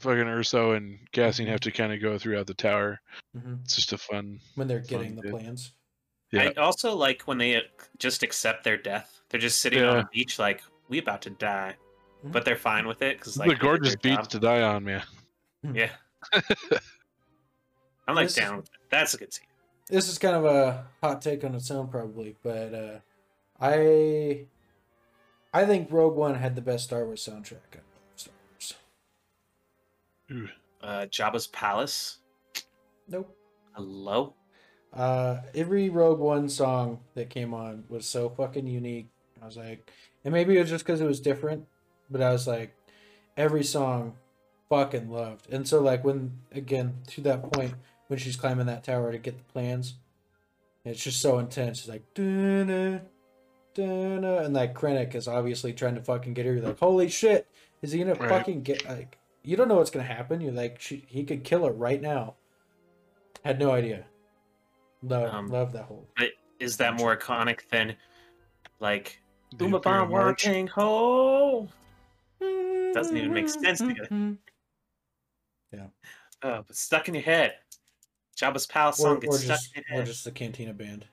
fucking 0.00 0.24
Erso 0.24 0.76
and 0.76 0.98
Cassian 1.12 1.46
have 1.46 1.60
to 1.60 1.70
kind 1.70 1.92
of 1.92 2.00
go 2.02 2.18
throughout 2.18 2.46
the 2.46 2.54
tower. 2.54 3.00
Mhm. 3.36 3.60
It's 3.64 3.76
just 3.76 3.92
a 3.92 3.98
fun. 3.98 4.40
when 4.56 4.66
they're 4.68 4.80
fun 4.82 4.88
getting 4.88 5.14
the 5.16 5.22
bit. 5.22 5.30
plans. 5.30 5.72
Yeah. 6.32 6.50
I 6.56 6.60
also 6.60 6.94
like 6.94 7.22
when 7.22 7.38
they 7.38 7.56
uh, 7.56 7.60
just 7.98 8.22
accept 8.22 8.62
their 8.64 8.76
death. 8.76 9.20
They're 9.28 9.40
just 9.40 9.60
sitting 9.60 9.82
on 9.82 9.96
the 9.98 10.08
beach, 10.12 10.38
like 10.38 10.62
we 10.88 10.98
about 10.98 11.22
to 11.22 11.30
die, 11.30 11.74
Mhm. 12.24 12.32
but 12.32 12.44
they're 12.44 12.56
fine 12.56 12.86
with 12.86 13.02
it 13.02 13.18
because 13.18 13.32
It's 13.32 13.38
like 13.38 13.46
a 13.46 13.50
they 13.50 13.54
did 13.56 13.60
gorgeous 13.62 13.88
their 13.96 14.10
beach 14.12 14.16
job. 14.18 14.28
to 14.28 14.38
die 14.40 14.62
on, 14.62 14.84
man. 14.84 15.02
Yeah, 15.74 15.90
I'm 18.08 18.14
like 18.14 18.26
This 18.26 18.34
down. 18.36 18.56
with 18.58 18.66
it. 18.66 18.70
That's 18.90 19.14
a 19.14 19.18
good 19.18 19.32
scene. 19.32 19.46
this 19.88 20.08
is 20.08 20.18
kind 20.18 20.34
of 20.36 20.44
a 20.44 20.86
hot 21.02 21.20
take 21.22 21.42
on 21.44 21.54
its 21.54 21.70
own 21.70 21.88
probably 21.88 22.36
but 22.44 22.72
uh 22.74 22.98
i 23.60 24.46
i 25.52 25.64
think 25.66 25.88
rogue 25.90 26.14
one 26.16 26.34
had 26.36 26.54
the 26.54 26.60
best 26.62 26.84
star 26.84 27.04
wars 27.04 27.24
soundtrack 27.28 27.74
of 27.74 27.82
star 28.16 28.34
wars 28.52 28.74
Uh, 30.82 31.06
Jabba's 31.06 31.46
palace. 31.48 32.18
nope 33.08 33.36
Hello. 33.74 34.34
Uh 34.92 35.38
every 35.54 35.88
rogue 35.88 36.18
one 36.18 36.48
song 36.48 37.00
that 37.14 37.30
came 37.30 37.54
on 37.54 37.84
was 37.88 38.06
so 38.06 38.28
fucking 38.28 38.66
unique. 38.66 39.08
I 39.40 39.46
was 39.46 39.56
like 39.56 39.90
and 40.24 40.34
maybe 40.34 40.56
it 40.56 40.60
was 40.60 40.70
just 40.70 40.84
because 40.84 41.00
it 41.00 41.06
was 41.06 41.20
different 41.20 41.66
but 42.10 42.20
i 42.20 42.30
was 42.32 42.46
like 42.46 42.74
every 43.36 43.62
song 43.64 44.14
fucking 44.68 45.10
loved. 45.10 45.48
And 45.52 45.66
so 45.66 45.80
like 45.80 46.04
when 46.04 46.32
again 46.52 46.94
to 47.08 47.20
that 47.22 47.52
point 47.52 47.74
when 48.08 48.18
she's 48.18 48.36
climbing 48.36 48.66
that 48.66 48.84
tower 48.84 49.12
to 49.12 49.18
get 49.18 49.36
the 49.38 49.44
plans 49.52 49.94
it's 50.84 51.02
just 51.04 51.20
so 51.20 51.38
intense. 51.38 51.80
It's 51.80 51.88
like 51.88 52.02
"Dun-na, 52.14 53.00
dun-na," 53.74 54.38
and 54.38 54.54
like 54.54 54.74
krennic 54.74 55.14
is 55.14 55.28
obviously 55.28 55.72
trying 55.74 55.94
to 55.96 56.02
fucking 56.02 56.32
get 56.34 56.46
her. 56.46 56.54
You're 56.54 56.62
like 56.62 56.78
holy 56.78 57.08
shit 57.08 57.46
is 57.82 57.92
he 57.92 57.98
gonna 57.98 58.14
Right. 58.14 58.28
fucking 58.28 58.62
get 58.62 58.86
like 58.88 59.18
you 59.42 59.56
don't 59.56 59.68
know 59.68 59.76
what's 59.76 59.90
gonna 59.90 60.04
happen. 60.06 60.40
You're 60.40 60.52
like 60.52 60.80
she, 60.80 61.04
he 61.06 61.24
could 61.24 61.44
kill 61.44 61.64
her 61.66 61.72
right 61.72 62.00
now. 62.00 62.34
Had 63.44 63.58
no 63.58 63.70
idea 63.72 64.04
love, 65.02 65.32
Um, 65.34 65.48
love 65.48 65.72
that 65.72 65.84
whole 65.84 66.08
But 66.16 66.30
Is 66.58 66.76
that 66.78 66.94
more 66.94 67.16
iconic 67.16 67.68
than 67.70 67.96
like 68.80 69.20
The 69.56 69.64
Uma 69.64 69.76
Imperial 69.76 70.02
Bomb 70.02 70.10
March. 70.12 70.46
Watching 70.46 70.66
Ho? 70.68 71.68
Doesn't 72.40 73.16
even 73.16 73.32
make 73.32 73.48
sense 73.48 73.78
together. 73.78 74.36
Yeah. 75.72 75.86
Uh, 76.42 76.62
but 76.66 76.74
stuck 76.74 77.06
in 77.06 77.14
your 77.14 77.22
head. 77.22 77.54
Jabba's 78.36 78.66
palace 78.66 78.98
or, 78.98 79.02
song 79.02 79.16
or 79.18 79.20
gets 79.20 79.44
stuck 79.44 79.56
just 79.60 79.76
in 79.76 79.84
your 79.86 79.96
head. 79.98 80.02
or 80.02 80.10
just 80.10 80.24
the 80.24 80.32
Cantina 80.32 80.74
band. 80.74 81.04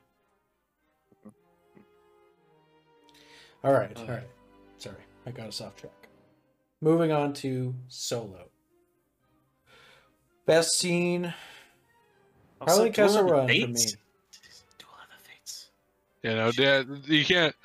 All 3.63 3.71
right, 3.73 3.95
all 3.97 4.07
right. 4.07 4.27
Sorry, 4.77 4.95
I 5.27 5.31
got 5.31 5.47
us 5.47 5.61
off 5.61 5.75
track. 5.75 6.07
Moving 6.81 7.11
on 7.11 7.33
to 7.33 7.75
Solo. 7.87 8.49
Best 10.45 10.79
scene. 10.79 11.33
Probably 12.59 12.89
Duel 12.89 13.05
of 13.07 13.11
Kessel 13.11 13.25
the 13.27 13.31
Run 13.33 13.47
for 13.47 13.53
me. 13.53 13.57
Duel 13.57 13.71
of. 13.73 13.97
You 16.23 16.35
know, 16.35 16.51
Dad, 16.51 16.87
you 17.05 17.23
can't. 17.23 17.55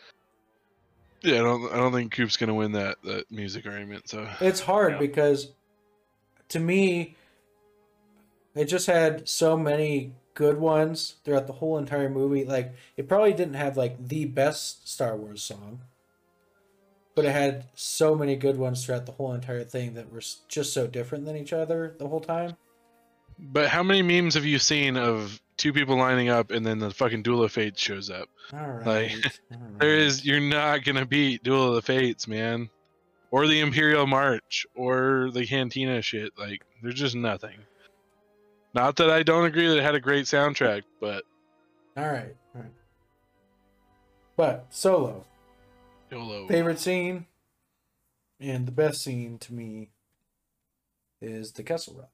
Yeah, 1.22 1.36
I 1.36 1.38
don't. 1.38 1.72
I 1.72 1.76
don't 1.76 1.92
think 1.92 2.12
Coop's 2.12 2.36
gonna 2.36 2.54
win 2.54 2.72
that 2.72 2.96
that 3.04 3.30
music 3.30 3.66
argument. 3.66 4.08
So 4.08 4.28
It's 4.40 4.60
hard 4.60 4.92
Yeah. 4.92 4.98
because, 4.98 5.52
to 6.48 6.58
me, 6.60 7.16
it 8.54 8.66
just 8.66 8.86
had 8.86 9.28
so 9.28 9.56
many 9.56 10.12
good 10.34 10.58
ones 10.58 11.16
throughout 11.24 11.46
the 11.46 11.52
whole 11.54 11.78
entire 11.78 12.08
movie. 12.08 12.44
Like 12.44 12.74
it 12.96 13.08
probably 13.08 13.32
didn't 13.32 13.54
have 13.54 13.76
like 13.76 14.08
the 14.08 14.24
best 14.26 14.88
Star 14.88 15.16
Wars 15.16 15.42
song, 15.42 15.80
but 17.14 17.24
it 17.24 17.32
had 17.32 17.66
so 17.74 18.14
many 18.14 18.34
good 18.36 18.56
ones 18.58 18.84
throughout 18.84 19.06
the 19.06 19.12
whole 19.12 19.32
entire 19.32 19.64
thing 19.64 19.94
that 19.94 20.12
were 20.12 20.22
just 20.48 20.72
so 20.72 20.86
different 20.86 21.24
than 21.24 21.36
each 21.36 21.52
other 21.52 21.94
the 21.98 22.08
whole 22.08 22.20
time. 22.20 22.56
But 23.44 23.68
how 23.68 23.82
many 23.82 24.02
memes 24.02 24.34
have 24.34 24.44
you 24.44 24.58
seen 24.58 24.96
of 24.96 25.40
two 25.56 25.72
people 25.72 25.96
lining 25.96 26.28
up 26.28 26.50
and 26.52 26.64
then 26.64 26.78
the 26.78 26.90
fucking 26.90 27.22
Duel 27.22 27.42
of 27.42 27.52
Fates 27.52 27.80
shows 27.82 28.08
up? 28.08 28.28
All 28.52 28.58
right, 28.60 28.86
Like, 28.86 29.12
all 29.52 29.58
right. 29.58 29.78
There 29.80 29.98
is 29.98 30.24
you're 30.24 30.40
not 30.40 30.84
gonna 30.84 31.04
beat 31.06 31.42
Duel 31.42 31.68
of 31.70 31.74
the 31.74 31.82
Fates, 31.82 32.28
man. 32.28 32.70
Or 33.30 33.46
the 33.46 33.60
Imperial 33.60 34.06
March 34.06 34.66
or 34.74 35.30
the 35.32 35.46
Cantina 35.46 36.02
shit. 36.02 36.32
Like 36.38 36.62
there's 36.82 36.94
just 36.94 37.16
nothing. 37.16 37.56
Not 38.74 38.96
that 38.96 39.10
I 39.10 39.22
don't 39.22 39.44
agree 39.46 39.66
that 39.68 39.78
it 39.78 39.82
had 39.82 39.94
a 39.94 40.00
great 40.00 40.26
soundtrack, 40.26 40.82
but 41.00 41.24
All 41.96 42.06
right, 42.08 42.34
all 42.54 42.60
right. 42.62 42.70
But 44.36 44.66
Solo, 44.70 45.24
YOLO. 46.10 46.46
favorite 46.46 46.78
scene, 46.78 47.26
and 48.40 48.66
the 48.66 48.72
best 48.72 49.02
scene 49.02 49.38
to 49.40 49.52
me 49.54 49.90
is 51.20 51.52
the 51.52 51.62
Kessel 51.62 51.94
Run. 51.98 52.06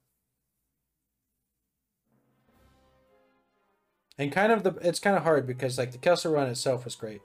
And 4.19 4.33
kind 4.33 4.51
of 4.51 4.63
the 4.63 4.75
it's 4.81 4.99
kind 4.99 5.15
of 5.15 5.23
hard 5.23 5.47
because 5.47 5.77
like 5.77 5.93
the 5.93 5.97
Kessel 5.97 6.33
Run 6.33 6.49
itself 6.49 6.83
was 6.83 6.95
great, 6.95 7.21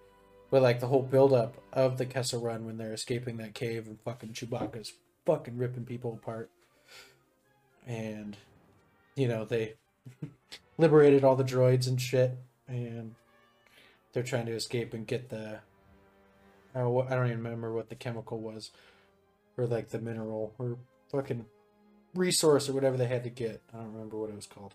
but 0.49 0.63
like 0.63 0.79
the 0.79 0.87
whole 0.87 1.03
build 1.03 1.33
up 1.33 1.57
of 1.73 1.99
the 1.99 2.07
Kessel 2.07 2.41
Run 2.41 2.65
when 2.65 2.79
they're 2.79 2.95
escaping 2.95 3.37
that 3.39 3.53
cave 3.53 3.89
and 3.89 4.01
fucking 4.01 4.31
Chewbacca's 4.31 4.93
fucking 5.27 5.59
ripping 5.59 5.85
people 5.85 6.13
apart, 6.13 6.51
and 7.85 8.37
you 9.17 9.27
know 9.27 9.45
they 9.45 9.75
liberated 10.79 11.25
all 11.25 11.35
the 11.35 11.43
droids 11.43 11.89
and 11.89 12.01
shit, 12.01 12.39
and 12.69 13.17
they're 14.13 14.23
trying 14.23 14.47
to 14.47 14.53
escape 14.53 14.95
and 14.95 15.05
get 15.05 15.31
the 15.31 15.59
oh, 16.77 17.03
I 17.03 17.11
don't 17.17 17.27
even 17.27 17.43
remember 17.43 17.73
what 17.73 17.89
the 17.89 17.97
chemical 17.97 18.39
was, 18.39 18.71
or 19.59 19.67
like 19.67 19.89
the 19.89 19.99
mineral 19.99 20.55
or 20.59 20.77
fucking 21.11 21.45
resource 22.15 22.69
or 22.69 22.73
whatever 22.73 22.97
they 22.97 23.09
had 23.09 23.25
to 23.25 23.31
get. 23.31 23.63
I 23.73 23.79
don't 23.79 23.93
remember 23.93 24.17
what 24.17 24.31
it 24.31 24.37
was 24.37 24.47
called. 24.47 24.75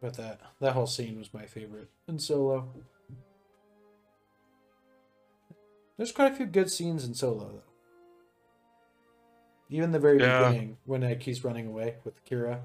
But 0.00 0.14
that 0.14 0.40
that 0.60 0.72
whole 0.74 0.86
scene 0.86 1.18
was 1.18 1.32
my 1.32 1.46
favorite 1.46 1.88
in 2.06 2.18
Solo. 2.18 2.68
There's 5.96 6.12
quite 6.12 6.32
a 6.32 6.34
few 6.34 6.46
good 6.46 6.70
scenes 6.70 7.04
in 7.04 7.14
Solo 7.14 7.48
though. 7.48 7.62
Even 9.68 9.90
the 9.92 9.98
very 9.98 10.20
Yeah. 10.20 10.48
beginning 10.50 10.76
when 10.84 11.00
like 11.00 11.22
he's 11.22 11.42
running 11.44 11.66
away 11.66 11.96
with 12.04 12.24
Qi'ra, 12.24 12.60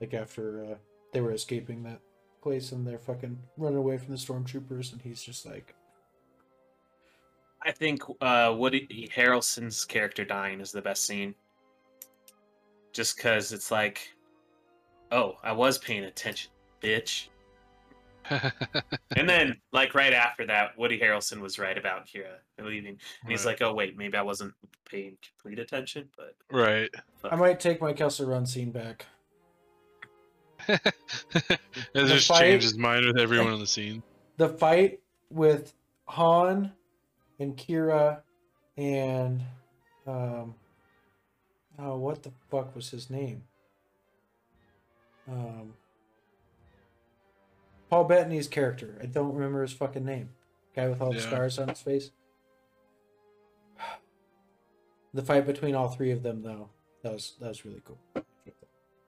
like 0.00 0.14
after 0.14 0.64
uh, 0.64 0.74
they 1.12 1.20
were 1.20 1.32
escaping 1.32 1.82
that 1.84 2.00
place 2.42 2.72
and 2.72 2.86
they're 2.86 2.98
fucking 2.98 3.38
running 3.56 3.78
away 3.78 3.96
from 3.98 4.12
the 4.12 4.18
stormtroopers, 4.18 4.92
and 4.92 5.00
he's 5.00 5.22
just 5.22 5.46
like, 5.46 5.74
I 7.62 7.72
think 7.72 8.02
uh, 8.20 8.54
Woody 8.56 9.10
Harrelson's 9.16 9.84
character 9.86 10.24
dying 10.24 10.60
is 10.60 10.70
the 10.70 10.82
best 10.82 11.06
scene. 11.06 11.34
Just 12.92 13.16
because 13.16 13.52
it's 13.52 13.70
like 13.72 14.13
Oh, 15.12 15.36
I 15.42 15.52
was 15.52 15.78
paying 15.78 16.04
attention, 16.04 16.50
bitch. 16.82 17.28
And 19.16 19.28
then, 19.28 19.60
like 19.72 19.94
right 19.94 20.12
after 20.14 20.46
that, 20.46 20.76
Woody 20.78 20.98
Harrelson 20.98 21.40
was 21.40 21.58
right 21.58 21.76
about 21.76 22.06
Qi'ra 22.06 22.36
leaving, 22.58 22.98
and 23.22 23.30
he's 23.30 23.44
Right. 23.44 23.52
like, 23.60 23.62
"Oh 23.62 23.74
wait, 23.74 23.96
maybe 23.98 24.16
I 24.16 24.22
wasn't 24.22 24.54
paying 24.88 25.16
complete 25.22 25.58
attention." 25.58 26.08
But 26.16 26.34
right. 26.50 26.90
I 27.22 27.36
might 27.36 27.60
take 27.60 27.80
my 27.82 27.92
Kessel 27.92 28.26
Run 28.26 28.46
scene 28.46 28.70
back. 28.72 29.04
it 30.68 30.80
just 31.94 32.26
fight- 32.28 32.40
changed 32.40 32.64
his 32.64 32.78
mind 32.78 33.04
with 33.06 33.18
everyone 33.18 33.52
on 33.52 33.60
the 33.60 33.66
scene. 33.66 34.02
The 34.38 34.48
fight 34.48 35.00
with 35.30 35.74
Han 36.06 36.72
and 37.38 37.56
Qi'ra 37.56 38.20
and 38.76 39.42
um 40.06 40.54
oh 41.78 41.96
what 41.98 42.22
the 42.22 42.32
fuck 42.50 42.74
was 42.74 42.90
his 42.90 43.10
name? 43.10 43.42
Um 45.28 45.74
Paul 47.90 48.04
Bettany's 48.04 48.48
character. 48.48 48.98
I 49.02 49.06
don't 49.06 49.34
remember 49.34 49.62
his 49.62 49.72
fucking 49.72 50.04
name. 50.04 50.30
Guy 50.74 50.88
with 50.88 51.00
all 51.00 51.10
the 51.10 51.16
Yeah. 51.18 51.22
scars 51.26 51.58
on 51.58 51.68
his 51.68 51.80
face. 51.80 52.10
The 55.12 55.22
fight 55.22 55.46
between 55.46 55.74
all 55.76 55.88
three 55.88 56.10
of 56.10 56.22
them 56.22 56.42
though, 56.42 56.70
that 57.02 57.12
was 57.12 57.34
that 57.40 57.48
was 57.48 57.64
really 57.64 57.82
cool. 57.84 57.98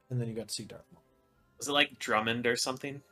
And 0.08 0.20
then 0.20 0.28
you 0.28 0.34
got 0.34 0.48
to 0.48 0.54
see 0.54 0.64
Darth 0.64 0.84
Maul. 0.92 1.02
was 1.58 1.66
it 1.68 1.72
like 1.72 1.98
Drummond 1.98 2.46
or 2.46 2.54
something? 2.54 3.02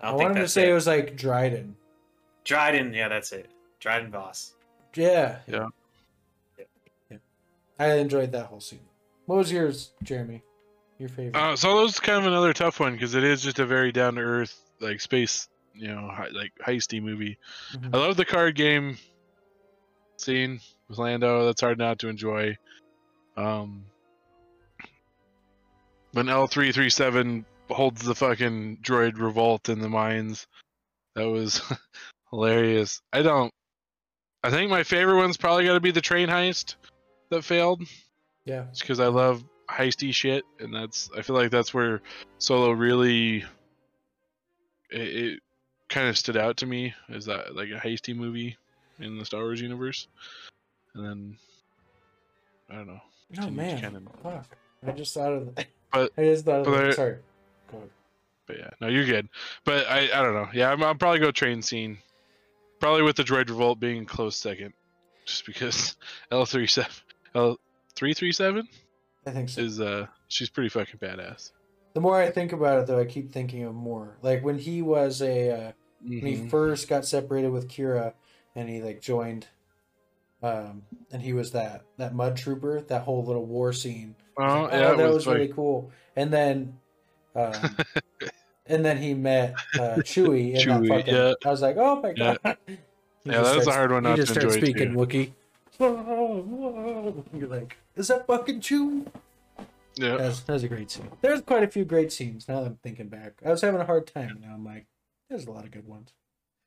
I, 0.00 0.08
don't 0.10 0.18
think 0.18 0.30
wanted 0.30 0.40
to 0.42 0.48
say 0.48 0.62
it. 0.64 0.70
it 0.70 0.74
was 0.74 0.86
like 0.86 1.16
Dryden. 1.16 1.76
Dryden. 2.44 2.94
Yeah, 2.94 3.08
that's 3.08 3.32
it. 3.32 3.50
Dryden 3.80 4.10
Voss. 4.10 4.54
Yeah. 4.94 5.38
Yeah. 5.46 5.68
Yeah. 7.10 7.18
I 7.78 7.92
enjoyed 7.94 8.32
that 8.32 8.46
whole 8.46 8.60
scene. 8.60 8.80
What 9.26 9.36
was 9.36 9.52
yours, 9.52 9.92
Jeremy? 10.02 10.42
Your 10.98 11.08
favorite? 11.08 11.36
Uh, 11.36 11.56
so 11.56 11.76
that 11.76 11.82
was 11.82 12.00
kind 12.00 12.18
of 12.18 12.26
another 12.26 12.52
tough 12.52 12.80
one 12.80 12.92
because 12.94 13.14
it 13.14 13.24
is 13.24 13.42
just 13.42 13.58
a 13.58 13.66
very 13.66 13.92
down 13.92 14.14
to 14.14 14.20
earth 14.22 14.58
like 14.80 15.00
space, 15.00 15.48
you 15.74 15.88
know, 15.88 16.08
hi- 16.12 16.28
like 16.32 16.52
heisty 16.64 17.02
movie. 17.02 17.38
Mhm. 17.74 17.94
I 17.94 17.98
love 17.98 18.16
the 18.16 18.24
card 18.24 18.54
game 18.54 18.96
scene 20.16 20.60
with 20.88 20.98
Lando. 20.98 21.44
That's 21.46 21.60
hard 21.60 21.78
not 21.78 21.98
to 22.00 22.08
enjoy. 22.08 22.56
Um, 23.36 23.84
when 26.12 26.28
L 26.28 26.46
three 26.46 26.72
three 26.72 26.90
seven 26.90 27.44
holds 27.68 28.02
the 28.02 28.14
fucking 28.14 28.78
droid 28.78 29.18
revolt 29.18 29.68
in 29.68 29.80
the 29.80 29.88
mines, 29.88 30.46
that 31.14 31.24
was 31.24 31.60
hilarious. 32.30 33.02
I 33.12 33.22
don't. 33.22 33.52
I 34.42 34.50
think 34.50 34.70
my 34.70 34.84
favorite 34.84 35.16
one's 35.16 35.36
probably 35.36 35.64
got 35.64 35.74
to 35.74 35.80
be 35.80 35.90
the 35.90 36.00
train 36.00 36.28
heist 36.28 36.76
that 37.30 37.42
failed 37.42 37.82
yeah. 38.44 38.66
It's 38.70 38.80
because 38.80 39.00
I 39.00 39.08
love 39.08 39.42
heisty 39.68 40.14
shit, 40.14 40.44
and 40.60 40.74
that's 40.74 41.10
I 41.16 41.22
feel 41.22 41.36
like 41.36 41.50
that's 41.50 41.72
where 41.74 42.00
Solo 42.38 42.70
really 42.70 43.44
it, 44.90 45.00
it 45.00 45.40
kind 45.88 46.08
of 46.08 46.16
stood 46.18 46.36
out 46.36 46.58
to 46.58 46.66
me 46.66 46.94
is 47.08 47.26
that 47.26 47.54
like 47.54 47.68
a 47.70 47.74
heisty 47.80 48.14
movie 48.14 48.56
in 48.98 49.18
the 49.18 49.24
Star 49.24 49.42
Wars 49.42 49.60
universe, 49.60 50.08
and 50.94 51.04
then 51.04 51.36
I 52.70 52.74
don't 52.76 52.86
know. 52.86 53.00
Oh 53.42 53.50
man. 53.50 53.80
kind 53.80 53.96
of- 53.96 54.02
Fuck. 54.22 54.46
I 54.86 54.90
just 54.92 55.14
thought 55.14 55.32
of 55.32 55.54
the. 55.54 55.66
But- 55.92 56.12
I 56.16 56.22
just 56.24 56.44
thought 56.44 56.66
of 56.66 56.72
there- 56.72 56.92
Sorry. 56.92 57.16
Go 57.70 57.78
ahead. 57.78 57.90
But 58.46 58.58
yeah, 58.58 58.70
no, 58.80 58.86
you're 58.88 59.04
good. 59.06 59.28
But 59.64 59.86
I 59.88 60.02
I 60.04 60.22
don't 60.22 60.34
know. 60.34 60.48
Yeah, 60.54 60.70
I'm, 60.70 60.82
I'll 60.84 60.94
probably 60.94 61.18
go 61.18 61.32
train 61.32 61.62
scene, 61.62 61.98
probably 62.78 63.02
with 63.02 63.16
the 63.16 63.24
droid 63.24 63.48
revolt 63.48 63.80
being 63.80 64.06
close 64.06 64.36
second, 64.36 64.72
just 65.24 65.44
because 65.46 65.96
L 66.30 66.46
three 66.46 66.68
seven 66.68 66.92
L 67.34 67.58
three 67.96 68.14
three 68.14 68.30
seven 68.30 68.68
I 69.26 69.30
think 69.32 69.48
so. 69.48 69.60
is 69.60 69.80
uh 69.80 70.06
she's 70.28 70.48
pretty 70.48 70.68
fucking 70.68 70.98
badass. 71.00 71.50
The 71.94 72.00
more 72.00 72.20
I 72.20 72.30
think 72.30 72.52
about 72.52 72.80
it, 72.80 72.86
though, 72.86 73.00
I 73.00 73.04
keep 73.06 73.32
thinking 73.32 73.64
of 73.64 73.74
more. 73.74 74.18
Like 74.22 74.44
when 74.44 74.58
he 74.58 74.82
was 74.82 75.22
a. 75.22 75.50
Uh, 75.50 75.72
when 76.02 76.20
he 76.26 76.36
Mhm. 76.36 76.50
first 76.50 76.88
got 76.88 77.04
separated 77.06 77.50
with 77.50 77.68
Qi'ra, 77.68 78.12
and 78.54 78.68
he 78.68 78.82
like 78.82 79.00
joined. 79.00 79.48
Um, 80.42 80.82
and 81.10 81.22
he 81.22 81.32
was 81.32 81.52
that 81.52 81.82
that 81.96 82.14
mud 82.14 82.36
trooper. 82.36 82.82
That 82.82 83.02
whole 83.02 83.24
little 83.24 83.46
war 83.46 83.72
scene. 83.72 84.14
Oh, 84.38 84.44
Oh, 84.44 84.68
yeah, 84.70 84.92
it 84.92 84.96
that 84.98 85.06
was, 85.06 85.26
was, 85.26 85.34
really 85.34 85.48
cool. 85.48 85.90
And 86.14 86.30
then, 86.32 86.78
um, 87.34 87.76
and 88.66 88.84
then 88.84 88.98
he 88.98 89.14
met 89.14 89.56
uh, 89.74 89.96
Chewie. 90.04 90.54
And 90.54 90.58
Chewie, 90.70 90.88
that 90.88 90.98
fucking, 90.98 91.14
yeah. 91.14 91.32
I 91.44 91.50
was 91.50 91.62
like, 91.62 91.76
oh 91.78 92.00
my 92.02 92.12
god. 92.12 92.38
He 93.24 93.32
Yeah, 93.32 93.38
just 93.38 93.50
that 93.50 93.56
was 93.58 93.66
a 93.66 93.72
hard 93.72 93.90
one 93.90 94.04
he 94.04 94.10
not 94.10 94.16
just 94.16 94.34
to 94.34 94.40
starts 94.40 94.54
enjoy, 94.56 94.66
speaking 94.68 94.92
too. 94.92 95.32
Wookiee. 95.80 97.30
You're 97.40 97.48
like, 97.48 97.76
is 97.96 98.08
that 98.08 98.26
fucking 98.26 98.60
Chewie? 98.60 99.06
yeah. 99.96 100.16
That's 100.16 100.40
that's 100.40 100.62
a 100.62 100.68
great 100.68 100.90
scene. 100.90 101.08
There's 101.20 101.40
quite 101.42 101.62
a 101.62 101.68
few 101.68 101.84
great 101.84 102.12
scenes. 102.12 102.48
Now 102.48 102.60
that 102.60 102.66
I'm 102.66 102.78
thinking 102.82 103.08
back, 103.08 103.40
I 103.44 103.50
was 103.50 103.62
having 103.62 103.80
a 103.80 103.86
hard 103.86 104.06
time. 104.06 104.38
Now 104.42 104.54
I'm 104.54 104.64
like, 104.64 104.86
there's 105.30 105.46
a 105.46 105.50
lot 105.50 105.64
of 105.64 105.70
good 105.70 105.86
ones. 105.86 106.12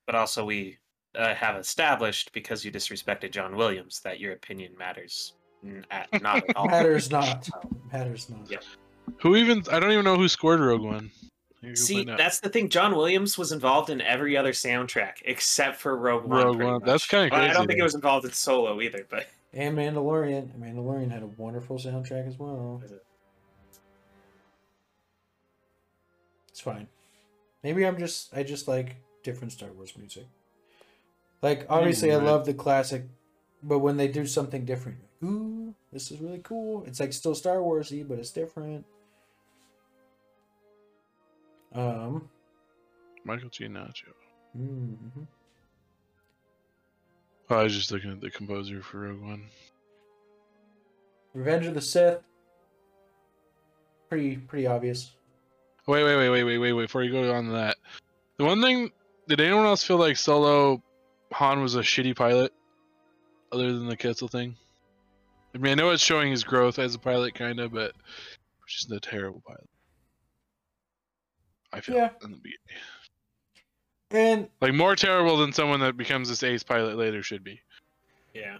But 0.06 0.16
also, 0.16 0.44
we 0.44 0.78
uh, 1.16 1.34
have 1.36 1.56
established 1.56 2.34
because 2.34 2.66
you 2.66 2.72
disrespected 2.72 3.32
John 3.32 3.56
Williams 3.56 4.00
that 4.02 4.20
your 4.20 4.34
opinion 4.34 4.74
matters 4.78 5.34
at, 5.92 6.22
not 6.22 6.38
at 6.50 6.56
all. 6.56 6.68
Matters 6.70 7.12
not. 7.12 7.48
Matters 7.92 8.30
not. 8.30 8.50
Yeah. 8.50 8.60
Who 9.22 9.36
even? 9.36 9.64
I 9.72 9.80
don't 9.80 9.92
even 9.92 10.06
know 10.06 10.16
who 10.18 10.28
scored 10.28 10.60
Rogue 10.60 10.82
One. 10.82 11.12
Maybe 11.62 11.76
See, 11.76 12.06
that's 12.06 12.40
the 12.40 12.48
thing. 12.48 12.70
John 12.70 12.96
Williams 12.96 13.38
was 13.38 13.52
involved 13.52 13.90
in 13.90 14.00
every 14.02 14.38
other 14.38 14.54
soundtrack 14.54 15.16
except 15.26 15.76
for 15.76 15.98
Rogue 15.98 16.24
One. 16.24 16.46
Rogue 16.46 16.56
pretty 16.58 16.72
One. 16.72 16.82
That's 16.86 17.06
kinda 17.06 17.30
Well, 17.32 17.42
I 17.42 17.48
don't 17.48 17.68
think 17.68 17.72
though. 17.72 17.76
he 17.76 17.82
was 17.82 17.96
involved 17.96 18.26
in 18.26 18.32
Solo 18.32 18.80
either, 18.82 19.06
but 19.10 19.28
And 19.54 19.78
Mandalorian. 19.78 20.58
Mandalorian 20.60 21.12
had 21.12 21.24
a 21.24 21.28
wonderful 21.28 21.78
soundtrack 21.78 22.28
as 22.28 22.38
well. 22.38 22.82
It's 26.50 26.62
fine. 26.62 26.88
Maybe 27.64 27.86
I'm 27.86 27.98
just 27.98 28.36
I 28.36 28.44
just 28.44 28.68
like 28.68 28.98
different 29.24 29.54
Star 29.54 29.72
Wars 29.72 29.98
music. 29.98 30.28
Like 31.42 31.66
obviously 31.70 32.12
I 32.12 32.18
right. 32.18 32.26
love 32.26 32.46
the 32.46 32.54
classic, 32.54 33.04
but 33.64 33.80
when 33.80 33.98
they 33.98 34.08
do 34.08 34.26
something 34.26 34.66
different, 34.66 35.00
like, 35.00 35.30
ooh, 35.30 35.74
this 35.92 36.12
is 36.12 36.20
really 36.20 36.42
cool. 36.44 36.84
It's 36.86 37.00
like 37.00 37.14
still 37.14 37.34
Star 37.34 37.58
Warsy, 37.58 38.08
but 38.08 38.20
it's 38.20 38.32
different. 38.32 38.86
Um. 41.74 42.30
Michael 43.24 43.50
Giacchino. 43.50 43.94
mhm. 44.58 45.28
I 47.50 47.64
was 47.64 47.76
just 47.76 47.92
looking 47.92 48.12
at 48.12 48.22
the 48.22 48.30
composer 48.30 48.82
for 48.82 49.00
Rogue 49.02 49.22
One. 49.22 49.44
Revenge 51.34 51.66
of 51.66 51.74
the 51.74 51.82
Sith. 51.82 52.20
Pretty 54.10 54.38
pretty 54.38 54.68
obvious. 54.68 55.16
Wait, 55.88 56.04
wait, 56.04 56.16
wait, 56.18 56.30
wait, 56.30 56.44
wait, 56.44 56.58
wait. 56.58 56.74
Wait, 56.74 56.84
before 56.84 57.04
you 57.04 57.12
go 57.12 57.32
on 57.34 57.46
to 57.46 57.52
that, 57.52 57.78
the 58.38 58.46
one 58.46 58.62
thing 58.62 58.92
did 59.28 59.40
anyone 59.42 59.66
else 59.66 59.84
feel 59.84 59.98
like 59.98 60.18
Solo 60.18 60.82
Han 61.34 61.62
was 61.62 61.76
a 61.76 61.80
shitty 61.80 62.16
pilot, 62.16 62.54
other 63.52 63.72
than 63.74 63.88
the 63.88 63.98
Kessel 63.98 64.28
thing? 64.28 64.56
I 65.56 65.58
mean, 65.58 65.72
I 65.72 65.76
know 65.76 65.90
it's 65.90 66.04
showing 66.04 66.30
his 66.32 66.44
growth 66.44 66.78
as 66.78 66.94
a 66.94 67.00
pilot, 67.00 67.34
kind 67.34 67.60
of, 67.60 67.72
but 67.72 67.94
just 68.68 68.92
a 68.92 69.00
terrible 69.00 69.42
pilot. 69.46 69.68
I 71.74 71.82
feel 71.82 71.96
Yeah. 71.96 72.10
in 72.24 72.32
the 72.32 72.38
beginning. 72.38 72.60
And 74.11 74.49
like 74.61 74.73
more 74.73 74.95
terrible 74.95 75.38
than 75.38 75.53
someone 75.53 75.80
that 75.81 75.95
becomes 75.98 76.30
this 76.30 76.41
ace 76.44 76.64
pilot 76.64 76.98
later 76.98 77.22
should 77.23 77.44
be. 77.44 77.60
yeah. 78.34 78.57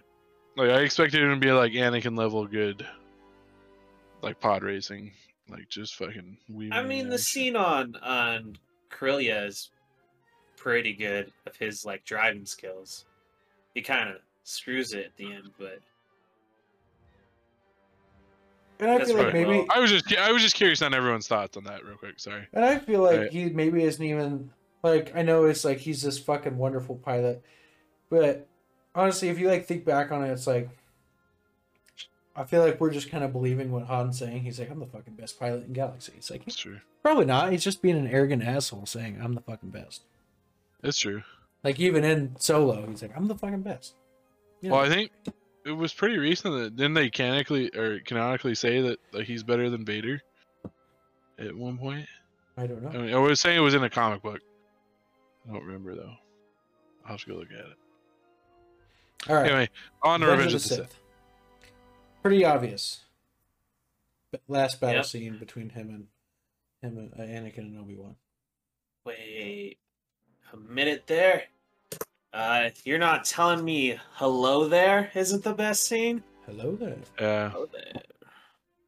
Like 0.56 0.70
I 0.70 0.80
expected 0.80 1.22
him 1.22 1.30
to 1.30 1.36
be 1.46 1.52
like 1.52 1.72
Anakin 1.72 2.16
level 2.18 2.46
good, 2.46 2.84
like 4.22 4.38
pod 4.40 4.62
racing, 4.62 5.12
like 5.48 5.68
just 5.68 5.94
fucking. 5.96 6.36
weaving 6.48 6.72
I 6.72 6.82
mean, 6.82 7.08
the 7.08 7.16
shit. 7.18 7.26
scene 7.26 7.56
on 7.56 7.96
on 7.96 8.56
Corellia 8.90 9.44
is 9.44 9.70
pretty 10.56 10.92
good 10.92 11.32
of 11.46 11.56
his 11.56 11.84
like 11.84 12.04
driving 12.04 12.44
skills. 12.46 13.06
He 13.74 13.80
kind 13.80 14.10
of 14.10 14.16
screws 14.44 14.92
it 14.92 15.06
at 15.06 15.16
the 15.16 15.32
end, 15.32 15.50
but 15.58 15.78
and 18.80 18.90
I 18.90 18.98
That's 18.98 19.10
feel 19.12 19.22
like 19.22 19.32
maybe 19.32 19.50
Well, 19.50 19.66
I 19.70 19.78
was 19.78 19.90
just 19.90 20.14
I 20.16 20.32
was 20.32 20.42
just 20.42 20.54
curious 20.56 20.82
on 20.82 20.94
everyone's 20.94 21.28
thoughts 21.28 21.56
on 21.56 21.64
that 21.64 21.84
real 21.84 21.96
quick. 21.96 22.18
Sorry. 22.18 22.46
And 22.52 22.64
I 22.64 22.78
feel 22.78 23.02
like 23.02 23.18
Right. 23.18 23.32
he 23.32 23.50
maybe 23.50 23.84
isn't 23.84 24.04
even 24.04 24.50
like 24.82 25.14
I 25.14 25.22
know 25.22 25.44
it's 25.44 25.64
like 25.64 25.78
he's 25.78 26.02
this 26.02 26.18
fucking 26.18 26.56
wonderful 26.56 26.96
pilot, 26.96 27.42
but 28.08 28.46
honestly, 28.94 29.28
if 29.28 29.38
you 29.38 29.48
like 29.48 29.66
think 29.66 29.84
back 29.84 30.10
on 30.12 30.24
it, 30.24 30.30
it's 30.30 30.46
like 30.46 30.68
I 32.34 32.44
feel 32.44 32.62
like 32.62 32.80
we're 32.80 32.90
just 32.90 33.10
kind 33.10 33.24
of 33.24 33.32
believing 33.32 33.70
what 33.70 33.86
Han's 33.86 34.18
saying. 34.18 34.42
He's 34.42 34.58
like, 34.58 34.70
I'm 34.70 34.78
the 34.80 34.86
fucking 34.86 35.14
best 35.14 35.38
pilot 35.38 35.66
in 35.66 35.72
galaxy. 35.72 36.12
It's 36.16 36.30
like 36.30 36.46
It's 36.46 36.56
true. 36.56 36.80
probably 37.02 37.26
not. 37.26 37.52
He's 37.52 37.64
just 37.64 37.82
being 37.82 37.96
an 37.98 38.06
arrogant 38.06 38.42
asshole 38.42 38.86
saying 38.86 39.18
I'm 39.22 39.34
the 39.34 39.42
fucking 39.42 39.70
best. 39.70 40.02
It's 40.82 40.98
true. 40.98 41.22
Like 41.62 41.78
even 41.78 42.04
in 42.04 42.36
Solo, 42.38 42.86
he's 42.86 43.02
like, 43.02 43.14
I'm 43.16 43.26
the 43.26 43.34
fucking 43.34 43.62
best. 43.62 43.94
You 44.62 44.70
know? 44.70 44.76
Well, 44.76 44.84
I 44.84 44.88
think 44.88 45.10
it 45.66 45.72
was 45.72 45.92
pretty 45.92 46.18
recent 46.18 46.54
that 46.54 46.76
didn't 46.76 46.94
they 46.94 47.10
canonically 47.10 47.70
or 47.76 48.00
canonically 48.00 48.54
say 48.54 48.80
that 48.80 48.98
like, 49.12 49.26
he's 49.26 49.42
better 49.42 49.68
than 49.68 49.84
Vader 49.84 50.22
at 51.38 51.54
one 51.54 51.76
point. 51.76 52.06
I 52.56 52.66
don't 52.66 52.82
know. 52.82 52.90
I, 52.90 53.02
mean, 53.02 53.14
I 53.14 53.18
was 53.18 53.40
saying 53.40 53.58
it 53.58 53.60
was 53.60 53.74
in 53.74 53.84
a 53.84 53.90
comic 53.90 54.22
book. 54.22 54.40
I 55.48 55.52
don't 55.52 55.64
remember 55.64 55.94
though. 55.94 56.14
I'll 57.04 57.12
have 57.12 57.20
to 57.20 57.26
go 57.26 57.34
look 57.36 57.48
at 57.52 57.58
it. 57.66 57.76
All 59.28 59.36
right. 59.36 59.46
Anyway, 59.46 59.68
on 60.02 60.20
to 60.20 60.26
Revenge 60.26 60.54
of 60.54 60.62
the 60.62 60.68
Sith. 60.68 60.94
Pretty 62.22 62.44
obvious. 62.44 63.00
b- 64.32 64.38
last 64.48 64.80
battle 64.80 64.96
Yep. 64.96 65.04
scene 65.06 65.36
between 65.38 65.70
him 65.70 65.88
and 65.90 66.06
him 66.82 66.98
and 66.98 67.12
uh, 67.14 67.22
Anakin 67.22 67.58
and 67.58 67.78
Obi 67.78 67.96
Wan. 67.96 68.16
Wait 69.04 69.76
a 70.52 70.56
minute 70.56 71.04
there. 71.06 71.44
Uh, 72.32 72.70
you're 72.84 72.98
not 72.98 73.24
telling 73.24 73.64
me 73.64 73.98
hello 74.12 74.68
there 74.68 75.10
isn't 75.14 75.42
the 75.42 75.52
best 75.54 75.84
scene? 75.86 76.22
Hello 76.46 76.76
there. 76.76 76.96
Yeah, 77.20 77.50
Hello 77.50 77.66
there. 77.72 78.02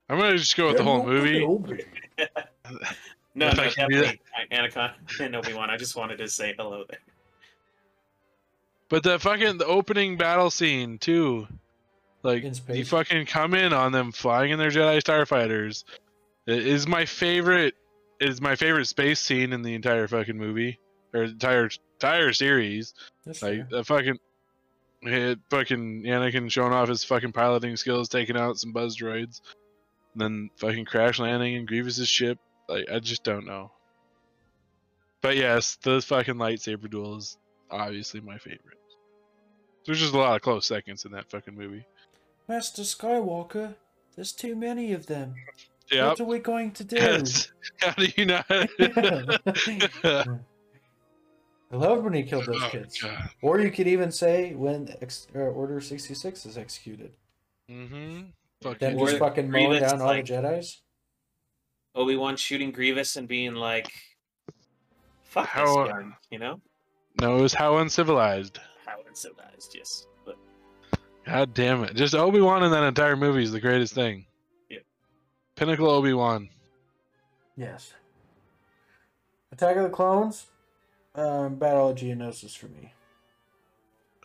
I'm 0.09 0.19
gonna 0.19 0.37
just 0.39 0.57
go 0.57 0.69
with 0.69 0.77
the 0.77 0.85
whole 0.85 1.05
movie. 1.05 1.41
No, 3.35 3.49
If 3.49 3.57
no, 3.57 3.63
I 3.63 3.69
can 3.69 3.89
do 3.89 4.03
definitely 4.03 4.21
Anakin 4.53 4.93
and 5.21 5.37
Obi 5.37 5.55
Wan. 5.55 5.71
I 5.71 5.77
just 5.77 5.97
wanted 5.97 6.19
to 6.19 6.29
say 6.29 6.55
hello 6.57 6.85
there. 6.89 6.99
But 8.89 9.03
the 9.03 9.19
fucking 9.19 9.59
the 9.59 9.65
opening 9.67 10.19
battle 10.19 10.51
scene 10.51 10.99
too, 10.99 11.49
like 12.23 12.45
In 12.45 12.55
you 12.69 12.85
fucking 12.85 13.25
come 13.27 13.55
in 13.55 13.73
on 13.73 13.91
them 13.93 14.13
flying 14.13 14.51
in 14.51 14.59
their 14.59 14.71
Jedi 14.71 14.99
starfighters, 15.03 15.85
it 16.47 16.67
is 16.67 16.87
my 16.87 17.05
favorite. 17.07 17.75
Is 18.21 18.41
my 18.41 18.55
favorite 18.55 18.87
space 18.87 19.19
scene 19.19 19.53
in 19.53 19.63
the 19.63 19.75
entire 19.75 20.07
fucking 20.07 20.39
movie 20.39 20.79
or 21.13 21.25
entire 21.25 21.69
entire 21.97 22.33
series. 22.33 22.95
That's 23.25 23.43
Like 23.43 23.55
fair. 23.55 23.69
the 23.71 23.85
fucking, 23.85 24.19
hit 25.01 25.41
fucking 25.51 26.05
Anakin 26.05 26.49
showing 26.49 26.73
off 26.73 26.89
his 26.89 27.03
fucking 27.03 27.33
piloting 27.33 27.77
skills, 27.77 28.09
taking 28.09 28.37
out 28.37 28.59
some 28.59 28.71
buzz 28.71 28.97
droids, 28.97 29.41
and 30.13 30.21
then 30.23 30.51
fucking 30.57 30.85
crash 30.85 31.19
landing 31.19 31.55
in 31.55 31.67
Grievous's 31.67 32.09
ship. 32.09 32.39
Like 32.68 32.89
I 32.90 32.98
just 33.01 33.24
don't 33.24 33.47
know. 33.47 33.70
But 35.20 35.36
yes, 35.36 35.76
the 35.82 36.01
fucking 36.01 36.34
lightsaber 36.34 36.90
duel 36.90 37.16
is 37.16 37.36
obviously 37.70 38.20
my 38.20 38.39
favorite. 38.39 38.78
There's 39.86 40.01
just 40.01 40.14
a 40.14 40.18
lot 40.18 40.34
of 40.36 40.43
close 40.43 40.66
seconds 40.66 41.05
in 41.05 41.12
that 41.12 41.30
fucking 41.30 41.55
movie. 41.56 41.84
Master 42.48 42.82
Skywalker, 42.82 43.74
there's 44.16 44.32
too 44.32 44.55
many 44.56 44.93
of 44.93 45.06
them. 45.06 45.34
Yeah. 45.90 46.09
What 46.09 46.20
are 46.20 46.24
we 46.24 46.39
going 46.39 46.70
to 46.72 46.84
do? 46.84 46.97
How 47.80 47.93
do 47.93 48.06
you 48.16 48.26
not? 48.26 48.47
I 48.51 48.68
love 51.76 52.05
when 52.05 52.12
he 52.12 52.22
killed 52.22 52.47
those 52.47 52.62
Oh, 52.62 52.68
kids. 52.68 53.01
God. 53.01 53.30
Or 53.43 53.60
you 53.60 53.70
could 53.70 53.86
even 53.89 54.12
say 54.12 54.55
when 54.55 54.94
ex- 55.01 55.26
uh, 55.34 55.39
Order 55.39 55.80
66 55.80 56.47
is 56.47 56.59
executed. 56.59 57.12
Mm-hmm. 57.70 58.22
Then 58.78 58.97
Or 58.98 59.06
just 59.06 59.18
fucking 59.18 59.51
mowing 59.51 59.70
Grievous, 59.70 59.90
down 59.93 60.01
all 60.02 60.06
like- 60.09 60.26
the 60.26 60.34
Jedis. 60.34 60.80
Obi 61.94 62.16
Wan 62.16 62.36
shooting 62.36 62.70
Grievous 62.70 63.16
and 63.16 63.28
being 63.28 63.55
like, 63.55 63.93
"Fuck 65.24 65.48
How- 65.48 65.85
this 65.85 65.93
gun," 65.93 66.16
you 66.31 66.39
know? 66.39 66.60
No, 67.20 67.36
it 67.36 67.43
was 67.43 67.52
how 67.52 67.77
uncivilized. 67.78 68.59
How 68.86 68.97
uncivilized, 69.06 69.74
yes. 69.74 70.06
But 70.24 70.36
God 71.27 71.52
damn 71.52 71.85
it. 71.85 71.94
Just 71.94 72.14
Obi 72.14 72.40
Wan 72.40 72.62
in 72.64 72.70
that 72.70 72.82
entire 72.85 73.16
movie 73.16 73.43
is 73.43 73.52
the 73.52 73.60
greatest 73.60 73.94
thing. 73.94 74.27
Yeah. 74.70 74.78
Pinnacle 75.55 75.90
Obi 75.90 76.14
Wan. 76.14 76.48
Yes. 77.56 77.93
Attack 79.52 79.77
of 79.77 79.82
the 79.82 79.90
Clones, 79.90 80.47
um, 81.14 81.56
Battle 81.56 81.90
of 81.90 81.97
Geonosis 81.98 82.56
for 82.56 82.69
me. 82.69 82.94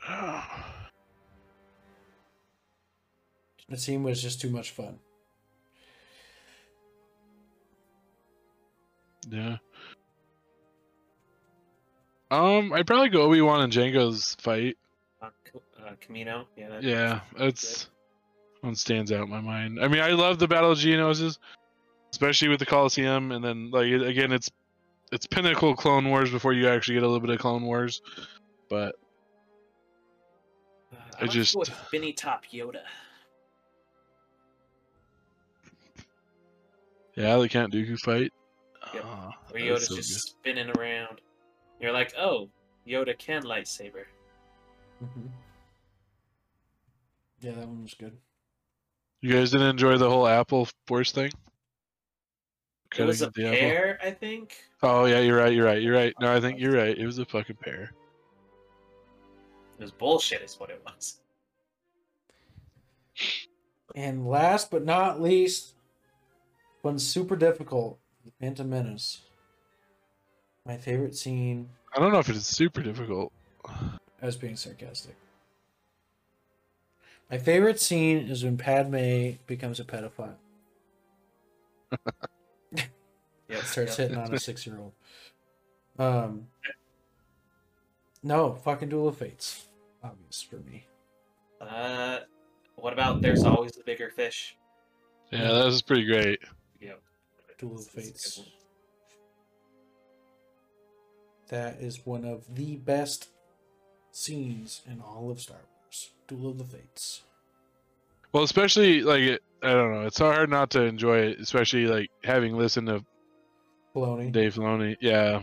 The 3.69 3.75
scene 3.77 4.01
was 4.01 4.22
just 4.22 4.40
too 4.40 4.50
much 4.50 4.72
fun. 4.72 5.00
Yeah. 9.30 9.57
Um, 12.30 12.73
I'd 12.73 12.85
probably 12.88 13.09
go 13.09 13.22
Obi 13.22 13.41
Wan 13.41 13.61
and 13.61 13.72
Jango's 13.72 14.35
fight. 14.39 14.77
uh, 15.22 15.27
uh, 15.80 15.91
Kamino, 16.06 16.45
yeah. 16.57 16.80
Yeah, 16.81 17.19
it's 17.38 17.89
one 18.61 18.75
stands 18.75 19.11
out 19.11 19.23
in 19.23 19.30
my 19.30 19.39
mind. 19.39 19.80
I 19.81 19.88
mean, 19.88 20.01
I 20.01 20.09
love 20.11 20.38
the 20.39 20.47
Battle 20.47 20.72
of 20.72 20.77
Geonosis, 20.77 21.38
especially 22.11 22.49
with 22.49 22.59
the 22.59 22.65
Coliseum, 22.65 23.31
and 23.31 23.43
then 23.43 23.72
like 23.72 23.88
again, 23.91 24.31
it's 24.33 24.49
it's 25.11 25.25
pinnacle 25.25 25.73
Clone 25.73 26.09
Wars 26.09 26.30
before 26.30 26.51
you 26.51 26.67
actually 26.67 26.95
get 26.95 27.03
a 27.03 27.07
little 27.07 27.22
bit 27.22 27.30
of 27.30 27.39
Clone 27.39 27.64
Wars, 27.64 28.01
but 28.69 28.95
Uh, 30.91 30.97
I 31.22 31.23
I 31.23 31.27
just 31.27 31.53
go 31.53 31.59
with 31.59 31.73
Spinny 31.88 32.11
Top 32.11 32.43
Yoda. 32.51 32.81
yeah, 37.15 37.38
the 37.38 37.47
Count 37.47 37.73
Dooku 37.73 37.97
fight. 37.99 38.33
Yep. 38.93 39.03
Ah, 39.06 39.38
Where 39.51 39.61
Yoda's 39.64 39.88
so 39.88 39.95
just 39.95 40.11
good. 40.11 40.19
spinning 40.53 40.72
around. 40.77 41.22
You're 41.80 41.91
like, 41.91 42.14
oh, 42.17 42.49
Yoda 42.88 43.17
can 43.17 43.43
lightsaber. 43.43 44.06
Mm-hmm. 45.03 45.27
Yeah, 47.41 47.51
that 47.51 47.67
one 47.67 47.83
was 47.83 47.93
good. 47.93 48.17
You 49.22 49.33
guys 49.33 49.51
didn't 49.51 49.67
enjoy 49.67 49.98
the 49.98 50.09
whole 50.09 50.27
Apple 50.27 50.67
Force 50.88 51.11
thing? 51.11 51.32
It 52.98 53.03
was 53.03 53.22
a 53.22 53.27
Cutting 53.27 53.51
the 53.51 53.95
apple? 53.98 54.07
I 54.07 54.11
think. 54.11 54.56
Oh 54.82 55.06
yeah, 55.06 55.19
you're 55.19 55.38
right. 55.38 55.53
You're 55.53 55.66
right. 55.66 55.82
You're 55.82 55.93
right. 55.93 56.14
No, 56.19 56.33
I 56.33 56.40
think 56.40 56.59
you're 56.59 56.74
right. 56.74 56.98
It 56.98 57.06
was 57.06 57.19
a 57.19 57.25
fucking 57.25 57.57
pear. 57.57 57.91
It 59.77 59.82
was 59.83 59.91
bullshit, 59.91 60.41
is 60.41 60.59
what 60.59 60.69
it 60.69 60.82
was. 60.85 61.19
And 63.95 64.27
last 64.27 64.72
but 64.72 64.85
not 64.85 65.22
least, 65.22 65.75
one's 66.82 67.06
super 67.06 67.35
difficult. 67.35 67.99
Phantom 68.39 68.69
Menace. 68.69 69.22
My 70.65 70.77
favorite 70.77 71.15
scene. 71.15 71.69
I 71.95 71.99
don't 71.99 72.11
know 72.11 72.19
if 72.19 72.30
it 72.30 72.35
is 72.35 72.45
super 72.45 72.81
difficult. 72.81 73.31
I 73.65 74.25
was 74.25 74.35
being 74.35 74.56
sarcastic. 74.56 75.15
My 77.30 77.38
favorite 77.38 77.80
scene 77.80 78.27
is 78.30 78.43
when 78.43 78.57
Padme 78.57 79.31
becomes 79.47 79.80
a 79.80 79.83
pedophile. 79.83 80.35
Yep, 83.49 83.64
starts 83.64 83.97
yep. 83.97 84.09
hitting 84.09 84.23
on 84.23 84.33
a 84.33 84.39
six 84.39 84.67
year 84.67 84.77
old. 84.77 84.91
Um, 85.97 86.47
no, 88.23 88.56
fucking 88.56 88.89
Duel 88.89 89.07
of 89.07 89.17
Fates. 89.17 89.65
Obvious 90.03 90.41
for 90.41 90.57
me. 90.57 90.85
Uh, 91.61 92.19
what 92.75 92.93
about 92.93 93.22
There's 93.22 93.43
Always 93.43 93.72
the 93.72 93.83
Bigger 93.83 94.09
Fish? 94.09 94.57
Yeah, 95.31 95.51
that 95.51 95.65
was 95.65 95.81
pretty 95.81 96.06
great. 96.06 96.39
Yep. 96.81 97.01
Duel 97.58 97.76
of 97.80 97.86
That's- 97.94 97.94
that's 97.95 97.98
a 97.98 98.02
good 98.02 98.14
Fates. 98.14 98.38
one. 98.38 98.48
That 101.50 101.76
is 101.82 102.06
one 102.06 102.26
of 102.26 102.56
the 102.56 102.76
best 102.76 103.30
scenes 104.11 104.82
in 104.86 105.00
all 105.02 105.32
of 105.32 105.40
Star 105.42 105.58
Wars. 105.82 106.11
Duel 106.27 106.52
of 106.52 106.58
the 106.58 106.66
Fates. 106.66 107.24
Well, 108.34 108.44
especially 108.44 109.02
like 109.02 109.40
I 109.64 109.72
don't 109.72 109.94
know. 109.94 110.06
It's 110.06 110.18
so 110.18 110.26
hard 110.32 110.50
not 110.50 110.69
to 110.72 110.84
enjoy 110.84 111.19
it, 111.19 111.40
especially 111.40 111.88
like 111.88 112.11
having 112.24 112.58
listened 112.58 112.88
to 112.88 113.03
Baloney. 113.95 114.32
Dave 114.32 114.56
Filoni. 114.56 114.98
Yeah, 115.00 115.42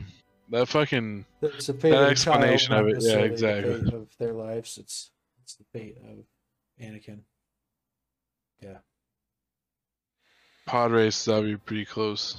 that 0.51 0.69
fucking 0.69 1.25
It's 1.41 1.67
the 1.69 1.75
fate 1.75 1.95
of 1.95 2.01
a 2.03 2.11
explanation 2.11 2.75
of 2.75 2.87
it, 2.87 2.91
yeah, 2.91 2.95
necessarily 2.95 3.29
the 3.29 3.33
exactly. 3.35 3.85
fate 3.85 3.95
of 3.95 4.09
their 4.19 4.33
lives. 4.35 4.79
It's 4.79 5.11
it's 5.43 5.55
the 5.57 5.65
fate 5.73 5.97
of 6.05 6.25
Anakin. 6.81 7.21
Yeah. 8.61 8.79
Pod 10.67 10.93
race 10.93 11.25
that'd 11.25 11.45
be 11.45 11.57
pretty 11.57 11.85
close. 11.85 12.37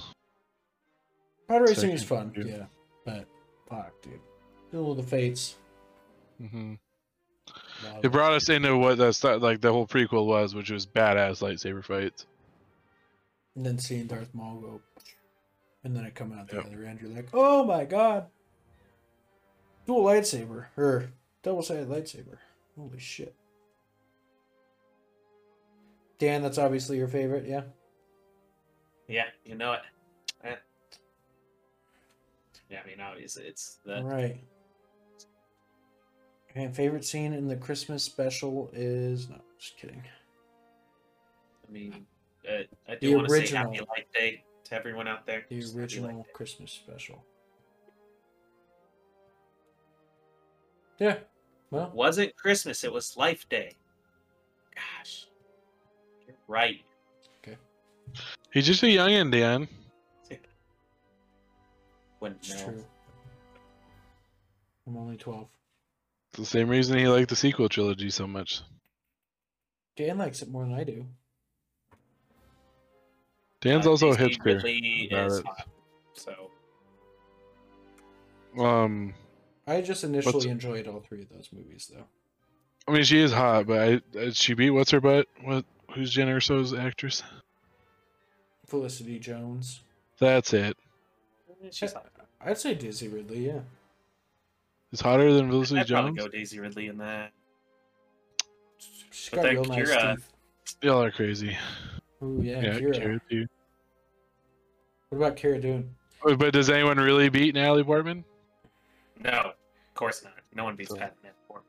Pod 1.48 1.62
racing 1.68 1.90
is 1.90 2.02
fun, 2.02 2.32
yeah. 2.36 2.44
yeah. 2.44 2.64
But 3.04 3.26
fuck, 3.68 3.92
dude. 4.02 4.20
Duel 4.72 4.92
of 4.92 4.96
the 4.96 5.02
Fates. 5.04 5.56
hmm 6.38 6.74
wow. 7.84 8.00
It 8.02 8.10
brought 8.10 8.32
us 8.32 8.48
into 8.48 8.76
what 8.76 8.98
that's 8.98 9.22
like 9.22 9.60
the 9.60 9.72
whole 9.72 9.86
prequel 9.86 10.26
was, 10.26 10.54
which 10.54 10.70
was 10.70 10.86
badass 10.86 11.40
lightsaber 11.40 11.84
fights. 11.84 12.26
And 13.54 13.64
then 13.64 13.78
seeing 13.78 14.06
Darth 14.06 14.34
Maul 14.34 14.56
go, 14.60 14.80
and 15.84 15.96
then 15.96 16.04
it 16.04 16.14
come 16.14 16.32
out 16.32 16.48
the 16.48 16.56
Yep. 16.56 16.66
other 16.66 16.84
end. 16.84 17.00
You're 17.00 17.10
like, 17.10 17.28
oh 17.32 17.64
my 17.64 17.84
god, 17.84 18.26
dual 19.86 20.04
lightsaber 20.04 20.66
or 20.76 21.10
double 21.42 21.62
sided 21.62 21.88
lightsaber. 21.88 22.38
Holy 22.76 22.98
shit. 22.98 23.34
Dan, 26.18 26.42
that's 26.42 26.58
obviously 26.58 26.96
your 26.96 27.08
favorite, 27.08 27.46
yeah. 27.46 27.62
Yeah, 29.08 29.26
you 29.44 29.54
know 29.54 29.72
it. 29.74 29.80
Eh. 30.44 30.54
Yeah, 32.70 32.80
I 32.84 32.86
mean, 32.88 33.00
obviously, 33.00 33.44
it's 33.44 33.78
the 33.84 34.02
right. 34.02 34.40
And 36.54 36.74
favorite 36.74 37.04
scene 37.04 37.32
in 37.34 37.46
the 37.46 37.56
Christmas 37.56 38.02
special 38.02 38.70
is 38.72 39.28
no, 39.28 39.36
just 39.58 39.76
kidding. 39.76 40.02
I 41.68 41.72
mean, 41.72 42.06
uh, 42.48 42.62
I 42.88 42.94
The 42.94 43.08
do 43.08 43.16
want 43.16 43.28
to 43.28 43.34
say 43.34 43.54
Happy 43.54 43.68
original. 43.68 43.86
Light 43.90 44.06
Day 44.14 44.42
to 44.64 44.74
everyone 44.74 45.06
out 45.06 45.26
there. 45.26 45.44
The 45.48 45.60
Just 45.60 45.76
original. 45.76 46.26
Christmas 46.32 46.72
special. 46.72 47.22
Yeah. 50.98 51.18
Well, 51.70 51.90
wasn't 51.92 52.34
Christmas. 52.36 52.84
It 52.84 52.92
was 52.92 53.16
Life 53.16 53.48
Day. 53.48 53.72
Gosh, 54.74 55.26
you're 56.26 56.36
right. 56.48 56.80
He's 58.56 58.64
just 58.66 58.82
a 58.82 58.86
youngin', 58.86 59.30
Dan. 59.30 59.68
Wouldn't 62.20 62.40
it's 62.40 62.62
true. 62.62 62.82
I'm 64.86 64.96
only 64.96 65.18
12. 65.18 65.46
It's 66.30 66.38
the 66.38 66.46
same 66.46 66.70
reason 66.70 66.96
he 66.96 67.06
liked 67.06 67.28
the 67.28 67.36
sequel 67.36 67.68
trilogy 67.68 68.08
so 68.08 68.26
much. 68.26 68.62
Dan 69.98 70.16
likes 70.16 70.40
it 70.40 70.48
more 70.48 70.64
than 70.64 70.72
I 70.72 70.84
do. 70.84 71.04
Dan's 73.60 73.86
Uh, 73.86 73.90
also 73.90 74.12
a 74.12 74.16
Daisy 74.16 74.36
hipster. 74.38 74.44
Ridley 74.62 75.08
about 75.12 75.26
is 75.32 75.42
hot, 75.42 75.68
so 76.14 76.50
Um, 78.58 79.12
I 79.66 79.82
just 79.82 80.02
initially 80.02 80.32
What's- 80.32 80.46
enjoyed 80.46 80.88
all 80.88 81.00
three 81.00 81.20
of 81.20 81.28
those 81.28 81.50
movies, 81.52 81.90
though. 81.94 82.06
I 82.88 82.92
mean, 82.92 83.02
she 83.04 83.18
is 83.18 83.32
hot, 83.32 83.66
but 83.66 83.78
I, 84.16 84.18
I 84.18 84.30
she 84.30 84.54
beat 84.54 84.70
what's 84.70 84.92
her 84.92 85.00
butt? 85.02 85.28
What? 85.42 85.66
Who's 85.94 86.14
Jyn 86.16 86.28
Erso's 86.34 86.72
actress? 86.72 87.22
Felicity 88.66 89.18
Jones. 89.18 89.80
That's 90.18 90.52
it. 90.52 90.76
she's 91.70 91.92
hot. 91.92 92.06
I'd 92.40 92.58
say 92.58 92.74
Daisy 92.74 93.08
Ridley, 93.08 93.46
yeah. 93.46 93.60
It's 94.92 95.00
hotter 95.02 95.32
than 95.32 95.48
Felicity 95.50 95.80
I'd 95.80 95.88
probably 95.88 96.12
Jones. 96.12 96.22
go 96.22 96.28
Daisy 96.28 96.60
Ridley 96.60 96.86
in 96.88 96.98
that. 96.98 97.32
She's 99.10 99.30
But 99.30 99.36
got 99.42 99.50
real 99.50 99.64
nice 99.64 99.90
Kira- 99.90 100.16
teeth. 100.16 100.32
Y'all 100.82 101.02
are 101.02 101.10
crazy. 101.10 101.56
Ooh, 102.22 102.40
yeah, 102.42 102.60
Yeah, 102.60 102.78
Kira. 102.78 102.94
Kira 102.94 103.20
too. 103.30 103.46
What 105.08 105.18
about 105.18 105.36
Cara 105.36 105.60
Dune? 105.60 105.94
Wait, 106.24 106.38
But 106.38 106.52
does 106.52 106.70
anyone 106.70 106.98
really 106.98 107.28
beat 107.28 107.54
Natalie 107.54 107.84
Portman? 107.84 108.24
No, 109.22 109.30
of 109.30 109.94
course 109.94 110.22
not. 110.24 110.34
No 110.54 110.64
one 110.64 110.76
beats 110.76 110.90
So- 110.90 110.96
Pat 110.96 111.14
Manafort. 111.22 111.62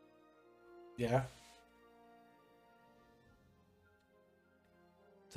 Yeah. 0.98 1.24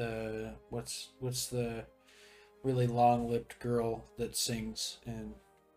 The 0.01 0.55
what's 0.71 1.11
what's 1.19 1.49
the 1.49 1.85
really 2.65 2.87
long-lipped 2.87 3.59
girl 3.61 4.03
that 4.17 4.35
sings 4.35 4.97
in 5.05 5.35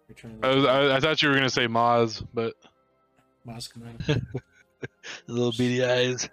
Return 0.07 0.37
of 0.41 0.45
I, 0.45 0.55
was, 0.55 0.65
I, 0.65 0.95
I 0.95 0.99
thought 1.01 1.21
you 1.21 1.27
were 1.27 1.35
gonna 1.35 1.49
say 1.49 1.67
Maz, 1.67 2.25
but 2.33 2.53
Moscow 3.43 3.81
Man. 3.81 3.97
little 5.27 5.51
beady 5.51 5.83
eyes. 5.83 6.29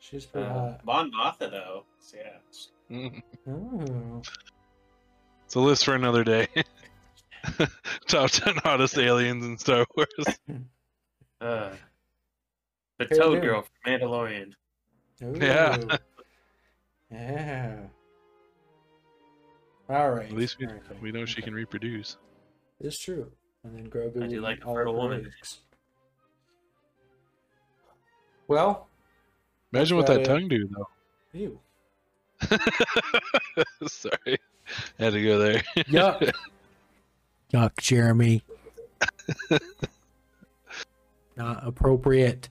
She's 0.00 0.26
pretty 0.26 0.48
Uh, 0.48 0.52
hot. 0.52 0.84
Mon 0.84 1.12
Mothma 1.12 1.48
though, 1.52 1.84
so 2.00 2.16
yeah. 2.90 3.08
It's 5.44 5.54
a 5.54 5.60
list 5.60 5.84
for 5.84 5.94
another 5.94 6.24
day. 6.24 6.48
Top 8.08 8.30
ten 8.32 8.56
hottest 8.64 8.98
aliens 8.98 9.44
in 9.44 9.58
Star 9.58 9.86
Wars. 9.96 10.38
Uh, 11.40 11.70
the 12.98 13.06
Toad 13.06 13.42
Girl 13.42 13.62
from 13.62 13.92
Mandalorian. 13.92 14.54
Ooh. 15.22 15.38
Yeah. 15.40 15.76
All 17.12 17.18
right. 20.10 20.26
At 20.26 20.32
least 20.32 20.58
we, 20.58 20.66
All 20.66 20.72
right. 20.72 21.02
we 21.02 21.12
know 21.12 21.24
she 21.24 21.42
can 21.42 21.54
reproduce. 21.54 22.16
It's 22.80 22.98
true. 22.98 23.30
And 23.64 23.76
then 23.76 23.90
Grogu. 23.90 24.22
I 24.22 24.26
do 24.28 24.40
like 24.40 24.58
eat 24.58 24.62
a 24.62 24.66
all 24.66 24.74
fertile 24.74 24.94
of 24.94 24.98
woman. 25.02 25.30
eggs. 25.38 25.58
Well, 28.48 28.86
Imagine 29.72 29.96
what 29.96 30.06
that 30.06 30.16
about 30.22 30.26
tongue 30.26 30.48
do 30.48 30.68
though. 30.68 30.88
ew. 31.32 31.58
Sorry, 33.86 34.38
I 34.98 35.04
had 35.04 35.12
to 35.12 35.22
go 35.22 35.38
there. 35.38 35.62
Yuck. 35.76 36.32
Yuck, 37.52 37.76
Jeremy. 37.78 38.42
Not 41.36 41.66
appropriate. 41.66 42.48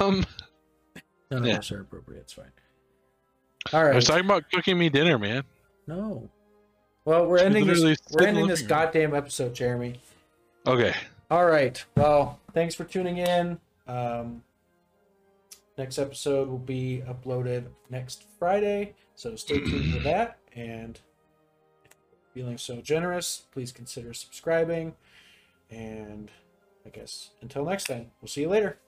um, 0.00 0.24
None 1.30 1.42
of 1.42 1.46
Yeah. 1.46 1.58
us 1.58 1.72
are 1.72 1.80
appropriate. 1.80 2.20
It's 2.20 2.32
fine. 2.32 2.50
All 3.72 3.84
right. 3.84 3.92
I 3.92 3.96
was 3.96 4.04
talking 4.04 4.24
about 4.24 4.50
cooking 4.52 4.78
me 4.78 4.88
dinner, 4.88 5.18
man. 5.18 5.42
No. 5.86 6.28
Well, 7.04 7.26
we're 7.26 7.38
She 7.38 7.44
ending 7.46 7.66
this. 7.66 7.80
We're 8.12 8.26
ending 8.26 8.46
this 8.48 8.60
living 8.62 8.76
room. 8.76 8.84
goddamn 8.84 9.14
episode, 9.14 9.54
Jeremy. 9.54 10.00
Okay, 10.66 10.94
All 11.30 11.46
right. 11.46 11.84
Well, 11.96 12.40
thanks 12.52 12.74
for 12.74 12.84
tuning 12.84 13.18
in. 13.18 13.58
Um, 13.86 14.42
next 15.78 15.98
episode 15.98 16.48
will 16.48 16.58
be 16.58 17.02
uploaded 17.06 17.66
next 17.90 18.24
Friday, 18.38 18.94
so 19.14 19.36
stay 19.36 19.58
tuned 19.60 19.92
for 19.94 19.98
that. 20.04 20.38
And 20.56 20.98
if 21.84 21.92
you're 22.34 22.44
feeling 22.44 22.58
so 22.58 22.80
generous, 22.80 23.42
please 23.52 23.70
consider 23.70 24.12
subscribing. 24.14 24.94
And 25.70 26.30
I 26.84 26.88
guess 26.90 27.30
until 27.42 27.64
next 27.64 27.84
time, 27.84 28.10
we'll 28.20 28.28
see 28.28 28.40
you 28.42 28.48
later. 28.48 28.78